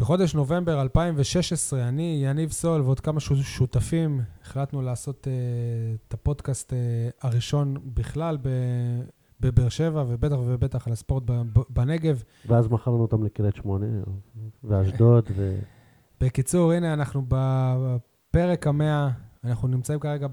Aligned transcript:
בחודש 0.00 0.34
נובמבר 0.34 0.80
2016, 0.82 1.88
אני, 1.88 2.20
יניב 2.24 2.50
סול 2.50 2.80
ועוד 2.80 3.00
כמה 3.00 3.20
שותפים, 3.20 4.20
החלטנו 4.42 4.82
לעשות 4.82 5.26
uh, 5.26 5.30
את 6.08 6.14
הפודקאסט 6.14 6.72
uh, 6.72 6.76
הראשון 7.26 7.76
בכלל 7.84 8.38
בבאר 9.40 9.68
שבע, 9.68 10.04
ובטח 10.08 10.36
ובטח 10.46 10.86
על 10.86 10.92
הספורט 10.92 11.22
בנגב. 11.70 12.22
ואז 12.46 12.68
מכרנו 12.68 13.02
אותם 13.02 13.24
לקריית 13.24 13.56
שמונה, 13.56 13.86
ואשדוד, 14.64 15.24
ו... 15.36 15.58
בקיצור, 16.20 16.72
הנה, 16.72 16.92
אנחנו 16.92 17.22
בפרק 17.28 18.66
המאה, 18.66 19.10
אנחנו 19.44 19.68
נמצאים 19.68 20.00
כרגע 20.00 20.26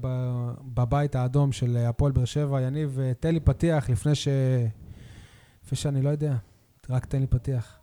בבית 0.74 1.16
האדום 1.16 1.52
של 1.52 1.76
הפועל 1.76 2.12
באר 2.12 2.24
שבע. 2.24 2.60
יניב, 2.60 2.98
תן 3.20 3.34
לי 3.34 3.40
פתיח 3.40 3.90
לפני 3.90 4.14
ש... 4.14 4.28
לפני 5.64 5.78
שאני 5.78 6.02
לא 6.02 6.08
יודע, 6.08 6.36
רק 6.90 7.04
תן 7.04 7.20
לי 7.20 7.26
פתיח. 7.26 7.75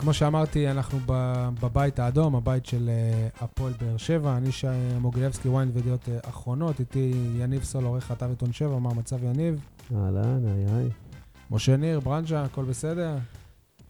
כמו 0.00 0.12
שאמרתי, 0.12 0.70
אנחנו 0.70 0.98
בבית 1.60 1.98
האדום, 1.98 2.36
הבית 2.36 2.66
של 2.66 2.90
אה, 2.92 3.28
הפועל 3.40 3.72
באר 3.80 3.96
שבע. 3.96 4.36
אני 4.36 4.52
שי 4.52 4.66
מוגילבסקי, 5.00 5.48
וויין 5.48 5.70
וידיעות 5.74 6.08
אה, 6.08 6.18
אחרונות. 6.28 6.80
איתי 6.80 7.12
יניב 7.38 7.64
סול, 7.64 7.84
עורך 7.84 8.12
אתר 8.12 8.28
עיתון 8.28 8.52
שבע, 8.52 8.78
מה 8.78 8.90
המצב 8.90 9.24
יניב? 9.24 9.60
אהלן, 9.96 10.46
היי 10.46 10.66
היי. 10.76 10.88
משה 11.50 11.76
ניר, 11.76 12.00
ברנז'ה, 12.00 12.44
הכל 12.44 12.64
בסדר? 12.64 13.16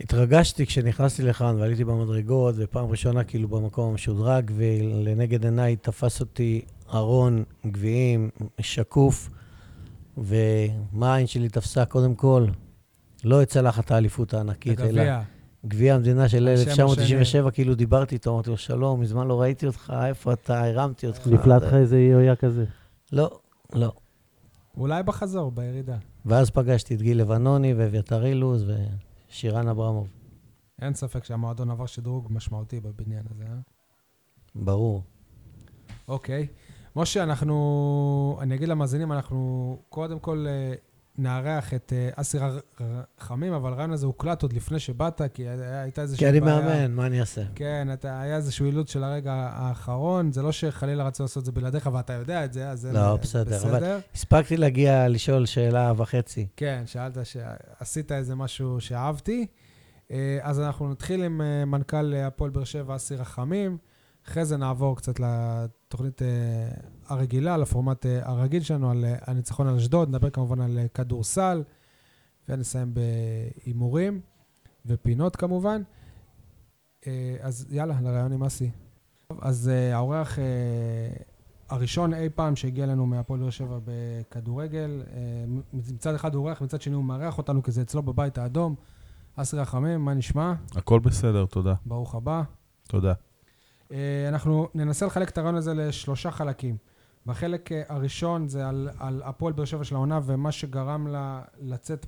התרגשתי 0.00 0.66
כשנכנסתי 0.66 1.22
לכאן 1.22 1.56
ועליתי 1.58 1.84
במדרגות, 1.84 2.54
ופעם 2.58 2.86
ראשונה 2.90 3.24
כאילו 3.24 3.48
במקום 3.48 3.90
המשודרג, 3.90 4.50
ולנגד 4.54 5.44
עיניי 5.44 5.76
תפס 5.76 6.20
אותי 6.20 6.60
ארון 6.94 7.44
גביעים 7.66 8.30
שקוף, 8.60 9.30
ומה 10.18 11.14
העין 11.14 11.26
שלי 11.26 11.48
תפסה? 11.48 11.84
קודם 11.84 12.14
כל, 12.14 12.46
לא 13.24 13.42
את 13.42 13.48
צלחת 13.48 13.90
האליפות 13.90 14.34
הענקית, 14.34 14.80
אלא... 14.80 15.02
גביע 15.66 15.94
המדינה 15.94 16.28
של 16.28 16.48
1997, 16.48 17.50
כאילו 17.50 17.74
דיברתי 17.74 18.14
איתו, 18.14 18.34
אמרתי 18.34 18.50
לו, 18.50 18.56
שלום, 18.56 19.00
מזמן 19.00 19.28
לא 19.28 19.40
ראיתי 19.40 19.66
אותך, 19.66 19.92
איפה 20.06 20.32
אתה? 20.32 20.64
הרמתי 20.66 21.06
אותך. 21.06 21.26
נפלט 21.26 21.62
לך 21.62 21.74
איזה 21.74 22.00
יויה 22.00 22.36
כזה? 22.36 22.64
לא, 23.12 23.40
לא. 23.72 23.92
אולי 24.76 25.02
בחזור, 25.02 25.50
בירידה. 25.50 25.96
ואז 26.26 26.50
פגשתי 26.50 26.94
את 26.94 27.02
גיל 27.02 27.20
לבנוני 27.20 27.74
ואביתר 27.74 28.26
אילוז 28.26 28.64
ושירן 29.30 29.68
אברמוב. 29.68 30.08
אין 30.82 30.94
ספק 30.94 31.24
שהמועדון 31.24 31.70
עבר 31.70 31.86
שדרוג 31.86 32.26
משמעותי 32.30 32.80
בבניין 32.80 33.22
הזה, 33.30 33.44
אה? 33.44 33.58
ברור. 34.54 35.02
אוקיי. 36.08 36.46
משה, 36.96 37.22
אנחנו, 37.22 38.38
אני 38.40 38.54
אגיד 38.54 38.68
למאזינים, 38.68 39.12
אנחנו 39.12 39.78
קודם 39.88 40.18
כל 40.18 40.46
אה, 40.48 40.74
נארח 41.20 41.74
את 41.74 41.92
אה, 41.96 42.08
אסי 42.14 42.38
רחמים, 43.20 43.52
אבל 43.52 43.72
הרעיון 43.72 43.92
הזה 43.92 44.06
הוקלט 44.06 44.42
עוד 44.42 44.52
לפני 44.52 44.78
שבאת, 44.78 45.22
כי 45.34 45.48
הייתה 45.48 46.02
איזושהי 46.02 46.30
בעיה. 46.30 46.42
כי 46.42 46.48
אני 46.48 46.62
מאמן, 46.62 46.92
מה 46.92 47.06
אני 47.06 47.20
אעשה? 47.20 47.42
כן, 47.54 47.88
היה 48.02 48.36
איזשהו 48.36 48.66
אילוץ 48.66 48.92
של 48.92 49.04
הרגע 49.04 49.32
האחרון. 49.32 50.32
זה 50.32 50.42
לא 50.42 50.52
שחלילה 50.52 51.04
רצו 51.04 51.22
לעשות 51.22 51.40
את 51.40 51.44
זה 51.44 51.52
בלעדיך, 51.52 51.90
ואתה 51.92 52.12
יודע 52.12 52.44
את 52.44 52.52
זה, 52.52 52.70
אז 52.70 52.80
זה 52.80 52.92
לא, 52.92 53.16
בסדר. 53.16 53.56
בסדר. 53.56 53.76
אבל 53.76 53.98
הספקתי 54.14 54.56
להגיע 54.56 55.08
לשאול 55.08 55.46
שאלה 55.46 55.92
וחצי. 55.96 56.46
כן, 56.56 56.82
שאלת 56.86 57.18
שעשית 57.24 58.12
איזה 58.12 58.34
משהו 58.34 58.80
שאהבתי. 58.80 59.46
אה, 60.10 60.38
אז 60.42 60.60
אנחנו 60.60 60.90
נתחיל 60.90 61.22
עם 61.22 61.40
אה, 61.40 61.64
מנכ"ל 61.64 62.14
הפועל 62.14 62.50
באר 62.50 62.64
שבע, 62.64 62.96
אסי 62.96 63.16
רחמים. 63.16 63.78
אחרי 64.28 64.44
זה 64.44 64.56
נעבור 64.56 64.96
קצת 64.96 65.20
לתוכנית 65.90 66.22
אה, 66.22 66.28
הרגילה, 67.06 67.56
לפורמט 67.56 68.06
אה, 68.06 68.28
הרגיל 68.28 68.62
שלנו, 68.62 68.90
על 68.90 69.04
אה, 69.04 69.14
הניצחון 69.26 69.66
על 69.66 69.76
אשדוד, 69.76 70.08
נדבר 70.08 70.30
כמובן 70.30 70.60
על 70.60 70.78
כדורסל, 70.94 71.62
ונסיים 72.48 72.94
בהימורים 72.94 74.20
ופינות 74.86 75.36
כמובן. 75.36 75.82
אז 77.40 77.66
יאללה, 77.70 78.00
לרעיון 78.00 78.32
עם 78.32 78.44
אסי. 78.44 78.70
אז 79.40 79.70
האורח 79.92 80.38
הראשון 81.68 82.14
אי 82.14 82.28
פעם 82.34 82.56
שהגיע 82.56 82.84
אלינו 82.84 83.06
מהפועל 83.06 83.40
באר 83.40 83.50
שבע 83.50 83.78
בכדורגל, 83.84 85.02
מצד 85.72 86.14
אחד 86.14 86.34
הוא 86.34 86.46
אורח, 86.46 86.62
מצד 86.62 86.80
שני 86.80 86.94
הוא 86.94 87.04
מארח 87.04 87.38
אותנו, 87.38 87.62
כי 87.62 87.70
זה 87.70 87.82
אצלו 87.82 88.02
בבית 88.02 88.38
האדום. 88.38 88.74
אסי 89.36 89.56
רחמים, 89.56 90.04
מה 90.04 90.14
נשמע? 90.14 90.54
הכל 90.76 91.00
בסדר, 91.00 91.46
תודה. 91.46 91.74
ברוך 91.86 92.14
הבא. 92.14 92.42
תודה. 92.88 93.12
אה, 93.92 94.28
אנחנו 94.28 94.68
ננסה 94.74 95.06
לחלק 95.06 95.28
את 95.28 95.38
הרעיון 95.38 95.56
הזה 95.56 95.74
לשלושה 95.74 96.30
חלקים. 96.30 96.76
בחלק 97.26 97.72
אה, 97.72 97.82
הראשון 97.88 98.48
זה 98.48 98.68
על, 98.68 98.88
על 98.98 99.22
הפועל 99.24 99.52
באר 99.52 99.64
שבע 99.64 99.84
של 99.84 99.94
העונה 99.94 100.20
ומה 100.24 100.52
שגרם 100.52 101.06
לה 101.06 101.42
לצאת 101.60 102.06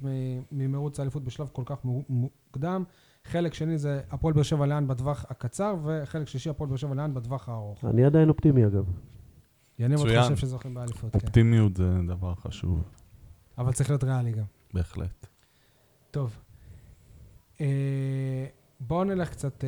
ממרוץ 0.53 0.98
האליפות 1.00 1.25
בשלב 1.25 1.50
כל 1.53 1.62
כך 1.66 1.84
מוקדם. 2.09 2.84
חלק 3.25 3.54
שני 3.54 3.78
זה 3.78 4.00
הפועל 4.10 4.34
באר 4.34 4.43
שבע 4.43 4.66
לאן 4.66 4.87
בטווח 4.87 5.25
הקצר, 5.28 5.76
וחלק 5.84 6.28
שלישי 6.28 6.50
הפועל 6.50 6.69
באר 6.69 6.76
שבע 6.76 6.94
לאן 6.94 7.15
בטווח 7.15 7.48
הארוך. 7.48 7.84
אני 7.84 8.04
עדיין 8.04 8.28
אופטימי 8.28 8.66
אגב. 8.66 8.84
יניב 9.78 9.99
עוד 9.99 10.09
חושב 10.22 10.37
שזוכים 10.37 10.75
באליפות, 10.75 11.12
כן. 11.12 11.19
אופטימיות 11.22 11.76
זה 11.76 11.99
דבר 12.06 12.34
חשוב. 12.34 12.82
אבל 13.59 13.72
צריך 13.72 13.91
להיות 13.91 14.04
ריאלי 14.04 14.32
גם. 14.32 14.44
בהחלט. 14.75 15.26
טוב. 16.10 16.38
אה, 17.60 18.47
בואו 18.81 19.04
נלך 19.04 19.31
קצת 19.31 19.64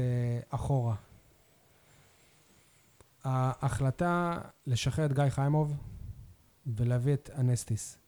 אחורה. 0.50 0.94
ההחלטה 3.24 4.38
לשחרר 4.66 5.06
את 5.06 5.12
גיא 5.12 5.28
חיימוב 5.28 5.76
ולהביא 6.66 7.14
את 7.14 7.30
אנסטיס, 7.38 7.98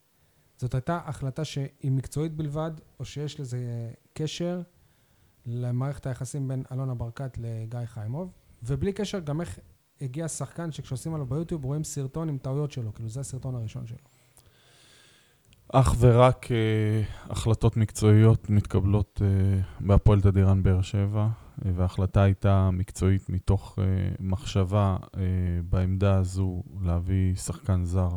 זאת 0.57 0.75
הייתה 0.75 1.01
החלטה 1.05 1.45
שהיא 1.45 1.91
מקצועית 1.91 2.37
בלבד, 2.37 2.71
או 3.01 3.05
שיש 3.05 3.41
לזה 3.41 3.59
קשר 4.13 4.63
למערכת 5.47 6.07
היחסים 6.07 6.49
בין 6.49 6.63
אלונה 6.73 6.95
ברקת 6.95 7.39
לגיא 7.39 7.81
חיימוב, 7.85 8.33
ובלי 8.63 8.93
קשר 8.93 9.19
גם 9.19 9.41
איך 9.41 9.59
הגיע 10.01 10.29
שחקן 10.29 10.73
שכשעושים 10.73 11.15
עליו 11.15 11.27
ביוטיוב 11.27 11.65
רואים 11.65 11.85
סרטון 11.85 12.29
עם 12.29 12.39
טעויות 12.39 12.73
שלו, 12.73 12.95
כאילו 12.95 13.09
זה 13.09 13.21
הסרטון 13.21 13.55
הראשון 13.55 13.87
שלו. 13.87 13.99
אך 15.73 15.95
ורק 15.99 16.45
uh, 16.45 17.33
החלטות 17.33 17.77
מקצועיות 17.77 18.51
מתקבלות 18.51 19.21
uh, 19.23 19.85
בהפועל 19.87 20.21
תדירן 20.21 20.63
באר 20.63 20.83
שבע. 20.83 21.29
וההחלטה 21.65 22.23
הייתה 22.23 22.71
מקצועית 22.73 23.31
מתוך 23.31 23.79
uh, 23.79 23.83
מחשבה 24.21 24.97
uh, 25.03 25.19
בעמדה 25.71 26.15
הזו 26.15 26.63
להביא 26.83 27.35
שחקן 27.35 27.85
זר 27.85 28.11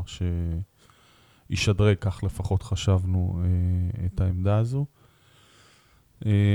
שישדרג, 1.49 1.95
כך 2.01 2.23
לפחות 2.23 2.63
חשבנו, 2.63 3.41
uh, 3.41 3.99
את 4.05 4.21
העמדה 4.21 4.57
הזו. 4.57 4.85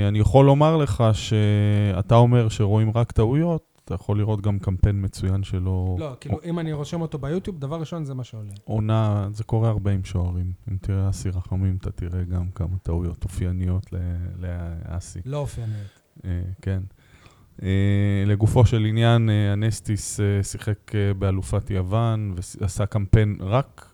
אני 0.07 0.19
יכול 0.19 0.45
לומר 0.45 0.77
לך 0.77 1.03
שאתה 1.13 2.15
אומר 2.15 2.49
שרואים 2.49 2.91
רק 2.95 3.11
טעויות, 3.11 3.75
אתה 3.85 3.93
יכול 3.93 4.17
לראות 4.17 4.41
גם 4.41 4.59
קמפיין 4.59 5.05
מצוין 5.05 5.43
שלו. 5.43 5.95
לא, 5.99 6.15
כאילו. 6.19 6.37
אם 6.45 6.59
אני 6.59 6.73
רושם 6.73 7.01
אותו 7.01 7.17
ביוטיוב, 7.17 7.59
דבר 7.59 7.79
ראשון 7.79 8.05
זה 8.05 8.13
מה 8.13 8.23
שעולה. 8.23 8.51
עונה, 8.63 9.27
זה 9.31 9.43
קורה 9.43 9.69
הרבה 9.69 9.91
עם 9.91 10.03
שוערים. 10.03 10.53
אם 10.71 10.77
תראה 10.81 11.09
אסי 11.09 11.29
רחמים, 11.29 11.77
אתה 11.81 11.91
תראה 11.91 12.23
גם 12.23 12.51
כמה 12.55 12.77
טעויות 12.83 13.23
אופייניות 13.23 13.93
לאסי. 14.39 15.19
לא 15.25 15.37
אופייניות. 15.37 16.04
אה, 16.25 16.41
כן. 16.61 16.83
אה, 17.63 18.23
לגופו 18.25 18.65
של 18.65 18.85
עניין, 18.85 19.29
אה, 19.29 19.53
אנסטיס 19.53 20.19
שיחק 20.41 20.91
באלופת 21.19 21.69
יוון 21.69 22.35
ועשה 22.35 22.85
קמפיין 22.85 23.37
רק 23.39 23.91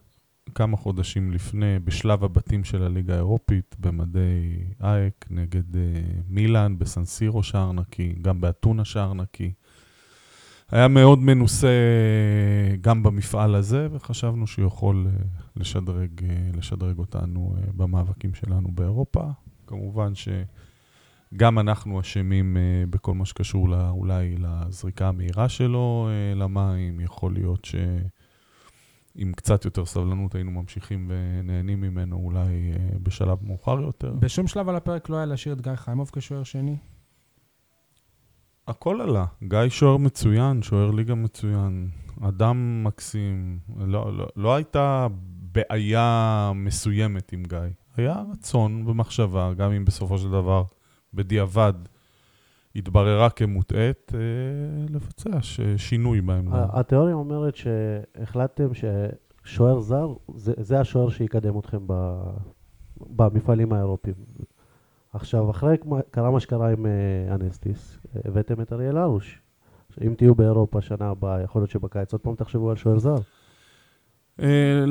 כמה 0.56 0.77
חודשים 0.77 1.31
לפני, 1.31 1.79
בשלב 1.83 2.23
הבתים 2.23 2.63
של 2.63 2.83
הליגה 2.83 3.13
האירופית, 3.13 3.75
במדי 3.79 4.63
אייק 4.83 5.25
נגד 5.29 5.63
מילאן, 6.27 6.79
בסנסירו 6.79 7.44
שער 7.44 7.71
נקי, 7.71 8.15
גם 8.21 8.41
באתונה 8.41 8.85
שער 8.85 9.13
נקי. 9.13 9.53
היה 10.71 10.88
מאוד 10.88 11.19
מנוסה 11.19 11.67
גם 12.81 13.03
במפעל 13.03 13.56
הזה, 13.56 13.88
וחשבנו 13.91 14.47
שהוא 14.47 14.67
יכול 14.67 15.07
לשדרג, 15.56 16.21
לשדרג 16.53 16.97
אותנו 16.97 17.56
במאבקים 17.77 18.33
שלנו 18.33 18.71
באירופה. 18.71 19.24
כמובן 19.67 20.15
ש... 20.15 20.29
גם 21.35 21.59
אנחנו 21.59 21.99
אשמים 21.99 22.57
uh, 22.57 22.89
בכל 22.89 23.13
מה 23.13 23.25
שקשור 23.25 23.69
לא, 23.69 23.89
אולי 23.89 24.35
לזריקה 24.37 25.07
המהירה 25.07 25.49
שלו 25.49 26.09
uh, 26.09 26.37
למים, 26.39 26.99
יכול 26.99 27.33
להיות 27.33 27.67
עם 29.15 29.33
קצת 29.33 29.65
יותר 29.65 29.85
סבלנות 29.85 30.35
היינו 30.35 30.51
ממשיכים 30.51 31.11
ונהנים 31.11 31.81
ממנו 31.81 32.15
אולי 32.15 32.71
אה, 32.71 32.99
בשלב 33.03 33.37
מאוחר 33.41 33.81
יותר. 33.81 34.13
בשום 34.19 34.47
שלב 34.47 34.69
על 34.69 34.75
הפרק 34.75 35.09
לא 35.09 35.15
היה 35.15 35.25
להשאיר 35.25 35.55
את 35.55 35.61
גיא 35.61 35.75
חיימוב 35.75 36.09
כשוער 36.13 36.43
שני? 36.43 36.77
הכל 38.67 39.01
עלה. 39.01 39.25
גיא 39.43 39.69
שוער 39.69 39.97
מצוין, 39.97 40.61
שוער 40.61 40.91
ליגה 40.91 41.15
מצוין, 41.15 41.89
אדם 42.21 42.83
מקסים. 42.83 43.59
לא, 43.77 44.17
לא, 44.17 44.27
לא 44.35 44.55
הייתה 44.55 45.07
בעיה 45.53 46.51
מסוימת 46.55 47.33
עם 47.33 47.43
גיא. 47.43 47.57
היה 47.97 48.23
רצון 48.31 48.87
ומחשבה, 48.87 49.53
גם 49.53 49.71
אם 49.71 49.85
בסופו 49.85 50.17
של 50.17 50.31
דבר, 50.31 50.63
בדיעבד, 51.13 51.73
התבררה 52.75 53.29
כמוטעית, 53.29 54.11
אה, 54.13 54.19
לבצע 54.89 55.29
שינוי 55.77 56.21
בעמדה. 56.21 56.65
התיאוריה 56.73 57.13
אומרת 57.13 57.55
שהחלטתם 57.55 58.67
ששוער 58.73 59.79
זר, 59.79 60.13
זה, 60.35 60.53
זה 60.57 60.79
השוער 60.79 61.09
שיקדם 61.09 61.59
אתכם 61.59 61.79
ב, 61.87 62.21
במפעלים 62.97 63.73
האירופיים. 63.73 64.15
עכשיו, 65.13 65.49
אחרי 65.49 65.77
קרה 66.11 66.31
מה 66.31 66.39
שקרה 66.39 66.71
עם 66.71 66.85
אה, 66.85 67.35
אנסטיס, 67.35 67.99
הבאתם 68.25 68.61
את 68.61 68.73
אריאל 68.73 68.97
הרוש. 68.97 69.41
אם 70.07 70.13
תהיו 70.17 70.35
באירופה 70.35 70.81
שנה 70.81 71.09
הבאה, 71.09 71.41
יכול 71.41 71.61
להיות 71.61 71.69
שבקיץ 71.69 72.13
עוד 72.13 72.21
פעם 72.21 72.35
תחשבו 72.35 72.69
על 72.69 72.75
שוער 72.75 72.99
זר. 72.99 73.15
אה, 74.41 74.85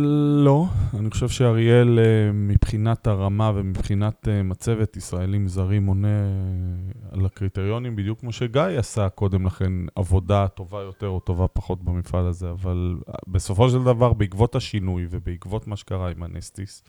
לא, 0.44 0.66
אני 0.98 1.10
חושב 1.10 1.28
שאריאל 1.28 1.98
אה, 1.98 2.32
מבחינת 2.32 3.06
הרמה 3.06 3.52
ומבחינת 3.54 4.28
אה, 4.28 4.42
מצבת 4.42 4.96
ישראלים 4.96 5.48
זרים 5.48 5.86
עונה 5.86 6.28
על 7.12 7.26
הקריטריונים, 7.26 7.96
בדיוק 7.96 8.20
כמו 8.20 8.32
שגיא 8.32 8.62
עשה 8.62 9.08
קודם 9.08 9.46
לכן 9.46 9.72
עבודה 9.94 10.48
טובה 10.48 10.80
יותר 10.80 11.08
או 11.08 11.20
טובה 11.20 11.48
פחות 11.48 11.82
במפעל 11.82 12.26
הזה, 12.26 12.50
אבל 12.50 12.96
בסופו 13.28 13.68
של 13.68 13.84
דבר, 13.84 14.12
בעקבות 14.12 14.54
השינוי 14.54 15.06
ובעקבות 15.10 15.66
מה 15.66 15.76
שקרה 15.76 16.10
עם 16.10 16.22
הנסטיס, 16.22 16.84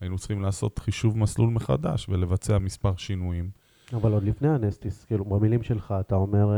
היינו 0.00 0.18
צריכים 0.18 0.42
לעשות 0.42 0.78
חישוב 0.78 1.18
מסלול 1.18 1.50
מחדש 1.50 2.08
ולבצע 2.08 2.58
מספר 2.58 2.96
שינויים. 2.96 3.50
אבל 3.92 4.12
עוד 4.12 4.22
לפני 4.22 4.48
אנסטיס, 4.48 5.04
כאילו, 5.04 5.24
במילים 5.24 5.62
שלך, 5.62 5.94
אתה 6.00 6.14
אומר, 6.14 6.48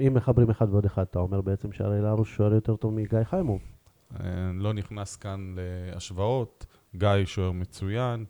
אם 0.00 0.14
מחברים 0.14 0.50
אחד 0.50 0.66
ועוד 0.70 0.84
אחד, 0.84 1.02
אתה 1.02 1.18
אומר 1.18 1.40
בעצם 1.40 1.72
שאריאל 1.72 2.04
הרוש 2.06 2.36
שוער 2.36 2.54
יותר 2.54 2.76
טוב 2.76 2.94
מגיא 2.94 3.24
חיימוב. 3.24 3.75
אה, 4.14 4.50
לא 4.54 4.72
נכנס 4.72 5.16
כאן 5.16 5.54
להשוואות. 5.56 6.66
גיא 6.96 7.24
שוער 7.24 7.52
מצוין, 7.52 8.24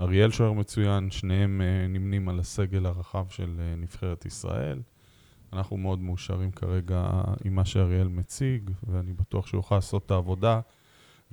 אריאל 0.00 0.30
שוער 0.30 0.52
מצוין, 0.52 1.10
שניהם 1.10 1.60
אה, 1.60 1.86
נמנים 1.88 2.28
על 2.28 2.38
הסגל 2.38 2.86
הרחב 2.86 3.26
של 3.28 3.56
אה, 3.60 3.76
נבחרת 3.76 4.26
ישראל. 4.26 4.80
אנחנו 5.52 5.76
מאוד 5.76 6.00
מאושרים 6.00 6.50
כרגע 6.50 7.10
עם 7.44 7.54
מה 7.54 7.64
שאריאל 7.64 8.08
מציג, 8.08 8.70
ואני 8.86 9.12
בטוח 9.12 9.46
שהוא 9.46 9.58
יוכל 9.58 9.74
לעשות 9.74 10.06
את 10.06 10.10
העבודה 10.10 10.60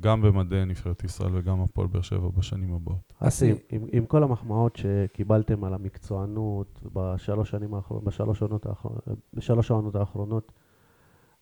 גם 0.01 0.21
במדעי 0.21 0.65
נבחרת 0.65 1.03
ישראל 1.03 1.31
וגם 1.33 1.61
הפועל 1.61 1.87
באר 1.87 2.01
שבע 2.01 2.29
בשנים 2.37 2.73
הבאות. 2.73 3.13
אסי, 3.19 3.53
עם, 3.69 3.85
עם 3.91 4.05
כל 4.05 4.23
המחמאות 4.23 4.75
שקיבלתם 4.75 5.63
על 5.63 5.73
המקצוענות 5.73 6.79
בשלוש 6.93 7.49
שנים 7.49 7.73
האחרונות, 7.73 8.03
בשלוש 8.03 8.41
העונות 8.41 8.65
האחרונות, 8.65 9.03
בשלוש 9.33 9.71
העונות 9.71 9.95
האחרונות, 9.95 10.51
אה, 10.51 10.53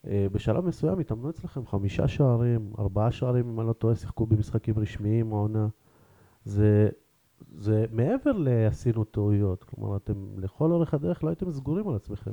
בשלב 0.08 0.66
מסוים 0.66 1.00
התאמנו 1.00 1.30
אצלכם 1.30 1.66
חמישה 1.66 2.08
שערים, 2.08 2.72
ארבעה 2.80 3.12
שערים, 3.12 3.50
אם 3.50 3.60
אני 3.60 3.68
לא 3.68 3.74
טועה, 3.74 3.96
שיחקו 3.96 4.26
במשחקים 4.26 4.80
רשמיים 4.80 5.34
העונה. 5.34 5.68
זה, 6.46 6.90
זה 7.58 7.86
מעבר 7.92 8.32
לעשינו 8.32 9.04
טעויות, 9.04 9.64
כלומר, 9.64 9.98
אתם 9.98 10.14
לכל 10.38 10.72
אורך 10.72 10.94
הדרך 10.94 11.24
לא 11.24 11.30
הייתם 11.30 11.52
סגורים 11.52 11.90
על 11.90 11.96
עצמכם. 11.96 12.32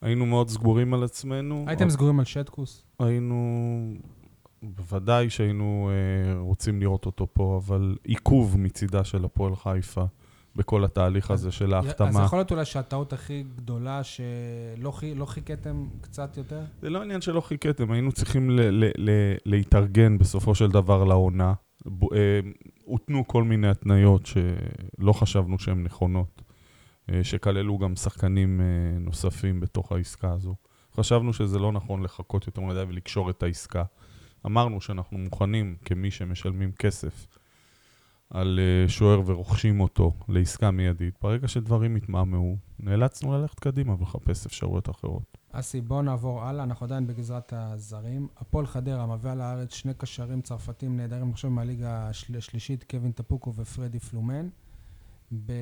היינו 0.00 0.26
מאוד 0.26 0.48
סגורים 0.48 0.94
על 0.94 1.04
עצמנו. 1.04 1.64
הייתם 1.66 1.90
סגורים 1.90 2.18
על 2.18 2.24
שטקוס? 2.24 2.84
היינו, 2.98 3.36
בוודאי 4.62 5.30
שהיינו 5.30 5.90
אה, 5.90 6.40
רוצים 6.40 6.80
לראות 6.80 7.06
אותו 7.06 7.26
פה, 7.32 7.60
אבל 7.64 7.96
עיכוב 8.04 8.56
מצידה 8.58 9.04
של 9.04 9.24
הפועל 9.24 9.56
חיפה 9.56 10.04
בכל 10.56 10.84
התהליך 10.84 11.30
הזה 11.30 11.52
של 11.52 11.74
אז 11.74 11.86
ההחתמה. 11.86 12.24
יכול 12.24 12.38
להיות 12.38 12.50
אולי 12.50 12.64
שהטעות 12.64 13.12
הכי 13.12 13.44
גדולה 13.56 14.04
שלא 14.04 14.92
לא 15.16 15.26
חיכיתם 15.26 15.86
קצת 16.00 16.36
יותר? 16.36 16.60
זה 16.82 16.90
לא 16.90 17.02
עניין 17.02 17.20
שלא 17.20 17.40
חיכיתם, 17.40 17.92
היינו 17.92 18.12
צריכים 18.12 18.50
ל- 18.50 18.60
ל- 18.60 18.92
ל- 19.10 19.36
להתארגן 19.46 20.18
בסופו 20.18 20.54
של 20.54 20.70
דבר 20.70 21.04
לעונה. 21.04 21.54
אה, 21.86 22.40
הותנו 22.84 23.26
כל 23.26 23.44
מיני 23.44 23.68
התניות 23.68 24.26
שלא 24.26 25.12
חשבנו 25.12 25.58
שהן 25.58 25.82
נכונות, 25.82 26.42
אה, 27.12 27.24
שכללו 27.24 27.78
גם 27.78 27.96
שחקנים 27.96 28.60
אה, 28.60 28.98
נוספים 29.00 29.60
בתוך 29.60 29.92
העסקה 29.92 30.32
הזו. 30.32 30.54
חשבנו 30.96 31.32
שזה 31.32 31.58
לא 31.58 31.72
נכון 31.72 32.02
לחכות 32.02 32.46
יותר 32.46 32.60
מדי 32.60 32.82
ולקשור 32.88 33.30
את 33.30 33.42
העסקה. 33.42 33.84
אמרנו 34.46 34.80
שאנחנו 34.80 35.18
מוכנים, 35.18 35.76
כמי 35.84 36.10
שמשלמים 36.10 36.72
כסף, 36.72 37.26
על 38.30 38.60
אה, 38.62 38.88
שוער 38.88 39.20
ורוכשים 39.26 39.80
אותו 39.80 40.12
לעסקה 40.28 40.70
מיידית. 40.70 41.14
ברגע 41.22 41.48
שדברים 41.48 41.96
התמהמהו, 41.96 42.56
נאלצנו 42.80 43.32
ללכת 43.32 43.60
קדימה 43.60 43.94
ולחפש 43.98 44.46
אפשרויות 44.46 44.90
אחרות. 44.90 45.38
אסי, 45.52 45.80
בואו 45.80 46.02
נעבור 46.02 46.42
הלאה, 46.42 46.64
אנחנו 46.64 46.86
עדיין 46.86 47.06
בגזרת 47.06 47.52
הזרים. 47.56 48.28
הפועל 48.36 48.66
חדרה 48.66 49.06
מביאה 49.06 49.34
לארץ 49.34 49.74
שני 49.74 49.94
קשרים 49.94 50.40
צרפתים 50.40 50.96
נהדרים, 50.96 51.22
אני 51.24 51.32
חושב 51.32 51.48
מהליגה 51.48 52.08
השל- 52.08 52.36
השלישית, 52.36 52.84
קווין 52.90 53.12
טפוקו 53.12 53.54
ופרדי 53.54 53.98
פלומן. 53.98 54.48
ב... 55.46 55.52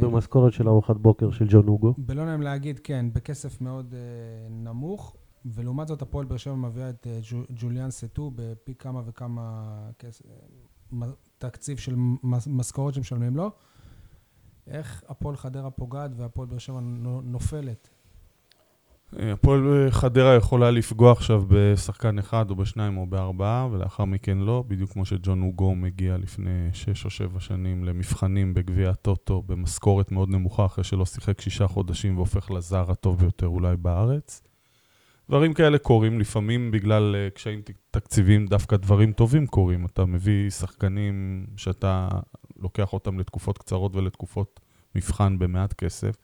במשכורת 0.00 0.52
של 0.52 0.68
ארוחת 0.68 0.96
בוקר 0.96 1.30
של 1.30 1.44
ג'ון 1.48 1.66
הוגו. 1.66 1.94
בלא 1.98 2.26
נעים 2.26 2.42
להגיד, 2.42 2.78
כן, 2.78 3.06
בכסף 3.12 3.60
מאוד 3.60 3.94
אה, 3.94 3.98
נמוך, 4.50 5.16
ולעומת 5.44 5.88
זאת 5.88 6.02
הפועל 6.02 6.26
באר 6.26 6.36
שבע 6.36 6.54
מביאה 6.54 6.90
את 6.90 7.06
אה, 7.06 7.18
ג'ו- 7.30 7.44
ג'וליאן 7.56 7.90
סטו 7.90 8.30
בפי 8.34 8.74
כמה 8.74 9.02
וכמה 9.06 9.64
כס... 9.98 10.22
תקציב 11.38 11.78
של 11.78 11.94
משכורת 12.46 12.94
שמשלמים 12.94 13.36
לו. 13.36 13.50
איך 14.66 15.02
הפועל 15.08 15.36
חדרה 15.36 15.70
פוגעת 15.70 16.10
והפועל 16.16 16.48
באר 16.48 16.58
שבע 16.58 16.80
נו- 16.80 17.20
נופלת? 17.24 17.88
אה, 19.18 19.32
הפועל 19.32 19.72
אה, 19.72 19.90
חדרה 19.90 20.34
יכולה 20.34 20.70
לפגוע 20.70 21.12
עכשיו 21.12 21.42
בשחקן 21.48 22.18
אחד 22.18 22.50
או 22.50 22.56
בשניים 22.56 22.98
או 22.98 23.06
בארבעה, 23.06 23.68
ולאחר 23.72 24.04
מכן 24.04 24.38
לא, 24.38 24.64
בדיוק 24.68 24.92
כמו 24.92 25.04
שג'ון 25.04 25.40
הוגו 25.40 25.74
מגיע 25.74 26.16
לפני 26.16 26.68
שש 26.72 27.04
או 27.04 27.10
שבע 27.10 27.40
שנים 27.40 27.84
למבחנים 27.84 28.54
בגביע 28.54 28.90
הטוטו 28.90 29.42
במשכורת 29.42 30.12
מאוד 30.12 30.28
נמוכה, 30.28 30.66
אחרי 30.66 30.84
שלא 30.84 31.06
שיחק 31.06 31.40
שישה 31.40 31.66
חודשים 31.66 32.16
והופך 32.16 32.50
לזר 32.50 32.90
הטוב 32.90 33.18
ביותר 33.18 33.46
אולי 33.46 33.76
בארץ. 33.76 34.42
דברים 35.28 35.54
כאלה 35.54 35.78
קורים, 35.78 36.20
לפעמים 36.20 36.70
בגלל 36.70 37.16
אה, 37.16 37.30
קשיים 37.30 37.62
תקציביים, 37.90 38.46
דווקא 38.46 38.76
דברים 38.76 39.12
טובים 39.12 39.46
קורים. 39.46 39.86
אתה 39.86 40.04
מביא 40.04 40.50
שחקנים 40.50 41.46
שאתה 41.56 42.08
לוקח 42.56 42.92
אותם 42.92 43.18
לתקופות 43.18 43.58
קצרות 43.58 43.96
ולתקופות 43.96 44.60
מבחן 44.94 45.38
במעט 45.38 45.72
כסף. 45.72 46.14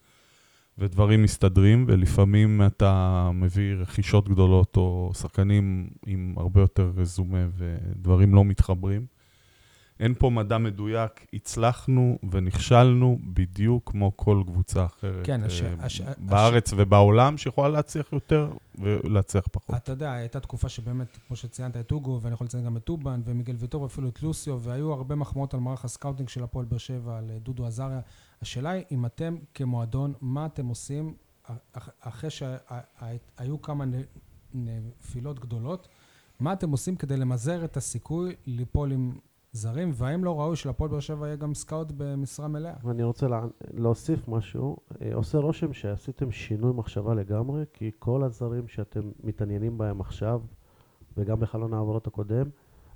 ודברים 0.79 1.23
מסתדרים, 1.23 1.85
ולפעמים 1.88 2.62
אתה 2.67 3.31
מביא 3.35 3.75
רכישות 3.75 4.29
גדולות 4.29 4.76
או 4.76 5.11
שחקנים 5.14 5.88
עם 6.07 6.35
הרבה 6.37 6.61
יותר 6.61 6.93
רזומה 6.97 7.47
ודברים 7.57 8.35
לא 8.35 8.45
מתחברים. 8.45 9.07
אין 10.01 10.15
פה 10.15 10.31
מדע 10.31 10.59
מדויק, 10.59 11.27
הצלחנו 11.33 12.19
ונכשלנו 12.31 13.19
בדיוק 13.25 13.91
כמו 13.91 14.13
כל 14.17 14.43
קבוצה 14.47 14.85
אחרת 14.85 15.27
כן, 15.27 15.45
הש- 15.45 15.63
אה, 15.63 15.75
הש- 15.79 16.01
בארץ 16.19 16.73
ובעולם 16.77 17.39
שיכולה 17.39 17.69
להצליח 17.69 18.13
יותר 18.13 18.51
ולהצליח 18.79 19.45
פחות. 19.53 19.77
אתה 19.77 19.93
יודע, 19.93 20.13
הייתה 20.13 20.41
תקופה 20.41 20.69
שבאמת, 20.69 21.19
כמו 21.27 21.37
שציינת 21.37 21.77
את 21.77 21.93
אוגו, 21.93 22.19
ואני 22.23 22.35
יכול 22.35 22.45
לציין 22.45 22.65
גם 22.65 22.77
את 22.77 22.85
טובן, 22.85 23.21
ומיגל 23.25 23.57
ויטור, 23.59 23.83
ואפילו 23.83 24.09
את 24.09 24.23
לוסיו, 24.23 24.61
והיו 24.63 24.93
הרבה 24.93 25.15
מחמאות 25.15 25.55
על 25.55 25.61
מערך 25.61 25.85
ה 25.85 25.89
scouting 25.89 26.29
של 26.29 26.43
הפועל 26.45 26.65
באר 26.67 26.79
שבע, 26.79 27.19
על 27.19 27.31
אה, 27.31 27.39
דודו 27.39 27.67
עזריה. 27.67 28.01
השאלה 28.43 28.71
היא, 28.71 28.85
אם 28.93 29.07
אתם 29.07 29.37
כמועדון, 29.55 30.13
מה 30.21 30.47
אתם 30.47 30.67
עושים 30.67 31.15
אח- 31.73 31.89
אחרי 32.01 32.31
שהיו 32.31 33.63
כמה 33.63 33.85
נפילות 34.55 35.41
גדולות, 35.41 35.89
מה 36.41 36.53
אתם 36.53 36.71
עושים 36.71 36.97
כדי 36.97 37.17
למזער 37.17 37.65
את 37.65 37.77
הסיכוי 37.77 38.35
ליפול 38.47 38.93
עם 38.93 39.13
זרים, 39.57 39.91
והאם 39.95 40.25
לא 40.25 40.41
ראוי 40.41 40.57
שלפועל 40.57 40.91
באר 40.91 41.01
שבע 41.01 41.27
יהיה 41.27 41.37
גם 41.37 41.55
scout 41.55 41.93
במשרה 41.97 42.49
מלאה? 42.49 42.73
אני 42.91 43.03
רוצה 43.03 43.29
לה, 43.29 43.45
להוסיף 43.75 44.29
משהו. 44.29 44.77
אה, 45.03 45.15
עושה 45.15 45.39
רושם 45.39 45.73
שעשיתם 45.73 46.31
שינוי 46.31 46.73
מחשבה 46.73 47.15
לגמרי, 47.15 47.65
כי 47.73 47.91
כל 47.99 48.23
הזרים 48.25 48.69
שאתם 48.69 49.11
מתעניינים 49.25 49.79
בהם 49.79 50.01
עכשיו, 50.01 50.41
וגם 51.17 51.41
בחלון 51.41 51.75
העברות 51.75 52.07
הקודם, 52.07 52.47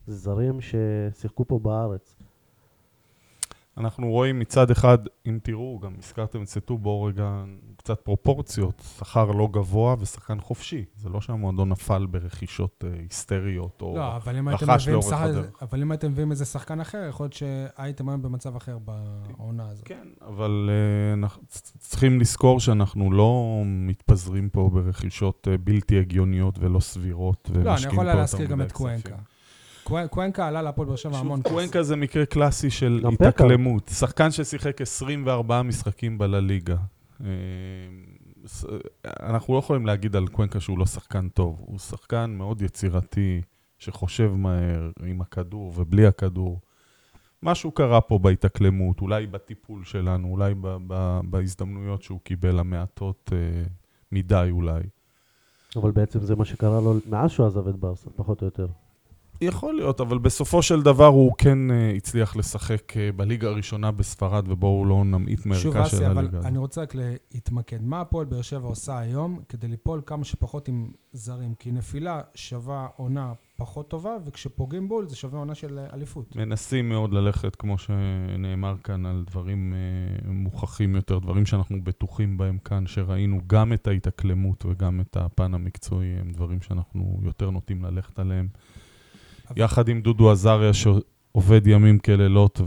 זה 0.07 0.17
זרים 0.17 0.59
ששיחקו 0.61 1.45
פה 1.45 1.59
בארץ. 1.59 2.17
אנחנו 3.79 4.11
רואים 4.11 4.39
מצד 4.39 4.71
אחד, 4.71 4.99
אם 5.27 5.39
תראו, 5.43 5.79
גם 5.79 5.93
הזכרתם 5.99 6.43
את 6.43 6.49
סטו, 6.49 6.79
בואו 6.79 7.03
רגע, 7.03 7.45
קצת 7.77 8.01
פרופורציות, 8.01 8.83
שכר 8.99 9.31
לא 9.31 9.49
גבוה 9.53 9.97
ושחקן 9.99 10.41
חופשי. 10.41 10.85
זה 10.97 11.09
לא 11.09 11.21
שהמועדון 11.21 11.69
נפל 11.69 12.07
ברכישות 12.07 12.85
אה, 12.87 12.99
היסטריות, 13.01 13.83
או 13.83 13.97
לא, 13.97 14.17
אבל 14.17 14.49
רכש 14.49 14.89
מביאים 14.89 15.01
לאורך 15.01 15.21
הדרך. 15.21 15.63
אבל 15.63 15.83
אם 15.83 15.91
הייתם 15.91 16.11
מביאים 16.11 16.31
איזה 16.31 16.45
שחקן 16.45 16.81
אחר, 16.81 17.07
יכול 17.09 17.25
להיות 17.25 17.33
שהייתם 17.33 18.09
היום 18.09 18.23
במצב 18.23 18.57
אחר 18.57 18.79
בעונה 18.79 19.69
הזאת. 19.69 19.85
כן, 19.85 20.09
אבל 20.27 20.71
אה, 20.71 21.13
אנחנו 21.15 21.43
צ- 21.49 21.73
צריכים 21.79 22.21
לזכור 22.21 22.61
שאנחנו 22.61 23.13
לא 23.13 23.63
מתפזרים 23.65 24.49
פה 24.49 24.71
ברכישות 24.73 25.49
אה, 25.51 25.59
בלתי 25.59 25.99
הגיוניות 25.99 26.59
ולא 26.59 26.81
סבירות, 26.81 27.51
לא, 27.65 27.77
אני 27.77 27.87
יכול 27.87 28.05
להזכיר 28.05 28.47
גם 28.47 28.61
את 28.63 28.73
קוונקה. 28.73 29.17
קוונקה 30.11 30.49
עלה 30.49 30.63
להפועל 30.63 30.89
באר 30.89 30.97
שבע 30.97 31.19
המון 31.19 31.41
שוב, 31.43 31.53
קוונקה 31.53 31.83
זה 31.83 31.97
מקרה 31.97 32.27
קלאסי 32.27 32.71
של. 32.71 33.01
התאקלמות. 33.13 33.91
שחקן 33.95 34.31
ששיחק 34.31 34.81
24 34.81 35.63
משחקים 35.63 36.19
בלליגה. 36.19 36.77
אה, 37.25 37.29
אנחנו 39.21 39.55
לא 39.55 39.59
יכולים 39.59 39.87
להגיד 39.87 40.17
על 40.17 40.27
קוונקה 40.29 40.61
שהוא 40.61 40.79
לא 40.79 40.87
שחקן 40.87 41.29
טוב. 41.29 41.57
הוא 41.67 41.79
שחקן 41.79 42.35
מאוד 42.39 42.63
יצירתי, 42.63 43.41
שחושב 43.79 44.33
מהר, 44.35 44.91
עם 45.07 45.21
הכדור 45.21 45.73
ובלי 45.77 46.07
הכדור. 46.07 46.61
משהו 47.43 47.71
קרה 47.71 48.01
פה 48.01 48.19
בהתאקלמות, 48.19 49.01
אולי 49.01 49.27
בטיפול 49.27 49.85
שלנו, 49.85 50.29
אולי 50.29 50.55
ב- 50.55 50.77
ב- 50.87 51.21
בהזדמנויות 51.25 52.03
שהוא 52.03 52.21
קיבל 52.25 52.59
המעטות 52.59 53.31
אה, 53.33 53.63
מדי 54.13 54.49
אולי. 54.51 54.81
אבל 55.77 55.91
בעצם 55.91 56.21
זה 56.21 56.37
מה 56.37 56.45
שקרה 56.45 56.81
לו 56.81 56.95
מאז 57.11 57.31
שהוא 57.31 57.47
עזב 57.47 57.69
את 57.69 57.77
ברסה, 57.77 58.11
פחות 58.17 58.41
או 58.43 58.47
יותר. 58.47 58.67
יכול 59.41 59.75
להיות, 59.75 60.01
אבל 60.01 60.19
בסופו 60.19 60.63
של 60.63 60.83
דבר 60.83 61.07
הוא 61.07 61.33
כן 61.39 61.59
uh, 61.71 61.97
הצליח 61.97 62.37
לשחק 62.37 62.93
uh, 62.93 63.17
בליגה 63.17 63.49
הראשונה 63.49 63.91
בספרד, 63.91 64.49
ובואו 64.49 64.85
לא 64.85 65.05
נמעיט 65.05 65.39
שוב, 65.39 65.49
מערכה 65.49 65.91
של 65.91 65.97
אסי, 65.97 66.07
אבל 66.07 66.19
הליגה. 66.19 66.41
אני 66.41 66.59
רוצה 66.59 66.83
רק 66.83 66.95
להתמקד. 67.35 67.83
מה 67.83 68.01
הפועל 68.01 68.27
באר 68.27 68.43
שבע 68.43 68.69
עושה 68.69 68.99
היום 68.99 69.41
כדי 69.49 69.69
ליפול 69.69 70.03
כמה 70.07 70.25
שפחות 70.25 70.69
עם 70.69 70.91
זרים? 71.13 71.55
כי 71.55 71.73
נפילה 71.73 72.21
שווה 72.35 72.87
עונה 72.97 73.33
פחות 73.57 73.91
טובה, 73.91 74.17
וכשפוגעים 74.27 74.89
בול 74.89 75.09
זה 75.09 75.17
שווה 75.17 75.39
עונה 75.39 75.55
של 75.55 75.79
אה, 75.79 75.95
אליפות. 75.95 76.37
מנסים 76.37 76.89
מאוד 76.89 77.13
ללכת, 77.13 77.57
כמו 77.57 77.79
שנאמר 77.79 78.77
כאן, 78.85 79.07
על 79.07 79.25
דברים 79.27 79.75
מוכחים 80.25 80.97
יותר, 80.97 81.19
דברים 81.19 81.47
שאנחנו 81.47 81.85
בטוחים 81.85 82.39
בהם 82.39 82.59
כאן, 82.59 82.87
שראינו 82.87 83.41
גם 83.47 83.73
את 83.73 83.87
ההתאקלמות 83.87 84.67
וגם 84.67 85.01
את 85.01 85.17
הפן 85.17 85.55
המקצועי, 85.55 86.09
הם 86.21 86.31
דברים 86.31 86.61
שאנחנו 86.61 87.21
יותר 87.23 87.51
נוטים 87.51 87.85
ללכת 87.85 88.19
עליהם. 88.19 88.49
אבל- 89.51 89.63
יחד 89.65 89.89
עם 89.89 90.01
דודו 90.01 90.31
עזריה, 90.31 90.73
שעובד 90.73 91.67
ימים 91.67 91.99
כלילות 91.99 92.61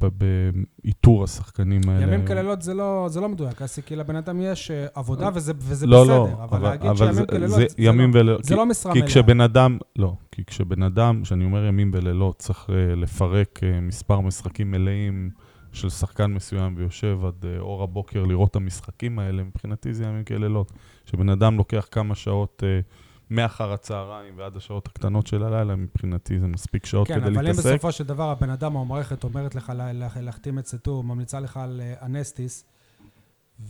ובאיתור 0.00 1.24
השחקנים 1.24 1.80
האלה. 1.88 2.02
ימים 2.02 2.26
כלילות 2.26 2.62
זה 2.62 2.74
לא, 2.74 3.06
זה 3.08 3.20
לא 3.20 3.28
מדויק, 3.28 3.62
אסי, 3.62 3.82
כי 3.82 3.96
לבן 3.96 4.16
אדם 4.16 4.40
יש 4.40 4.70
אה, 4.70 4.86
עבודה 4.94 5.30
וזה, 5.34 5.52
וזה 5.58 5.86
לא, 5.86 6.02
בסדר, 6.02 6.18
לא, 6.18 6.44
אבל, 6.44 6.62
להגיד 6.62 6.86
אבל 6.86 6.96
שימים 6.96 7.12
זה- 7.12 7.26
כלילות 7.26 7.50
זה 7.50 7.56
זה, 7.56 7.74
ימים 7.78 8.10
לא, 8.14 8.20
ולילות. 8.20 8.44
זה 8.44 8.56
לא 8.56 8.66
משרה 8.66 8.92
כי 8.92 8.98
מלאה. 8.98 9.08
כשבן 9.10 9.40
אדם, 9.40 9.78
לא, 9.96 10.14
כי 10.32 10.44
כשבן 10.44 10.82
אדם, 10.82 11.20
כשאני 11.22 11.44
אומר 11.44 11.64
ימים 11.64 11.90
ולילות, 11.94 12.36
צריך 12.38 12.66
אה, 12.70 12.94
לפרק 12.94 13.60
אה, 13.62 13.80
מספר 13.80 14.20
משחקים 14.20 14.70
מלאים 14.70 15.30
של 15.72 15.88
שחקן 15.90 16.32
מסוים 16.32 16.74
ויושב 16.76 17.18
עד 17.26 17.44
אור 17.58 17.82
הבוקר 17.82 18.24
לראות 18.24 18.50
את 18.50 18.56
המשחקים 18.56 19.18
האלה, 19.18 19.42
מבחינתי 19.42 19.94
זה 19.94 20.04
ימים 20.04 20.24
כלילות. 20.24 20.72
כשבן 21.06 21.28
אדם 21.28 21.56
לוקח 21.56 21.86
כמה 21.90 22.14
שעות 22.14 22.62
אה, 22.66 22.80
מאחר 23.32 23.72
הצהריים 23.72 24.34
ועד 24.36 24.56
השעות 24.56 24.86
הקטנות 24.86 25.26
של 25.26 25.42
הלילה, 25.42 25.76
מבחינתי 25.76 26.38
זה 26.40 26.46
מספיק 26.46 26.86
שעות 26.86 27.08
כן, 27.08 27.14
כדי 27.14 27.22
אבל 27.28 27.38
אם 27.38 27.42
להתעסק. 27.44 27.68
בסופו 27.68 27.92
של 27.92 28.04
דבר 28.04 28.30
הבן 28.30 28.50
אדם 28.50 28.74
או 28.74 28.80
המערכת 28.80 29.24
אומרת 29.24 29.54
לך 29.54 29.72
לה- 29.76 29.92
לה- 29.92 30.08
להחתים 30.20 30.58
את 30.58 30.66
סטור, 30.66 31.04
ממליצה 31.04 31.40
לך 31.40 31.56
על 31.56 31.80
אה, 31.84 32.06
אנסטיס, 32.06 32.64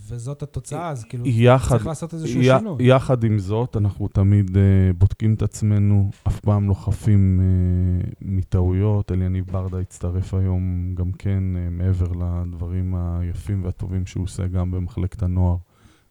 וזאת 0.07 0.43
התוצאה, 0.43 0.89
אז 0.89 1.03
כאילו, 1.03 1.27
יחד, 1.27 1.75
צריך 1.75 1.87
לעשות 1.87 2.13
איזשהו 2.13 2.41
י- 2.41 2.43
שינוי. 2.43 2.83
יחד 2.83 3.23
עם 3.23 3.39
זאת, 3.39 3.77
אנחנו 3.77 4.07
תמיד 4.07 4.49
uh, 4.49 4.59
בודקים 4.97 5.33
את 5.33 5.41
עצמנו, 5.41 6.09
אף 6.27 6.39
פעם 6.39 6.69
לא 6.69 6.73
חפים 6.73 7.39
uh, 7.41 8.15
מטעויות. 8.21 9.11
אליניב 9.11 9.45
ברדה 9.51 9.79
הצטרף 9.79 10.33
היום 10.33 10.95
גם 10.95 11.11
כן, 11.11 11.43
uh, 11.55 11.69
מעבר 11.71 12.07
לדברים 12.11 12.95
היפים 12.95 13.63
והטובים 13.63 14.05
שהוא 14.05 14.23
עושה 14.23 14.47
גם 14.47 14.71
במחלקת 14.71 15.23
הנוער, 15.23 15.55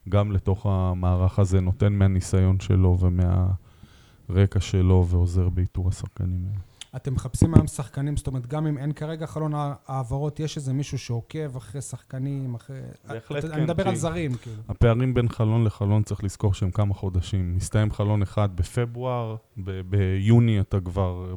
גם 0.09 0.31
לתוך 0.31 0.65
המערך 0.69 1.39
הזה, 1.39 1.61
נותן 1.61 1.93
מהניסיון 1.93 2.59
שלו 2.59 2.97
ומהרקע 2.99 4.59
שלו 4.59 5.05
ועוזר 5.09 5.49
באיתור 5.49 5.89
השחקנים 5.89 6.45
האלה. 6.47 6.59
אתם 6.95 7.13
מחפשים 7.13 7.53
היום 7.55 7.67
שחקנים, 7.67 8.17
זאת 8.17 8.27
אומרת, 8.27 8.47
גם 8.47 8.67
אם 8.67 8.77
אין 8.77 8.91
כרגע 8.93 9.25
חלון 9.25 9.51
העברות, 9.87 10.39
יש 10.39 10.57
איזה 10.57 10.73
מישהו 10.73 10.97
שעוקב 10.99 11.55
אחרי 11.57 11.81
שחקנים, 11.81 12.55
אחרי... 12.55 12.79
בהחלט 13.07 13.43
אני 13.45 13.53
כן, 13.53 13.63
מדבר 13.63 13.83
כי- 13.83 13.89
על 13.89 13.95
זרים, 13.95 14.33
כאילו. 14.35 14.61
הפערים 14.69 15.13
בין 15.13 15.29
חלון 15.29 15.63
לחלון 15.63 16.03
צריך 16.03 16.23
לזכור 16.23 16.53
שהם 16.53 16.71
כמה 16.71 16.93
חודשים. 16.93 17.55
מסתיים 17.55 17.91
חלון 17.91 18.21
אחד 18.21 18.55
בפברואר, 18.55 19.35
ב- 19.57 19.81
ביוני 19.89 20.59
אתה 20.59 20.79
כבר 20.79 21.35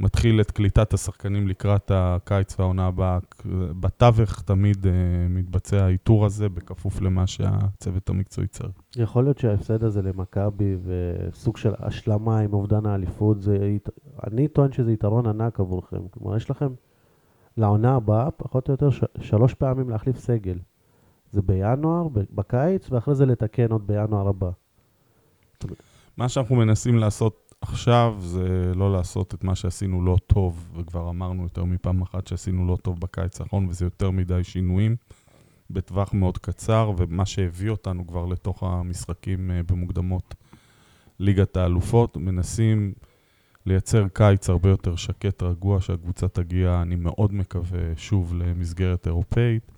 מתחיל 0.00 0.40
את 0.40 0.50
קליטת 0.50 0.94
השחקנים 0.94 1.48
לקראת 1.48 1.90
הקיץ 1.94 2.60
והעונה 2.60 2.86
הבאה. 2.86 3.18
בתווך 3.80 4.42
תמיד 4.42 4.84
uh, 4.84 4.88
מתבצע 5.28 5.84
האיתור 5.84 6.26
הזה 6.26 6.48
בכפוף 6.48 7.00
למה 7.00 7.26
שהצוות 7.26 8.08
המקצועי 8.08 8.46
צריך. 8.46 8.72
יכול 8.96 9.24
להיות 9.24 9.38
שההפסד 9.38 9.84
הזה 9.84 10.02
למכבי 10.02 10.76
וסוג 10.84 11.56
של 11.56 11.72
השלמה 11.78 12.38
עם 12.38 12.52
אובדן 12.52 12.86
האליפות, 12.86 13.42
זה, 13.42 13.76
אני 14.26 14.48
טוען 14.48 14.72
שזה 14.72 14.92
יתרון 14.92 15.26
ענק 15.26 15.60
עבורכם. 15.60 16.08
כלומר, 16.10 16.36
יש 16.36 16.50
לכם 16.50 16.68
לעונה 17.56 17.94
הבאה, 17.94 18.30
פחות 18.30 18.68
או 18.68 18.72
יותר, 18.72 18.90
ש- 18.90 19.04
שלוש 19.20 19.54
פעמים 19.54 19.90
להחליף 19.90 20.18
סגל. 20.18 20.58
זה 21.32 21.42
בינואר, 21.42 22.08
בקיץ, 22.34 22.90
ואחרי 22.90 23.14
זה 23.14 23.26
לתקן 23.26 23.70
עוד 23.70 23.86
בינואר 23.86 24.28
הבא. 24.28 24.50
מה 26.16 26.28
שאנחנו 26.28 26.56
מנסים 26.56 26.98
לעשות 26.98 27.43
עכשיו 27.68 28.16
זה 28.18 28.72
לא 28.74 28.92
לעשות 28.92 29.34
את 29.34 29.44
מה 29.44 29.54
שעשינו 29.54 30.04
לא 30.04 30.16
טוב, 30.26 30.68
וכבר 30.76 31.10
אמרנו 31.10 31.42
יותר 31.42 31.64
מפעם 31.64 32.02
אחת 32.02 32.26
שעשינו 32.26 32.66
לא 32.66 32.76
טוב 32.76 33.00
בקיץ 33.00 33.40
האחרון, 33.40 33.66
וזה 33.68 33.84
יותר 33.84 34.10
מדי 34.10 34.44
שינויים 34.44 34.96
בטווח 35.70 36.14
מאוד 36.14 36.38
קצר, 36.38 36.92
ומה 36.96 37.26
שהביא 37.26 37.70
אותנו 37.70 38.06
כבר 38.06 38.26
לתוך 38.26 38.62
המשחקים 38.62 39.50
אה, 39.50 39.62
במוקדמות 39.62 40.34
ליגת 41.18 41.56
האלופות, 41.56 42.16
מנסים 42.16 42.92
לייצר 43.66 44.08
קיץ 44.08 44.50
הרבה 44.50 44.68
יותר 44.68 44.96
שקט, 44.96 45.42
רגוע, 45.42 45.80
שהקבוצה 45.80 46.28
תגיע, 46.28 46.82
אני 46.82 46.96
מאוד 46.96 47.34
מקווה, 47.34 47.80
שוב 47.96 48.34
למסגרת 48.34 49.06
אירופאית. 49.06 49.72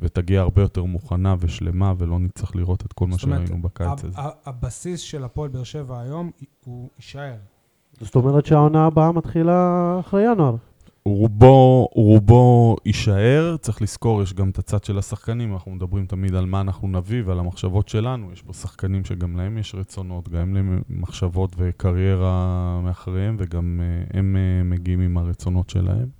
ותגיע 0.00 0.40
הרבה 0.40 0.62
יותר 0.62 0.84
מוכנה 0.84 1.34
ושלמה, 1.40 1.94
ולא 1.98 2.18
נצטרך 2.18 2.56
לראות 2.56 2.86
את 2.86 2.92
כל 2.92 3.06
מה 3.06 3.18
שראינו 3.18 3.62
בקיץ 3.62 4.04
הזה. 4.04 4.18
הבסיס 4.46 5.00
של 5.00 5.24
הפועל 5.24 5.50
באר 5.50 5.62
שבע 5.62 6.00
היום, 6.00 6.30
הוא 6.64 6.88
יישאר. 6.96 7.36
זאת 8.00 8.14
אומרת 8.14 8.46
שהעונה 8.46 8.86
הבאה 8.86 9.12
מתחילה 9.12 9.96
אחרי 10.00 10.32
ינואר. 10.32 10.56
רובו, 11.04 11.88
רובו 11.92 12.76
יישאר, 12.86 13.56
צריך 13.60 13.82
לזכור, 13.82 14.22
יש 14.22 14.34
גם 14.34 14.50
את 14.50 14.58
הצד 14.58 14.84
של 14.84 14.98
השחקנים, 14.98 15.52
אנחנו 15.52 15.70
מדברים 15.70 16.06
תמיד 16.06 16.34
על 16.34 16.46
מה 16.46 16.60
אנחנו 16.60 16.88
נביא 16.88 17.22
ועל 17.26 17.38
המחשבות 17.38 17.88
שלנו, 17.88 18.32
יש 18.32 18.42
פה 18.42 18.52
שחקנים 18.52 19.04
שגם 19.04 19.36
להם 19.36 19.58
יש 19.58 19.74
רצונות, 19.74 20.28
גם 20.28 20.54
להם 20.54 20.82
מחשבות 20.90 21.54
וקריירה 21.56 22.80
מאחוריהם, 22.84 23.36
וגם 23.38 23.80
uh, 23.80 24.16
הם 24.16 24.36
uh, 24.36 24.64
מגיעים 24.64 25.00
עם 25.00 25.18
הרצונות 25.18 25.70
שלהם. 25.70 26.17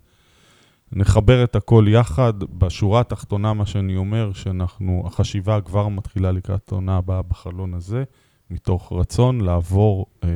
נחבר 0.92 1.44
את 1.44 1.56
הכל 1.56 1.84
יחד, 1.88 2.32
בשורה 2.38 3.00
התחתונה 3.00 3.52
מה 3.52 3.66
שאני 3.66 3.96
אומר, 3.96 4.32
שאנחנו, 4.32 5.02
החשיבה 5.06 5.60
כבר 5.60 5.88
מתחילה 5.88 6.32
לקראת 6.32 6.72
העונה 6.72 6.96
הבאה 6.96 7.22
בחלון 7.22 7.74
הזה, 7.74 8.04
מתוך 8.50 8.92
רצון 8.92 9.40
לעבור 9.40 10.06
uh, 10.20 10.26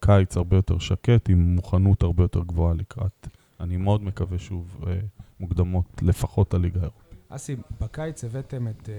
קיץ 0.00 0.36
הרבה 0.36 0.56
יותר 0.56 0.78
שקט, 0.78 1.28
עם 1.28 1.54
מוכנות 1.54 2.02
הרבה 2.02 2.24
יותר 2.24 2.40
גבוהה 2.40 2.74
לקראת. 2.74 3.28
אני 3.60 3.76
מאוד 3.76 4.02
מקווה 4.02 4.38
שוב 4.38 4.84
אה, 4.86 4.98
מוקדמות, 5.40 5.84
לפחות 6.02 6.54
הליגה 6.54 6.80
האירופית. 6.80 7.18
אסי, 7.28 7.56
בקיץ 7.80 8.24
הבאתם 8.24 8.68
את 8.68 8.88
אה, 8.88 8.94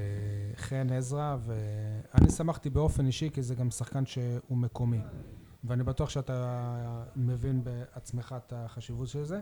חן 0.57 0.87
עזרא, 0.89 1.37
ואני 1.45 2.29
שמחתי 2.31 2.69
באופן 2.69 3.05
אישי, 3.05 3.29
כי 3.33 3.41
זה 3.41 3.55
גם 3.55 3.71
שחקן 3.71 4.05
שהוא 4.05 4.57
מקומי. 4.57 4.99
ואני 5.63 5.83
בטוח 5.83 6.09
שאתה 6.09 6.75
מבין 7.15 7.63
בעצמך 7.63 8.35
את 8.37 8.53
החשיבות 8.55 9.07
של 9.07 9.23
זה. 9.23 9.39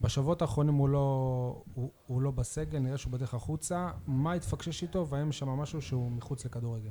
בשבועות 0.00 0.42
האחרונים 0.42 0.74
הוא 0.74 0.88
לא, 0.88 1.62
הוא, 1.74 1.90
הוא 2.06 2.22
לא 2.22 2.30
בסגל, 2.30 2.78
נראה 2.78 2.98
שהוא 2.98 3.12
בדרך 3.12 3.34
החוצה. 3.34 3.90
מה 4.06 4.32
התפקשש 4.32 4.82
איתו, 4.82 5.08
והאם 5.08 5.32
שם 5.32 5.48
משהו 5.48 5.82
שהוא 5.82 6.10
מחוץ 6.10 6.44
לכדורגל? 6.44 6.90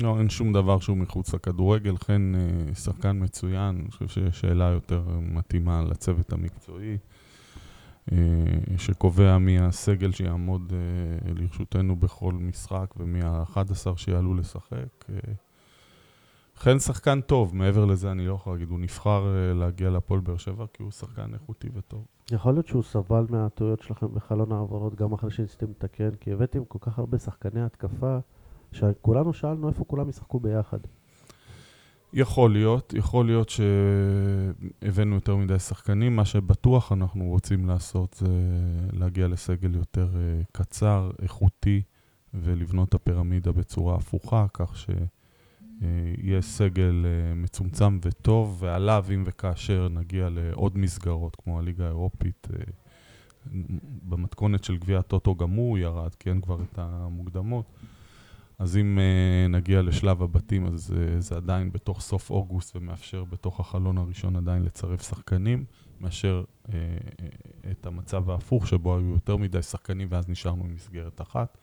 לא, 0.00 0.18
אין 0.18 0.28
שום 0.28 0.52
דבר 0.52 0.78
שהוא 0.78 0.96
מחוץ 0.96 1.34
לכדורגל, 1.34 1.96
חן 1.96 2.32
אה, 2.34 2.74
שחקן 2.74 3.18
מצוין, 3.22 3.76
אני 3.80 3.90
חושב 3.90 4.08
שיש 4.08 4.40
שאלה 4.40 4.64
יותר 4.64 5.02
מתאימה 5.20 5.82
לצוות 5.82 6.32
המקצועי, 6.32 6.98
אה, 8.12 8.18
שקובע 8.76 9.38
מי 9.38 9.58
הסגל 9.58 10.12
שיעמוד 10.12 10.72
אה, 10.72 11.32
לרשותנו 11.34 11.96
בכל 11.96 12.32
משחק 12.32 12.94
ומי 12.96 13.22
ה-11 13.22 13.96
שיעלו 13.96 14.34
לשחק. 14.34 15.04
חן 16.56 16.78
שחקן 16.78 17.20
טוב, 17.20 17.56
מעבר 17.56 17.84
לזה 17.84 18.10
אני 18.10 18.26
לא 18.26 18.34
יכול 18.34 18.52
להגיד, 18.52 18.68
הוא 18.68 18.78
נבחר 18.80 19.34
להגיע 19.54 19.90
להפועל 19.90 20.20
באר 20.20 20.36
שבע 20.36 20.64
כי 20.72 20.82
הוא 20.82 20.90
שחקן 20.90 21.34
איכותי 21.34 21.68
וטוב. 21.74 22.06
יכול 22.30 22.52
להיות 22.52 22.66
שהוא 22.66 22.82
סבל 22.82 23.26
מהטעויות 23.28 23.80
שלכם 23.82 24.14
בחלון 24.14 24.52
העברות 24.52 24.94
גם 24.94 25.12
אחרי 25.12 25.30
שניסיתם 25.30 25.70
לתקן, 25.70 26.10
כי 26.20 26.32
הבאתם 26.32 26.64
כל 26.64 26.78
כך 26.80 26.98
הרבה 26.98 27.18
שחקני 27.18 27.62
התקפה, 27.62 28.18
שכולנו 28.72 29.32
שאלנו 29.32 29.68
איפה 29.68 29.84
כולם 29.84 30.08
ישחקו 30.08 30.40
ביחד. 30.40 30.78
יכול 32.12 32.52
להיות, 32.52 32.94
יכול 32.96 33.26
להיות 33.26 33.48
שהבאנו 33.48 35.14
יותר 35.14 35.36
מדי 35.36 35.58
שחקנים. 35.58 36.16
מה 36.16 36.24
שבטוח 36.24 36.92
אנחנו 36.92 37.24
רוצים 37.24 37.66
לעשות 37.66 38.14
זה 38.14 38.26
להגיע 38.92 39.28
לסגל 39.28 39.74
יותר 39.74 40.08
אה, 40.16 40.42
קצר, 40.52 41.10
איכותי, 41.22 41.82
ולבנות 42.34 42.88
את 42.88 42.94
הפירמידה 42.94 43.52
בצורה 43.52 43.94
הפוכה, 43.96 44.46
כך 44.54 44.76
שיהיה 45.82 46.42
סגל 46.42 47.04
אה, 47.04 47.34
מצומצם 47.34 47.98
וטוב, 48.02 48.56
ועליו, 48.60 49.04
אם 49.14 49.24
וכאשר 49.26 49.88
נגיע 49.88 50.28
לעוד 50.30 50.78
מסגרות, 50.78 51.36
כמו 51.36 51.58
הליגה 51.58 51.84
האירופית, 51.84 52.48
אה, 52.52 52.64
במתכונת 54.02 54.64
של 54.64 54.76
גביע 54.76 54.98
הטוטו 54.98 55.36
גם 55.36 55.50
הוא 55.50 55.78
ירד, 55.78 56.14
כי 56.14 56.30
אין 56.30 56.40
כבר 56.40 56.62
את 56.62 56.78
המוקדמות. 56.78 57.64
אז 58.58 58.76
אם 58.76 58.98
נגיע 59.48 59.82
לשלב 59.82 60.22
הבתים, 60.22 60.66
אז 60.66 60.94
זה 61.18 61.36
עדיין 61.36 61.72
בתוך 61.72 62.00
סוף 62.00 62.30
אוגוסט 62.30 62.76
ומאפשר 62.76 63.24
בתוך 63.24 63.60
החלון 63.60 63.98
הראשון 63.98 64.36
עדיין 64.36 64.62
לצרף 64.62 65.08
שחקנים, 65.08 65.64
מאשר 66.00 66.44
את 67.70 67.86
המצב 67.86 68.30
ההפוך 68.30 68.66
שבו 68.66 68.96
היו 68.96 69.10
יותר 69.10 69.36
מדי 69.36 69.62
שחקנים 69.62 70.08
ואז 70.10 70.28
נשארנו 70.28 70.64
עם 70.64 70.74
מסגרת 70.74 71.20
אחת. 71.20 71.58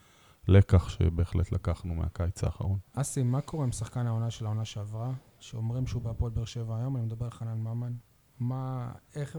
לקח 0.48 0.90
שבהחלט 0.90 1.52
לקחנו 1.52 1.96
מהקיץ 1.96 2.44
האחרון. 2.44 2.80
אסי, 2.94 3.24
מה 3.24 3.42
קורה 3.42 3.64
עם 3.64 3.72
שחקן 3.72 4.08
העונה 4.08 4.32
של 4.32 4.46
העונה 4.46 4.66
שעברה, 4.66 5.12
שאומרים 5.40 5.88
שהוא 5.88 6.02
בהפועל 6.02 6.32
באר 6.32 6.46
שבע 6.46 6.78
היום, 6.78 6.96
אני 6.96 7.06
מדבר 7.06 7.26
על 7.26 7.32
חנן 7.32 7.58
ממן? 7.58 7.94
מה, 8.40 8.92
איך, 9.16 9.38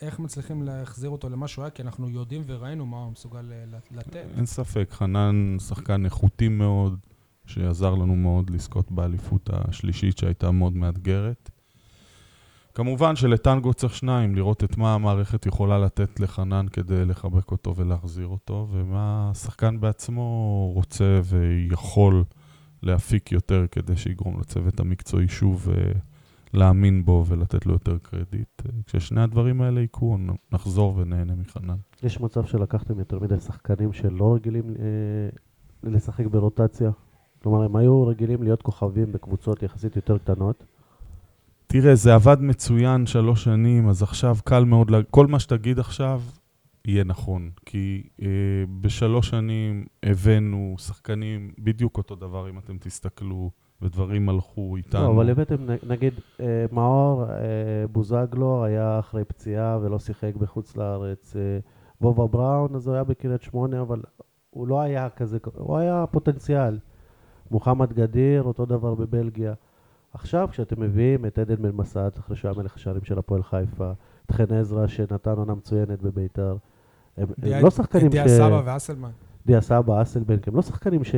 איך 0.00 0.18
מצליחים 0.18 0.62
להחזיר 0.62 1.10
אותו 1.10 1.28
למה 1.28 1.48
שהוא 1.48 1.64
היה, 1.64 1.70
כי 1.70 1.82
אנחנו 1.82 2.08
יודעים 2.08 2.42
וראינו 2.46 2.86
מה 2.86 2.96
הוא 2.96 3.12
מסוגל 3.12 3.52
אה, 3.52 3.78
לתת. 3.90 4.16
אין 4.16 4.46
ספק, 4.46 4.88
חנן 4.90 5.56
שחקן 5.58 6.04
איכותי 6.04 6.48
מאוד, 6.48 6.98
שעזר 7.46 7.94
לנו 7.94 8.16
מאוד 8.16 8.50
לזכות 8.50 8.92
באליפות 8.92 9.50
השלישית 9.52 10.18
שהייתה 10.18 10.50
מאוד 10.50 10.72
מאתגרת. 10.72 11.50
כמובן 12.74 13.16
שלטנגו 13.16 13.74
צריך 13.74 13.94
שניים, 13.94 14.34
לראות 14.34 14.64
את 14.64 14.76
מה 14.76 14.94
המערכת 14.94 15.46
יכולה 15.46 15.78
לתת 15.78 16.20
לחנן 16.20 16.66
כדי 16.72 17.04
לחבק 17.04 17.50
אותו 17.50 17.76
ולהחזיר 17.76 18.26
אותו, 18.26 18.68
ומה 18.70 19.30
השחקן 19.30 19.80
בעצמו 19.80 20.70
רוצה 20.74 21.20
ויכול 21.24 22.24
להפיק 22.82 23.32
יותר 23.32 23.66
כדי 23.70 23.96
שיגרום 23.96 24.40
לצוות 24.40 24.80
המקצועי 24.80 25.28
שוב 25.28 25.68
אה, 25.70 25.92
להאמין 26.54 27.04
בו 27.04 27.24
ולתת 27.28 27.66
לו 27.66 27.72
יותר 27.72 27.98
קרדיט. 28.02 28.62
כששני 28.86 29.22
הדברים 29.22 29.62
האלה 29.62 29.80
יקרו, 29.80 30.16
נחזור 30.52 30.96
ונהנה 30.96 31.34
מחנן. 31.34 31.76
יש 32.02 32.20
מצב 32.20 32.44
שלקחתם 32.44 32.98
יותר 32.98 33.18
מדי 33.18 33.40
שחקנים 33.40 33.92
שלא 33.92 34.34
רגילים 34.34 34.64
אה, 34.68 35.90
לשחק 35.90 36.26
ברוטציה? 36.26 36.90
כלומר, 37.42 37.62
הם 37.62 37.76
היו 37.76 38.06
רגילים 38.06 38.42
להיות 38.42 38.62
כוכבים 38.62 39.12
בקבוצות 39.12 39.62
יחסית 39.62 39.96
יותר 39.96 40.18
קטנות. 40.18 40.64
תראה, 41.72 41.94
זה 41.94 42.14
עבד 42.14 42.36
מצוין 42.40 43.06
שלוש 43.06 43.44
שנים, 43.44 43.88
אז 43.88 44.02
עכשיו 44.02 44.36
קל 44.44 44.64
מאוד, 44.64 44.90
לה... 44.90 44.98
כל 45.10 45.26
מה 45.26 45.38
שתגיד 45.38 45.78
עכשיו 45.78 46.20
יהיה 46.84 47.04
נכון. 47.04 47.50
כי 47.66 48.02
אה, 48.22 48.26
בשלוש 48.80 49.28
שנים 49.28 49.84
הבאנו 50.02 50.74
שחקנים 50.78 51.50
בדיוק 51.58 51.96
אותו 51.98 52.14
דבר, 52.14 52.50
אם 52.50 52.58
אתם 52.58 52.76
תסתכלו 52.78 53.50
ודברים 53.82 54.28
הלכו 54.28 54.76
איתנו. 54.76 55.02
לא, 55.02 55.10
אבל 55.10 55.30
הבאתם, 55.30 55.56
נגיד, 55.86 56.14
אה, 56.40 56.64
מאור 56.72 57.24
אה, 57.24 57.36
בוזגלו 57.92 58.64
היה 58.64 58.98
אחרי 58.98 59.24
פציעה 59.24 59.78
ולא 59.82 59.98
שיחק 59.98 60.34
בחוץ 60.36 60.76
לארץ. 60.76 61.36
אה, 61.36 61.58
בובה 62.00 62.26
בראון, 62.26 62.74
אז 62.74 62.86
הוא 62.86 62.94
היה 62.94 63.04
בקריית 63.04 63.42
שמונה, 63.42 63.80
אבל 63.80 64.02
הוא 64.50 64.68
לא 64.68 64.80
היה 64.80 65.08
כזה, 65.08 65.38
הוא 65.56 65.78
היה 65.78 66.04
פוטנציאל. 66.10 66.78
מוחמד 67.50 67.92
גדיר, 67.92 68.42
אותו 68.42 68.66
דבר 68.66 68.94
בבלגיה. 68.94 69.54
עכשיו, 70.14 70.48
כשאתם 70.50 70.80
מביאים 70.80 71.26
את 71.26 71.38
עדן 71.38 71.62
בן 71.62 71.70
מסעת, 71.70 72.18
אחרי 72.18 72.36
שהוא 72.36 72.48
היה 72.50 72.58
מלך 72.62 72.76
השערים 72.76 73.04
של 73.04 73.18
הפועל 73.18 73.42
חיפה, 73.42 73.92
את 74.26 74.30
חן 74.30 74.54
עזרא, 74.54 74.86
שנתן 74.86 75.34
עונה 75.36 75.54
מצוינת 75.54 76.02
בביתר, 76.02 76.56
הם, 77.16 77.26
הם 77.42 77.64
לא 77.64 77.70
שחקנים 77.70 78.10
ש... 78.10 78.14
דיה 78.14 78.28
סבא 78.28 78.62
ואסלמן. 78.64 79.10
דיה 79.46 79.60
סבא, 79.60 80.02
אסלבנק, 80.02 80.48
הם 80.48 80.56
לא 80.56 80.62
שחקנים 80.62 81.04
ש... 81.04 81.14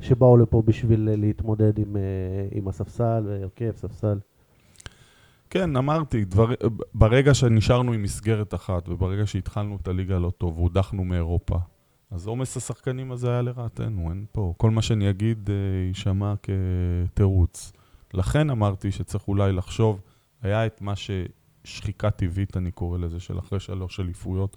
שבאו 0.00 0.36
לפה 0.36 0.62
בשביל 0.66 1.08
להתמודד 1.16 1.78
עם, 1.78 1.96
אה, 1.96 2.02
עם 2.50 2.68
הספסל, 2.68 3.38
הרכב, 3.42 3.72
ספסל. 3.76 4.18
כן, 5.50 5.76
אמרתי, 5.76 6.24
דבר, 6.24 6.54
ברגע 6.94 7.34
שנשארנו 7.34 7.92
עם 7.92 8.02
מסגרת 8.02 8.54
אחת, 8.54 8.88
וברגע 8.88 9.26
שהתחלנו 9.26 9.78
את 9.82 9.88
הליגה 9.88 10.18
לא 10.18 10.30
טוב, 10.30 10.58
והודחנו 10.58 11.04
מאירופה, 11.04 11.56
אז 12.10 12.26
עומס 12.26 12.56
השחקנים 12.56 13.12
הזה 13.12 13.30
היה 13.30 13.42
לרעתנו, 13.42 14.10
אין 14.10 14.26
פה. 14.32 14.54
כל 14.56 14.70
מה 14.70 14.82
שאני 14.82 15.10
אגיד 15.10 15.50
אה, 15.50 15.54
יישמע 15.88 16.34
כתירוץ. 16.42 17.72
לכן 18.14 18.50
אמרתי 18.50 18.92
שצריך 18.92 19.28
אולי 19.28 19.52
לחשוב, 19.52 20.00
היה 20.42 20.66
את 20.66 20.80
מה 20.80 20.94
ששחיקה 20.96 22.10
טבעית, 22.10 22.56
אני 22.56 22.70
קורא 22.70 22.98
לזה, 22.98 23.20
של 23.20 23.38
אחרי 23.38 23.60
שלוש 23.60 24.00
אליפויות, 24.00 24.56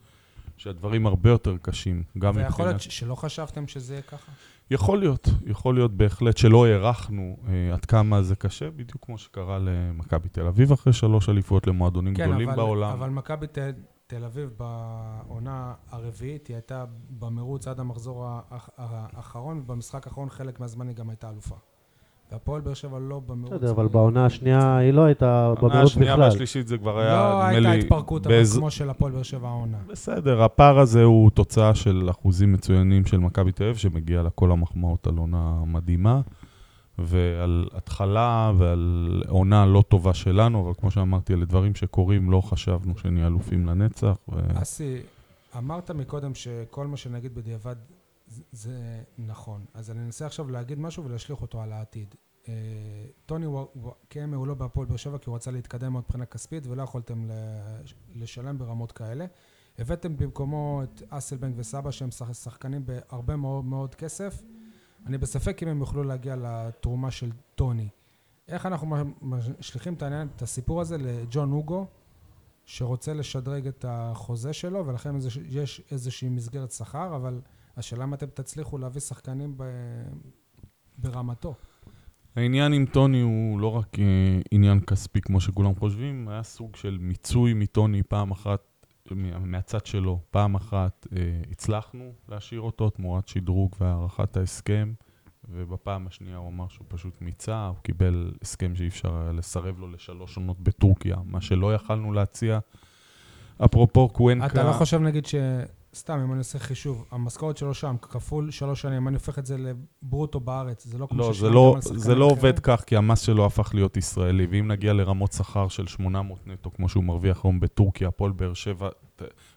שהדברים 0.58 1.08
הרבה 1.08 1.30
יותר 1.30 1.58
קשים, 1.62 2.04
גם 2.18 2.30
מבחינת... 2.30 2.48
ויכול 2.48 2.66
להיות 2.66 2.82
שלא 2.82 3.16
חשבתם 3.16 3.68
שזה 3.68 3.94
יהיה 3.94 4.02
ככה? 4.02 4.32
יכול 4.72 5.00
להיות, 5.00 5.30
יכול 5.46 5.76
להיות 5.76 5.92
בהחלט 5.94 6.38
שלא 6.38 6.66
הערכנו 6.66 7.38
אה, 7.48 7.74
עד 7.74 7.86
כמה 7.86 8.22
זה 8.22 8.36
קשה, 8.36 8.70
בדיוק 8.70 9.06
כמו 9.06 9.18
שקרה 9.18 9.60
למכבי 9.60 10.30
תל 10.30 10.48
אביב 10.48 10.72
אחרי 10.72 10.94
שלוש 10.94 11.30
אליפויות 11.30 11.68
למועדונים 11.68 12.16
כן, 12.16 12.26
גדולים 12.26 12.50
אבל, 12.50 12.58
בעולם. 12.58 12.92
אבל 12.92 13.10
מכבי 13.10 13.48
תל, 13.48 13.72
תל 14.12 14.26
אביב 14.26 14.50
בעונה 14.58 15.74
הרביעית, 15.91 16.47
היא 16.47 16.56
הייתה 16.56 16.86
במרוץ 17.19 17.67
עד 17.67 17.80
המחזור 17.80 18.28
האחרון, 18.78 19.60
ובמשחק 19.60 20.08
האחרון 20.08 20.30
חלק 20.30 20.60
מהזמן 20.60 20.88
היא 20.88 20.95
גם 20.95 21.10
הייתה 21.10 21.30
אלופה. 21.30 21.56
והפועל 22.32 22.62
באר 22.62 22.74
שבע 22.74 23.00
לא 23.00 23.21
במרוץ. 23.28 23.54
בסדר, 23.54 23.71
אבל 23.71 23.88
בעונה 23.88 24.26
השנייה 24.26 24.78
היא 24.78 24.91
לא 24.91 25.02
הייתה 25.02 25.43
במרוץ 25.45 25.58
בכלל. 25.58 25.69
העונה 25.69 25.84
השנייה 25.84 26.15
והשלישית 26.17 26.67
זה 26.67 26.78
כבר 26.78 27.00
היה, 27.00 27.13
לא 27.13 27.43
הייתה 27.43 27.71
התפרקות, 27.71 28.28
אבל 28.28 28.43
כמו 28.56 28.71
של 28.71 28.89
הפועל 28.89 29.12
באר 29.12 29.24
שבע 29.24 29.47
העונה. 29.47 29.78
בסדר, 29.88 30.43
הפער 30.43 30.80
הזה 30.80 31.04
הוא 31.04 31.30
תוצאה 31.30 31.76
של 31.76 32.08
אחוזים 32.10 32.54
מצוינים 32.54 33.06
של 33.06 33.17
מכבי 33.17 33.52
תל 33.52 33.63
אביב, 33.63 33.76
שמגיע 33.76 34.21
לה 34.21 34.30
כל 34.30 34.52
המחמאות 34.52 35.08
על 35.08 35.17
עונה 35.17 35.63
מדהימה, 35.65 36.21
ועל 36.98 37.68
התחלה 37.74 38.52
ועל 38.58 39.24
עונה 39.28 39.66
לא 39.66 39.84
טובה 39.88 40.14
שלנו, 40.14 40.62
אבל 40.66 40.74
כמו 40.74 40.92
שאמרתי, 40.92 41.34
אלה 41.34 41.46
דברים 41.46 41.76
שקורים, 41.76 42.32
לא 42.32 42.42
חשבנו 42.42 42.98
שנהיה 42.98 43.28
אלופים 43.28 43.66
לנצח. 43.66 44.16
אסי, 44.54 45.02
אמרת 45.58 45.92
מקודם 45.92 46.36
שכל 46.36 46.88
מה 46.88 46.98
שנגיד 46.98 47.36
בדיעבד 47.36 47.76
זה 48.52 49.02
נכון. 49.18 49.66
אז 49.74 49.92
אני 49.92 50.00
אנסה 50.00 50.26
עכשיו 50.26 50.52
להגיד 50.52 50.80
משהו 50.80 51.06
ולהשליך 51.06 51.42
אותו 51.42 51.62
על 51.62 51.72
העתיד. 51.72 52.16
אה, 52.48 52.54
טוני 53.26 53.46
קיימה 54.10 54.38
הוא 54.38 54.48
לא 54.48 54.54
בהפועל 54.54 54.88
באר 54.88 54.98
שבע 54.98 55.18
כי 55.18 55.30
הוא 55.30 55.36
רצה 55.36 55.52
להתקדם 55.52 55.92
מאוד 55.92 56.04
מבחינה 56.08 56.26
כספית 56.26 56.68
ולא 56.68 56.84
יכולתם 56.84 57.30
לשלם 58.16 58.58
ברמות 58.58 58.92
כאלה. 58.92 59.26
הבאתם 59.80 60.18
במקומו 60.18 60.82
את 60.84 61.02
אסלבנק 61.10 61.54
וסבא 61.58 61.92
שהם 61.92 62.12
שחקנים 62.12 62.86
בהרבה 62.86 63.36
מאוד, 63.36 63.66
מאוד 63.66 63.96
כסף. 63.96 64.42
אני 65.06 65.18
בספק 65.18 65.64
אם 65.64 65.68
הם 65.68 65.80
יוכלו 65.80 66.04
להגיע 66.04 66.36
לתרומה 66.36 67.12
של 67.12 67.32
טוני. 67.56 67.90
איך 68.48 68.66
אנחנו 68.66 68.96
משליכים 69.22 69.94
את 69.94 70.02
העניין, 70.02 70.28
את 70.36 70.42
הסיפור 70.42 70.82
הזה 70.82 70.98
לג'ון 70.98 71.52
הוגו, 71.52 71.88
שרוצה 72.66 73.14
לשדרג 73.14 73.68
את 73.68 73.86
החוזה 73.88 74.54
שלו, 74.54 74.88
ולכן 74.88 75.16
יש 75.50 75.82
איזושהי 75.92 76.30
מסגרת 76.30 76.72
שכר, 76.72 77.16
אבל 77.16 77.42
השאלה 77.78 78.04
אם 78.04 78.14
אתם 78.14 78.28
תצליחו 78.34 78.78
להביא 78.78 79.02
שחקנים 79.02 79.58
ב... 79.58 79.64
ברמתו. 80.98 81.54
העניין 82.36 82.74
עם 82.74 82.86
טוני 82.86 83.22
הוא 83.22 83.60
לא 83.60 83.68
רק 83.68 83.96
uh, 83.96 84.00
עניין 84.52 84.80
כספי 84.80 85.22
כמו 85.22 85.42
שכולם 85.42 85.76
חושבים, 85.76 86.28
היה 86.28 86.44
סוג 86.44 86.76
של 86.76 86.98
מיצוי 87.02 87.54
מטוני 87.54 88.04
פעם 88.04 88.32
אחת, 88.32 88.71
מהצד 89.15 89.86
שלו. 89.86 90.19
פעם 90.32 90.56
אחת 90.56 91.08
uh, 91.10 91.15
הצלחנו 91.52 92.13
להשאיר 92.30 92.62
אותו 92.62 92.89
תמורת 92.89 93.28
שדרוג 93.28 93.76
והארכת 93.80 94.38
ההסכם, 94.38 94.93
ובפעם 95.50 96.08
השנייה 96.08 96.38
הוא 96.38 96.50
אמר 96.50 96.67
שהוא 96.67 96.86
פשוט 96.89 97.21
מיצה, 97.21 97.67
הוא 97.67 97.78
קיבל 97.84 98.32
הסכם 98.41 98.76
שאי 98.76 98.88
אפשר 98.88 99.32
לסרב 99.34 99.80
לו 99.80 99.88
לשלוש 99.88 100.38
עונות 100.38 100.60
בטורקיה, 100.60 101.15
מה 101.26 101.41
שלא 101.41 101.74
יכלנו 101.74 102.13
להציע. 102.13 102.60
אפרופו 103.65 104.10
קוונקה... 104.10 104.45
אתה 104.45 104.63
לא 104.63 104.74
חושב 104.74 105.02
נגיד 105.02 105.26
ש... 105.26 105.36
סתם, 105.96 106.20
אם 106.20 106.32
אני 106.32 106.38
עושה 106.38 106.60
חישוב, 106.60 107.06
המשכורת 107.12 107.58
שלו 107.58 107.74
שם, 107.74 107.96
כפול 108.02 108.52
שלוש 108.52 108.82
שנים, 108.82 109.08
אני 109.08 109.16
הופך 109.16 109.40
את 109.40 109.46
זה 109.46 109.58
לברוטו 109.58 110.40
בארץ, 110.40 110.86
זה 110.86 110.98
לא 110.98 111.08
כמו 111.08 111.18
לא, 111.18 111.34
ששילמתם 111.34 111.56
לא, 111.56 111.78
זה 111.82 112.16
לא 112.16 112.26
עובד 112.26 112.60
כך, 112.60 112.84
כי 112.88 112.98
המס 112.98 113.22
שלו 113.22 113.46
הפך 113.46 113.72
להיות 113.74 113.98
ישראלי, 113.98 114.48
ואם 114.50 114.68
נגיע 114.68 114.94
לרמות 114.94 115.32
שכר 115.32 115.68
של 115.68 115.88
800 115.88 116.48
נטו, 116.48 116.74
כמו 116.74 116.90
שהוא 116.90 117.04
מרוויח 117.04 117.46
היום 117.46 117.60
בטורקיה, 117.60 118.08
הפועל 118.08 118.32
באר 118.32 118.54
שבע, 118.54 118.90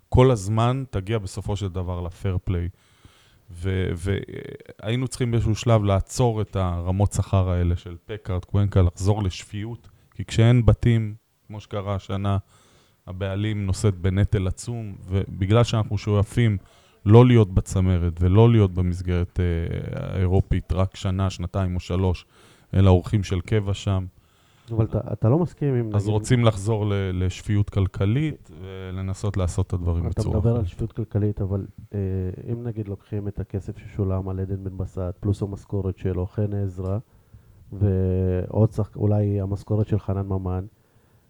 כל 0.09 0.31
הזמן 0.31 0.85
תגיע 0.90 1.18
בסופו 1.18 1.57
של 1.57 1.68
דבר 1.68 2.01
לפייר 2.01 2.38
פליי. 2.44 2.68
והיינו 3.51 5.09
צריכים 5.09 5.31
באיזשהו 5.31 5.55
שלב 5.55 5.85
לעצור 5.85 6.40
את 6.40 6.57
הרמות 6.57 7.12
שכר 7.12 7.51
האלה 7.51 7.77
של 7.77 7.97
פקארט, 8.07 8.44
קוונקה, 8.44 8.83
לחזור 8.83 9.23
לשפיות, 9.23 9.88
כי 10.14 10.25
כשאין 10.25 10.66
בתים, 10.66 11.14
כמו 11.47 11.61
שקרה 11.61 11.94
השנה, 11.94 12.38
הבעלים 13.06 13.66
נושאת 13.66 13.94
בנטל 13.94 14.46
עצום, 14.46 14.94
ובגלל 15.08 15.64
שאנחנו 15.64 15.98
שואפים 15.98 16.58
לא 17.06 17.26
להיות 17.26 17.54
בצמרת 17.54 18.12
ולא 18.20 18.50
להיות 18.50 18.74
במסגרת 18.74 19.40
אה, 19.40 20.14
האירופית 20.14 20.72
רק 20.72 20.96
שנה, 20.96 21.30
שנתיים 21.30 21.74
או 21.74 21.80
שלוש, 21.80 22.26
אלא 22.74 22.90
אורחים 22.90 23.22
של 23.22 23.40
קבע 23.40 23.74
שם. 23.74 24.06
אבל 24.70 24.84
אתה, 24.84 25.00
אתה 25.12 25.28
לא 25.28 25.38
מסכים 25.38 25.74
עם... 25.74 25.94
אז 25.94 26.02
נגיד, 26.02 26.12
רוצים 26.12 26.44
לחזור 26.44 26.86
ל- 26.86 27.24
לשפיות 27.24 27.70
כלכלית 27.70 28.50
ולנסות 28.60 29.36
לעשות 29.36 29.66
את 29.66 29.72
הדברים 29.72 30.06
אתה 30.06 30.20
בצורה 30.20 30.36
מדבר 30.36 30.50
על 30.50 30.56
אחרת. 30.56 30.68
שפיות 30.68 30.92
כלכלית, 30.92 31.40
אבל 31.40 31.66
אה, 31.94 31.98
אם 32.52 32.62
נגיד 32.62 32.88
לוקחים 32.88 33.28
את 33.28 33.40
הכסף 33.40 33.78
ששולם 33.78 34.28
על 34.28 34.40
עדן 34.40 34.64
בן 34.64 34.76
בסט, 34.76 35.00
פלוס 35.20 35.42
המשכורת 35.42 35.98
שלו, 35.98 36.26
חן 36.26 36.54
עזרא, 36.54 36.98
ועוד 37.72 38.72
שחק... 38.72 38.96
אולי 38.96 39.40
המשכורת 39.40 39.86
של 39.86 39.98
חנן 39.98 40.26
ממן, 40.26 40.64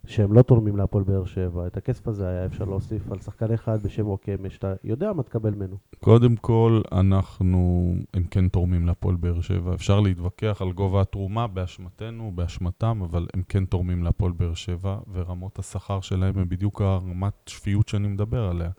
שהם 0.07 0.33
לא 0.33 0.43
תורמים 0.43 0.77
להפועל 0.77 1.05
באר 1.05 1.25
שבע, 1.25 1.67
את 1.67 1.77
הכסף 1.77 2.09
הזה 2.09 2.29
היה 2.29 2.47
אפשר 2.47 2.65
להוסיף 2.65 3.13
על 3.13 3.19
שחקן 3.19 3.53
אחד 3.53 3.83
בשם 3.83 4.07
וואקמה, 4.09 4.51
שאתה 4.51 4.75
יודע 4.85 5.13
מה 5.13 5.23
תקבל 5.23 5.55
ממנו. 5.55 5.77
קודם 6.01 6.37
כל, 6.37 6.81
אנחנו, 6.93 7.95
הם 8.15 8.25
כן 8.25 8.49
תורמים 8.49 8.87
להפועל 8.87 9.17
באר 9.17 9.41
שבע. 9.41 9.75
אפשר 9.75 10.01
להתווכח 10.01 10.63
על 10.63 10.73
גובה 10.73 11.01
התרומה 11.01 11.47
באשמתנו, 11.47 12.33
באשמתם, 12.35 13.01
אבל 13.05 13.27
הם 13.35 13.43
כן 13.49 13.65
תורמים 13.65 14.05
להפועל 14.05 14.33
באר 14.33 14.55
שבע, 14.55 14.99
ורמות 15.13 15.59
השכר 15.59 16.01
שלהם 16.01 16.39
הם 16.39 16.49
בדיוק 16.49 16.81
הרמת 16.81 17.35
שפיות 17.47 17.89
שאני 17.89 18.09
מדבר 18.09 18.45
עליה. 18.45 18.71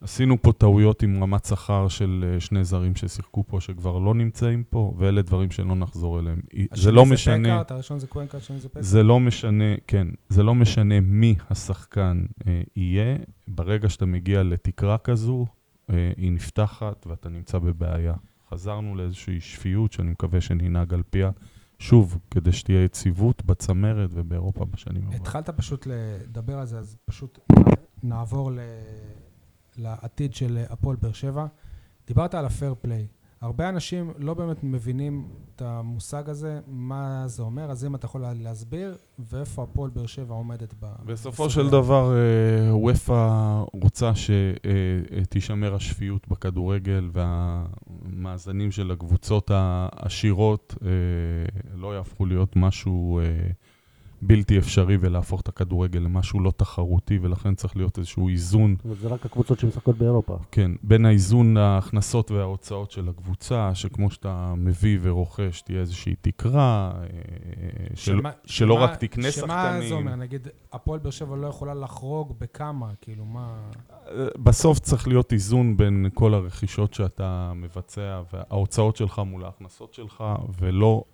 עשינו 0.00 0.42
פה 0.42 0.52
טעויות 0.52 1.02
עם 1.02 1.22
רמת 1.22 1.44
שכר 1.44 1.88
של 1.88 2.30
אה, 2.34 2.40
שני 2.40 2.64
זרים 2.64 2.96
ששיחקו 2.96 3.44
פה, 3.46 3.60
שכבר 3.60 3.98
לא 3.98 4.14
נמצאים 4.14 4.64
פה, 4.70 4.94
ואלה 4.98 5.22
דברים 5.22 5.50
שלא 5.50 5.74
נחזור 5.74 6.18
אליהם. 6.18 6.40
זה 6.74 6.92
לא 6.92 7.06
משנה... 7.06 7.48
פקארט, 7.48 7.70
הראשון 7.70 7.98
זה 7.98 8.06
קוונקה, 8.06 8.38
השני 8.38 8.60
זה 8.60 8.68
פקארט. 8.68 8.84
זה 8.84 9.02
לא 9.02 9.20
משנה, 9.20 9.64
כן, 9.86 10.08
זה 10.28 10.42
לא 10.42 10.54
משנה 10.54 11.00
מי 11.00 11.34
השחקן 11.50 12.24
אה, 12.46 12.62
יהיה, 12.76 13.16
ברגע 13.48 13.88
שאתה 13.88 14.06
מגיע 14.06 14.42
לתקרה 14.42 14.98
כזו, 14.98 15.46
אה, 15.90 16.12
היא 16.16 16.32
נפתחת 16.32 17.06
ואתה 17.06 17.28
נמצא 17.28 17.58
בבעיה. 17.58 18.14
חזרנו 18.50 18.94
לאיזושהי 18.96 19.40
שפיות 19.40 19.92
שאני 19.92 20.10
מקווה 20.10 20.40
שננהג 20.40 20.94
על 20.94 21.02
פיה, 21.10 21.30
שוב, 21.78 22.18
כדי 22.30 22.52
שתהיה 22.52 22.84
יציבות 22.84 23.44
בצמרת 23.44 24.10
ובאירופה 24.12 24.64
בשנים 24.64 25.02
הבאות. 25.02 25.20
התחלת 25.20 25.50
פשוט 25.50 25.86
לדבר 25.86 26.58
על 26.58 26.66
זה, 26.66 26.78
אז 26.78 26.96
פשוט 27.04 27.38
נעבור 28.02 28.52
ל... 28.52 28.58
לעתיד 29.78 30.34
של 30.34 30.64
הפועל 30.70 30.96
באר 30.96 31.12
שבע. 31.12 31.46
דיברת 32.06 32.34
על 32.34 32.44
הפייר 32.44 32.74
פליי. 32.80 33.06
הרבה 33.40 33.68
אנשים 33.68 34.12
לא 34.18 34.34
באמת 34.34 34.64
מבינים 34.64 35.28
את 35.54 35.62
המושג 35.62 36.30
הזה, 36.30 36.60
מה 36.66 37.22
זה 37.26 37.42
אומר, 37.42 37.70
אז 37.70 37.84
אם 37.84 37.94
אתה 37.94 38.06
יכול 38.06 38.24
להסביר, 38.34 38.96
ואיפה 39.18 39.62
הפועל 39.62 39.90
באר 39.90 40.06
שבע 40.06 40.34
עומדת 40.34 40.74
ב... 40.80 40.86
בסופו 41.04 41.50
של 41.50 41.70
דבר, 41.70 42.12
אה, 42.16 42.76
וופא 42.76 43.62
רוצה 43.82 44.12
שתישמר 44.14 45.74
השפיות 45.74 46.28
בכדורגל 46.28 47.10
והמאזנים 47.12 48.70
של 48.70 48.90
הקבוצות 48.90 49.50
העשירות 49.54 50.74
אה, 50.82 50.88
לא 51.74 51.94
יהפכו 51.94 52.26
להיות 52.26 52.56
משהו 52.56 53.20
אה, 53.20 53.24
בלתי 54.22 54.58
אפשרי 54.58 54.96
ולהפוך 55.00 55.40
את 55.40 55.48
הכדורגל 55.48 56.00
למשהו 56.00 56.40
לא 56.40 56.52
תחרותי, 56.56 57.18
ולכן 57.22 57.54
צריך 57.54 57.76
להיות 57.76 57.98
איזשהו 57.98 58.28
איזון 58.28 58.74
זאת 58.76 58.84
אומרת, 58.84 58.98
זה 58.98 59.08
רק 59.08 59.26
הקבוצות 59.26 59.58
שמשחקות 59.58 59.98
באירופה. 59.98 60.36
כן, 60.50 60.70
בין 60.82 61.06
האיזון 61.06 61.56
ההכנסות 61.56 62.30
וההוצאות 62.30 62.90
של 62.90 63.08
הקבוצה, 63.08 63.70
שכמו 63.74 64.10
שאתה 64.10 64.54
מביא 64.56 64.98
ורוכש, 65.02 65.60
תהיה 65.60 65.80
איזושהי 65.80 66.14
תקרה, 66.20 66.92
אה, 67.00 67.06
של, 67.94 68.16
שמה- 68.18 68.30
שלא 68.44 68.74
שמה- 68.74 68.84
רק 68.84 68.96
תקנה 68.96 69.30
שמה 69.32 69.46
שחקנים. 69.72 69.88
זה 69.88 69.94
אומר? 69.94 70.14
נגיד, 70.14 70.48
הפועל 70.72 70.98
באר 71.00 71.10
שבע 71.10 71.36
לא 71.36 71.46
יכולה 71.46 71.74
לחרוג 71.74 72.34
בכמה, 72.38 72.90
כאילו, 73.00 73.24
מה... 73.24 73.56
אה, 74.08 74.26
בסוף 74.42 74.78
צריך 74.78 75.08
להיות 75.08 75.32
איזון 75.32 75.76
בין 75.76 76.06
כל 76.14 76.34
הרכישות 76.34 76.94
שאתה 76.94 77.52
מבצע, 77.56 78.20
וההוצאות 78.32 78.96
שלך 78.96 79.18
מול 79.26 79.44
ההכנסות 79.44 79.94
שלך, 79.94 80.24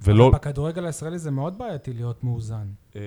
ולא... 0.04 0.30
בכדורגל 0.34 0.86
הישראלי 0.86 1.18
זה 1.18 1.30
מאוד 1.30 1.58
בעייתי 1.58 1.92
להיות 1.92 2.24
מאוזן. 2.24 2.66
אה, 2.96 3.00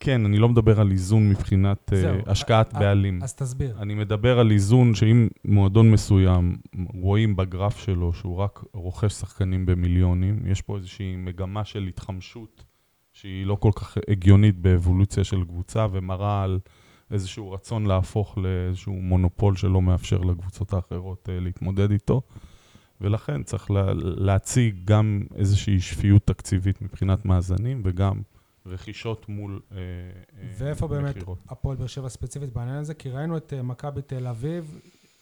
כן, 0.00 0.24
אני 0.24 0.38
לא 0.38 0.48
מדבר 0.48 0.80
על 0.80 0.90
איזון 0.90 1.30
מבחינת 1.30 1.92
אה, 1.92 2.00
זהו. 2.00 2.18
השקעת 2.26 2.74
אה, 2.74 2.80
בעלים. 2.80 3.22
אז 3.22 3.34
תסביר. 3.34 3.76
אני 3.78 3.94
מדבר 3.94 4.38
על 4.38 4.50
איזון 4.50 4.94
שאם 4.94 5.28
מועדון 5.44 5.90
מסוים, 5.90 6.56
רואים 6.94 7.36
בגרף 7.36 7.78
שלו 7.78 8.12
שהוא 8.12 8.36
רק 8.36 8.64
רוכש 8.72 9.12
שחקנים 9.12 9.66
במיליונים, 9.66 10.42
יש 10.46 10.62
פה 10.62 10.76
איזושהי 10.76 11.16
מגמה 11.16 11.64
של 11.64 11.86
התחמשות 11.88 12.64
שהיא 13.12 13.46
לא 13.46 13.54
כל 13.60 13.70
כך 13.76 13.98
הגיונית 14.08 14.58
באבולוציה 14.58 15.24
של 15.24 15.44
קבוצה 15.44 15.86
ומראה 15.92 16.42
על 16.42 16.58
איזשהו 17.10 17.50
רצון 17.50 17.86
להפוך 17.86 18.38
לאיזשהו 18.38 18.92
מונופול 18.92 19.56
שלא 19.56 19.82
מאפשר 19.82 20.18
לקבוצות 20.18 20.72
האחרות 20.72 21.28
אה, 21.28 21.40
להתמודד 21.40 21.90
איתו. 21.90 22.22
ולכן 23.00 23.42
צריך 23.42 23.70
לה, 23.70 23.92
להציג 23.94 24.76
גם 24.84 25.22
איזושהי 25.34 25.80
שפיות 25.80 26.26
תקציבית 26.26 26.82
מבחינת 26.82 27.24
מאזנים 27.24 27.82
וגם 27.84 28.20
רכישות 28.66 29.28
מול 29.28 29.60
אה, 29.72 29.76
אה, 29.78 30.48
ואיפה 30.58 30.88
באמת 30.88 31.16
מכירות. 31.16 31.38
הפועל 31.48 31.76
באר 31.76 31.86
שבע 31.86 32.08
ספציפית 32.08 32.52
בעניין 32.52 32.76
הזה? 32.76 32.94
כי 32.94 33.10
ראינו 33.10 33.36
את 33.36 33.52
אה, 33.52 33.62
מכבי 33.62 34.02
תל 34.02 34.26
אביב, 34.26 34.78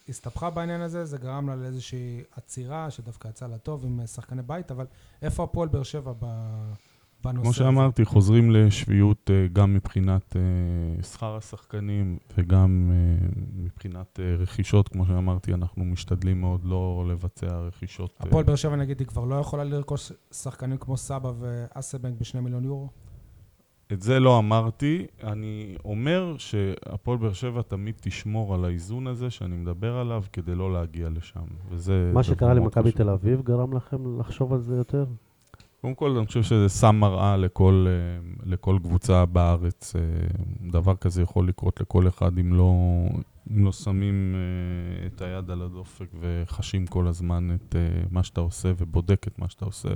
הסתבכה 0.09 0.51
בעניין 0.51 0.81
הזה, 0.81 1.05
זה 1.05 1.19
גרם 1.19 1.49
לה 1.49 1.57
לאיזושהי 1.57 2.23
עצירה, 2.37 2.91
שדווקא 2.91 3.29
יצאה 3.29 3.49
לה 3.49 3.59
טוב 3.59 3.85
עם 3.85 4.07
שחקני 4.07 4.43
בית, 4.43 4.71
אבל 4.71 4.87
איפה 5.23 5.45
הפועל 5.45 5.69
באר 5.69 5.83
שבע 5.83 6.13
ב- 6.19 6.73
בנושא 7.25 7.41
כמו 7.43 7.49
הזה? 7.49 7.59
שאמרתי, 7.59 8.05
חוזרים 8.05 8.51
לשפיות 8.51 9.31
אה, 9.31 9.47
גם 9.53 9.75
מבחינת 9.75 10.37
שכר 11.13 11.37
השחקנים 11.37 12.19
וגם 12.39 12.93
מבחינת 13.55 14.21
רכישות. 14.39 14.89
כמו 14.89 15.07
שאמרתי, 15.07 15.55
אנחנו 15.55 15.85
משתדלים 15.85 16.41
מאוד 16.41 16.65
לא 16.65 17.05
לבצע 17.09 17.47
רכישות. 17.61 18.17
הפועל 18.21 18.45
באר 18.45 18.57
שבע, 18.57 18.77
נגיד, 18.77 19.01
היא 19.01 19.07
כבר 19.07 19.25
לא 19.25 19.35
יכולה 19.35 19.65
לרכוש 19.65 20.13
שחקנים 20.33 20.79
כמו 20.79 20.97
סבא 20.97 21.33
ואסבנק 21.39 22.15
בשני 22.21 22.41
מיליון 22.41 22.65
יורו? 22.65 22.89
את 23.93 24.03
זה 24.03 24.21
לא 24.21 24.39
אמרתי. 24.39 25.07
אני 25.23 25.77
אומר 25.85 26.35
שהפועל 26.39 27.19
באר 27.19 27.33
שבע 27.33 27.63
תמיד 27.63 27.95
תשמור 28.01 28.55
על 28.55 28.65
האיזון 28.65 29.07
הזה 29.07 29.31
שאני 29.31 29.57
מדבר 29.57 29.97
עליו 29.97 30.23
כדי 30.33 30.55
לא 30.55 30.73
להגיע 30.73 31.09
לשם. 31.09 31.45
וזה 31.71 32.11
מה 32.15 32.23
שקרה 32.23 32.55
למכבי. 32.55 32.93
תל 32.93 33.09
אביב 33.09 33.43
גרם 33.43 33.77
לכם 33.77 34.21
לחשוב 34.21 34.53
על 34.53 34.61
זה 34.61 34.77
יותר? 34.77 35.05
קודם 35.81 35.95
כל, 35.95 36.11
אני 36.11 36.27
חושב 36.27 36.43
שזה 36.43 36.69
שם 36.69 36.97
מראה 36.97 37.37
לכל, 37.37 37.87
אה, 37.89 38.31
לכל 38.47 38.79
קבוצה 38.83 39.27
בארץ. 39.27 39.97
אה, 39.97 40.03
דבר 40.71 40.97
כזה 40.97 41.23
יכול 41.23 41.49
לקרות 41.49 41.81
לכל 41.81 42.09
אחד 42.09 42.39
אם 42.39 42.55
לא, 42.55 42.73
אם 43.51 43.65
לא 43.65 43.73
שמים 43.73 44.35
אה, 44.35 45.07
את 45.07 45.23
היד 45.23 45.51
על 45.51 45.63
הדופק 45.63 46.07
וחשים 46.21 46.87
כל 46.87 47.07
הזמן 47.07 47.55
את 47.55 47.77
מה 48.11 48.23
שאתה 48.23 48.41
עושה 48.41 48.73
ובודק 48.79 49.27
את 49.29 49.39
מה 49.39 49.49
שאתה 49.49 49.65
עושה. 49.65 49.89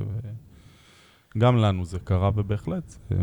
גם 1.38 1.56
לנו 1.56 1.84
זה 1.84 1.98
קרה, 1.98 2.30
ובהחלט 2.34 2.88
זה 3.10 3.16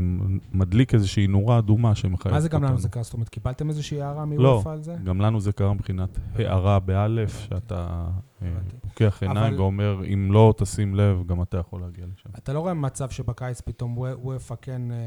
מדליק 0.54 0.94
איזושהי 0.94 1.28
נורה 1.28 1.60
אדומה 1.60 1.96
שמחייבת 1.96 2.36
מה 2.36 2.42
זה 2.42 2.50
גם 2.50 2.62
לנו 2.62 2.68
אותנו. 2.68 2.82
זה 2.82 2.90
קרה? 2.90 3.04
זאת 3.04 3.14
אומרת, 3.14 3.30
קיבלתם 3.30 3.70
איזושהי 3.70 4.02
הערה 4.02 4.26
לא, 4.38 4.54
מוופא 4.54 4.70
על 4.70 4.84
זה? 4.84 4.96
גם 5.04 5.22
לנו 5.22 5.40
זה 5.40 5.52
קרה 5.52 5.74
מבחינת 5.74 6.18
הערה 6.36 6.80
באלף, 6.80 7.40
שאתה 7.40 8.08
אה. 8.42 8.48
פוקח 8.82 9.24
עיניים 9.24 9.60
ואומר, 9.60 10.02
אם 10.14 10.30
לא 10.32 10.54
תשים 10.58 10.96
לב, 10.96 11.24
גם 11.28 11.42
אתה 11.42 11.58
יכול 11.58 11.82
להגיע 11.82 12.06
לשם. 12.06 12.30
אתה 12.38 12.54
לא 12.54 12.60
רואה 12.60 12.74
מצב 12.74 13.10
שבקיץ 13.10 13.62
פתאום 13.62 13.98
וופא 13.98 14.56
כן 14.62 14.92
אה, 14.92 14.98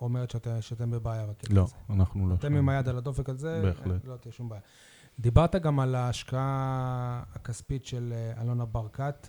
אומרת 0.00 0.34
שאתם 0.60 0.90
בבעיה 0.90 1.26
בקטע 1.26 1.54
לא, 1.54 1.62
הזה? 1.62 1.74
אנחנו 1.90 2.28
לא 2.28 2.34
אתם 2.34 2.48
שם. 2.48 2.56
עם 2.56 2.68
היד 2.68 2.88
על 2.88 2.96
הדופק 2.96 3.28
על 3.28 3.36
זה, 3.36 3.60
בהחלט. 3.62 4.04
לא 4.04 4.16
תהיה 4.16 4.32
שום 4.32 4.48
בעיה. 4.48 4.62
דיברת 5.18 5.56
גם 5.56 5.80
על 5.80 5.94
ההשקעה 5.94 7.22
הכספית 7.34 7.86
של 7.86 8.12
אה, 8.16 8.42
אלונה 8.42 8.64
ברקת. 8.64 9.28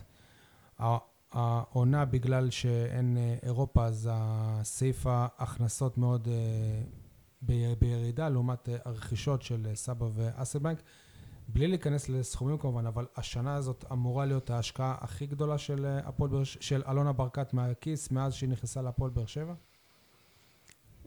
הע- 1.32 1.62
העונה, 1.70 2.04
בגלל 2.04 2.50
שאין 2.50 3.16
אה, 3.16 3.34
אירופה, 3.42 3.84
אז 3.84 4.08
הסעיף 4.12 5.06
ההכנסות 5.06 5.98
מאוד 5.98 6.28
אה, 6.28 7.74
בירידה, 7.78 8.28
לעומת 8.28 8.68
אה, 8.68 8.76
הרכישות 8.84 9.42
של 9.42 9.66
סבא 9.74 10.06
ואסלבנק. 10.14 10.82
בלי 11.48 11.66
להיכנס 11.66 12.08
לסכומים 12.08 12.58
כמובן, 12.58 12.86
אבל 12.86 13.06
השנה 13.16 13.54
הזאת 13.54 13.84
אמורה 13.92 14.26
להיות 14.26 14.50
ההשקעה 14.50 14.94
הכי 15.00 15.26
גדולה 15.26 15.58
של, 15.58 15.98
הפועל 16.04 16.30
של 16.44 16.82
אלונה 16.88 17.12
ברקת 17.12 17.54
מהכיס, 17.54 18.10
מאז 18.10 18.34
שהיא 18.34 18.50
נכנסה 18.50 18.82
להפועל 18.82 19.10
באר 19.10 19.26
שבע? 19.26 19.54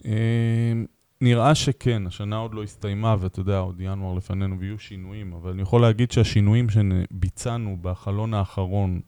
אה, 0.05 0.73
נראה 1.21 1.55
שכן, 1.55 2.07
השנה 2.07 2.37
עוד 2.37 2.53
לא 2.53 2.63
הסתיימה, 2.63 3.15
ואתה 3.19 3.39
יודע, 3.39 3.57
עוד 3.57 3.75
ינואר 3.79 4.13
לפנינו 4.13 4.59
ויהיו 4.59 4.79
שינויים, 4.79 5.33
אבל 5.33 5.51
אני 5.51 5.61
יכול 5.61 5.81
להגיד 5.81 6.11
שהשינויים 6.11 6.67
שביצענו 6.69 7.77
בחלון 7.81 8.33
האחרון, 8.33 9.01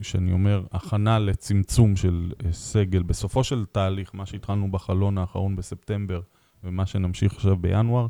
שאני 0.00 0.32
אומר, 0.32 0.62
הכנה 0.72 1.18
לצמצום 1.18 1.96
של 1.96 2.32
אה, 2.46 2.52
סגל, 2.52 3.02
בסופו 3.02 3.44
של 3.44 3.64
תהליך, 3.72 4.10
מה 4.14 4.26
שהתחלנו 4.26 4.70
בחלון 4.70 5.18
האחרון 5.18 5.56
בספטמבר, 5.56 6.20
ומה 6.64 6.86
שנמשיך 6.86 7.32
עכשיו 7.34 7.56
בינואר, 7.56 8.06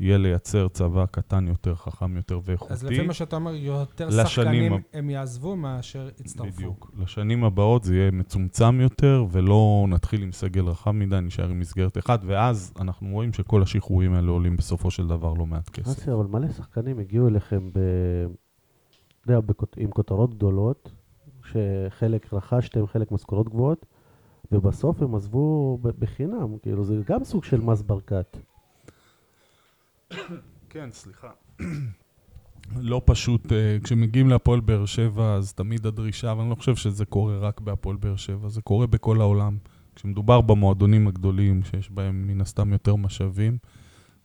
יהיה 0.00 0.18
לייצר 0.18 0.68
צבא 0.68 1.06
קטן 1.06 1.48
יותר, 1.48 1.74
חכם 1.74 2.16
יותר 2.16 2.40
ואיכותי. 2.44 2.72
אז 2.72 2.84
לפי 2.84 3.06
מה 3.06 3.14
שאתה 3.14 3.36
אומר, 3.36 3.54
יותר 3.54 4.10
שחקנים 4.24 4.72
ה- 4.72 4.76
הם 4.92 5.10
יעזבו 5.10 5.56
מאשר 5.56 6.08
יצטרפו. 6.20 6.50
בדיוק. 6.52 6.90
לשנים 6.98 7.44
הבאות 7.44 7.84
זה 7.84 7.94
יהיה 7.96 8.10
מצומצם 8.10 8.80
יותר, 8.80 9.24
ולא 9.30 9.86
נתחיל 9.88 10.22
עם 10.22 10.32
סגל 10.32 10.64
רחב 10.64 10.90
מדי, 10.90 11.20
נשאר 11.20 11.48
עם 11.48 11.60
מסגרת 11.60 11.98
אחת, 11.98 12.20
ואז 12.26 12.72
אנחנו 12.80 13.08
רואים 13.12 13.32
שכל 13.32 13.62
השחרורים 13.62 14.14
האלה 14.14 14.30
עולים 14.30 14.56
בסופו 14.56 14.90
של 14.90 15.06
דבר 15.06 15.34
לא 15.34 15.46
מעט 15.46 15.68
כסף. 15.68 15.98
אסי, 15.98 16.12
אבל 16.12 16.26
מלא 16.26 16.48
שחקנים 16.52 16.98
הגיעו 16.98 17.28
אליכם 17.28 17.70
ב... 17.72 17.78
יודע, 19.26 19.40
עם 19.76 19.90
כותרות 19.90 20.34
גדולות, 20.34 20.92
שחלק 21.44 22.32
רכשתם, 22.32 22.86
חלק 22.86 23.12
משכורות 23.12 23.48
גבוהות, 23.48 23.86
ובסוף 24.52 25.02
הם 25.02 25.14
עזבו 25.14 25.78
בחינם, 25.82 26.58
כאילו 26.62 26.84
זה 26.84 27.00
גם 27.06 27.24
סוג 27.24 27.44
של 27.44 27.60
מס 27.60 27.82
ברקת. 27.82 28.36
כן, 30.70 30.88
סליחה. 30.92 31.30
לא 32.76 33.02
פשוט, 33.04 33.52
אה, 33.52 33.76
כשמגיעים 33.84 34.28
להפועל 34.28 34.60
באר 34.60 34.86
שבע, 34.86 35.34
אז 35.34 35.52
תמיד 35.52 35.86
הדרישה, 35.86 36.32
אבל 36.32 36.40
אני 36.40 36.50
לא 36.50 36.54
חושב 36.54 36.76
שזה 36.76 37.04
קורה 37.04 37.38
רק 37.38 37.60
בהפועל 37.60 37.96
באר 37.96 38.16
שבע, 38.16 38.48
זה 38.48 38.62
קורה 38.62 38.86
בכל 38.86 39.20
העולם. 39.20 39.56
כשמדובר 39.94 40.40
במועדונים 40.40 41.08
הגדולים, 41.08 41.62
שיש 41.64 41.90
בהם 41.90 42.26
מן 42.26 42.40
הסתם 42.40 42.72
יותר 42.72 42.96
משאבים, 42.96 43.58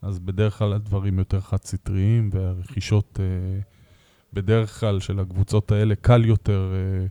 אז 0.01 0.19
בדרך 0.19 0.57
כלל 0.57 0.73
הדברים 0.73 1.19
יותר 1.19 1.41
חד-סטריים, 1.41 2.29
והרכישות 2.33 3.19
אה, 3.19 3.59
בדרך 4.33 4.79
כלל 4.79 4.99
של 4.99 5.19
הקבוצות 5.19 5.71
האלה, 5.71 5.95
קל 5.95 6.25
יותר 6.25 6.73
אה, 6.73 7.07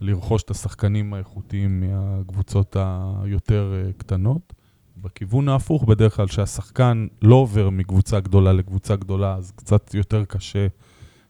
לרכוש 0.00 0.42
את 0.42 0.50
השחקנים 0.50 1.14
האיכותיים 1.14 1.80
מהקבוצות 1.80 2.76
היותר 3.22 3.72
אה, 3.74 3.92
קטנות. 3.92 4.52
בכיוון 4.96 5.48
ההפוך, 5.48 5.84
בדרך 5.84 6.16
כלל 6.16 6.26
שהשחקן 6.26 7.06
לא 7.22 7.34
עובר 7.34 7.70
מקבוצה 7.70 8.20
גדולה 8.20 8.52
לקבוצה 8.52 8.96
גדולה, 8.96 9.34
אז 9.34 9.52
קצת 9.56 9.94
יותר 9.94 10.24
קשה 10.24 10.66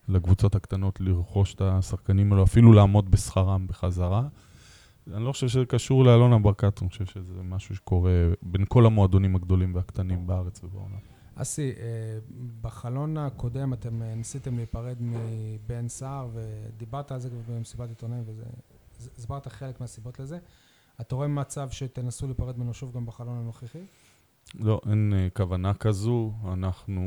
לקבוצות 0.09 0.55
הקטנות 0.55 1.01
לרכוש 1.01 1.55
את 1.55 1.61
השחקנים 1.61 2.33
האלו, 2.33 2.45
אפילו 2.45 2.73
לעמוד 2.73 3.11
בשכרם 3.11 3.67
בחזרה. 3.67 4.23
אני 5.15 5.25
לא 5.25 5.33
חושב 5.33 5.49
שזה 5.49 5.65
קשור 5.65 6.05
לאלונה 6.05 6.39
ברקת, 6.39 6.83
אני 6.83 6.91
חושב 6.91 7.07
שזה 7.07 7.43
משהו 7.43 7.77
שקורה 7.77 8.11
בין 8.43 8.65
כל 8.69 8.87
המועדונים 8.87 9.37
הגדולים 9.37 9.75
והקטנים 9.75 10.27
בארץ 10.27 10.65
ובעולם. 10.65 11.12
אסי, 11.43 11.71
אה, 11.71 12.19
בחלון 12.61 13.17
הקודם 13.17 13.73
אתם 13.73 14.03
אה, 14.03 14.15
ניסיתם 14.15 14.57
להיפרד 14.57 14.97
מבן 15.01 15.89
סער, 15.89 16.29
ודיברת 16.33 17.13
על 17.13 17.21
זה 17.21 17.31
כבר 17.31 17.55
במסיבת 17.55 17.89
עיתונאים, 17.89 18.25
והסברת 19.17 19.49
חלק 19.49 19.81
מהסיבות 19.81 20.21
לזה. 20.21 20.39
אתה 21.01 21.15
רואה 21.15 21.29
מצב 21.29 21.71
שתנסו 21.71 22.27
להיפרד 22.27 22.59
ממנו 22.59 22.75
שוב 22.75 22.93
גם 22.93 23.07
בחלון 23.07 23.39
הנוכחי? 23.39 23.85
לא, 24.55 24.81
אין 24.91 25.13
uh, 25.13 25.37
כוונה 25.37 25.75
כזו. 25.75 26.33
אנחנו 26.53 27.03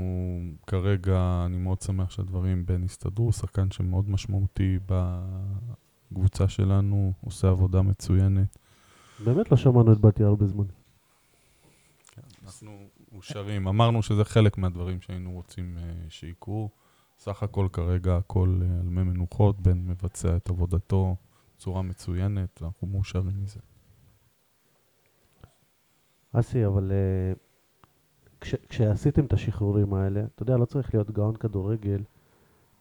כרגע, 0.68 1.44
אני 1.46 1.58
מאוד 1.58 1.82
שמח 1.82 2.12
שהדברים 2.12 2.66
בין 2.66 2.84
הסתדרו, 2.84 3.32
שחקן 3.32 3.72
שמאוד 3.72 4.10
משמעותי 4.10 4.80
בקבוצה 6.12 6.48
שלנו, 6.48 7.14
עושה 7.22 7.50
עבודה 7.50 7.82
מצוינת. 7.82 8.58
באמת 9.26 9.52
לא 9.52 9.58
שמענו 9.58 9.94
את 9.94 10.00
בתיה 10.00 10.28
הרבה 10.28 10.48
זמן. 10.48 10.66
אנחנו 12.46 12.88
מאושרים. 13.16 13.68
אמרנו 13.68 14.04
שזה 14.04 14.26
חלק 14.26 14.58
מהדברים 14.58 15.02
שהיינו 15.02 15.32
רוצים 15.32 15.78
uh, 15.78 16.10
שיקרו. 16.10 16.70
סך 17.18 17.44
הכל 17.44 17.68
כרגע 17.74 18.18
הכל 18.18 18.60
uh, 18.62 18.82
על 18.82 18.90
מי 18.90 19.04
מנוחות, 19.04 19.62
בן 19.62 19.78
מבצע 19.88 20.36
את 20.36 20.50
עבודתו 20.50 21.16
בצורה 21.56 21.82
מצוינת, 21.82 22.62
ואנחנו 22.62 22.88
מאושרים 22.88 23.44
מזה. 23.44 23.60
אסי, 26.32 26.66
אבל 26.66 26.92
אה, 26.92 27.34
כש, 28.42 28.56
כשעשיתם 28.70 29.26
את 29.26 29.34
השחרורים 29.34 29.94
האלה, 29.94 30.24
אתה 30.36 30.44
יודע, 30.44 30.58
לא 30.58 30.66
צריך 30.66 30.94
להיות 30.94 31.12
גאון 31.12 31.36
כדורגל 31.36 32.04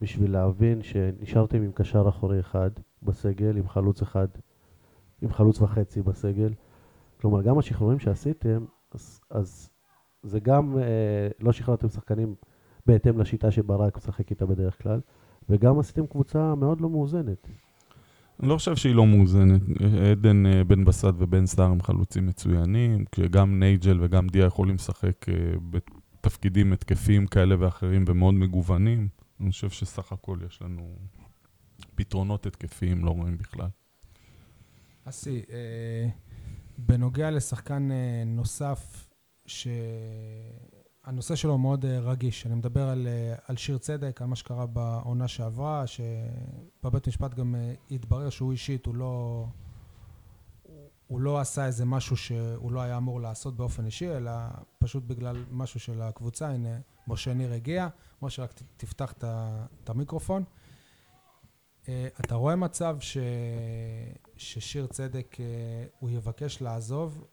בשביל 0.01 0.31
להבין 0.31 0.83
שנשארתם 0.83 1.61
עם 1.63 1.71
קשר 1.71 2.09
אחורי 2.09 2.39
אחד 2.39 2.69
בסגל, 3.03 3.57
עם 3.57 3.67
חלוץ 3.67 4.01
אחד, 4.01 4.27
עם 5.21 5.33
חלוץ 5.33 5.61
וחצי 5.61 6.01
בסגל. 6.01 6.53
כלומר, 7.21 7.41
גם 7.41 7.57
השחרורים 7.57 7.99
שעשיתם, 7.99 8.65
אז, 8.91 9.19
אז 9.29 9.69
זה 10.25 10.39
גם, 10.39 10.77
אה, 10.77 10.83
לא 11.39 11.51
שחררתם 11.51 11.89
שחקנים 11.89 12.35
בהתאם 12.85 13.19
לשיטה 13.19 13.51
שברק 13.51 13.97
משחק 13.97 14.29
איתה 14.29 14.45
בדרך 14.45 14.83
כלל, 14.83 14.99
וגם 15.49 15.79
עשיתם 15.79 16.07
קבוצה 16.07 16.55
מאוד 16.55 16.81
לא 16.81 16.89
מאוזנת. 16.89 17.47
אני 18.39 18.49
לא 18.49 18.57
חושב 18.57 18.75
שהיא 18.75 18.95
לא 18.95 19.07
מאוזנת. 19.07 19.61
עדן 20.11 20.45
אה, 20.45 20.63
בן 20.63 20.85
בסט 20.85 21.13
ובן 21.17 21.45
סער 21.45 21.65
הם 21.65 21.81
חלוצים 21.81 22.27
מצוינים, 22.27 23.05
כשגם 23.11 23.59
נייג'ל 23.59 23.97
וגם 24.01 24.27
דיה 24.27 24.45
יכולים 24.45 24.75
לשחק 24.75 25.29
אה, 25.29 25.33
בתפקידים 25.69 26.73
התקפיים 26.73 27.27
כאלה 27.27 27.55
ואחרים 27.59 28.05
ומאוד 28.07 28.33
מגוונים. 28.33 29.07
אני 29.41 29.51
חושב 29.51 29.69
שסך 29.69 30.11
הכל 30.11 30.37
יש 30.45 30.61
לנו 30.61 30.95
פתרונות 31.95 32.45
התקפיים 32.45 33.05
לא 33.05 33.11
רואים 33.11 33.37
בכלל. 33.37 33.67
אסי, 35.05 35.41
אה, 35.49 36.09
בנוגע 36.77 37.31
לשחקן 37.31 37.91
אה, 37.91 38.23
נוסף, 38.25 39.04
שהנושא 39.45 41.35
שלו 41.35 41.57
מאוד 41.57 41.85
אה, 41.85 41.99
רגיש, 41.99 42.45
אני 42.45 42.55
מדבר 42.55 42.89
על, 42.89 43.07
אה, 43.07 43.35
על 43.47 43.57
שיר 43.57 43.77
צדק, 43.77 44.21
על 44.21 44.27
מה 44.27 44.35
שקרה 44.35 44.65
בעונה 44.65 45.27
שעברה, 45.27 45.83
שבבית 45.87 47.07
משפט 47.07 47.33
גם 47.33 47.55
אה, 47.55 47.73
התברר 47.91 48.29
שהוא 48.29 48.51
אישית, 48.51 48.85
הוא 48.85 48.95
לא, 48.95 49.45
הוא 51.07 51.21
לא 51.21 51.39
עשה 51.39 51.65
איזה 51.65 51.85
משהו 51.85 52.17
שהוא 52.17 52.71
לא 52.71 52.81
היה 52.81 52.97
אמור 52.97 53.21
לעשות 53.21 53.57
באופן 53.57 53.85
אישי, 53.85 54.17
אלא 54.17 54.31
פשוט 54.79 55.03
בגלל 55.03 55.45
משהו 55.51 55.79
של 55.79 56.01
הקבוצה. 56.01 56.49
הנה, 56.49 56.77
משה 57.07 57.33
ניר 57.33 57.53
הגיע. 57.53 57.87
משה, 58.21 58.43
רק 58.43 58.53
תפתח 58.77 59.11
את 59.11 59.89
המיקרופון. 59.89 60.43
אתה 62.19 62.35
רואה 62.35 62.55
מצב 62.55 62.97
ש... 62.99 63.17
ששיר 64.37 64.87
צדק, 64.87 65.37
הוא 65.99 66.09
יבקש 66.09 66.61
לעזוב, 66.61 67.23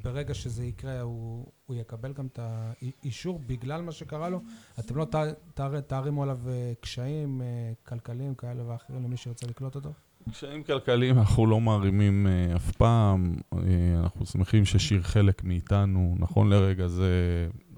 וברגע 0.00 0.34
שזה 0.34 0.64
יקרה, 0.64 1.00
הוא, 1.00 1.46
הוא 1.66 1.76
יקבל 1.76 2.12
גם 2.12 2.26
את 2.26 2.38
האישור 2.42 3.40
בגלל 3.46 3.82
מה 3.82 3.92
שקרה 3.92 4.28
לו? 4.28 4.40
אתם 4.78 4.96
לא 4.96 5.04
תע- 5.04 5.24
תע- 5.54 5.80
תערימו 5.80 6.22
עליו 6.22 6.38
אה, 6.48 6.72
קשיים 6.80 7.42
אה, 7.42 7.46
כלכליים 7.86 8.34
כאלה 8.34 8.62
ואחרים 8.66 9.04
למי 9.04 9.16
שירצה 9.16 9.46
לקלוט 9.46 9.74
אותו? 9.74 9.92
קשיים 10.30 10.62
כלכליים 10.62 11.18
אנחנו 11.18 11.46
לא 11.46 11.60
מערימים 11.60 12.26
אה, 12.26 12.56
אף 12.56 12.72
פעם, 12.72 13.34
אנחנו 13.98 14.26
שמחים 14.26 14.64
ששיר 14.64 15.02
חלק 15.02 15.44
מאיתנו. 15.44 16.14
נכון 16.18 16.50
לרגע 16.50 16.86
זה 16.88 17.12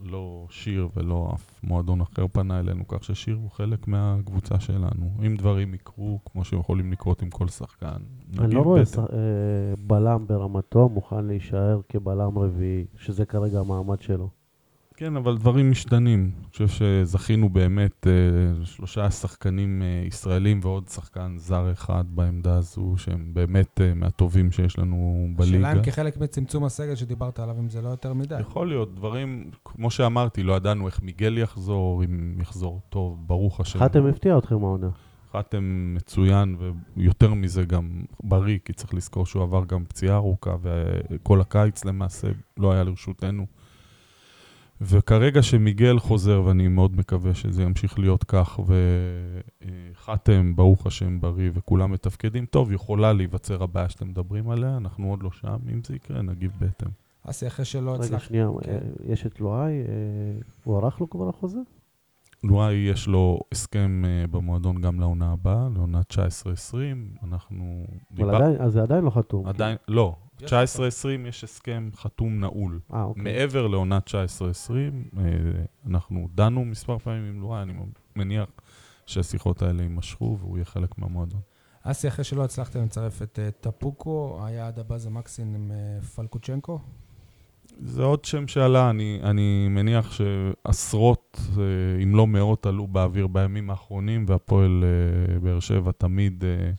לא 0.03 0.47
שיר 0.51 0.89
ולא 0.97 1.31
אף 1.35 1.51
מועדון 1.63 2.01
אחר 2.01 2.27
פנה 2.33 2.61
אלינו, 2.61 2.89
כך 2.89 3.05
ששיר 3.05 3.35
הוא 3.37 3.51
חלק 3.51 3.89
מהקבוצה 3.89 4.61
שלנו. 4.61 5.11
אם 5.27 5.37
דברים 5.37 5.75
יקרו, 5.75 6.21
כמו 6.33 6.45
שיכולים 6.45 6.93
לקרות 6.93 7.23
עם 7.23 7.31
כל 7.31 7.49
שחקן, 7.49 8.03
אני 8.39 8.47
נגיב 8.47 8.59
לא 8.59 8.63
רואה 8.63 8.83
אה, 8.99 9.07
בלם 9.87 10.27
ברמתו 10.27 10.89
מוכן 10.89 11.25
להישאר 11.25 11.81
כבלם 11.89 12.39
רביעי, 12.39 12.85
שזה 12.97 13.27
כרגע 13.27 13.61
המעמד 13.61 14.01
שלו. 14.01 14.29
כן, 15.01 15.17
אבל 15.17 15.39
דברים 15.39 15.71
משתנים. 15.71 16.31
אני 16.39 16.51
חושב 16.51 16.69
שזכינו 16.69 17.49
באמת 17.49 18.07
אה, 18.07 18.65
שלושה 18.65 19.11
שחקנים 19.11 19.83
אה, 19.83 20.07
ישראלים 20.07 20.61
ועוד 20.63 20.89
שחקן 20.89 21.35
זר 21.39 21.73
אחד 21.73 22.05
בעמדה 22.09 22.57
הזו, 22.57 22.95
שהם 22.97 23.31
באמת 23.33 23.81
אה, 23.81 23.95
מהטובים 23.95 24.53
שיש 24.53 24.79
לנו 24.79 25.29
בליגה. 25.37 25.57
השאלה 25.57 25.73
אם 25.73 25.83
כחלק 25.83 26.17
מצמצום 26.17 26.65
הסגל 26.65 26.95
שדיברת 26.95 27.39
עליו, 27.39 27.57
אם 27.61 27.69
זה 27.69 27.83
לא 27.83 27.89
יותר 27.89 28.13
מדי. 28.15 28.41
יכול 28.41 28.69
להיות, 28.69 28.95
דברים, 28.95 29.51
כמו 29.65 29.91
שאמרתי, 29.91 30.43
לא 30.43 30.53
ידענו 30.53 30.87
איך 30.87 31.03
מיגל 31.03 31.39
יחזור, 31.39 32.05
אם 32.05 32.41
יחזור 32.41 32.81
טוב, 32.89 33.19
ברוך 33.27 33.61
השם. 33.61 33.79
חתם 33.79 34.07
הפתיע 34.07 34.39
אתכם 34.39 34.65
העונה. 34.65 34.89
חתם 35.33 35.95
מצוין, 35.97 36.57
ויותר 36.97 37.35
מזה 37.35 37.65
גם 37.65 38.03
בריא, 38.23 38.59
כי 38.65 38.73
צריך 38.73 38.95
לזכור 38.95 39.27
שהוא 39.27 39.43
עבר 39.43 39.65
גם 39.65 39.85
פציעה 39.85 40.17
ארוכה, 40.17 40.57
וכל 41.11 41.41
הקיץ 41.41 41.85
למעשה 41.85 42.29
לא 42.57 42.73
היה 42.73 42.85
לרשותנו. 42.85 43.47
וכרגע 44.81 45.43
שמיגל 45.43 45.99
חוזר, 45.99 46.43
ואני 46.45 46.69
מאוד 46.69 46.97
מקווה 46.97 47.35
שזה 47.35 47.63
ימשיך 47.63 47.99
להיות 47.99 48.25
כך, 48.25 48.61
וחתם, 49.97 50.57
ברוך 50.57 50.87
השם, 50.87 51.21
בריא, 51.21 51.51
וכולם 51.55 51.93
מתפקדים 51.93 52.47
טוב, 52.47 52.73
יכולה 52.73 53.13
להיווצר 53.13 53.63
הבעיה 53.63 53.89
שאתם 53.89 54.09
מדברים 54.09 54.51
עליה, 54.51 54.77
אנחנו 54.77 55.11
עוד 55.11 55.23
לא 55.23 55.31
שם, 55.31 55.57
אם 55.73 55.81
זה 55.87 55.97
יקרה, 55.97 56.23
נגיב 56.23 56.53
בהתאם. 56.59 56.89
אסי, 57.23 57.47
אחרי 57.47 57.65
שלא 57.65 57.95
רגע, 57.95 58.05
הצלחת... 58.05 58.23
שנייה, 58.23 58.49
כן. 58.63 58.71
אה, 58.71 58.79
יש 59.13 59.27
את 59.27 59.41
לואי, 59.41 59.73
אה, 59.73 59.85
הוא 60.65 60.77
ערך 60.77 61.01
לו 61.01 61.11
כבר 61.11 61.29
החוזה? 61.29 61.59
לואי 62.45 62.75
יש 62.75 63.07
לו 63.07 63.41
הסכם 63.53 64.03
uh, 64.05 64.31
במועדון 64.31 64.81
גם 64.81 65.01
לעונה 65.01 65.33
הבאה, 65.33 65.69
לעונה 65.75 66.01
19-20, 66.13 66.75
אנחנו... 67.25 67.87
אבל 68.17 68.35
עדיין, 68.35 68.61
אז 68.61 68.73
זה 68.73 68.83
עדיין 68.83 69.05
לא 69.05 69.11
חתום. 69.11 69.47
עדיין, 69.47 69.77
לא. 69.89 70.17
יש 70.41 70.53
19-20 70.53 70.57
יש 71.29 71.45
הסכם 71.45 71.91
חתום 71.95 72.41
נעול. 72.41 72.81
אה, 72.93 73.03
אוקיי. 73.03 73.23
מעבר 73.23 73.67
לעונה 73.67 73.99
19-20, 74.07 74.11
אה, 75.19 75.25
אנחנו 75.87 76.29
דנו 76.35 76.65
מספר 76.65 76.99
פעמים 76.99 77.25
עם 77.25 77.41
לואי, 77.41 77.63
אני 77.63 77.73
מניח 78.17 78.49
שהשיחות 79.07 79.63
האלה 79.63 79.83
יימשכו 79.83 80.37
והוא 80.41 80.57
יהיה 80.57 80.65
חלק 80.65 80.99
מהמועדון. 80.99 81.41
אסי, 81.83 82.09
אחרי 82.09 82.25
שלא 82.25 82.45
הצלחתם 82.45 82.85
לצרף 82.85 83.23
את 83.23 83.39
אה, 83.39 83.51
טפוקו, 83.51 84.41
היעד 84.45 84.79
הבא 84.79 84.99
זה 84.99 85.11
מקסין 85.11 85.55
עם 85.55 85.73
אה, 85.73 86.03
פלקוצ'נקו. 86.03 86.79
זה 87.83 88.03
עוד 88.03 88.25
שם 88.25 88.49
שעלה, 88.49 88.91
אני, 88.91 89.21
אני 89.23 89.69
מניח 89.69 90.13
שעשרות, 90.13 91.41
אה, 91.59 92.03
אם 92.03 92.15
לא 92.15 92.27
מאות, 92.27 92.67
עלו 92.67 92.87
באוויר 92.87 93.27
בימים 93.27 93.71
האחרונים, 93.71 94.25
והפועל 94.29 94.85
אה, 94.85 95.39
באר 95.39 95.61
שבע 95.61 95.91
תמיד 95.93 96.45
אה, 96.45 96.71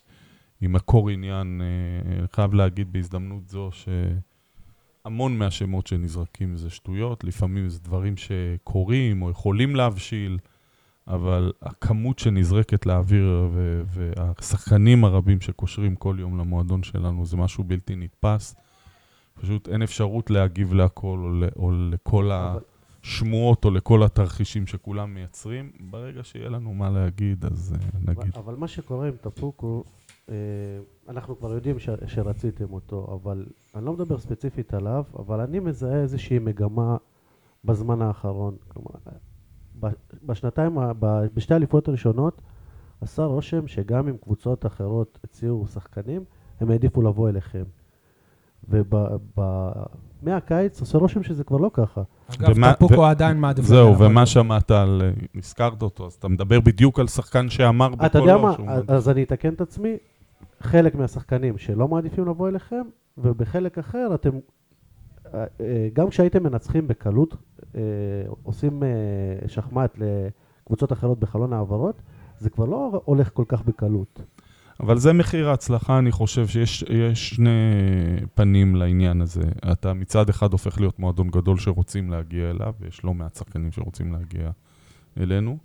עם 0.62 0.74
מקור 0.74 1.10
עניין. 1.10 1.62
אני 2.06 2.28
חייב 2.28 2.54
להגיד 2.54 2.94
בהזדמנות 2.94 3.50
זו 3.50 3.70
שהמון 3.72 5.38
מהשמות 5.38 5.88
שנזרקים 5.88 6.56
זה 6.56 6.70
שטויות, 6.70 7.24
לפעמים 7.24 7.70
זה 7.70 7.80
דברים 7.80 8.18
שקורים 8.18 9.22
או 9.22 9.30
יכולים 9.30 9.76
להבשיל, 9.76 10.38
אבל 11.08 11.52
הכמות 11.62 12.20
שנזרקת 12.20 12.86
לאוויר 12.86 13.50
והשחקנים 13.88 15.06
הרבים 15.06 15.42
שקושרים 15.42 15.96
כל 15.96 16.16
יום 16.20 16.38
למועדון 16.38 16.84
שלנו 16.84 17.26
זה 17.26 17.38
משהו 17.38 17.64
בלתי 17.64 17.96
נתפס. 17.96 18.56
פשוט 19.34 19.70
אין 19.70 19.82
אפשרות 19.82 20.30
להגיב 20.30 20.74
להכל, 20.74 21.20
או, 21.24 21.30
ל, 21.30 21.44
או 21.56 21.72
לכל 21.72 22.32
השמועות, 22.34 23.65
או 23.65 23.72
לכל 23.72 24.04
התרחישים 24.04 24.67
שכולם 24.67 25.13
מייצרים. 25.13 25.72
ברגע 25.80 26.24
שיהיה 26.24 26.50
לנו 26.50 26.74
מה 26.74 26.89
להגיד, 26.89 27.46
אז 27.46 27.76
uh, 27.76 28.10
נגיד. 28.10 28.17
אבל, 28.17 28.30
אבל 28.36 28.56
מה 28.56 28.67
שקורה 28.67 29.08
עם 29.08 29.15
טפוקו, 29.22 29.84
uh, 30.28 30.32
אנחנו 31.10 31.38
כבר 31.38 31.54
יודעים 31.54 31.80
ש, 31.80 31.89
שרציתם 32.08 32.74
אותו, 32.74 33.20
אבל 33.24 33.46
אני 33.76 33.86
לא 33.86 33.94
מדבר 33.94 34.17
ספציפית 34.17 34.74
עליו, 34.74 35.04
אבל 35.20 35.39
אני 35.39 35.60
מזהה 35.60 36.02
איזושהי 36.02 36.39
מגמה 36.39 36.98
בזמן 37.65 38.02
האחרון. 38.02 38.56
כלומר, 38.67 38.89
בשנתיים, 40.24 40.78
בשתי 41.34 41.54
האליפויות 41.54 41.88
הראשונות, 41.88 42.41
עשה 43.02 43.24
רושם 43.24 43.67
שגם 43.67 44.08
אם 44.08 44.17
קבוצות 44.17 44.65
אחרות 44.65 45.20
הציעו 45.24 45.67
שחקנים, 45.67 46.24
הם 46.60 46.72
העדיפו 46.72 47.02
לבוא 47.02 47.30
אליכם. 47.30 47.63
ומהקיץ 48.69 50.82
עושה 50.82 50.97
רושם 50.97 51.24
שזה 51.24 51.43
כבר 51.43 51.58
לא 51.58 51.71
ככה. 51.74 52.02
אגב, 52.36 52.74
טפוקו 52.74 53.06
עדיין 53.06 53.38
מעדיף. 53.38 53.65
זהו, 53.65 54.00
ומה 54.00 54.26
שמעת 54.26 54.71
על... 54.71 55.02
הזכרת 55.36 55.82
אותו, 55.82 56.06
אז 56.06 56.13
אתה 56.13 56.28
מדבר 56.28 56.60
בדיוק 56.60 57.00
על 57.00 57.08
שחקן 57.08 57.50
שאמר 57.50 57.89
בקולו. 57.89 58.06
אתה 58.06 58.19
יודע 58.19 58.38
מה, 58.38 58.56
אז 58.88 59.10
אני 59.10 59.24
אתקן 59.24 59.54
את 59.54 59.62
עצמי, 59.62 59.97
חלק 60.62 60.95
מהשחקנים 60.95 61.58
שלא 61.58 61.88
מעדיפים 61.88 62.26
לבוא 62.26 62.50
אליכם, 62.50 62.82
ובחלק 63.17 63.78
אחר 63.78 64.12
אתם, 64.15 64.30
אה, 65.34 65.45
אה, 65.62 65.89
גם 65.93 66.10
כשהייתם 66.10 66.43
מנצחים 66.43 66.88
בקלות, 66.88 67.36
אה, 67.76 67.82
עושים 68.43 68.84
שחמט 69.47 69.97
לקבוצות 69.97 70.91
אחרות 70.91 71.19
בחלון 71.19 71.54
העברות, 71.54 72.02
זה 72.38 72.50
כבר 72.50 72.65
לא 72.65 73.02
הולך 73.06 73.30
כל 73.34 73.45
כך 73.47 73.65
בקלות. 73.65 74.21
אבל 74.82 74.98
זה 74.98 75.13
מחיר 75.13 75.50
ההצלחה, 75.50 75.98
אני 75.98 76.12
חושב 76.12 76.48
שיש 76.48 76.84
שני 77.13 77.50
פנים 78.36 78.76
לעניין 78.76 79.22
הזה. 79.22 79.44
אתה 79.72 79.94
מצד 79.94 80.30
אחד 80.30 80.52
הופך 80.52 80.80
להיות 80.80 81.00
מועדון 81.00 81.30
גדול 81.30 81.58
שרוצים 81.58 82.10
להגיע 82.10 82.50
אליו, 82.50 82.74
ויש 82.80 83.04
לא 83.04 83.13
מעט 83.13 83.36
שחקנים 83.36 83.72
שרוצים 83.72 84.13
להגיע 84.13 84.50
אלינו, 85.20 85.58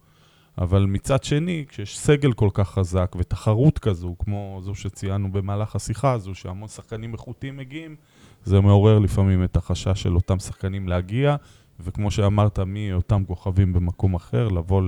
אבל 0.58 0.86
מצד 0.86 1.24
שני, 1.24 1.64
כשיש 1.68 1.98
סגל 1.98 2.32
כל 2.32 2.48
כך 2.54 2.70
חזק 2.70 3.16
ותחרות 3.18 3.78
כזו, 3.78 4.14
כמו 4.18 4.60
זו 4.62 4.74
שציינו 4.74 5.32
במהלך 5.32 5.76
השיחה 5.76 6.12
הזו, 6.12 6.34
שהמון 6.34 6.68
שחקנים 6.68 7.12
איכותיים 7.12 7.56
מגיעים, 7.56 7.96
זה 8.44 8.60
מעורר 8.60 8.98
לפעמים 8.98 9.44
את 9.44 9.56
החשש 9.56 10.02
של 10.02 10.14
אותם 10.14 10.38
שחקנים 10.38 10.88
להגיע, 10.88 11.36
וכמו 11.80 12.10
שאמרת, 12.10 12.58
מאותם 12.58 13.24
כוכבים 13.24 13.72
במקום 13.72 14.14
אחר, 14.14 14.48
לבוא 14.48 14.82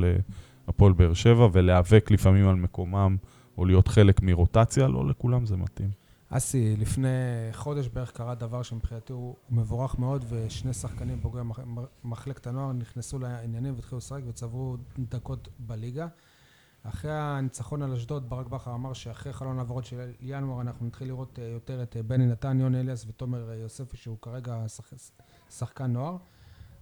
להפועל 0.66 0.92
באר 0.92 1.14
שבע 1.14 1.48
ולהיאבק 1.52 2.10
לפעמים 2.10 2.48
על 2.48 2.54
מקומם. 2.54 3.16
או 3.58 3.64
להיות 3.64 3.88
חלק 3.88 4.22
מרוטציה, 4.22 4.88
לא 4.88 5.08
לכולם 5.08 5.46
זה 5.46 5.56
מתאים. 5.56 5.90
אסי, 6.30 6.76
לפני 6.76 7.08
חודש 7.52 7.88
בערך 7.88 8.10
קרה 8.10 8.34
דבר 8.34 8.62
שמבחינתי 8.62 9.12
הוא 9.12 9.34
מבורך 9.50 9.98
מאוד, 9.98 10.24
ושני 10.28 10.72
שחקנים 10.72 11.20
בוגרי 11.20 11.42
מחלקת 12.04 12.46
הנוער 12.46 12.72
נכנסו 12.72 13.18
לעניינים 13.18 13.74
והתחילו 13.74 13.98
לשחק 13.98 14.20
וצברו 14.26 14.76
דקות 14.98 15.48
בליגה. 15.58 16.06
אחרי 16.82 17.12
הניצחון 17.12 17.82
על 17.82 17.92
אשדוד, 17.92 18.30
ברק 18.30 18.46
בכר 18.46 18.74
אמר 18.74 18.92
שאחרי 18.92 19.32
חלון 19.32 19.58
העברות 19.58 19.84
של 19.84 20.10
ינואר 20.20 20.60
אנחנו 20.60 20.86
נתחיל 20.86 21.08
לראות 21.08 21.38
אה, 21.38 21.44
יותר 21.44 21.82
את 21.82 21.96
אה, 21.96 22.02
בני 22.02 22.26
נתן, 22.26 22.60
יוני 22.60 22.80
אליאס 22.80 23.04
ותומר 23.08 23.50
אה, 23.50 23.54
יוספי, 23.54 23.96
שהוא 23.96 24.16
כרגע 24.22 24.56
שחקן 25.50 25.92
נוער. 25.92 26.16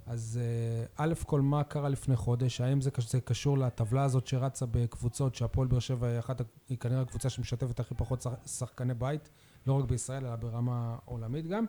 אז 0.07 0.41
אה, 0.43 0.87
א' 0.97 1.15
כל 1.27 1.41
מה 1.41 1.65
קרה 1.65 1.89
לפני 1.89 2.17
חודש, 2.17 2.61
האם 2.61 2.81
זה, 2.81 2.91
קשור 3.25 3.59
לטבלה 3.59 4.05
הזאת 4.05 4.27
שרצה 4.27 4.67
בקבוצות 4.67 5.35
שהפועל 5.35 5.69
באר 5.69 5.79
שבע 5.79 6.07
היא 6.07 6.19
אחת, 6.19 6.43
היא 6.69 6.79
כנראה 6.79 7.01
הקבוצה 7.01 7.31
שמשתפת 7.31 7.81
הכי 7.81 7.95
פחות 7.95 8.27
שחקני 8.47 8.95
בית, 8.95 9.31
לא 9.67 9.73
רק 9.73 9.85
בישראל 9.85 10.27
אלא 10.27 10.37
ברמה 10.37 10.97
עולמית 11.05 11.47
גם, 11.47 11.65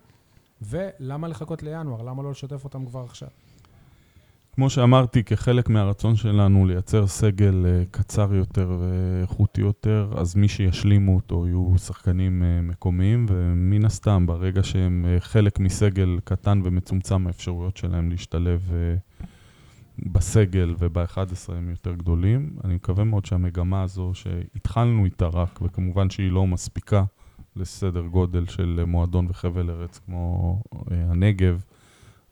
ולמה 0.61 1.27
לחכות 1.27 1.63
לינואר? 1.63 2.01
למה 2.01 2.23
לא 2.23 2.31
לשתף 2.31 2.63
אותם 2.63 2.85
כבר 2.85 3.03
עכשיו? 3.03 3.29
כמו 4.59 4.69
שאמרתי, 4.69 5.23
כחלק 5.23 5.69
מהרצון 5.69 6.15
שלנו 6.15 6.65
לייצר 6.65 7.07
סגל 7.07 7.65
אה, 7.65 7.83
קצר 7.91 8.35
יותר 8.35 8.77
ואיכותי 8.79 9.61
יותר, 9.61 10.13
אז 10.15 10.35
מי 10.35 10.47
שישלימו 10.47 11.15
אותו 11.15 11.47
יהיו 11.47 11.73
שחקנים 11.77 12.43
אה, 12.43 12.61
מקומיים, 12.61 13.25
ומן 13.29 13.85
הסתם, 13.85 14.25
ברגע 14.25 14.63
שהם 14.63 15.05
אה, 15.07 15.19
חלק 15.19 15.59
מסגל 15.59 16.19
קטן 16.23 16.61
ומצומצם, 16.63 17.27
האפשרויות 17.27 17.77
שלהם 17.77 18.09
להשתלב 18.09 18.71
בסגל 19.99 20.75
וב-11 20.79 21.53
הם 21.53 21.69
יותר 21.69 21.93
גדולים. 21.93 22.55
אני 22.63 22.75
מקווה 22.75 23.03
מאוד 23.03 23.25
שהמגמה 23.25 23.83
הזו 23.83 24.11
שהתחלנו 24.13 25.05
איתה 25.05 25.27
רק, 25.27 25.59
וכמובן 25.61 26.09
שהיא 26.09 26.31
לא 26.31 26.47
מספיקה 26.47 27.03
לסדר 27.55 28.01
גודל 28.01 28.45
של 28.45 28.83
מועדון 28.87 29.27
וחבל 29.29 29.69
ארץ 29.69 29.99
כמו 30.05 30.61
הנגב, 30.89 31.61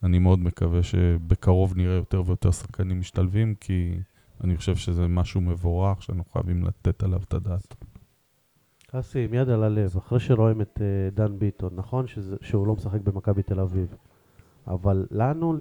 אני 0.03 0.19
מאוד 0.19 0.39
מקווה 0.39 0.83
שבקרוב 0.83 1.77
נראה 1.77 1.95
יותר 1.95 2.23
ויותר 2.25 2.51
שחקנים 2.51 2.99
משתלבים, 2.99 3.55
כי 3.55 3.99
אני 4.43 4.57
חושב 4.57 4.75
שזה 4.75 5.07
משהו 5.07 5.41
מבורך 5.41 6.03
שאנחנו 6.03 6.31
חייבים 6.31 6.63
לתת 6.63 7.03
עליו 7.03 7.19
את 7.23 7.33
הדעת. 7.33 7.75
אסי, 8.91 9.25
עם 9.25 9.33
יד 9.33 9.49
על 9.49 9.63
הלב, 9.63 9.97
אחרי 9.97 10.19
שרואים 10.19 10.61
את 10.61 10.77
uh, 10.77 11.15
דן 11.15 11.39
ביטון, 11.39 11.69
נכון 11.75 12.07
שזה, 12.07 12.35
שהוא 12.41 12.67
לא 12.67 12.73
משחק 12.73 13.01
במכבי 13.01 13.43
תל 13.43 13.59
אביב, 13.59 13.95
אבל 14.67 15.05
לנו 15.11 15.57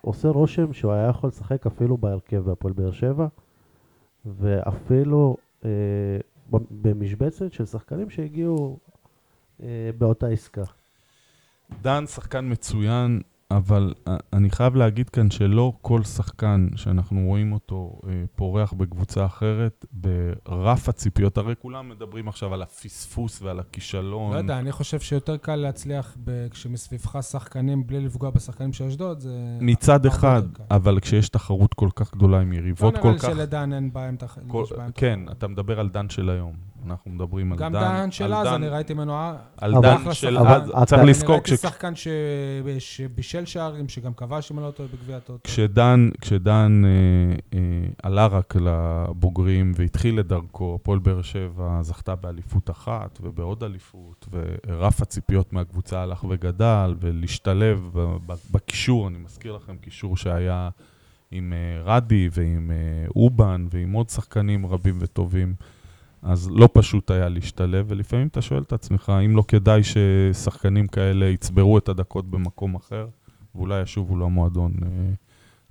עושה 0.00 0.28
רושם 0.28 0.72
שהוא 0.72 0.92
היה 0.92 1.08
יכול 1.08 1.28
לשחק 1.28 1.66
אפילו 1.66 1.96
בהרכב 1.96 2.38
בהפועל 2.38 2.72
באר 2.72 2.92
שבע, 2.92 3.26
ואפילו 4.26 5.36
uh, 5.60 5.64
במשבצת 6.70 7.52
של 7.52 7.66
שחקנים 7.66 8.10
שהגיעו 8.10 8.78
uh, 9.58 9.62
באותה 9.98 10.26
עסקה. 10.26 10.64
דן 11.82 12.06
שחקן 12.06 12.52
מצוין, 12.52 13.20
אבל 13.50 13.94
אה, 14.08 14.16
אני 14.32 14.50
חייב 14.50 14.76
להגיד 14.76 15.08
כאן 15.08 15.30
שלא 15.30 15.72
כל 15.82 16.02
שחקן 16.02 16.68
שאנחנו 16.76 17.26
רואים 17.26 17.52
אותו 17.52 18.00
אה, 18.08 18.24
פורח 18.36 18.72
בקבוצה 18.72 19.26
אחרת, 19.26 19.84
ברף 19.92 20.88
הציפיות, 20.88 21.38
הרי 21.38 21.54
כולם 21.58 21.88
מדברים 21.88 22.28
עכשיו 22.28 22.54
על 22.54 22.62
הפספוס 22.62 23.42
ועל 23.42 23.60
הכישלון. 23.60 24.32
לא 24.32 24.38
יודע, 24.38 24.58
אני 24.58 24.72
חושב 24.72 25.00
שיותר 25.00 25.36
קל 25.36 25.56
להצליח 25.56 26.16
כשמסביבך 26.50 27.18
שחקנים 27.22 27.86
בלי 27.86 28.00
לפגוע 28.00 28.30
בשחקנים 28.30 28.72
של 28.72 28.84
אשדוד, 28.84 29.20
זה... 29.20 29.58
מצד 29.60 30.06
אחד, 30.06 30.42
אבל 30.70 31.00
כשיש 31.00 31.28
תחרות 31.28 31.74
כל 31.74 31.88
כך 31.94 32.14
גדולה 32.14 32.40
עם 32.40 32.52
יריבות 32.52 32.94
כל 32.94 32.98
כך... 32.98 33.04
לא 33.04 33.10
נראה 33.12 33.28
לי 33.28 33.36
שלדן 33.36 33.72
אין 33.72 33.92
בעיה 33.92 34.08
עם 34.08 34.16
תחרות. 34.16 34.72
כן, 34.94 35.20
אתה 35.30 35.48
מדבר 35.48 35.80
על 35.80 35.88
דן 35.88 36.08
של 36.08 36.30
היום. 36.30 36.69
אנחנו 36.86 37.10
מדברים 37.10 37.52
על 37.52 37.58
דן. 37.58 37.64
גם 37.64 37.72
דן 37.72 38.10
של 38.10 38.34
אז, 38.34 38.46
אני 38.46 38.68
ראיתי 38.68 38.94
ממנו... 38.94 39.18
על 39.56 39.74
דן 39.82 40.12
של 40.12 40.38
אז, 40.38 40.62
צריך 40.86 41.02
לזכור... 41.04 41.34
אני 41.34 41.42
ראיתי 41.42 41.56
שחקן 41.56 41.92
שבישל 42.78 43.44
שערים, 43.44 43.88
שגם 43.88 44.14
כבש, 44.14 44.52
אם 44.52 44.58
אני 44.58 44.66
לא 44.66 44.70
טועה, 44.70 44.88
בגביע 44.88 45.16
הטוטו. 45.16 45.50
כשדן 46.20 46.82
אה, 46.84 47.58
אה, 47.58 47.58
עלה 48.02 48.26
רק 48.26 48.54
לבוגרים 48.56 49.72
והתחיל 49.74 50.20
את 50.20 50.26
דרכו, 50.26 50.78
הפועל 50.80 50.98
באר 50.98 51.22
שבע 51.22 51.82
זכתה 51.82 52.14
באליפות 52.14 52.70
אחת 52.70 53.18
ובעוד 53.22 53.64
אליפות, 53.64 54.28
ורף 54.30 55.02
הציפיות 55.02 55.52
מהקבוצה 55.52 56.02
הלך 56.02 56.24
וגדל, 56.28 56.94
ולהשתלב 57.00 57.90
בקישור, 58.50 59.08
אני 59.08 59.18
מזכיר 59.18 59.56
לכם, 59.56 59.76
קישור 59.76 60.16
שהיה 60.16 60.68
עם 61.30 61.52
אה, 61.52 61.82
רדי 61.96 62.28
ועם 62.32 62.70
אובן 63.16 63.66
ועם 63.70 63.92
עוד 63.92 64.08
שחקנים 64.08 64.66
רבים 64.66 64.98
וטובים. 65.00 65.54
אז 66.22 66.50
לא 66.50 66.68
פשוט 66.72 67.10
היה 67.10 67.28
להשתלב, 67.28 67.86
ולפעמים 67.88 68.26
אתה 68.26 68.42
שואל 68.42 68.62
את 68.62 68.72
עצמך, 68.72 69.12
אם 69.26 69.36
לא 69.36 69.44
כדאי 69.48 69.80
ששחקנים 69.82 70.86
כאלה 70.86 71.26
יצברו 71.26 71.78
את 71.78 71.88
הדקות 71.88 72.30
במקום 72.30 72.74
אחר, 72.74 73.08
ואולי 73.54 73.82
ישובו 73.82 74.16
למועדון 74.16 74.72
אה, 74.82 74.88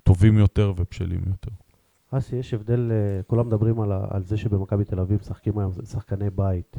טובים 0.02 0.38
יותר 0.38 0.72
ובשלים 0.76 1.20
יותר. 1.26 1.50
אסי, 2.10 2.36
יש 2.36 2.54
הבדל, 2.54 2.90
אה, 2.92 3.22
כולם 3.26 3.46
מדברים 3.46 3.80
על, 3.80 3.92
על 4.10 4.22
זה 4.22 4.36
שבמכבי 4.36 4.84
תל 4.84 5.00
אביב 5.00 5.20
משחקים 5.20 5.58
היום 5.58 5.72
שחקני 5.72 6.30
בית. 6.30 6.76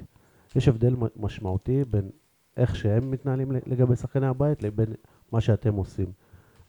יש 0.56 0.68
הבדל 0.68 0.96
משמעותי 1.16 1.84
בין 1.90 2.10
איך 2.58 2.76
שהם 2.76 3.12
מתנהלים 3.12 3.52
לגבי 3.52 3.96
שחקני 3.96 4.28
הבית 4.28 4.64
לבין 4.64 4.94
מה 5.32 5.42
שאתם 5.42 5.74
עושים. 5.74 6.08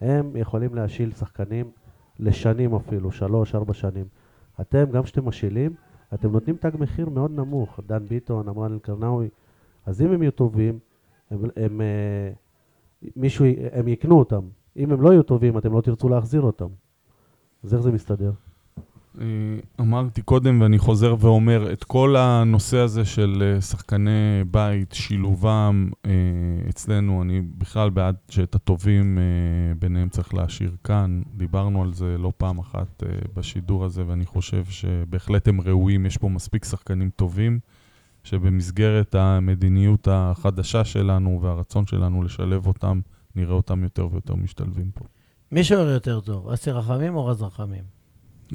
הם 0.00 0.36
יכולים 0.36 0.74
להשיל 0.74 1.12
שחקנים 1.12 1.70
לשנים 2.18 2.74
אפילו, 2.74 3.12
שלוש, 3.12 3.54
ארבע 3.54 3.74
שנים. 3.74 4.06
אתם, 4.60 4.84
גם 4.90 5.02
כשאתם 5.02 5.28
משילים, 5.28 5.74
אתם 6.14 6.32
נותנים 6.32 6.56
תג 6.56 6.70
מחיר 6.78 7.08
מאוד 7.08 7.30
נמוך, 7.30 7.80
דן 7.86 8.06
ביטון, 8.06 8.48
אמרן 8.48 8.72
אלקרנאווי, 8.72 9.28
אז 9.86 10.02
אם 10.02 10.12
הם 10.12 10.22
יהיו 10.22 10.32
טובים, 10.32 10.78
הם, 11.30 11.44
הם, 11.56 11.80
אה, 11.80 12.32
מישהו, 13.16 13.44
הם 13.72 13.88
יקנו 13.88 14.18
אותם. 14.18 14.42
אם 14.76 14.92
הם 14.92 15.02
לא 15.02 15.10
יהיו 15.10 15.22
טובים, 15.22 15.58
אתם 15.58 15.72
לא 15.72 15.80
תרצו 15.80 16.08
להחזיר 16.08 16.40
אותם. 16.40 16.68
אז 17.64 17.74
איך 17.74 17.82
זה 17.82 17.92
מסתדר? 17.92 18.32
אה, 19.20 19.24
אמרתי 19.80 20.22
קודם 20.22 20.60
ואני 20.60 20.78
חוזר 20.78 21.14
ואומר, 21.18 21.72
את 21.72 21.84
כל 21.84 22.16
הנושא 22.16 22.76
הזה 22.76 23.04
של 23.04 23.42
אה, 23.42 23.60
שחקני 23.60 24.44
בית, 24.50 24.92
שילובם 24.92 25.90
אה, 26.06 26.10
אצלנו, 26.68 27.22
אני 27.22 27.40
בכלל 27.40 27.90
בעד 27.90 28.16
שאת 28.28 28.54
הטובים 28.54 29.18
ביניהם 29.78 30.08
צריך 30.08 30.34
להשאיר 30.34 30.76
כאן. 30.84 31.22
דיברנו 31.34 31.82
על 31.82 31.92
זה 31.92 32.18
לא 32.18 32.32
פעם 32.36 32.58
אחת 32.58 33.02
בשידור 33.34 33.84
הזה, 33.84 34.02
ואני 34.06 34.26
חושב 34.26 34.64
שבהחלט 34.64 35.48
הם 35.48 35.60
ראויים, 35.60 36.06
יש 36.06 36.16
פה 36.16 36.28
מספיק 36.28 36.64
שחקנים 36.64 37.10
טובים, 37.16 37.58
שבמסגרת 38.24 39.14
המדיניות 39.14 40.08
החדשה 40.10 40.84
שלנו 40.84 41.38
והרצון 41.42 41.86
שלנו 41.86 42.22
לשלב 42.22 42.66
אותם, 42.66 43.00
נראה 43.36 43.54
אותם 43.54 43.82
יותר 43.82 44.08
ויותר 44.12 44.34
משתלבים 44.34 44.90
פה. 44.94 45.04
מי 45.52 45.64
שוער 45.64 45.88
יותר 45.88 46.20
טוב, 46.20 46.48
אסי 46.48 46.70
רחמים 46.70 47.14
או 47.14 47.26
רז 47.26 47.42
רחמים? 47.42 48.01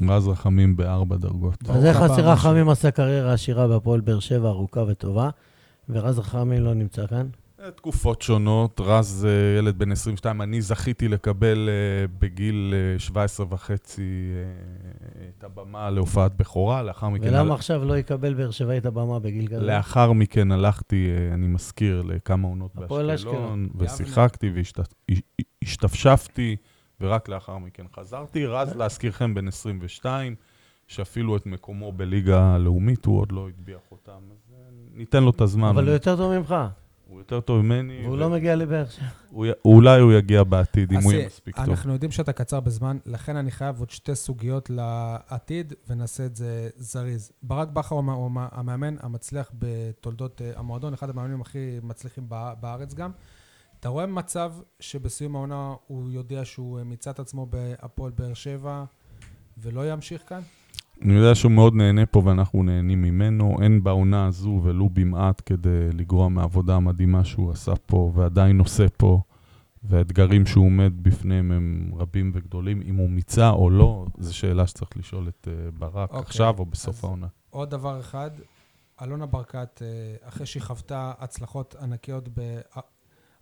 רז 0.09 0.27
רחמים 0.27 0.75
בארבע 0.75 1.15
דרגות. 1.15 1.69
אז 1.69 1.85
איך 1.85 1.97
אסי 1.97 2.21
רחמים 2.21 2.69
עשה 2.69 2.91
קריירה 2.91 3.33
עשירה 3.33 3.67
בהפועל 3.67 4.01
באר 4.01 4.19
שבע, 4.19 4.49
ארוכה 4.49 4.83
וטובה, 4.87 5.29
ורז 5.89 6.19
רחמים 6.19 6.63
לא 6.63 6.73
נמצא 6.73 7.07
כאן? 7.07 7.27
אה, 7.63 7.71
תקופות 7.71 8.21
שונות, 8.21 8.81
רז 8.83 9.27
אה, 9.29 9.57
ילד 9.59 9.79
בן 9.79 9.91
22, 9.91 10.41
אני 10.41 10.61
זכיתי 10.61 11.07
לקבל 11.07 11.69
אה, 11.69 12.07
בגיל 12.19 12.73
17 12.97 13.45
וחצי 13.49 14.31
את 15.39 15.43
הבמה 15.43 15.89
להופעת 15.89 16.37
בכורה, 16.37 16.83
לאחר 16.83 17.09
מכן... 17.09 17.27
ולמה 17.27 17.53
עכשיו 17.53 17.85
לא 17.85 17.97
יקבל 17.97 18.33
באר 18.33 18.51
שבעי 18.51 18.77
את 18.77 18.85
הבמה 18.85 19.19
בגיל 19.19 19.47
כזה? 19.47 19.59
לאחר 19.61 20.13
מכן 20.13 20.51
הלכתי, 20.51 21.09
אני 21.33 21.47
מזכיר, 21.47 22.01
לכמה 22.01 22.47
עונות 22.47 22.75
באשקלון, 22.75 23.69
ושיחקתי 23.75 24.51
והשתפשפתי. 25.63 26.55
ורק 27.01 27.29
לאחר 27.29 27.57
מכן 27.57 27.85
חזרתי. 27.95 28.45
רז, 28.45 28.75
להזכירכם, 28.75 29.33
בן 29.33 29.47
22, 29.47 30.35
שאפילו 30.87 31.37
את 31.37 31.45
מקומו 31.45 31.91
בליגה 31.91 32.55
הלאומית 32.55 33.05
הוא 33.05 33.19
עוד 33.19 33.31
לא 33.31 33.49
הטביע 33.49 33.77
חותם, 33.89 34.11
אז 34.31 34.53
אה, 34.53 34.57
ניתן 34.93 35.23
לו 35.23 35.29
את 35.29 35.41
הזמן. 35.41 35.67
אבל 35.67 35.83
הוא 35.83 35.93
יותר 35.93 36.15
טוב 36.15 36.37
ממך. 36.37 36.55
הוא 37.09 37.19
יותר 37.19 37.39
טוב 37.41 37.61
ממני. 37.61 38.01
והוא 38.05 38.17
לא 38.17 38.29
מגיע 38.29 38.55
לבאר 38.55 38.85
שבע. 38.85 39.51
אולי 39.65 39.99
הוא 39.99 40.13
יגיע 40.13 40.43
בעתיד, 40.43 40.93
אם 40.93 40.99
הוא 40.99 41.11
יהיה 41.11 41.25
מספיק 41.25 41.55
טוב. 41.55 41.69
אנחנו 41.69 41.93
יודעים 41.93 42.11
שאתה 42.11 42.33
קצר 42.33 42.59
בזמן, 42.59 42.97
לכן 43.05 43.35
אני 43.35 43.51
חייב 43.51 43.79
עוד 43.79 43.89
שתי 43.89 44.15
סוגיות 44.15 44.69
לעתיד, 44.69 45.73
ונעשה 45.89 46.25
את 46.25 46.35
זה 46.35 46.69
זריז. 46.75 47.31
ברק 47.43 47.67
בכר 47.67 47.95
הוא 47.95 48.31
המאמן 48.51 48.95
המצליח 48.99 49.51
בתולדות 49.59 50.41
אה, 50.41 50.51
המועדון, 50.55 50.93
אחד 50.93 51.09
המאמנים 51.09 51.41
הכי 51.41 51.79
מצליחים 51.83 52.23
בארץ 52.59 52.93
גם. 52.93 53.11
אתה 53.80 53.89
רואה 53.89 54.05
מצב 54.05 54.53
שבסיום 54.80 55.36
העונה 55.36 55.73
הוא 55.88 56.09
יודע 56.11 56.45
שהוא 56.45 56.80
אה, 56.80 56.84
מיצה 56.84 57.11
את 57.11 57.19
עצמו 57.19 57.45
בהפועל 57.45 58.11
באר 58.11 58.34
שבע 58.34 58.84
ולא 59.57 59.91
ימשיך 59.91 60.21
כאן? 60.28 60.41
אני 61.01 61.13
יודע 61.13 61.36
שהוא 61.36 61.51
מאוד 61.51 61.75
נהנה 61.75 62.05
פה 62.05 62.21
ואנחנו 62.25 62.63
נהנים 62.63 63.01
ממנו. 63.01 63.57
אין 63.61 63.84
בעונה 63.84 64.28
הזו 64.28 64.61
ולו 64.63 64.89
במעט 64.89 65.41
כדי 65.45 65.89
לגרוע 65.93 66.28
מהעבודה 66.28 66.75
המדהימה 66.75 67.25
שהוא 67.25 67.51
עשה 67.51 67.75
פה 67.75 68.11
ועדיין 68.15 68.59
עושה 68.59 68.89
פה, 68.89 69.21
והאתגרים 69.84 70.45
שהוא 70.45 70.65
עומד 70.65 70.93
בפניהם 71.03 71.51
הם 71.51 71.91
רבים 71.95 72.32
וגדולים. 72.34 72.82
אם 72.86 72.95
הוא 72.95 73.09
מיצה 73.09 73.49
או 73.49 73.69
לא, 73.69 74.05
זו 74.17 74.36
שאלה 74.36 74.67
שצריך 74.67 74.97
לשאול 74.97 75.28
את 75.28 75.47
uh, 75.47 75.80
ברק 75.80 76.09
okay. 76.09 76.13
אוקיי, 76.13 76.28
עכשיו 76.28 76.55
או 76.59 76.65
בסוף 76.65 77.03
העונה. 77.03 77.28
עוד 77.49 77.69
דבר 77.69 77.99
אחד, 77.99 78.32
אלונה 79.01 79.25
ברקת, 79.25 79.82
אה, 79.82 80.28
אחרי 80.30 80.45
שהיא 80.45 80.63
חוותה 80.63 81.13
הצלחות 81.19 81.75
ענקיות 81.82 82.30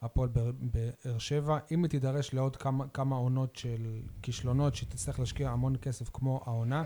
הפועל 0.05 0.29
באר 0.59 1.17
שבע. 1.17 1.57
אם 1.71 1.83
היא 1.83 1.89
תידרש 1.89 2.33
לעוד 2.33 2.55
כמה, 2.55 2.85
כמה 2.93 3.15
עונות 3.15 3.55
של 3.55 4.01
כישלונות, 4.21 4.75
שהיא 4.75 4.89
תצטרך 4.89 5.19
להשקיע 5.19 5.49
המון 5.49 5.75
כסף 5.81 6.09
כמו 6.13 6.41
העונה, 6.45 6.83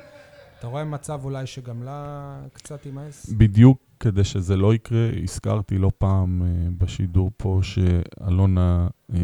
אתה 0.60 0.68
רואה 0.68 0.86
מצב 0.86 1.20
אולי 1.24 1.48
שגם 1.48 1.84
לה 1.84 2.40
קצת 2.54 2.86
יימאס? 2.86 3.30
בדיוק 3.30 3.82
כדי 4.00 4.24
שזה 4.24 4.56
לא 4.56 4.74
יקרה, 4.74 5.10
הזכרתי 5.24 5.78
לא 5.78 5.92
פעם 5.98 6.42
uh, 6.42 6.84
בשידור 6.84 7.32
פה 7.38 7.60
שאלונה 7.64 8.88
uh, 9.12 9.16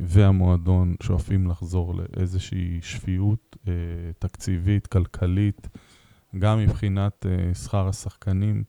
והמועדון 0.00 0.94
שואפים 1.02 1.46
לחזור 1.46 1.94
לאיזושהי 1.94 2.78
שפיות 2.82 3.56
uh, 3.56 3.68
תקציבית, 4.18 4.86
כלכלית, 4.86 5.68
גם 6.38 6.58
מבחינת 6.58 7.26
שכר 7.64 7.88
השחקנים. 7.88 8.64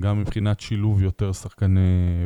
גם 0.00 0.20
מבחינת 0.20 0.60
שילוב 0.60 1.02
יותר 1.02 1.32
שחקני 1.32 1.80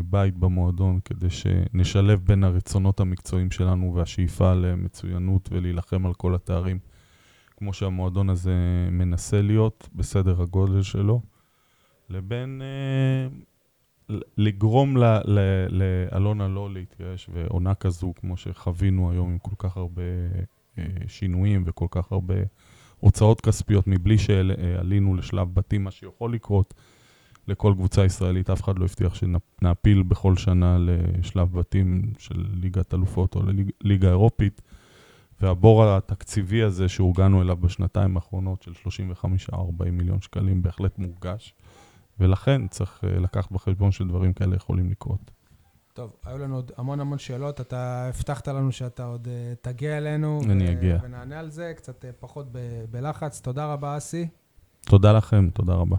בית 0.04 0.38
במועדון, 0.38 1.00
כדי 1.04 1.30
שנשלב 1.30 2.20
בין 2.24 2.44
הרצונות 2.44 3.00
המקצועיים 3.00 3.50
שלנו 3.50 3.94
והשאיפה 3.94 4.54
למצוינות 4.54 5.48
ולהילחם 5.52 6.06
על 6.06 6.14
כל 6.14 6.34
התארים, 6.34 6.78
כמו 7.56 7.72
שהמועדון 7.72 8.30
הזה 8.30 8.54
מנסה 8.90 9.42
להיות 9.42 9.88
בסדר 9.94 10.42
הגודל 10.42 10.82
שלו, 10.82 11.20
לבין 12.10 12.62
אה, 12.62 13.28
לגרום 14.36 14.96
לאלונה 15.70 16.48
לא 16.48 16.72
להתייאש, 16.72 17.30
ועונה 17.32 17.74
כזו, 17.74 18.12
כמו 18.16 18.36
שחווינו 18.36 19.10
היום 19.10 19.30
עם 19.30 19.38
כל 19.38 19.54
כך 19.58 19.76
הרבה 19.76 20.02
אה, 20.78 20.84
שינויים 21.08 21.62
וכל 21.66 21.86
כך 21.90 22.12
הרבה 22.12 22.34
הוצאות 23.00 23.40
כספיות, 23.40 23.84
מבלי 23.86 24.18
שעלינו 24.18 25.14
לשלב 25.14 25.54
בתים, 25.54 25.84
מה 25.84 25.90
שיכול 25.90 26.32
לקרות. 26.34 26.74
לכל 27.48 27.72
קבוצה 27.76 28.04
ישראלית, 28.04 28.50
אף 28.50 28.62
אחד 28.62 28.78
לא 28.78 28.84
הבטיח 28.84 29.14
שנעפיל 29.14 30.02
בכל 30.02 30.36
שנה 30.36 30.76
לשלב 30.78 31.52
בתים 31.52 32.12
של 32.18 32.46
ליגת 32.54 32.94
אלופות 32.94 33.34
או 33.34 33.42
לליגה 33.84 34.08
אירופית. 34.08 34.62
והבור 35.40 35.84
התקציבי 35.84 36.62
הזה 36.62 36.88
שהורגלנו 36.88 37.42
אליו 37.42 37.56
בשנתיים 37.56 38.16
האחרונות 38.16 38.62
של 38.62 38.72
35-40 39.52 39.56
מיליון 39.92 40.20
שקלים 40.20 40.62
בהחלט 40.62 40.98
מורגש, 40.98 41.54
ולכן 42.20 42.68
צריך 42.68 43.00
אה, 43.04 43.18
לקחת 43.20 43.52
בחשבון 43.52 43.92
שדברים 43.92 44.32
כאלה 44.32 44.56
יכולים 44.56 44.90
לקרות. 44.90 45.30
טוב, 45.92 46.16
היו 46.24 46.38
לנו 46.38 46.54
עוד 46.56 46.72
המון 46.76 47.00
המון 47.00 47.18
שאלות. 47.18 47.60
אתה 47.60 48.08
הבטחת 48.08 48.48
לנו 48.48 48.72
שאתה 48.72 49.04
עוד 49.04 49.26
uh, 49.26 49.56
תגיע 49.60 49.98
אלינו. 49.98 50.40
אני 50.50 50.68
ו- 50.68 50.72
אגיע. 50.72 50.98
ונענה 51.02 51.38
על 51.38 51.50
זה, 51.50 51.72
קצת 51.76 52.04
uh, 52.04 52.08
פחות 52.20 52.46
ב- 52.52 52.84
בלחץ. 52.90 53.40
תודה 53.40 53.72
רבה, 53.72 53.96
אסי. 53.96 54.28
תודה 54.86 55.12
לכם, 55.12 55.48
תודה 55.50 55.74
רבה. 55.74 55.96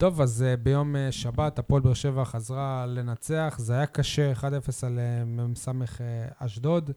טוב, 0.00 0.20
אז 0.20 0.44
uh, 0.46 0.56
ביום 0.56 0.94
uh, 0.96 1.12
שבת 1.12 1.58
הפועל 1.58 1.82
באר 1.82 1.94
שבע 1.94 2.24
חזרה 2.24 2.86
לנצח. 2.86 3.56
זה 3.58 3.72
היה 3.74 3.86
קשה, 3.86 4.32
1-0 4.32 4.42
על 4.82 4.98
uh, 4.98 5.24
מ"ס 5.24 5.68
אשדוד, 6.38 6.90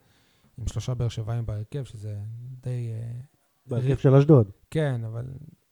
עם 0.57 0.67
שלושה 0.67 0.93
באר 0.93 1.09
שבעים 1.09 1.45
בהרכב, 1.45 1.83
שזה 1.83 2.15
די... 2.63 2.91
בהרכב 3.67 3.97
של 3.97 4.15
אשדוד. 4.15 4.51
כן, 4.71 5.01
אבל... 5.05 5.25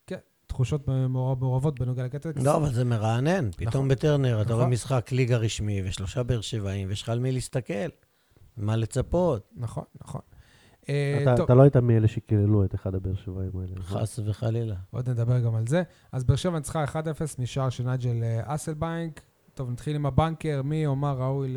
כן, 0.08 0.18
תחושות 0.48 0.88
מעורבות 1.10 1.80
בנוגע 1.80 2.04
לקטקס. 2.04 2.44
לא, 2.44 2.56
אבל 2.56 2.74
זה 2.74 2.84
מרענן. 2.84 3.48
נכון. 3.48 3.66
פתאום 3.66 3.88
בטרנר 3.88 4.36
אתה 4.36 4.44
נכון. 4.44 4.56
רואה 4.56 4.68
משחק 4.68 5.12
ליגה 5.12 5.38
רשמי 5.38 5.82
ושלושה 5.86 6.24
באר 6.24 6.42
שבעים, 6.42 6.90
ויש 6.90 7.02
לך 7.02 7.10
על 7.10 7.20
מי 7.20 7.32
להסתכל. 7.32 7.90
מה 8.58 8.76
לצפות. 8.76 9.50
נכון, 9.56 9.84
נכון. 10.02 10.22
אה, 10.92 11.34
אתה 11.44 11.54
לא 11.54 11.62
היית 11.62 11.78
מאלה 11.78 12.08
שקיללו 12.08 12.66
את 12.66 12.76
אחד 12.76 12.96
הבאר 12.96 13.16
שבעים 13.16 13.52
האלה. 13.56 13.74
חס 13.82 14.20
וחלילה. 14.26 14.76
עוד 14.92 15.10
נדבר 15.10 15.40
גם 15.40 15.56
על 15.56 15.68
זה. 15.68 15.84
אז 16.12 16.24
באר 16.24 16.36
שבע 16.36 16.58
ניצחה 16.58 16.84
1-0 16.86 16.96
משער 17.40 17.70
של 17.70 17.84
נייג'ל 17.84 18.24
אה, 18.24 18.42
אסלביינק. 18.56 19.22
טוב, 19.54 19.72
נתחיל 19.72 19.96
עם 19.96 20.06
הבנקר, 20.06 20.62
מי 20.64 20.86
או 20.86 20.96
מה 20.96 21.14
ראוי 21.14 21.56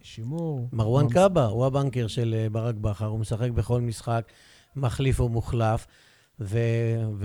לשימור? 0.00 0.68
מרואן 0.72 1.08
קאבה, 1.08 1.46
הוא 1.46 1.66
הבנקר 1.66 2.06
של 2.06 2.34
אה, 2.38 2.50
ברק 2.50 2.74
בכר, 2.74 3.06
הוא 3.06 3.18
משחק 3.18 3.50
בכל 3.50 3.80
משחק, 3.80 4.32
מחליף 4.76 5.20
או 5.20 5.28
מוחלף. 5.28 5.86
ו... 6.40 6.58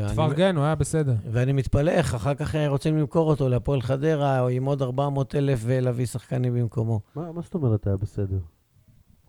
תפרגן, 0.08 0.56
הוא 0.56 0.66
היה 0.66 0.76
בסדר. 0.76 1.16
ואני 1.32 1.52
מתפלא 1.52 1.92
איך 1.92 2.16
אחר 2.16 2.36
כך 2.36 2.56
רוצים 2.68 2.98
למכור 2.98 3.30
אותו 3.30 3.50
להפועל 3.50 3.82
חדרה, 3.82 4.40
או 4.40 4.48
עם 4.48 4.66
עוד 4.66 4.82
400 4.82 5.36
אלף 5.36 5.60
ולהביא 5.64 6.06
שחקנים 6.06 6.54
במקומו. 6.54 7.00
מה, 7.16 7.32
מה 7.32 7.42
זאת 7.42 7.54
אומרת 7.54 7.88
היה 7.88 7.98
בסדר? 7.98 8.40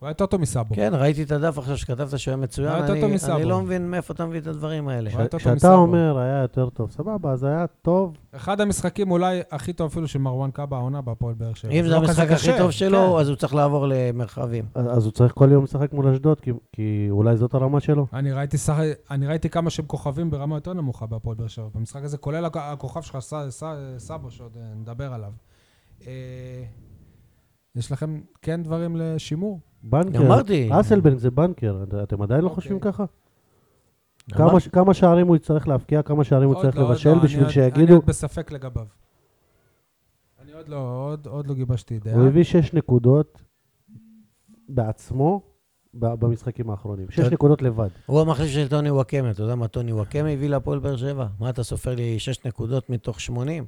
הוא 0.05 0.09
היה 0.09 0.11
יותר 0.11 0.25
טוב 0.25 0.41
מסאבו. 0.41 0.75
כן, 0.75 0.91
ראיתי 0.93 1.23
את 1.23 1.31
הדף 1.31 1.57
עכשיו 1.57 1.77
שכתבת 1.77 2.19
שהוא 2.19 2.31
היה 2.31 2.37
מצוין. 2.37 2.67
הוא 2.67 2.75
היה 2.75 2.87
יותר 2.87 3.01
טוב 3.01 3.11
מסאבו. 3.11 3.37
אני 3.37 3.45
לא 3.45 3.61
מבין 3.61 3.91
מאיפה 3.91 4.13
אתה 4.13 4.25
מביא 4.25 4.39
את 4.39 4.47
הדברים 4.47 4.87
האלה. 4.87 5.09
כשאתה 5.37 5.73
אומר 5.73 6.17
היה 6.17 6.41
יותר 6.41 6.69
טוב, 6.69 6.91
סבבה, 6.91 7.31
אז 7.31 7.43
היה 7.43 7.65
טוב. 7.81 8.17
אחד 8.35 8.61
המשחקים 8.61 9.11
אולי 9.11 9.41
הכי 9.51 9.73
טוב 9.73 9.91
אפילו 9.91 10.07
של 10.07 10.19
מרואן 10.19 10.51
קאבה, 10.51 10.77
העונה 10.77 11.01
בהפועל 11.01 11.33
באר 11.33 11.53
שבע. 11.53 11.71
אם 11.71 11.83
זה 11.83 11.89
לא 11.89 11.95
המשחק 11.95 12.31
הכי 12.31 12.57
טוב 12.57 12.71
שלו, 12.71 13.13
כן. 13.13 13.19
אז 13.19 13.29
הוא 13.29 13.35
צריך 13.35 13.55
לעבור 13.55 13.87
למרחבים. 13.89 14.65
אז 14.75 15.05
הוא 15.05 15.11
צריך 15.11 15.33
כל 15.33 15.49
יום 15.51 15.63
לשחק 15.63 15.93
מול 15.93 16.07
אשדוד, 16.07 16.41
כי 16.71 17.07
אולי 17.09 17.37
זאת 17.37 17.53
הרמה 17.53 17.79
שלו. 17.79 18.07
אני 18.13 19.27
ראיתי 19.27 19.49
כמה 19.49 19.69
שהם 19.69 19.85
כוכבים 19.85 20.31
ברמה 20.31 20.55
יותר 20.55 20.73
נמוכה 20.73 21.05
בהפועל 21.05 21.35
באר 21.35 21.47
שבע. 21.47 21.67
במשחק 21.75 22.03
הזה, 22.03 22.17
כולל 22.17 22.45
הכוכב 22.53 23.01
שלך, 23.01 23.17
סאבו, 23.97 24.31
שעוד 24.31 24.57
נדבר 24.75 25.13
עליו. 25.13 25.31
אה, 26.07 26.63
יש 27.75 27.91
לכם 27.91 28.21
כן 28.41 28.63
דברים 28.63 28.95
לשימור? 28.97 29.59
בנקר. 29.85 30.27
אמרתי. 30.27 30.69
אסלבנק 30.71 31.17
זה 31.17 31.31
בנקר, 31.31 31.83
אתם 32.03 32.21
עדיין 32.21 32.41
לא 32.41 32.47
אוקיי. 32.47 32.55
חושבים 32.55 32.79
ככה? 32.79 33.05
כמה 34.71 34.93
שערים 34.93 35.27
הוא 35.27 35.35
יצטרך 35.35 35.67
להבקיע, 35.67 36.01
כמה 36.01 36.23
שערים 36.23 36.49
הוא 36.49 36.61
צריך 36.61 36.77
לא, 36.77 36.89
לבשל 36.89 37.19
בשביל 37.23 37.49
שיגידו... 37.49 37.85
אני 37.85 37.95
עוד 37.95 38.05
בספק 38.05 38.51
לגביו. 38.51 38.85
אני 40.41 40.51
עוד 40.51 40.69
לא, 40.69 41.15
עוד 41.25 41.47
לא 41.47 41.53
גיבשתי 41.53 41.99
דעה. 41.99 42.15
הוא 42.15 42.27
הביא 42.27 42.43
שש 42.43 42.73
נקודות, 42.73 43.41
בעצמו 44.69 45.41
ב- 45.93 46.13
במשחקים 46.13 46.69
האחרונים. 46.69 47.09
שש. 47.09 47.19
נקודות 47.19 47.61
לבד. 47.61 47.89
הוא 48.05 48.21
המחליף 48.21 48.49
של 48.49 48.67
טוני 48.67 48.91
וואקמה. 48.91 49.31
אתה 49.31 49.43
יודע 49.43 49.55
מה 49.55 49.67
טוני 49.67 49.93
וואקמה 49.93 50.29
הביא 50.29 50.49
להפועל 50.49 50.79
באר 50.79 50.95
שבע? 50.97 51.27
מה, 51.39 51.49
אתה 51.49 51.63
סופר 51.63 51.95
לי 51.95 52.19
6 52.19 52.45
נקודות 52.45 52.89
מתוך 52.89 53.21
80? 53.21 53.65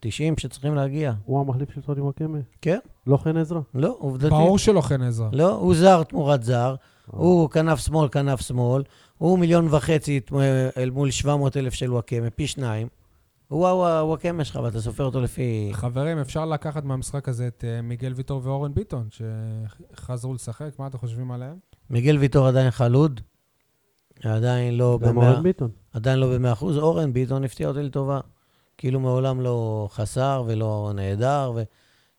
90 0.00 0.38
שצריכים 0.38 0.74
להגיע. 0.74 1.12
הוא 1.24 1.40
המחליף 1.40 1.70
של 1.74 1.80
טוני 1.80 2.00
וואקמה? 2.00 2.38
כן. 2.62 2.78
לא 3.06 3.16
חן 3.16 3.36
עזרא? 3.36 3.60
לא, 3.74 3.96
עובדתית. 3.98 4.30
ברור 4.30 4.58
שלא 4.58 4.80
חן 4.80 5.02
עזרא. 5.02 5.28
לא, 5.32 5.54
הוא 5.54 5.74
זר 5.74 6.02
תמורת 6.02 6.42
זר. 6.42 6.74
אה. 7.14 7.18
הוא 7.18 7.50
כנף 7.50 7.78
שמאל, 7.78 8.08
כנף 8.08 8.40
שמאל. 8.40 8.82
הוא 9.18 9.38
מיליון 9.38 9.68
וחצי 9.70 10.20
אה, 10.34 10.68
אל 10.76 10.90
מול 10.90 11.10
700 11.10 11.56
אלף 11.56 11.74
של 11.74 11.92
וואקמה, 11.92 12.30
פי 12.30 12.46
שניים. 12.46 12.88
הוא 13.48 13.68
הוואקמה 13.68 14.44
שלך, 14.44 14.60
ואתה 14.64 14.80
סופר 14.80 15.04
אותו 15.04 15.20
לפי... 15.20 15.70
חברים, 15.72 16.18
אפשר 16.18 16.46
לקחת 16.46 16.84
מהמשחק 16.84 17.28
הזה 17.28 17.46
את 17.46 17.64
אה, 17.68 17.82
מיגל 17.82 18.12
ויטור 18.16 18.40
ואורן 18.44 18.74
ביטון, 18.74 19.08
שחזרו 19.10 20.34
לשחק, 20.34 20.70
מה 20.78 20.86
אתם 20.86 20.98
חושבים 20.98 21.30
עליהם? 21.30 21.56
מיגל 21.90 22.18
ויטור 22.18 22.46
עדיין 22.46 22.70
חלוד. 22.70 23.20
עדיין 24.24 24.76
לא 24.76 24.98
גם 25.02 25.14
במאה... 25.14 25.30
אורן 25.30 25.42
ביטון. 25.42 25.70
עדיין 25.92 26.18
לא 26.18 26.34
במאה 26.34 26.52
אחוז. 26.52 26.78
אורן 26.78 27.12
ביטון 27.12 27.44
הפתיע 27.44 27.68
אותי 27.68 27.82
לטובה. 27.82 28.20
כאילו 28.78 29.00
מעולם 29.00 29.40
לא 29.40 29.88
חסר 29.92 30.44
ולא 30.46 30.92
נהדר, 30.94 31.52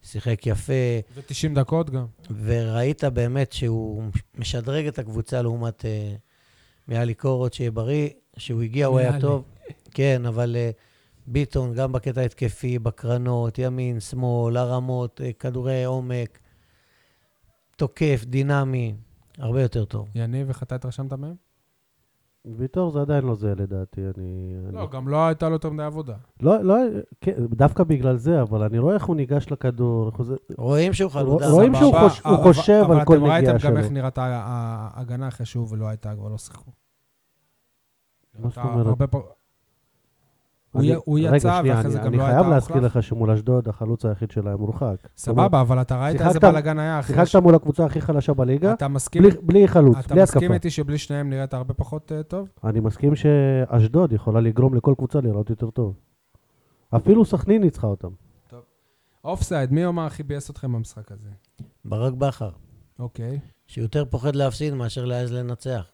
ושיחק 0.04 0.48
יפה. 0.48 0.74
ו-90 1.16 1.56
דקות 1.56 1.90
גם. 1.90 2.06
וראית 2.44 3.04
באמת 3.04 3.52
שהוא 3.52 4.04
משדרג 4.38 4.88
את 4.88 5.00
הקבוצה 5.00 5.42
לעומת 5.42 5.86
אה, 5.86 6.16
מיאלי 6.88 7.14
קורות, 7.14 7.54
שיהיה 7.54 7.72
בריא. 7.72 8.10
שהוא 8.38 8.62
הגיע, 8.62 8.86
הוא 8.86 9.00
היה. 9.00 9.20
טוב. 9.20 9.44
כן, 9.92 10.26
אבל 10.26 10.56
אה, 10.56 10.72
ביטון, 11.28 11.74
גם 11.74 11.92
בקטע 11.92 12.22
התקפי, 12.22 12.80
בקרנות, 12.80 13.58
ימין, 13.58 14.00
שמאל, 14.00 14.58
הרמות, 14.58 15.22
אה, 15.22 15.34
כדורי 15.34 15.84
עומק, 15.84 16.40
תוקף, 17.76 18.24
דינמי, 18.26 18.96
הרבה 19.38 19.62
יותר 19.62 19.86
טוב. 19.86 20.10
יניב, 20.16 20.48
איך 20.48 20.64
אתה 20.64 20.76
התרשמת 20.76 21.14
מהם? 21.14 21.49
ויטור 22.46 22.92
זה 22.92 23.02
עדיין 23.02 23.24
לא 23.24 23.36
זה 23.36 23.54
לדעתי, 23.56 24.02
אני... 24.02 24.54
לא, 24.72 24.80
אני... 24.80 24.88
גם 24.92 25.08
לא 25.08 25.28
הייתה 25.28 25.48
לו 25.50 25.56
יותר 25.56 25.70
מדי 25.70 25.84
עבודה. 25.84 26.14
לא, 26.42 26.62
לא, 26.64 26.76
כן, 27.22 27.34
דווקא 27.50 27.84
בגלל 27.84 28.18
זה, 28.18 28.42
אבל 28.42 28.64
אני 28.64 28.80
רואה 28.80 28.94
איך 28.94 29.06
הוא 29.06 29.16
ניגש 29.16 29.52
לכדור, 29.52 30.10
איך 30.10 30.16
הוא 30.18 30.26
זה... 30.26 30.36
רואים 30.58 30.94
שהוא 30.94 31.12
חלודה. 31.12 31.50
רואים 31.50 31.76
שהוא 31.76 31.94
חוש- 32.00 32.22
הוא 32.26 32.36
אבל- 32.36 32.44
חושב 32.44 32.84
על 32.92 33.06
כל 33.06 33.16
אבל 33.16 33.18
אתם 33.18 33.24
נגיעה 33.24 33.36
ראיתם 33.36 33.52
גם 33.52 33.60
שלו. 33.60 33.78
איך 33.78 33.92
נראתה 33.92 34.24
ה- 34.26 34.90
ההגנה 34.94 35.28
אחרי 35.28 35.46
שהוא 35.46 35.68
ולא 35.70 35.88
הייתה, 35.88 36.16
כבר 36.16 36.28
לא 36.30 36.38
שיחקו. 36.38 36.72
מה 38.40 38.50
זאת 38.50 38.58
אומרת? 38.58 38.98
הוא 40.72 40.80
אני- 40.82 40.88
י- 40.92 40.96
הוא 41.06 41.20
רגע, 41.20 41.36
יצא, 41.38 41.60
שנייה, 41.60 41.76
ואחרי 41.76 41.92
זה 41.92 41.98
אני- 42.00 42.06
גם 42.08 42.14
לא 42.14 42.18
אני 42.24 42.32
הייתה 42.32 42.40
חייב 42.42 42.54
להזכיר. 42.54 42.76
לך 42.82 43.04
שמול 43.04 43.32
אשדוד, 43.32 43.68
החלוץ 43.68 44.06
היחיד 44.06 44.32
שלהם 44.32 44.60
מורחק. 44.60 44.96
סבבה, 45.18 45.62
אבל 45.62 45.82
אתה 45.82 46.04
ראית 46.04 46.22
איזה 46.22 46.40
בלאגן 46.40 46.80
היה 46.80 47.00
אחרי... 47.00 47.16
שיחקת 47.26 47.44
מול 47.44 47.56
הקבוצה 47.56 47.86
הכי 47.86 48.02
חלשה 48.02 48.34
בליגה, 48.34 48.74
אתה 48.74 48.88
מסכים 48.88 49.22
בלי- 49.24 49.32
בלי 49.44 49.68
חלוץ, 49.68 49.98
אתה 49.98 50.14
בלי 50.14 50.24
מסכים 50.24 50.42
התקפה. 50.42 50.54
איתי 50.54 50.70
שבלי 50.70 50.98
שניהם 50.98 51.30
נראית 51.30 51.54
הרבה 51.54 51.74
פחות 51.74 52.12
אה, 52.12 52.24
טוב? 52.24 52.48
אני 52.64 52.80
מסכים 52.80 53.16
שאשדוד 53.16 54.14
יכולה 54.14 54.40
לגרום 54.42 54.74
לכל 54.76 54.94
קבוצה 54.98 55.22
לראות 55.22 55.50
יותר 55.50 55.70
טוב. 55.70 55.94
אפילו 56.96 57.26
סכנין 57.26 57.62
ניצחה 57.62 57.88
אותם. 57.88 58.10
אופסייד, 59.24 59.72
מי 59.72 59.82
יאמר 59.82 60.06
הכי 60.06 60.24
ביאס 60.24 60.50
אתכם 60.50 60.74
במשחק 60.74 61.12
הזה? 61.12 61.30
ברק 61.86 62.14
בכר, 62.14 62.50
אוקיי. 63.00 63.40
שיותר 63.68 64.06
פוחד 64.06 64.36
להפסיד 64.36 64.74
מאשר 64.74 65.06
להעז 65.06 65.32
לנצח. 65.34 65.86